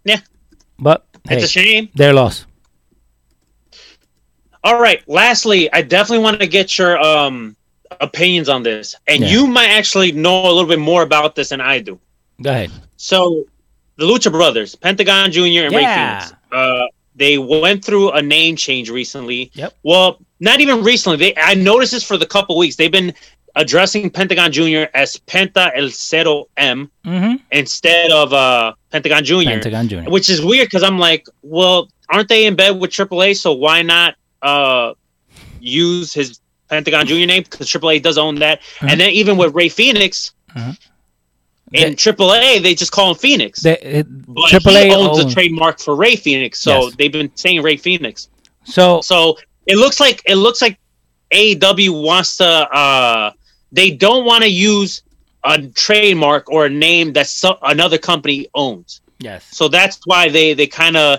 yeah. 0.04 0.20
But 0.78 1.04
It's 1.28 1.30
hey, 1.30 1.42
a 1.42 1.48
shame. 1.48 1.88
their 1.96 2.12
loss. 2.12 2.46
All 4.64 4.80
right. 4.80 5.02
Lastly, 5.08 5.70
I 5.72 5.82
definitely 5.82 6.24
want 6.24 6.40
to 6.40 6.46
get 6.46 6.78
your 6.78 6.98
um 7.00 7.54
opinions 8.00 8.48
on 8.48 8.62
this, 8.62 8.96
and 9.06 9.20
Yeah. 9.22 9.28
you 9.28 9.46
might 9.46 9.68
actually 9.68 10.10
know 10.12 10.42
a 10.46 10.52
little 10.52 10.66
bit 10.66 10.78
more 10.80 11.02
about 11.02 11.34
this 11.36 11.50
than 11.50 11.60
I 11.60 11.78
do. 11.78 11.98
Go 12.42 12.50
ahead. 12.50 12.70
So, 12.96 13.44
the 13.96 14.04
Lucha 14.06 14.32
Brothers, 14.32 14.74
Pentagon 14.74 15.30
Junior 15.30 15.66
and 15.66 15.74
Rey 15.74 15.82
Yeah. 15.82 16.22
Fénix, 16.22 16.32
uh, 16.52 16.86
they 17.14 17.38
went 17.38 17.84
through 17.84 18.10
a 18.12 18.20
name 18.22 18.56
change 18.56 18.90
recently. 18.90 19.50
Yep. 19.54 19.74
Well, 19.84 20.18
not 20.40 20.60
even 20.60 20.82
recently. 20.82 21.18
They 21.18 21.34
I 21.36 21.54
noticed 21.54 21.92
this 21.92 22.02
for 22.02 22.16
the 22.16 22.26
couple 22.26 22.56
weeks. 22.58 22.74
They've 22.76 22.90
been 22.90 23.14
addressing 23.54 24.10
Pentagon 24.10 24.50
Junior 24.50 24.88
as 24.94 25.16
Penta 25.28 25.70
El 25.76 25.88
Zero 25.90 26.46
M 26.56 26.90
Mm-hmm. 27.06 27.34
instead 27.52 28.10
of 28.10 28.32
uh 28.32 28.72
Pentagon 28.90 29.22
Junior 29.24 29.52
Pentagon 29.52 29.86
Junior. 29.88 30.10
which 30.10 30.28
is 30.28 30.42
weird 30.42 30.66
because 30.66 30.82
I'm 30.82 30.98
like, 30.98 31.26
well, 31.42 31.88
aren't 32.10 32.28
they 32.28 32.46
in 32.46 32.56
bed 32.56 32.80
with 32.80 32.90
AAA? 32.90 33.36
So 33.36 33.52
why 33.52 33.82
not 33.82 34.14
uh 34.44 34.94
use 35.60 36.12
his 36.12 36.40
Pentagon 36.68 37.06
Junior 37.06 37.26
name 37.26 37.42
because 37.42 37.68
AAA 37.68 38.02
does 38.02 38.18
own 38.18 38.36
that, 38.36 38.60
and 38.80 39.00
then 39.00 39.10
even 39.10 39.36
with 39.36 39.54
Rey 39.54 39.68
Fénix. 39.68 40.32
Mhm. 40.56 40.78
In 41.72 41.90
They- 41.90 41.94
AAA, 41.96 42.62
they 42.62 42.74
just 42.74 42.92
call 42.92 43.10
him 43.10 43.16
Fénix. 43.16 43.60
They, 43.62 43.78
it, 43.78 44.06
but 44.32 44.50
AAA 44.50 44.92
owns 44.94 45.18
owns- 45.18 45.24
the 45.24 45.32
trademark 45.32 45.80
for 45.80 45.96
Rey 45.96 46.14
Fénix, 46.16 46.56
so 46.56 46.84
Yes. 46.84 46.94
they've 46.96 47.10
been 47.12 47.30
saying 47.34 47.62
Rey 47.62 47.76
Fénix. 47.76 48.28
So 48.64 49.00
So 49.00 49.38
it 49.66 49.76
looks 49.76 49.98
like 50.00 50.22
it 50.26 50.36
looks 50.36 50.60
like 50.62 50.78
AEW 51.32 51.90
wants 52.02 52.36
to. 52.38 52.46
uh 52.46 53.30
They 53.72 53.90
don't 53.90 54.24
want 54.24 54.44
to 54.44 54.50
use 54.50 55.02
a 55.42 55.60
trademark 55.84 56.48
or 56.50 56.66
a 56.66 56.70
name 56.70 57.12
that 57.14 57.26
so, 57.26 57.58
another 57.62 57.98
company 57.98 58.46
owns. 58.54 59.00
yes. 59.18 59.44
So 59.50 59.68
that's 59.68 59.98
why 60.06 60.28
they 60.28 60.54
they 60.54 60.66
kind 60.68 60.96
of 60.96 61.18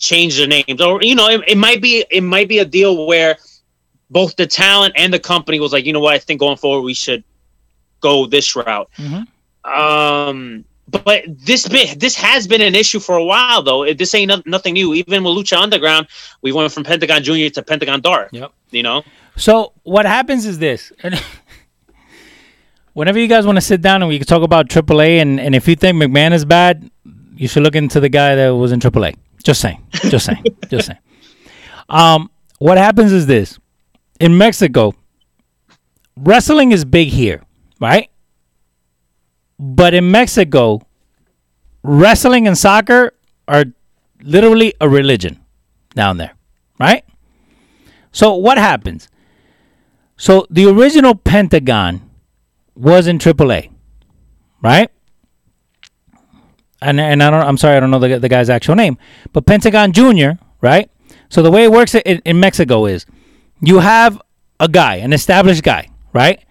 change 0.00 0.36
their 0.38 0.48
names, 0.48 0.80
or 0.80 1.00
you 1.02 1.14
know, 1.14 1.28
it, 1.28 1.40
it 1.46 1.56
might 1.58 1.80
be 1.80 2.04
it 2.10 2.22
might 2.22 2.48
be 2.48 2.58
a 2.58 2.64
deal 2.64 3.06
where 3.06 3.36
both 4.10 4.34
the 4.34 4.46
talent 4.46 4.92
and 4.96 5.14
the 5.14 5.18
company 5.20 5.60
was 5.60 5.72
like, 5.72 5.84
you 5.86 5.92
know 5.92 6.00
what, 6.00 6.14
I 6.14 6.18
think 6.18 6.40
going 6.40 6.56
forward 6.56 6.82
we 6.82 6.94
should 6.94 7.22
go 8.00 8.26
this 8.26 8.56
route. 8.56 8.90
Mhm. 8.98 9.26
Um, 9.70 10.64
but 10.88 11.22
this 11.28 11.68
bit 11.68 12.00
this 12.00 12.16
has 12.16 12.48
been 12.48 12.60
an 12.62 12.74
issue 12.74 12.98
for 12.98 13.14
a 13.16 13.22
while 13.24 13.62
though. 13.62 13.84
It- 13.84 13.98
This 13.98 14.12
ain't 14.14 14.28
no, 14.28 14.42
nothing 14.46 14.74
new. 14.74 14.94
Even 14.94 15.22
with 15.22 15.34
Lucha 15.36 15.56
Underground, 15.62 16.08
we 16.42 16.50
went 16.50 16.72
from 16.72 16.82
Pentagon 16.82 17.22
Junior 17.22 17.48
to 17.50 17.62
Pentagon 17.62 18.00
Dark. 18.00 18.30
Yep. 18.32 18.50
You 18.72 18.82
know, 18.82 19.02
So 19.36 19.72
what 19.84 20.06
happens 20.06 20.44
is 20.46 20.58
this. 20.58 20.92
Whenever 22.92 23.18
you 23.20 23.28
guys 23.28 23.46
want 23.46 23.56
to 23.56 23.60
sit 23.62 23.80
down 23.80 24.02
and 24.02 24.08
we 24.08 24.18
can 24.18 24.26
talk 24.26 24.42
about 24.42 24.68
AAA, 24.68 25.22
and, 25.22 25.38
and 25.38 25.54
if 25.54 25.68
you 25.68 25.76
think 25.76 26.02
McMahon 26.02 26.32
is 26.32 26.44
bad, 26.44 26.90
you 27.36 27.46
should 27.46 27.62
look 27.62 27.76
into 27.76 28.00
the 28.00 28.08
guy 28.08 28.34
that 28.34 28.48
was 28.50 28.72
in 28.72 28.80
AAA. 28.80 29.14
Just 29.42 29.60
saying. 29.60 29.86
Just 29.92 30.26
saying. 30.26 30.44
Just 30.68 30.86
saying. 30.86 30.98
Um, 31.88 32.30
what 32.58 32.78
happens 32.78 33.12
is 33.12 33.26
this. 33.26 33.58
In 34.20 34.36
Mexico, 34.36 34.94
wrestling 36.16 36.72
is 36.72 36.84
big 36.84 37.08
here, 37.08 37.42
right? 37.80 38.10
But 39.58 39.94
in 39.94 40.10
Mexico, 40.10 40.80
wrestling 41.82 42.46
and 42.46 42.56
soccer 42.56 43.12
are 43.48 43.64
literally 44.22 44.74
a 44.80 44.88
religion 44.88 45.40
down 45.94 46.18
there, 46.18 46.34
right? 46.78 47.04
So 48.12 48.34
what 48.34 48.58
happens? 48.58 49.08
So 50.16 50.46
the 50.50 50.66
original 50.66 51.14
Pentagon 51.14 52.10
was 52.74 53.06
in 53.06 53.18
AAA, 53.18 53.70
right? 54.62 54.90
And 56.82 57.00
and 57.00 57.22
I 57.22 57.30
don't. 57.30 57.42
I'm 57.42 57.58
sorry, 57.58 57.76
I 57.76 57.80
don't 57.80 57.90
know 57.90 57.98
the 57.98 58.18
the 58.18 58.28
guy's 58.28 58.48
actual 58.48 58.74
name, 58.74 58.96
but 59.32 59.46
Pentagon 59.46 59.92
Junior, 59.92 60.38
right? 60.60 60.90
So 61.28 61.42
the 61.42 61.50
way 61.50 61.64
it 61.64 61.72
works 61.72 61.94
in, 61.94 62.20
in 62.24 62.40
Mexico 62.40 62.86
is, 62.86 63.06
you 63.60 63.78
have 63.80 64.20
a 64.58 64.68
guy, 64.68 64.96
an 64.96 65.12
established 65.12 65.62
guy, 65.62 65.88
right? 66.12 66.44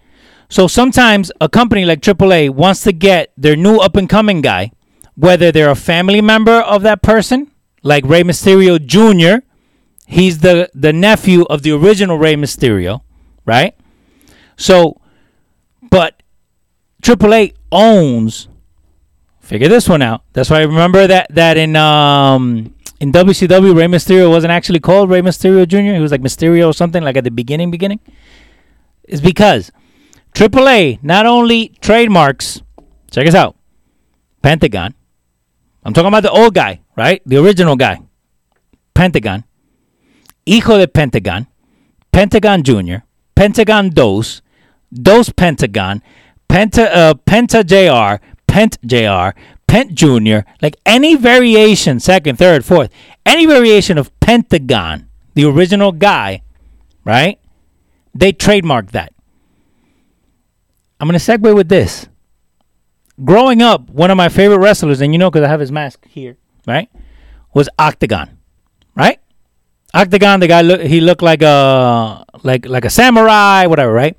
So 0.48 0.66
sometimes 0.66 1.30
a 1.40 1.48
company 1.48 1.84
like 1.84 2.00
AAA 2.00 2.50
wants 2.50 2.82
to 2.82 2.92
get 2.92 3.32
their 3.36 3.56
new 3.56 3.76
up 3.76 3.96
and 3.96 4.08
coming 4.08 4.40
guy, 4.40 4.72
whether 5.14 5.52
they're 5.52 5.70
a 5.70 5.76
family 5.76 6.20
member 6.20 6.60
of 6.60 6.82
that 6.82 7.02
person, 7.02 7.50
like 7.82 8.04
Rey 8.04 8.22
Mysterio 8.22 8.84
Jr. 8.84 9.44
He's 10.06 10.38
the 10.40 10.68
the 10.74 10.92
nephew 10.92 11.42
of 11.44 11.62
the 11.62 11.70
original 11.72 12.18
Rey 12.18 12.34
Mysterio, 12.34 13.02
right? 13.44 13.76
So, 14.56 15.00
but 15.88 16.22
AAA 17.02 17.54
owns. 17.70 18.48
Figure 19.50 19.66
this 19.66 19.88
one 19.88 20.00
out. 20.00 20.22
That's 20.32 20.48
why 20.48 20.58
I 20.58 20.62
remember 20.62 21.08
that 21.08 21.26
that 21.34 21.56
in 21.56 21.74
um 21.74 22.72
in 23.00 23.10
WCW 23.10 23.74
Rey 23.74 23.86
Mysterio 23.86 24.30
wasn't 24.30 24.52
actually 24.52 24.78
called 24.78 25.10
Rey 25.10 25.22
Mysterio 25.22 25.66
Jr. 25.66 25.94
He 25.94 25.98
was 25.98 26.12
like 26.12 26.20
Mysterio 26.20 26.68
or 26.68 26.72
something 26.72 27.02
like 27.02 27.16
at 27.16 27.24
the 27.24 27.32
beginning 27.32 27.72
beginning. 27.72 27.98
Is 29.08 29.20
because 29.20 29.72
AAA 30.34 31.02
not 31.02 31.26
only 31.26 31.74
trademarks. 31.80 32.62
Check 33.10 33.26
us 33.26 33.34
out. 33.34 33.56
Pentagon. 34.40 34.94
I'm 35.82 35.94
talking 35.94 36.06
about 36.06 36.22
the 36.22 36.30
old 36.30 36.54
guy, 36.54 36.82
right? 36.96 37.20
The 37.26 37.38
original 37.38 37.74
guy. 37.74 37.98
Pentagon. 38.94 39.42
Hijo 40.46 40.78
de 40.78 40.86
Pentagon. 40.86 41.48
Pentagon 42.12 42.62
Jr. 42.62 42.98
Pentagon 43.34 43.90
Dos. 43.90 44.42
Dos 44.94 45.30
Pentagon. 45.30 46.04
Penta 46.50 46.86
uh, 46.92 47.14
Penta 47.14 47.64
JR. 47.64 48.20
Pent 48.50 48.78
JR. 48.84 49.30
Pent 49.68 49.94
Jr. 49.94 50.40
Like 50.60 50.76
any 50.84 51.14
variation, 51.14 52.00
second, 52.00 52.36
third, 52.36 52.64
fourth, 52.64 52.90
any 53.24 53.46
variation 53.46 53.96
of 53.96 54.10
Pentagon, 54.18 55.08
the 55.34 55.44
original 55.44 55.92
guy, 55.92 56.42
right? 57.04 57.38
They 58.12 58.32
trademarked 58.32 58.90
that. 58.90 59.12
I'm 60.98 61.06
going 61.06 61.18
to 61.18 61.24
segue 61.24 61.54
with 61.54 61.68
this. 61.68 62.08
Growing 63.24 63.62
up, 63.62 63.88
one 63.90 64.10
of 64.10 64.16
my 64.16 64.28
favorite 64.28 64.58
wrestlers, 64.58 65.00
and 65.00 65.14
you 65.14 65.18
know 65.18 65.30
because 65.30 65.46
I 65.46 65.48
have 65.48 65.60
his 65.60 65.70
mask 65.70 66.04
here, 66.08 66.36
right? 66.66 66.90
Was 67.54 67.68
Octagon, 67.78 68.36
right? 68.96 69.20
Octagon, 69.94 70.40
the 70.40 70.48
guy 70.48 70.62
look, 70.62 70.80
he 70.80 71.00
looked 71.00 71.22
like 71.22 71.42
a 71.42 72.24
like 72.42 72.66
like 72.66 72.84
a 72.84 72.90
samurai, 72.90 73.66
whatever, 73.66 73.92
right? 73.92 74.16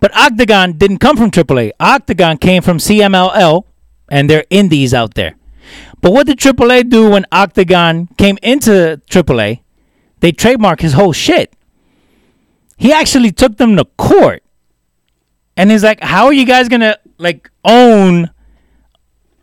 But 0.00 0.16
Octagon 0.16 0.72
didn't 0.78 0.98
come 0.98 1.16
from 1.16 1.30
AAA. 1.30 1.72
Octagon 1.78 2.38
came 2.38 2.62
from 2.62 2.78
CMLL, 2.78 3.64
and 4.10 4.28
they're 4.28 4.44
indies 4.50 4.92
out 4.94 5.14
there. 5.14 5.36
But 6.00 6.12
what 6.12 6.26
did 6.26 6.38
AAA 6.38 6.88
do 6.88 7.10
when 7.10 7.26
Octagon 7.30 8.08
came 8.16 8.38
into 8.42 9.00
AAA? 9.08 9.60
They 10.20 10.32
trademarked 10.32 10.80
his 10.80 10.94
whole 10.94 11.12
shit. 11.12 11.54
He 12.76 12.92
actually 12.92 13.30
took 13.30 13.58
them 13.58 13.76
to 13.76 13.84
court 13.84 14.42
and 15.60 15.70
he's 15.70 15.84
like, 15.84 16.02
"How 16.02 16.24
are 16.26 16.32
you 16.32 16.46
guys 16.46 16.68
gonna 16.68 16.96
like 17.18 17.50
own 17.64 18.30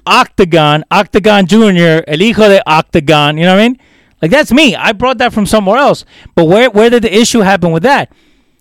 Octagon, 0.07 0.83
Octagon 0.89 1.45
Junior, 1.45 2.03
El 2.07 2.17
Hijo 2.17 2.49
de 2.49 2.67
Octagon?" 2.67 3.37
You 3.37 3.45
know 3.45 3.53
what 3.53 3.61
I 3.61 3.67
mean? 3.67 3.77
Like 4.21 4.31
that's 4.31 4.51
me. 4.51 4.75
I 4.75 4.93
brought 4.93 5.19
that 5.19 5.31
from 5.31 5.45
somewhere 5.45 5.77
else. 5.77 6.05
But 6.33 6.45
where 6.45 6.71
where 6.71 6.89
did 6.89 7.03
the 7.03 7.15
issue 7.15 7.41
happen 7.41 7.71
with 7.71 7.83
that? 7.83 8.11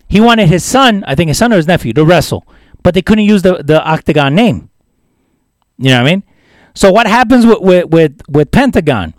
He 0.07 0.19
wanted 0.21 0.47
his 0.49 0.63
son, 0.63 1.03
I 1.07 1.15
think 1.15 1.27
his 1.29 1.37
son 1.37 1.51
or 1.51 1.57
his 1.57 1.67
nephew, 1.67 1.93
to 1.93 2.05
wrestle, 2.05 2.47
but 2.83 2.93
they 2.93 3.01
couldn't 3.01 3.25
use 3.25 3.41
the 3.41 3.63
the 3.63 3.83
Octagon 3.83 4.35
name. 4.35 4.69
You 5.77 5.89
know 5.89 6.01
what 6.01 6.07
I 6.07 6.15
mean? 6.15 6.23
So 6.73 6.91
what 6.91 7.07
happens 7.07 7.45
with 7.45 7.59
with 7.61 7.85
with, 7.89 8.21
with 8.29 8.51
Pentagon? 8.51 9.13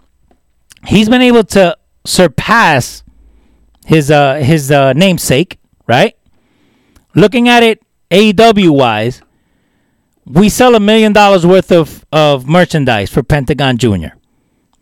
He's 0.87 1.09
been 1.09 1.23
able 1.23 1.45
to 1.45 1.77
surpass 2.05 3.03
his 3.85 4.11
uh 4.11 4.37
his 4.37 4.71
uh 4.71 4.93
namesake, 4.93 5.59
right? 5.87 6.17
Looking 7.15 7.49
at 7.49 7.63
it 7.63 7.83
AEW 8.11 8.71
wise, 8.71 9.23
we 10.25 10.49
sell 10.49 10.75
a 10.75 10.81
million 10.81 11.13
dollars 11.13 11.47
worth 11.47 11.73
of, 11.73 12.05
of 12.13 12.47
merchandise 12.47 13.11
for 13.11 13.23
Pentagon 13.23 13.79
Jr. 13.79 14.15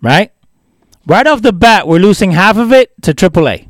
Right? 0.03 0.33
Right 1.07 1.27
off 1.27 1.43
the 1.43 1.53
bat, 1.53 1.87
we're 1.87 1.99
losing 1.99 2.33
half 2.33 2.57
of 2.57 2.73
it 2.73 2.91
to 3.03 3.15
AAA. 3.15 3.69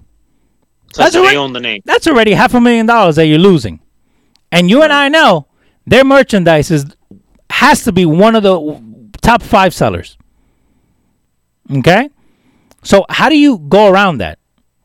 So 0.96 1.02
That's 1.02 1.14
already- 1.14 1.52
the 1.52 1.60
name. 1.60 1.82
That's 1.84 2.06
already 2.06 2.32
half 2.32 2.54
a 2.54 2.60
million 2.60 2.86
dollars 2.86 3.16
that 3.16 3.26
you're 3.26 3.38
losing. 3.38 3.80
And 4.50 4.70
you 4.70 4.82
and 4.82 4.90
I 4.90 5.08
know 5.10 5.46
their 5.86 6.04
merchandise 6.04 6.70
is 6.70 6.86
has 7.50 7.82
to 7.84 7.92
be 7.92 8.06
one 8.06 8.34
of 8.34 8.42
the 8.42 8.80
top 9.20 9.42
five 9.42 9.74
sellers. 9.74 10.16
Okay? 11.70 12.08
So 12.82 13.04
how 13.10 13.28
do 13.28 13.36
you 13.36 13.58
go 13.58 13.88
around 13.90 14.18
that? 14.18 14.38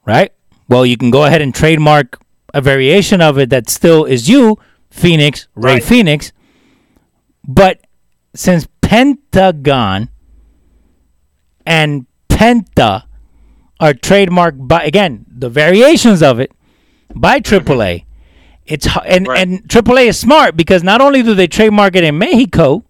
Right? 0.05 0.33
Well, 0.67 0.85
you 0.85 0.97
can 0.97 1.11
go 1.11 1.23
ahead 1.23 1.41
and 1.41 1.55
trademark 1.55 2.19
a 2.53 2.59
variation 2.59 3.21
of 3.21 3.37
it 3.37 3.49
that 3.51 3.69
still 3.69 4.03
is 4.03 4.27
you, 4.27 4.57
Fénix, 4.93 5.47
Rey 5.55 5.75
Right. 5.75 5.83
Fénix. 5.83 6.33
But 7.47 7.79
since 8.35 8.67
Pentagon 8.81 10.09
and 11.65 12.05
Penta 12.27 13.03
are 13.79 13.93
trademarked 13.93 14.67
by 14.67 14.83
again 14.83 15.25
the 15.41 15.49
variations 15.49 16.21
of 16.23 16.39
it 16.39 16.51
by 17.13 17.39
mm-hmm. 17.39 17.67
AAA. 17.67 18.05
It's 18.65 18.87
and 19.05 19.27
Right. 19.27 19.39
and 19.41 19.67
AAA 19.67 20.07
is 20.07 20.17
smart 20.17 20.55
because 20.55 20.83
not 20.83 21.01
only 21.01 21.23
do 21.23 21.33
they 21.33 21.47
trademark 21.47 21.95
it 21.95 22.03
in 22.03 22.17
Mexico, 22.17 22.85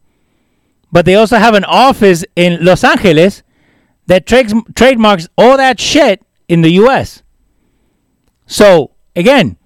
but 0.91 1.05
they 1.05 1.15
also 1.15 1.37
have 1.37 1.55
an 1.55 1.63
office 1.63 2.23
in 2.35 2.63
Los 2.63 2.83
Angeles 2.83 3.41
that 4.07 4.27
trademarks 4.27 5.27
all 5.37 5.57
that 5.57 5.79
shit 5.79 6.21
in 6.47 6.61
the 6.61 6.71
U.S. 6.83 7.23
So 8.45 8.91
again, 9.15 9.57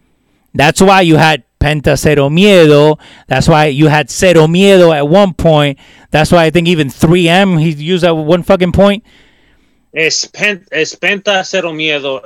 that's 0.54 0.80
why 0.80 1.02
you 1.02 1.18
had 1.18 1.44
Penta 1.60 1.98
Cero 1.98 2.30
Miedo. 2.30 3.00
That's 3.28 3.50
why 3.50 3.66
you 3.66 3.88
had 3.88 4.10
Cero 4.10 4.46
Miedo 4.48 4.96
at 4.96 5.08
one 5.08 5.34
point. 5.34 5.80
That's 6.12 6.32
why 6.32 6.46
I 6.46 6.52
think 6.52 6.68
even 6.68 6.90
3M 6.90 7.60
he 7.60 7.72
used 7.72 8.04
at 8.04 8.12
one 8.12 8.44
fucking 8.44 8.72
point. 8.72 9.04
Es, 9.94 10.26
pen, 10.26 10.66
es 10.72 10.96
Penta 10.96 11.44
Cero 11.44 11.74
Miedo. 11.74 12.22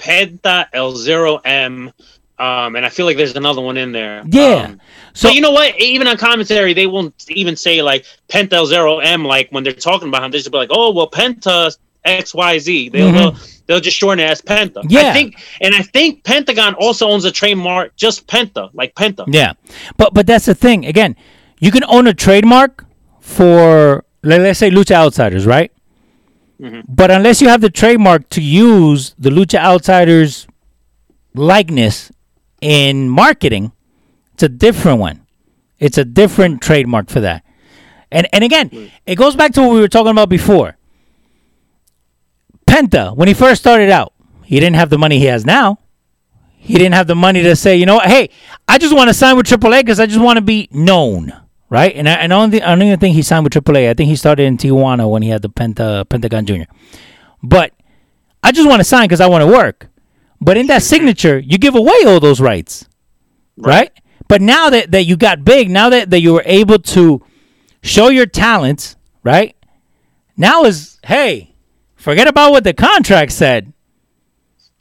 Penta 0.00 0.66
El 0.72 0.96
Zero 0.96 1.36
M. 1.44 1.92
Um, 2.38 2.74
and 2.74 2.86
I 2.86 2.88
feel 2.88 3.04
like 3.04 3.18
there's 3.18 3.36
another 3.36 3.60
one 3.60 3.76
in 3.76 3.92
there. 3.92 4.22
Yeah. 4.26 4.64
Um, 4.68 4.80
So 5.12 5.28
but 5.28 5.34
you 5.34 5.42
know 5.42 5.50
what? 5.50 5.78
Even 5.78 6.06
on 6.06 6.16
commentary, 6.16 6.72
they 6.72 6.86
won't 6.86 7.14
even 7.28 7.54
say 7.54 7.82
like 7.82 8.06
Penta 8.28 8.54
El 8.54 8.66
Zero 8.66 8.98
M. 9.00 9.24
Like 9.24 9.50
when 9.50 9.62
they're 9.64 9.72
talking 9.74 10.08
about 10.08 10.22
him, 10.24 10.30
they 10.30 10.38
just 10.38 10.50
be 10.50 10.56
like, 10.56 10.70
"Oh, 10.72 10.92
well, 10.92 11.10
Penta 11.10 11.76
X 12.04 12.34
Y 12.34 12.58
Z." 12.58 12.88
They'll 12.88 13.12
they'll, 13.12 13.36
they'll 13.66 13.80
just 13.80 13.98
shorten 13.98 14.24
it 14.24 14.30
as 14.30 14.40
Penta. 14.40 14.74
Mm-hmm. 14.76 14.88
Yeah. 14.88 15.10
I 15.10 15.12
think, 15.12 15.38
and 15.60 15.74
I 15.74 15.82
think 15.82 16.24
Pentagon 16.24 16.74
also 16.74 17.08
owns 17.08 17.24
a 17.26 17.32
trademark, 17.32 17.94
just 17.96 18.26
Penta, 18.26 18.70
like 18.72 18.94
Penta. 18.94 19.24
Yeah, 19.28 19.52
but 19.98 20.14
but 20.14 20.26
that's 20.26 20.46
the 20.46 20.54
thing. 20.54 20.86
Again, 20.86 21.16
you 21.58 21.70
can 21.70 21.84
own 21.84 22.06
a 22.06 22.14
trademark 22.14 22.86
for 23.20 24.04
let, 24.22 24.40
let's 24.40 24.58
say 24.58 24.70
Lucha 24.70 24.92
Outsiders, 24.92 25.44
right? 25.44 25.70
Mm-hmm. 26.60 26.80
But 26.88 27.10
unless 27.10 27.40
you 27.40 27.48
have 27.48 27.60
the 27.62 27.70
trademark 27.70 28.28
to 28.30 28.42
use 28.42 29.14
the 29.18 29.30
Lucha 29.30 29.58
Outsiders 29.58 30.46
likeness 31.34 32.12
in 32.60 33.08
marketing, 33.08 33.72
it's 34.34 34.42
a 34.42 34.48
different 34.48 35.00
one. 35.00 35.26
It's 35.78 35.96
a 35.96 36.04
different 36.04 36.60
trademark 36.60 37.08
for 37.08 37.20
that. 37.20 37.44
And 38.12 38.28
and 38.32 38.44
again, 38.44 38.90
it 39.06 39.14
goes 39.14 39.36
back 39.36 39.52
to 39.52 39.62
what 39.62 39.72
we 39.72 39.80
were 39.80 39.88
talking 39.88 40.10
about 40.10 40.28
before. 40.28 40.76
Penta, 42.66 43.16
when 43.16 43.28
he 43.28 43.34
first 43.34 43.60
started 43.60 43.90
out, 43.90 44.12
he 44.44 44.60
didn't 44.60 44.76
have 44.76 44.90
the 44.90 44.98
money 44.98 45.18
he 45.18 45.26
has 45.26 45.46
now. 45.46 45.78
He 46.58 46.74
didn't 46.74 46.94
have 46.94 47.06
the 47.06 47.14
money 47.14 47.42
to 47.42 47.56
say, 47.56 47.76
you 47.76 47.86
know 47.86 48.00
hey, 48.00 48.30
I 48.68 48.78
just 48.78 48.94
want 48.94 49.08
to 49.08 49.14
sign 49.14 49.36
with 49.36 49.46
AAA 49.46 49.80
because 49.80 49.98
I 49.98 50.06
just 50.06 50.20
want 50.20 50.36
to 50.36 50.42
be 50.42 50.68
known, 50.70 51.32
right? 51.70 51.94
And 51.94 52.08
I, 52.08 52.14
and 52.14 52.34
I 52.34 52.36
don't, 52.36 52.50
think, 52.50 52.64
I 52.64 52.74
don't 52.74 52.82
even 52.82 52.98
think 52.98 53.14
he 53.14 53.22
signed 53.22 53.44
with 53.44 53.54
AAA. 53.54 53.88
I 53.88 53.94
think 53.94 54.08
he 54.08 54.16
started 54.16 54.42
in 54.42 54.58
Tijuana 54.58 55.08
when 55.08 55.22
he 55.22 55.30
had 55.30 55.40
the 55.40 55.48
Penta, 55.48 56.06
Pentagon 56.08 56.44
Jr. 56.44 56.64
But 57.42 57.72
I 58.42 58.52
just 58.52 58.68
want 58.68 58.80
to 58.80 58.84
sign 58.84 59.04
because 59.04 59.20
I 59.20 59.28
want 59.28 59.42
to 59.42 59.46
work. 59.46 59.88
But 60.40 60.56
in 60.56 60.66
that 60.66 60.82
signature, 60.82 61.38
you 61.38 61.56
give 61.58 61.76
away 61.76 61.94
all 62.06 62.20
those 62.20 62.40
rights, 62.40 62.86
right? 63.56 63.90
But 64.28 64.42
now 64.42 64.70
that, 64.70 64.90
that 64.90 65.04
you 65.04 65.16
got 65.16 65.44
big, 65.44 65.70
now 65.70 65.88
that, 65.90 66.10
that 66.10 66.20
you 66.20 66.32
were 66.32 66.42
able 66.44 66.78
to 66.78 67.22
show 67.82 68.08
your 68.08 68.26
talents, 68.26 68.96
right? 69.22 69.54
Now 70.36 70.64
is, 70.64 70.98
hey, 71.04 71.54
forget 71.94 72.26
about 72.26 72.50
what 72.50 72.64
the 72.64 72.72
contract 72.72 73.32
said. 73.32 73.72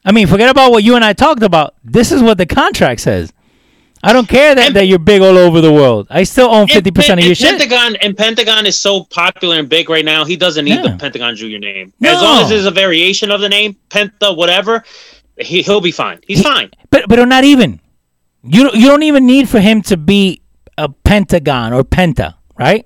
I 0.05 0.11
mean, 0.11 0.27
forget 0.27 0.49
about 0.49 0.71
what 0.71 0.83
you 0.83 0.95
and 0.95 1.03
I 1.03 1.13
talked 1.13 1.43
about. 1.43 1.75
This 1.83 2.11
is 2.11 2.23
what 2.23 2.37
the 2.37 2.45
contract 2.45 3.01
says. 3.01 3.33
I 4.01 4.13
don't 4.13 4.29
care 4.29 4.55
that, 4.55 4.67
And- 4.67 4.75
that 4.77 4.87
you're 4.87 4.99
big 4.99 5.21
all 5.21 5.37
over 5.37 5.59
the 5.61 5.71
world. 5.73 6.07
I 6.09 6.23
still 6.23 6.49
own 6.49 6.67
fifty 6.67 6.91
percent 6.91 7.19
of 7.19 7.25
your 7.25 7.35
shit. 7.35 7.49
Pentagon 7.49 7.95
and 7.97 8.15
Pentagon 8.15 8.65
is 8.65 8.77
so 8.77 9.03
popular 9.03 9.59
and 9.59 9.67
big 9.67 9.89
right 9.89 10.05
now. 10.05 10.23
He 10.25 10.37
doesn't 10.37 10.63
need 10.65 10.75
Yeah. 10.75 10.91
the 10.93 10.97
Pentagon 10.97 11.35
Junior 11.35 11.59
name. 11.59 11.91
No. 11.99 12.11
As 12.15 12.21
long 12.21 12.41
as 12.43 12.49
there's 12.49 12.65
a 12.65 12.71
variation 12.71 13.29
of 13.31 13.41
the 13.41 13.49
name, 13.49 13.75
Penta, 13.89 14.35
whatever, 14.35 14.83
he 15.37 15.61
he'll 15.61 15.81
be 15.81 15.91
fine. 15.91 16.19
He's 16.25 16.41
fine. 16.41 16.69
But 16.91 17.09
but 17.09 17.23
not 17.27 17.43
even. 17.43 17.81
You 18.43 18.71
you 18.73 18.87
don't 18.87 19.03
even 19.03 19.25
need 19.25 19.49
for 19.49 19.59
him 19.59 19.81
to 19.83 19.97
be 19.97 20.41
a 20.77 20.87
Pentagon 20.87 21.73
or 21.73 21.83
Penta, 21.83 22.35
right? 22.57 22.85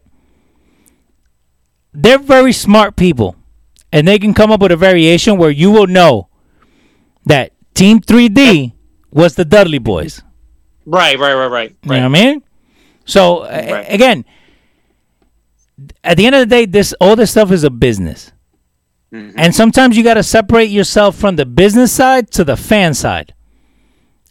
They're 1.93 2.17
very 2.17 2.53
smart 2.53 2.95
people, 2.95 3.35
and 3.91 4.07
they 4.07 4.17
can 4.17 4.33
come 4.33 4.51
up 4.51 4.61
with 4.61 4.71
a 4.71 4.75
variation 4.75 5.37
where 5.37 5.51
you 5.51 5.69
will 5.69 5.85
know 5.85 6.27
that 7.27 7.51
Team 7.75 7.99
3D 7.99 8.73
was 9.11 9.35
the 9.35 9.45
Dudley 9.45 9.79
Boyz. 9.79 10.23
Right, 10.85 11.17
right, 11.17 11.33
right, 11.33 11.47
right. 11.47 11.75
You 11.83 11.89
know 11.91 11.95
what 11.97 12.05
I 12.05 12.07
mean? 12.23 12.43
So 13.05 13.43
Right. 13.43 13.85
again, 13.89 14.25
at 16.03 16.17
the 16.17 16.25
end 16.25 16.35
of 16.35 16.41
the 16.41 16.45
day, 16.45 16.65
this 16.65 16.93
all 16.99 17.15
this 17.15 17.31
stuff 17.31 17.51
is 17.51 17.63
a 17.63 17.69
business, 17.69 18.31
Mm-hmm. 19.13 19.37
and 19.37 19.53
sometimes 19.53 19.95
you 19.95 20.03
got 20.03 20.15
to 20.15 20.23
separate 20.23 20.71
yourself 20.71 21.15
from 21.15 21.35
the 21.35 21.45
business 21.45 21.91
side 21.91 22.31
to 22.31 22.43
the 22.43 22.55
fan 22.57 22.93
side. 22.95 23.33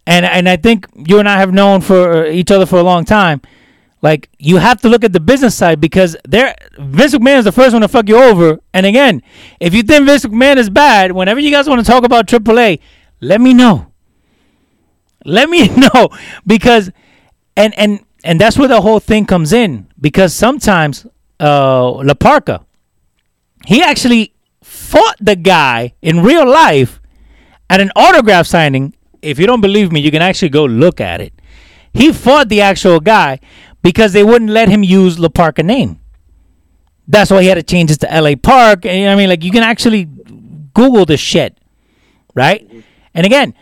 And 0.07 0.27
and 0.27 0.49
I 0.49 0.57
think 0.57 0.89
you 0.97 1.21
and 1.21 1.29
I 1.29 1.39
have 1.39 1.53
known 1.53 1.81
for 1.83 2.27
each 2.27 2.51
other 2.51 2.67
for 2.67 2.79
a 2.81 2.83
long 2.83 3.05
time. 3.05 3.41
Like 4.03 4.29
you 4.41 4.57
have 4.57 4.81
to 4.81 4.89
look 4.89 5.05
at 5.05 5.13
the 5.13 5.21
business 5.21 5.55
side 5.55 5.81
because 5.81 6.17
there 6.27 6.57
Vince 6.81 7.15
McMahon 7.15 7.39
is 7.39 7.45
the 7.45 7.53
first 7.53 7.73
one 7.73 7.83
to 7.83 7.89
fuck 7.89 8.09
you 8.09 8.17
over. 8.17 8.59
And 8.75 8.85
again, 8.85 9.23
if 9.61 9.73
you 9.75 9.85
think 9.85 10.05
Vince 10.07 10.25
McMahon 10.25 10.57
is 10.57 10.69
bad, 10.69 11.13
whenever 11.13 11.39
you 11.39 11.53
guys 11.53 11.69
want 11.69 11.85
to 11.85 11.87
talk 11.89 12.03
about 12.03 12.27
AAA, 12.27 12.81
let 13.21 13.41
me 13.41 13.55
know. 13.55 13.92
Let 15.25 15.49
me 15.49 15.69
know 15.77 16.09
because 16.47 16.91
and 17.57 17.77
and 17.79 18.05
and 18.25 18.41
that's 18.41 18.59
where 18.59 18.69
the 18.69 18.81
whole 18.81 19.01
thing 19.01 19.27
comes 19.27 19.53
in 19.53 19.89
because 20.01 20.35
sometimes 20.35 21.07
uh 21.41 21.91
La 21.91 22.15
Parca 22.15 22.65
he 23.67 23.83
actually 23.83 24.35
fought 24.63 25.17
the 25.21 25.37
guy 25.37 25.95
in 26.03 26.23
real 26.23 26.49
life 26.49 27.01
at 27.71 27.81
an 27.81 27.91
autograph 27.97 28.47
signing. 28.47 28.95
If 29.21 29.39
you 29.39 29.47
don't 29.47 29.61
believe 29.61 29.93
me, 29.93 30.01
you 30.01 30.11
can 30.11 30.23
actually 30.23 30.49
go 30.49 30.65
look 30.65 31.01
at 31.01 31.21
it. 31.21 31.33
He 31.95 32.13
fought 32.13 32.49
the 32.49 32.61
actual 32.61 33.01
guy 33.01 33.39
because 33.83 34.13
they 34.13 34.25
wouldn't 34.25 34.51
let 34.51 34.69
him 34.69 34.83
use 34.83 35.19
La 35.19 35.29
Parca 35.29 35.65
name. 35.65 36.01
That's 37.07 37.31
why 37.31 37.43
he 37.43 37.49
had 37.49 37.57
to 37.57 37.63
change 37.63 37.91
it 37.91 38.01
to 38.01 38.21
LA 38.21 38.35
Park. 38.37 38.87
And 38.87 39.11
I 39.11 39.17
mean, 39.17 39.29
like 39.29 39.45
you 39.45 39.51
can 39.51 39.63
actually 39.63 40.09
Google 40.75 41.05
the 41.05 41.17
shit, 41.17 41.59
right? 42.35 42.69
And 43.15 43.27
again, 43.27 43.55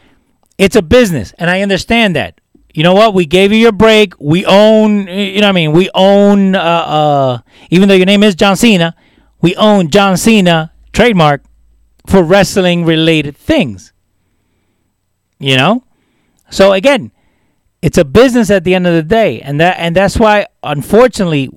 it's 0.60 0.76
a 0.76 0.82
business, 0.82 1.32
and 1.38 1.48
I 1.48 1.62
understand 1.62 2.14
that. 2.16 2.38
You 2.74 2.82
know 2.82 2.92
what? 2.92 3.14
We 3.14 3.24
gave 3.24 3.50
you 3.50 3.58
your 3.58 3.72
break. 3.72 4.12
We 4.20 4.44
own, 4.44 5.08
you 5.08 5.40
know 5.40 5.46
what 5.46 5.48
I 5.48 5.52
mean? 5.52 5.72
We 5.72 5.88
own, 5.94 6.54
uh, 6.54 6.60
uh, 6.60 7.38
even 7.70 7.88
though 7.88 7.94
your 7.94 8.04
name 8.04 8.22
is 8.22 8.34
John 8.34 8.56
Cena, 8.56 8.94
we 9.40 9.56
own 9.56 9.88
John 9.88 10.18
Cena 10.18 10.70
trademark 10.92 11.42
for 12.06 12.22
wrestling 12.22 12.84
related 12.84 13.38
things. 13.38 13.94
You 15.38 15.56
know? 15.56 15.82
So 16.50 16.74
again, 16.74 17.10
it's 17.80 17.96
a 17.96 18.04
business 18.04 18.50
at 18.50 18.64
the 18.64 18.74
end 18.74 18.86
of 18.86 18.92
the 18.92 19.02
day. 19.02 19.40
And 19.40 19.58
that 19.60 19.78
and 19.78 19.96
that's 19.96 20.18
why 20.18 20.46
unfortunately 20.62 21.48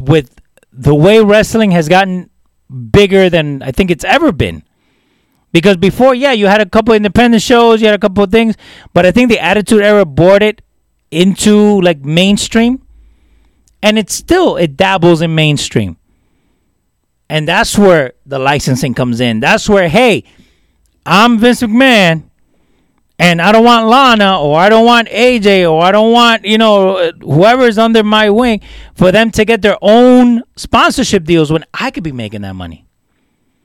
with 0.00 0.40
the 0.72 0.94
way 0.94 1.22
wrestling 1.22 1.72
has 1.72 1.88
gotten 1.88 2.30
bigger 2.90 3.28
than 3.28 3.62
I 3.62 3.72
think 3.72 3.90
it's 3.90 4.04
ever 4.04 4.32
been. 4.32 4.62
Because 5.52 5.76
before, 5.76 6.14
yeah, 6.14 6.32
you 6.32 6.46
had 6.46 6.60
a 6.60 6.66
couple 6.66 6.94
independent 6.94 7.42
shows, 7.42 7.80
you 7.80 7.86
had 7.86 7.94
a 7.94 7.98
couple 7.98 8.22
of 8.22 8.30
things, 8.30 8.54
but 8.92 9.06
I 9.06 9.12
think 9.12 9.30
the 9.30 9.38
Attitude 9.38 9.82
Era 9.82 10.04
brought 10.04 10.42
it 10.42 10.62
into 11.10 11.80
like 11.80 12.04
mainstream, 12.04 12.82
and 13.82 13.98
it 13.98 14.10
still 14.10 14.56
it 14.56 14.76
dabbles 14.76 15.22
in 15.22 15.34
mainstream, 15.34 15.96
and 17.30 17.48
that's 17.48 17.78
where 17.78 18.12
the 18.26 18.38
licensing 18.38 18.92
comes 18.92 19.20
in. 19.20 19.40
That's 19.40 19.68
where, 19.68 19.88
hey, 19.88 20.24
I'm 21.06 21.38
Vince 21.38 21.62
McMahon, 21.62 22.24
and 23.18 23.40
I 23.40 23.50
don't 23.50 23.64
want 23.64 23.88
Lana, 23.88 24.40
or 24.42 24.58
I 24.58 24.68
don't 24.68 24.84
want 24.84 25.08
AJ, 25.08 25.70
or 25.70 25.82
I 25.82 25.92
don't 25.92 26.12
want 26.12 26.44
you 26.44 26.58
know 26.58 27.10
whoever 27.22 27.62
is 27.62 27.78
under 27.78 28.02
my 28.02 28.28
wing 28.28 28.60
for 28.94 29.10
them 29.12 29.30
to 29.30 29.46
get 29.46 29.62
their 29.62 29.78
own 29.80 30.42
sponsorship 30.56 31.24
deals 31.24 31.50
when 31.50 31.64
I 31.72 31.90
could 31.90 32.04
be 32.04 32.12
making 32.12 32.42
that 32.42 32.54
money. 32.54 32.86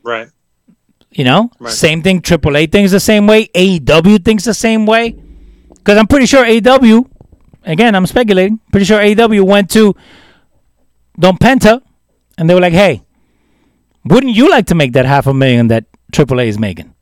Right. 0.01 0.29
You 1.13 1.23
know, 1.25 1.51
Right. 1.59 1.71
same 1.73 2.01
thing. 2.01 2.21
AAA 2.21 2.65
thinks 2.71 2.91
the 2.91 2.99
same 2.99 3.27
way. 3.27 3.47
AEW 3.53 4.17
thinks 4.23 4.45
the 4.45 4.53
same 4.53 4.85
way. 4.85 5.15
Because 5.69 5.97
I'm 5.97 6.07
pretty 6.07 6.25
sure 6.25 6.43
AEW, 6.45 7.05
again, 7.65 7.93
I'm 7.95 8.05
speculating. 8.07 8.59
Pretty 8.71 8.85
sure 8.85 8.99
AEW 8.99 9.43
went 9.45 9.69
to 9.71 9.95
Don 11.19 11.37
Penta, 11.37 11.81
and 12.37 12.49
they 12.49 12.53
were 12.55 12.61
like, 12.61 12.73
"Hey, 12.73 13.03
wouldn't 14.05 14.35
you 14.35 14.49
like 14.49 14.65
to 14.67 14.75
make 14.75 14.93
that 14.93 15.05
half 15.05 15.27
a 15.27 15.33
million 15.33 15.67
that 15.67 15.85
AAA 16.11 16.47
is 16.47 16.57
making?" 16.57 16.93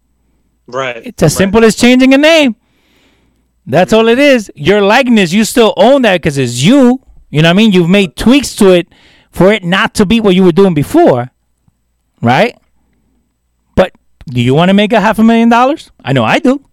Right. 0.67 0.97
It's 1.05 1.23
as 1.23 1.33
right. 1.33 1.37
simple 1.37 1.63
as 1.63 1.75
changing 1.75 2.13
a 2.13 2.17
name. 2.17 2.55
That's 3.65 3.93
all 3.93 4.07
it 4.07 4.19
is. 4.19 4.51
Your 4.55 4.81
likeness, 4.81 5.31
you 5.31 5.45
still 5.45 5.73
own 5.77 6.01
that 6.01 6.15
because 6.21 6.37
it's 6.37 6.61
you. 6.63 6.99
You 7.29 7.41
know 7.41 7.47
what 7.49 7.53
I 7.53 7.57
mean? 7.57 7.71
You've 7.71 7.89
made 7.89 8.15
tweaks 8.17 8.55
to 8.57 8.71
it 8.71 8.87
for 9.31 9.53
it 9.53 9.63
not 9.63 9.93
to 9.95 10.05
be 10.05 10.19
what 10.19 10.35
you 10.35 10.43
were 10.43 10.51
doing 10.51 10.73
before, 10.73 11.29
right? 12.21 12.57
Do 14.27 14.41
you 14.41 14.53
want 14.53 14.69
to 14.69 14.73
make 14.73 14.93
a 14.93 14.99
half 14.99 15.19
a 15.19 15.23
million 15.23 15.49
dollars? 15.49 15.91
I 16.03 16.13
know 16.13 16.23
I 16.23 16.39
do. 16.39 16.63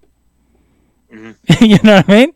you 1.60 1.78
know 1.82 1.96
what 1.96 2.08
I 2.08 2.12
mean? 2.12 2.32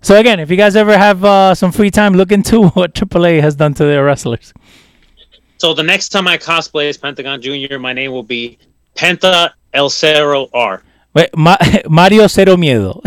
So 0.00 0.16
again, 0.16 0.40
if 0.40 0.50
you 0.50 0.56
guys 0.56 0.76
ever 0.76 0.96
have 0.96 1.24
uh, 1.24 1.54
some 1.54 1.72
free 1.72 1.90
time, 1.90 2.14
look 2.14 2.32
into 2.32 2.68
what 2.68 2.94
AAA 2.94 3.40
has 3.40 3.56
done 3.56 3.74
to 3.74 3.84
their 3.84 4.04
wrestlers. 4.04 4.52
So 5.58 5.74
the 5.74 5.82
next 5.82 6.10
time 6.10 6.28
I 6.28 6.36
cosplay 6.38 6.88
as 6.88 6.96
Pentagon 6.96 7.40
Junior, 7.40 7.78
my 7.78 7.92
name 7.92 8.12
will 8.12 8.22
be 8.22 8.58
Penta 8.94 9.50
El 9.72 9.88
Cerro 9.90 10.48
R. 10.52 10.82
Wait, 11.16 11.34
Ma- 11.34 11.56
Mario 11.88 12.26
Cero 12.28 12.56
Miedo. 12.56 12.96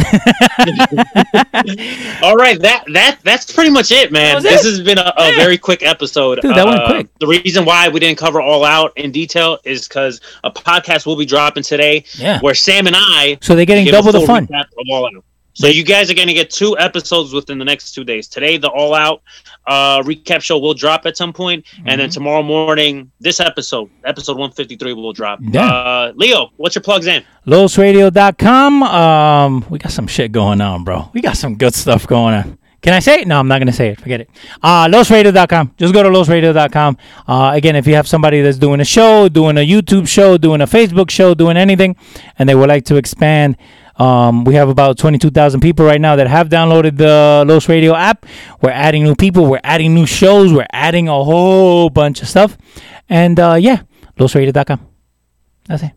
All 2.24 2.36
right, 2.36 2.60
that 2.62 2.84
that 2.94 3.20
that's 3.24 3.52
pretty 3.54 3.70
much 3.70 3.92
it, 3.92 4.12
man. 4.12 4.42
This 4.42 4.66
it? 4.66 4.70
has 4.70 4.82
been 4.82 4.98
a, 4.98 5.14
a 5.16 5.36
very 5.36 5.58
quick 5.60 5.84
episode. 5.84 6.42
Dude, 6.42 6.56
that 6.56 6.66
went 6.66 6.82
Uh, 6.82 6.88
quick. 6.90 7.08
The 7.20 7.28
reason 7.28 7.66
why 7.66 7.88
we 7.90 8.00
didn't 8.00 8.18
cover 8.18 8.42
all 8.42 8.66
out 8.66 8.94
in 8.98 9.12
detail 9.12 9.60
is 9.64 9.88
because 9.88 10.22
a 10.44 10.50
podcast 10.52 11.06
will 11.06 11.18
be 11.18 11.26
dropping 11.26 11.62
today, 11.64 12.04
Yeah. 12.16 12.40
where 12.42 12.56
Sam 12.56 12.88
and 12.88 12.96
I 12.98 13.38
So 13.42 13.56
they're 13.56 13.66
getting 13.68 13.86
double 13.86 14.12
the 14.12 14.22
fun. 14.26 14.48
all 14.90 15.06
out. 15.06 15.24
So 15.60 15.68
you 15.68 15.84
guys 15.84 16.10
are 16.10 16.14
going 16.14 16.30
to 16.30 16.34
get 16.34 16.50
two 16.50 16.78
episodes 16.80 17.34
within 17.34 17.58
the 17.60 17.66
next 17.66 17.92
two 17.92 18.06
days. 18.06 18.30
Today, 18.30 18.56
the 18.56 18.70
All 18.70 18.94
Out 18.96 19.22
uh, 19.68 20.02
recap 20.04 20.42
show 20.42 20.58
will 20.58 20.74
drop 20.74 21.06
at 21.06 21.18
some 21.18 21.34
point, 21.34 21.66
and 21.80 21.86
Mm-hmm. 21.88 21.98
then 22.00 22.10
tomorrow 22.10 22.42
morning, 22.44 23.12
this 23.20 23.42
episode, 23.42 23.90
episode 24.06 24.38
one 24.38 24.52
fifty 24.54 24.78
three, 24.78 24.94
will 24.94 25.12
drop. 25.12 25.40
Yeah. 25.42 25.66
Uh, 25.68 26.14
Leo, 26.16 26.52
what's 26.56 26.76
your 26.76 26.82
plugs 26.84 27.08
in? 27.08 27.24
LosRadio.com. 27.46 28.84
Um, 28.84 29.66
we 29.70 29.80
got 29.80 29.92
some 29.92 30.08
shit 30.08 30.32
going 30.32 30.62
on, 30.62 30.84
bro. 30.86 31.10
We 31.14 31.22
got 31.22 31.36
some 31.38 31.56
good 31.58 31.74
stuff 31.76 32.08
going 32.08 32.36
on. 32.36 32.58
Can 32.82 32.94
I 32.94 33.00
say 33.00 33.22
it? 33.22 33.28
No, 33.28 33.38
I'm 33.38 33.50
not 33.50 33.58
going 33.58 33.68
to 33.68 33.74
say 33.74 33.90
it. 33.90 34.00
Forget 34.00 34.22
it. 34.22 34.30
Uh, 34.64 34.86
LosRadio.com. 34.88 35.74
Just 35.78 35.94
go 35.94 36.02
to 36.02 36.08
LosRadio.com. 36.10 36.98
Uh, 37.28 37.52
again, 37.54 37.76
if 37.76 37.86
you 37.86 37.96
have 37.96 38.08
somebody 38.08 38.42
that's 38.42 38.58
doing 38.58 38.80
a 38.80 38.86
show, 38.86 39.28
doing 39.28 39.58
a 39.58 39.68
YouTube 39.68 40.08
show, 40.08 40.38
doing 40.38 40.62
a 40.62 40.66
Facebook 40.66 41.10
show, 41.10 41.34
doing 41.34 41.58
anything, 41.58 41.98
and 42.38 42.48
they 42.48 42.56
would 42.56 42.70
like 42.70 42.86
to 42.86 42.96
expand, 42.96 43.58
um, 44.00 44.46
we 44.46 44.56
have 44.56 44.70
about 44.70 44.98
22,000 44.98 45.60
people 45.60 45.86
right 45.86 46.00
now 46.00 46.16
that 46.16 46.28
have 46.28 46.50
downloaded 46.50 46.98
the 46.98 47.44
Los 47.46 47.68
Radio 47.68 47.94
app. 47.94 48.26
We're 48.62 48.72
adding 48.72 49.04
new 49.04 49.16
people. 49.16 49.46
We're 49.46 49.60
adding 49.64 49.94
new 49.94 50.06
shows. 50.06 50.54
We're 50.54 50.68
adding 50.72 51.10
a 51.10 51.24
whole 51.24 51.90
bunch 51.90 52.22
of 52.22 52.28
stuff. 52.28 52.58
And 53.10 53.40
uh, 53.40 53.58
yeah, 53.60 53.82
LosRadio.com. 54.18 54.88
That's 55.68 55.84
it. 55.84 55.92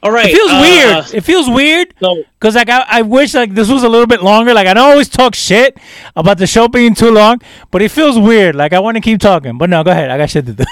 All 0.00 0.12
right, 0.12 0.26
It 0.30 0.36
feels 0.36 0.50
uh, 0.52 0.60
weird. 0.60 1.14
It 1.14 1.20
feels 1.22 1.48
weird. 1.50 1.94
So 1.98 2.22
Cause 2.38 2.54
like 2.54 2.68
I, 2.68 2.84
I 2.86 3.02
wish 3.02 3.34
like 3.34 3.54
this 3.54 3.68
was 3.68 3.82
a 3.82 3.88
little 3.88 4.06
bit 4.06 4.22
longer. 4.22 4.54
Like 4.54 4.68
I 4.68 4.74
don't 4.74 4.90
always 4.90 5.08
talk 5.08 5.34
shit 5.34 5.76
about 6.14 6.38
the 6.38 6.46
show 6.46 6.68
being 6.68 6.94
too 6.94 7.10
long, 7.10 7.40
but 7.72 7.82
it 7.82 7.90
feels 7.90 8.16
weird. 8.16 8.54
Like 8.54 8.72
I 8.72 8.78
want 8.78 8.96
to 8.96 9.00
keep 9.00 9.20
talking, 9.20 9.58
but 9.58 9.68
no, 9.68 9.82
go 9.82 9.90
ahead. 9.90 10.10
I 10.10 10.18
got 10.18 10.30
shit 10.30 10.46
to 10.46 10.52
do. 10.52 10.64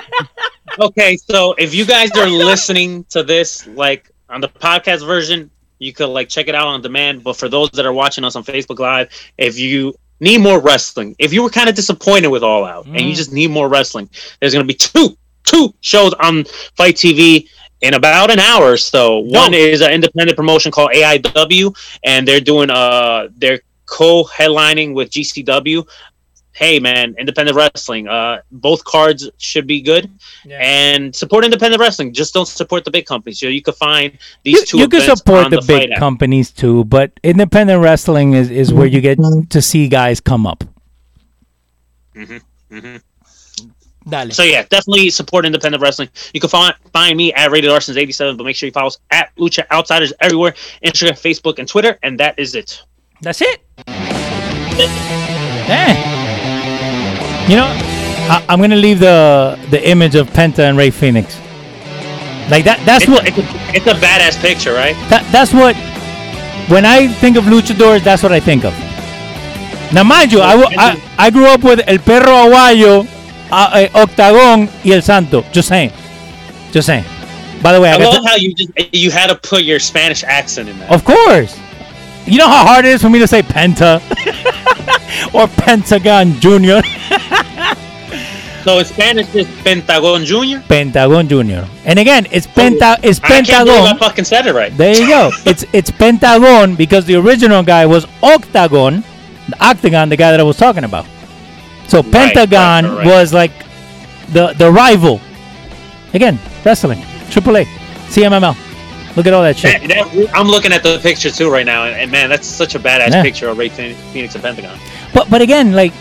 okay, 0.80 1.18
so 1.18 1.54
if 1.58 1.74
you 1.74 1.84
guys 1.84 2.10
are 2.12 2.26
listening 2.26 3.04
to 3.10 3.22
this 3.22 3.66
like 3.66 4.10
on 4.28 4.40
the 4.40 4.48
podcast 4.48 5.06
version, 5.06 5.50
you 5.78 5.92
could 5.92 6.08
like 6.08 6.28
check 6.28 6.48
it 6.48 6.54
out 6.54 6.66
on 6.66 6.82
demand. 6.82 7.22
But 7.24 7.36
for 7.36 7.48
those 7.48 7.70
that 7.70 7.86
are 7.86 7.92
watching 7.92 8.24
us 8.24 8.36
on 8.36 8.44
Facebook 8.44 8.78
Live, 8.78 9.10
if 9.36 9.58
you 9.58 9.94
need 10.20 10.40
more 10.40 10.60
wrestling, 10.60 11.14
if 11.18 11.32
you 11.32 11.42
were 11.42 11.50
kind 11.50 11.68
of 11.68 11.74
disappointed 11.74 12.28
with 12.28 12.42
All 12.42 12.64
Out 12.64 12.86
and 12.86 13.00
you 13.00 13.14
just 13.14 13.32
need 13.32 13.50
more 13.50 13.68
wrestling, 13.68 14.08
there's 14.40 14.52
gonna 14.52 14.64
be 14.64 14.74
two 14.74 15.16
two 15.44 15.74
shows 15.80 16.12
on 16.14 16.44
FITE 16.76 16.96
TV 16.96 17.48
in 17.80 17.94
about 17.94 18.30
an 18.30 18.38
hour 18.38 18.72
or 18.72 18.76
so. 18.76 19.18
One 19.20 19.54
is 19.54 19.80
an 19.80 19.92
independent 19.92 20.36
promotion 20.36 20.72
called 20.72 20.90
AIW, 20.90 21.76
and 22.04 22.26
they're 22.26 22.40
doing 22.40 22.70
uh 22.70 23.28
they're 23.36 23.60
co-headlining 23.86 24.94
with 24.94 25.10
GCW. 25.10 25.86
Hey 26.58 26.80
man, 26.80 27.14
independent 27.18 27.56
wrestling. 27.56 28.08
Uh, 28.08 28.40
both 28.50 28.84
cards 28.84 29.30
should 29.38 29.66
be 29.66 29.80
good, 29.80 30.10
and 30.50 31.14
support 31.14 31.44
independent 31.44 31.80
wrestling. 31.80 32.12
Just 32.12 32.34
don't 32.34 32.48
support 32.48 32.84
the 32.84 32.90
big 32.90 33.06
companies. 33.06 33.40
You, 33.40 33.48
know, 33.48 33.52
you 33.52 33.62
can 33.62 33.74
find 33.74 34.18
these 34.42 34.58
You, 34.58 34.66
two. 34.66 34.78
you 34.78 34.88
can 34.88 35.00
support 35.02 35.44
on 35.46 35.50
the, 35.52 35.62
big 35.62 35.92
app. 35.92 35.98
companies 35.98 36.50
too, 36.50 36.84
but 36.84 37.12
independent 37.22 37.80
wrestling 37.80 38.32
is, 38.34 38.50
is 38.50 38.72
where 38.72 38.86
you 38.86 39.00
get 39.00 39.18
to 39.50 39.62
see 39.62 39.88
guys 39.88 40.20
come 40.20 40.46
up. 40.46 40.64
Mm-hmm. 42.14 42.96
Dale. 44.08 44.30
So 44.30 44.42
yeah, 44.42 44.62
definitely 44.62 45.10
support 45.10 45.44
independent 45.44 45.82
wrestling. 45.82 46.08
You 46.32 46.40
can 46.40 46.50
find 46.50 46.74
find 46.92 47.16
me 47.16 47.32
at 47.34 47.50
Rated 47.50 47.70
Arsons 47.70 47.96
eighty 47.96 48.12
seven, 48.12 48.36
but 48.36 48.44
make 48.44 48.56
sure 48.56 48.66
you 48.66 48.72
follow 48.72 48.88
us 48.88 48.98
at 49.10 49.34
Lucha 49.36 49.64
Outsiders 49.70 50.12
everywhere, 50.20 50.54
Instagram, 50.84 51.12
Facebook, 51.12 51.58
and 51.58 51.68
Twitter, 51.68 51.98
and 52.02 52.18
that 52.18 52.38
is 52.38 52.54
it. 52.54 52.82
That's 53.20 53.42
it. 53.42 53.60
Eh. 55.70 56.17
You 57.48 57.56
know, 57.56 57.64
I, 57.66 58.44
I'm 58.48 58.60
gonna 58.60 58.76
leave 58.76 59.00
the 59.00 59.58
the 59.70 59.80
image 59.88 60.14
of 60.14 60.28
Penta 60.30 60.60
and 60.68 60.76
Rey 60.76 60.90
Fénix. 60.90 61.40
Like 62.50 62.64
that. 62.64 62.80
That's 62.84 63.04
It's, 63.04 63.10
what. 63.12 63.26
it's, 63.28 63.38
a, 63.38 63.42
it's 63.76 63.86
a 63.86 63.94
badass 63.94 64.40
picture, 64.40 64.72
right? 64.74 64.94
That, 65.10 65.26
that's 65.32 65.52
what. 65.52 65.76
When 66.70 66.84
I 66.84 67.08
think 67.08 67.36
of 67.36 67.44
luchadores, 67.44 68.02
that's 68.04 68.22
what 68.22 68.32
I 68.32 68.40
think 68.40 68.64
of. 68.64 68.72
Now, 69.92 70.02
mind 70.04 70.32
you, 70.32 70.40
I, 70.40 70.54
I, 70.76 71.02
I 71.18 71.30
grew 71.30 71.46
up 71.46 71.62
with 71.64 71.80
El 71.86 71.98
Perro 71.98 72.26
Aguayo, 72.48 73.06
uh, 73.50 73.88
uh, 73.94 74.00
Octagon, 74.02 74.68
y 74.84 74.92
El 74.92 75.00
Santo. 75.02 75.42
Just 75.52 75.68
saying. 75.68 75.90
Just 76.72 76.86
saying. 76.86 77.04
By 77.62 77.72
the 77.72 77.80
way, 77.80 77.90
I, 77.90 77.94
I 77.94 78.04
love 78.04 78.22
the- 78.22 78.28
how 78.28 78.36
you 78.36 78.52
just 78.54 78.70
you 78.94 79.10
had 79.10 79.28
to 79.28 79.36
put 79.36 79.62
your 79.62 79.78
Spanish 79.78 80.22
accent 80.24 80.68
in 80.68 80.78
there. 80.78 80.90
Of 80.90 81.04
course. 81.04 81.58
You 82.26 82.36
know 82.38 82.48
how 82.48 82.66
hard 82.66 82.84
it 82.84 82.92
is 82.92 83.00
for 83.02 83.08
me 83.08 83.18
to 83.20 83.26
say 83.26 83.40
Penta 83.42 84.00
or 85.34 85.48
Pentagon 85.48 86.32
Junior. 86.40 86.82
So 88.68 88.82
Spanish 88.82 89.34
is 89.34 89.46
Pentagon 89.64 90.26
Junior. 90.26 90.60
Pentagon 90.68 91.26
Junior. 91.26 91.66
And 91.86 91.98
again, 91.98 92.26
it's 92.30 92.46
Penta. 92.46 92.98
It's 93.02 93.18
I 93.24 93.28
can't 93.40 93.46
believe 93.46 93.54
I 93.56 93.64
Pentagon. 93.64 93.98
fucking 93.98 94.24
said 94.26 94.46
it 94.46 94.52
right. 94.54 94.76
There 94.76 94.94
you 94.94 95.08
go. 95.08 95.30
It's 95.46 95.64
it's 95.72 95.90
Pentagon 95.90 96.74
because 96.74 97.06
the 97.06 97.14
original 97.14 97.62
guy 97.62 97.86
was 97.86 98.04
Octagon, 98.22 99.02
the 99.48 99.56
Octagon, 99.64 100.10
the 100.10 100.18
guy 100.18 100.32
that 100.32 100.40
I 100.40 100.42
was 100.42 100.58
talking 100.58 100.84
about. 100.84 101.06
So 101.88 102.02
Right, 102.02 102.12
Pentagon 102.12 102.84
right, 102.84 102.96
right. 102.98 103.06
was 103.06 103.32
like 103.32 103.52
the 104.34 104.52
the 104.58 104.70
rival. 104.70 105.18
Again, 106.12 106.38
wrestling, 106.62 107.00
AAA, 107.32 107.64
CMLL. 108.12 108.54
Look 109.16 109.26
at 109.26 109.32
all 109.32 109.44
that 109.44 109.56
shit. 109.56 109.80
That- 109.88 110.12
that- 110.12 110.36
I'm 110.36 110.46
looking 110.48 110.72
at 110.74 110.82
the 110.82 110.98
picture 110.98 111.30
too 111.30 111.48
right 111.50 111.64
now, 111.64 111.84
and, 111.86 111.96
and 111.96 112.10
man, 112.12 112.28
that's 112.28 112.46
such 112.46 112.74
a 112.74 112.78
badass 112.78 113.12
Yeah. 113.16 113.22
picture 113.22 113.48
of 113.48 113.56
Rey 113.56 113.70
Fénix 113.70 114.34
and 114.34 114.42
Pentagon. 114.44 114.76
But 115.14 115.30
but 115.30 115.40
again, 115.40 115.72
like 115.72 115.94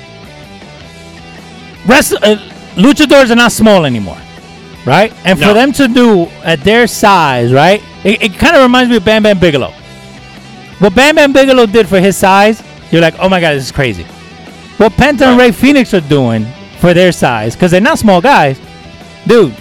wrest- 1.87 2.19
uh, 2.21 2.35
luchadors 2.77 3.31
are 3.31 3.35
not 3.35 3.51
small 3.51 3.85
anymore, 3.85 4.17
right? 4.85 5.11
And 5.25 5.37
for 5.39 5.53
them 5.53 5.71
to 5.73 5.87
do 5.87 6.25
at 6.43 6.61
their 6.61 6.87
size, 6.87 7.51
right? 7.53 7.81
It, 8.05 8.21
it 8.21 8.33
kind 8.33 8.55
of 8.55 8.61
reminds 8.61 8.89
me 8.89 8.97
of 8.97 9.05
Bam 9.05 9.23
Bam 9.23 9.39
Bigelow. 9.39 9.71
What 10.79 10.95
Bam 10.95 11.15
Bam 11.15 11.33
Bigelow 11.33 11.65
did 11.65 11.87
for 11.87 11.99
his 11.99 12.15
size, 12.15 12.61
you're 12.91 13.01
like, 13.01 13.15
oh 13.19 13.27
my 13.27 13.41
god, 13.41 13.53
this 13.55 13.65
is 13.65 13.71
crazy. 13.71 14.03
What 14.77 14.91
Penta 14.93 15.21
and 15.23 15.39
Rey 15.39 15.49
Fénix 15.49 15.97
are 15.97 16.07
doing 16.07 16.45
for 16.79 16.93
their 16.93 17.11
size, 17.11 17.55
because 17.55 17.71
they're 17.71 17.81
not 17.81 17.97
small 17.97 18.21
guys, 18.21 18.59
dude. 19.25 19.53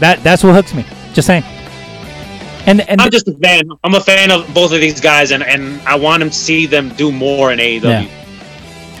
That 0.00 0.22
that's 0.24 0.42
what 0.42 0.54
hooks 0.54 0.74
me. 0.74 0.84
Just 1.14 1.26
saying. 1.28 1.44
And 2.66 2.80
and 2.88 3.00
I'm 3.00 3.10
just 3.10 3.28
a 3.28 3.34
fan. 3.34 3.62
I'm 3.84 3.94
a 3.94 4.00
fan 4.00 4.32
of 4.32 4.52
both 4.52 4.72
of 4.72 4.80
these 4.80 5.00
guys, 5.00 5.30
and, 5.30 5.42
and 5.42 5.80
I 5.82 5.94
want 5.96 6.20
them 6.20 6.30
to 6.30 6.36
see 6.36 6.66
them 6.66 6.88
do 6.90 7.12
more 7.12 7.52
in 7.52 7.60
AEW. 7.60 7.82
Yeah. 7.82 8.21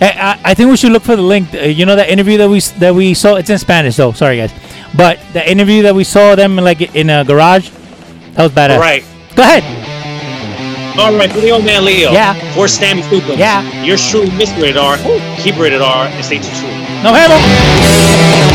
I, 0.02 0.40
I- 0.50 0.54
think 0.54 0.70
we 0.70 0.76
should 0.76 0.92
look 0.92 1.02
for 1.02 1.16
the 1.16 1.22
link. 1.22 1.54
Uh, 1.54 1.60
you 1.60 1.86
know 1.86 1.96
that 1.96 2.08
interview 2.10 2.38
that 2.38 2.48
we 2.48 2.60
that 2.80 2.94
we 2.94 3.14
saw. 3.14 3.36
It's 3.36 3.50
in 3.50 3.58
Spanish, 3.58 3.96
though. 3.96 4.12
Sorry, 4.12 4.36
guys. 4.38 4.52
But 4.96 5.18
the 5.32 5.42
interview 5.48 5.82
that 5.82 5.94
we 5.94 6.04
saw 6.04 6.34
them 6.34 6.56
like 6.56 6.80
in 6.94 7.08
a 7.10 7.24
garage, 7.24 7.70
that 8.34 8.42
was 8.42 8.52
badass. 8.52 8.74
All 8.76 8.80
right. 8.80 9.04
Go 9.36 9.42
ahead. 9.42 9.62
All 10.98 11.14
right, 11.16 11.30
for 11.32 11.40
the 11.40 11.50
old 11.50 11.64
man 11.64 11.84
Leo. 11.86 12.12
Yeah. 12.12 12.34
For 12.54 12.66
Stammy 12.66 13.02
Super. 13.08 13.32
Yeah. 13.32 13.62
You're 13.82 13.96
true, 13.96 14.26
Mr. 14.36 14.60
Rated 14.60 14.76
R. 14.76 14.98
Keep 15.40 15.56
rated 15.58 15.80
R 15.80 16.06
and 16.06 16.24
stay 16.24 16.38
true. 16.38 16.68
Nos 17.02 17.16
vemos. 17.16 18.52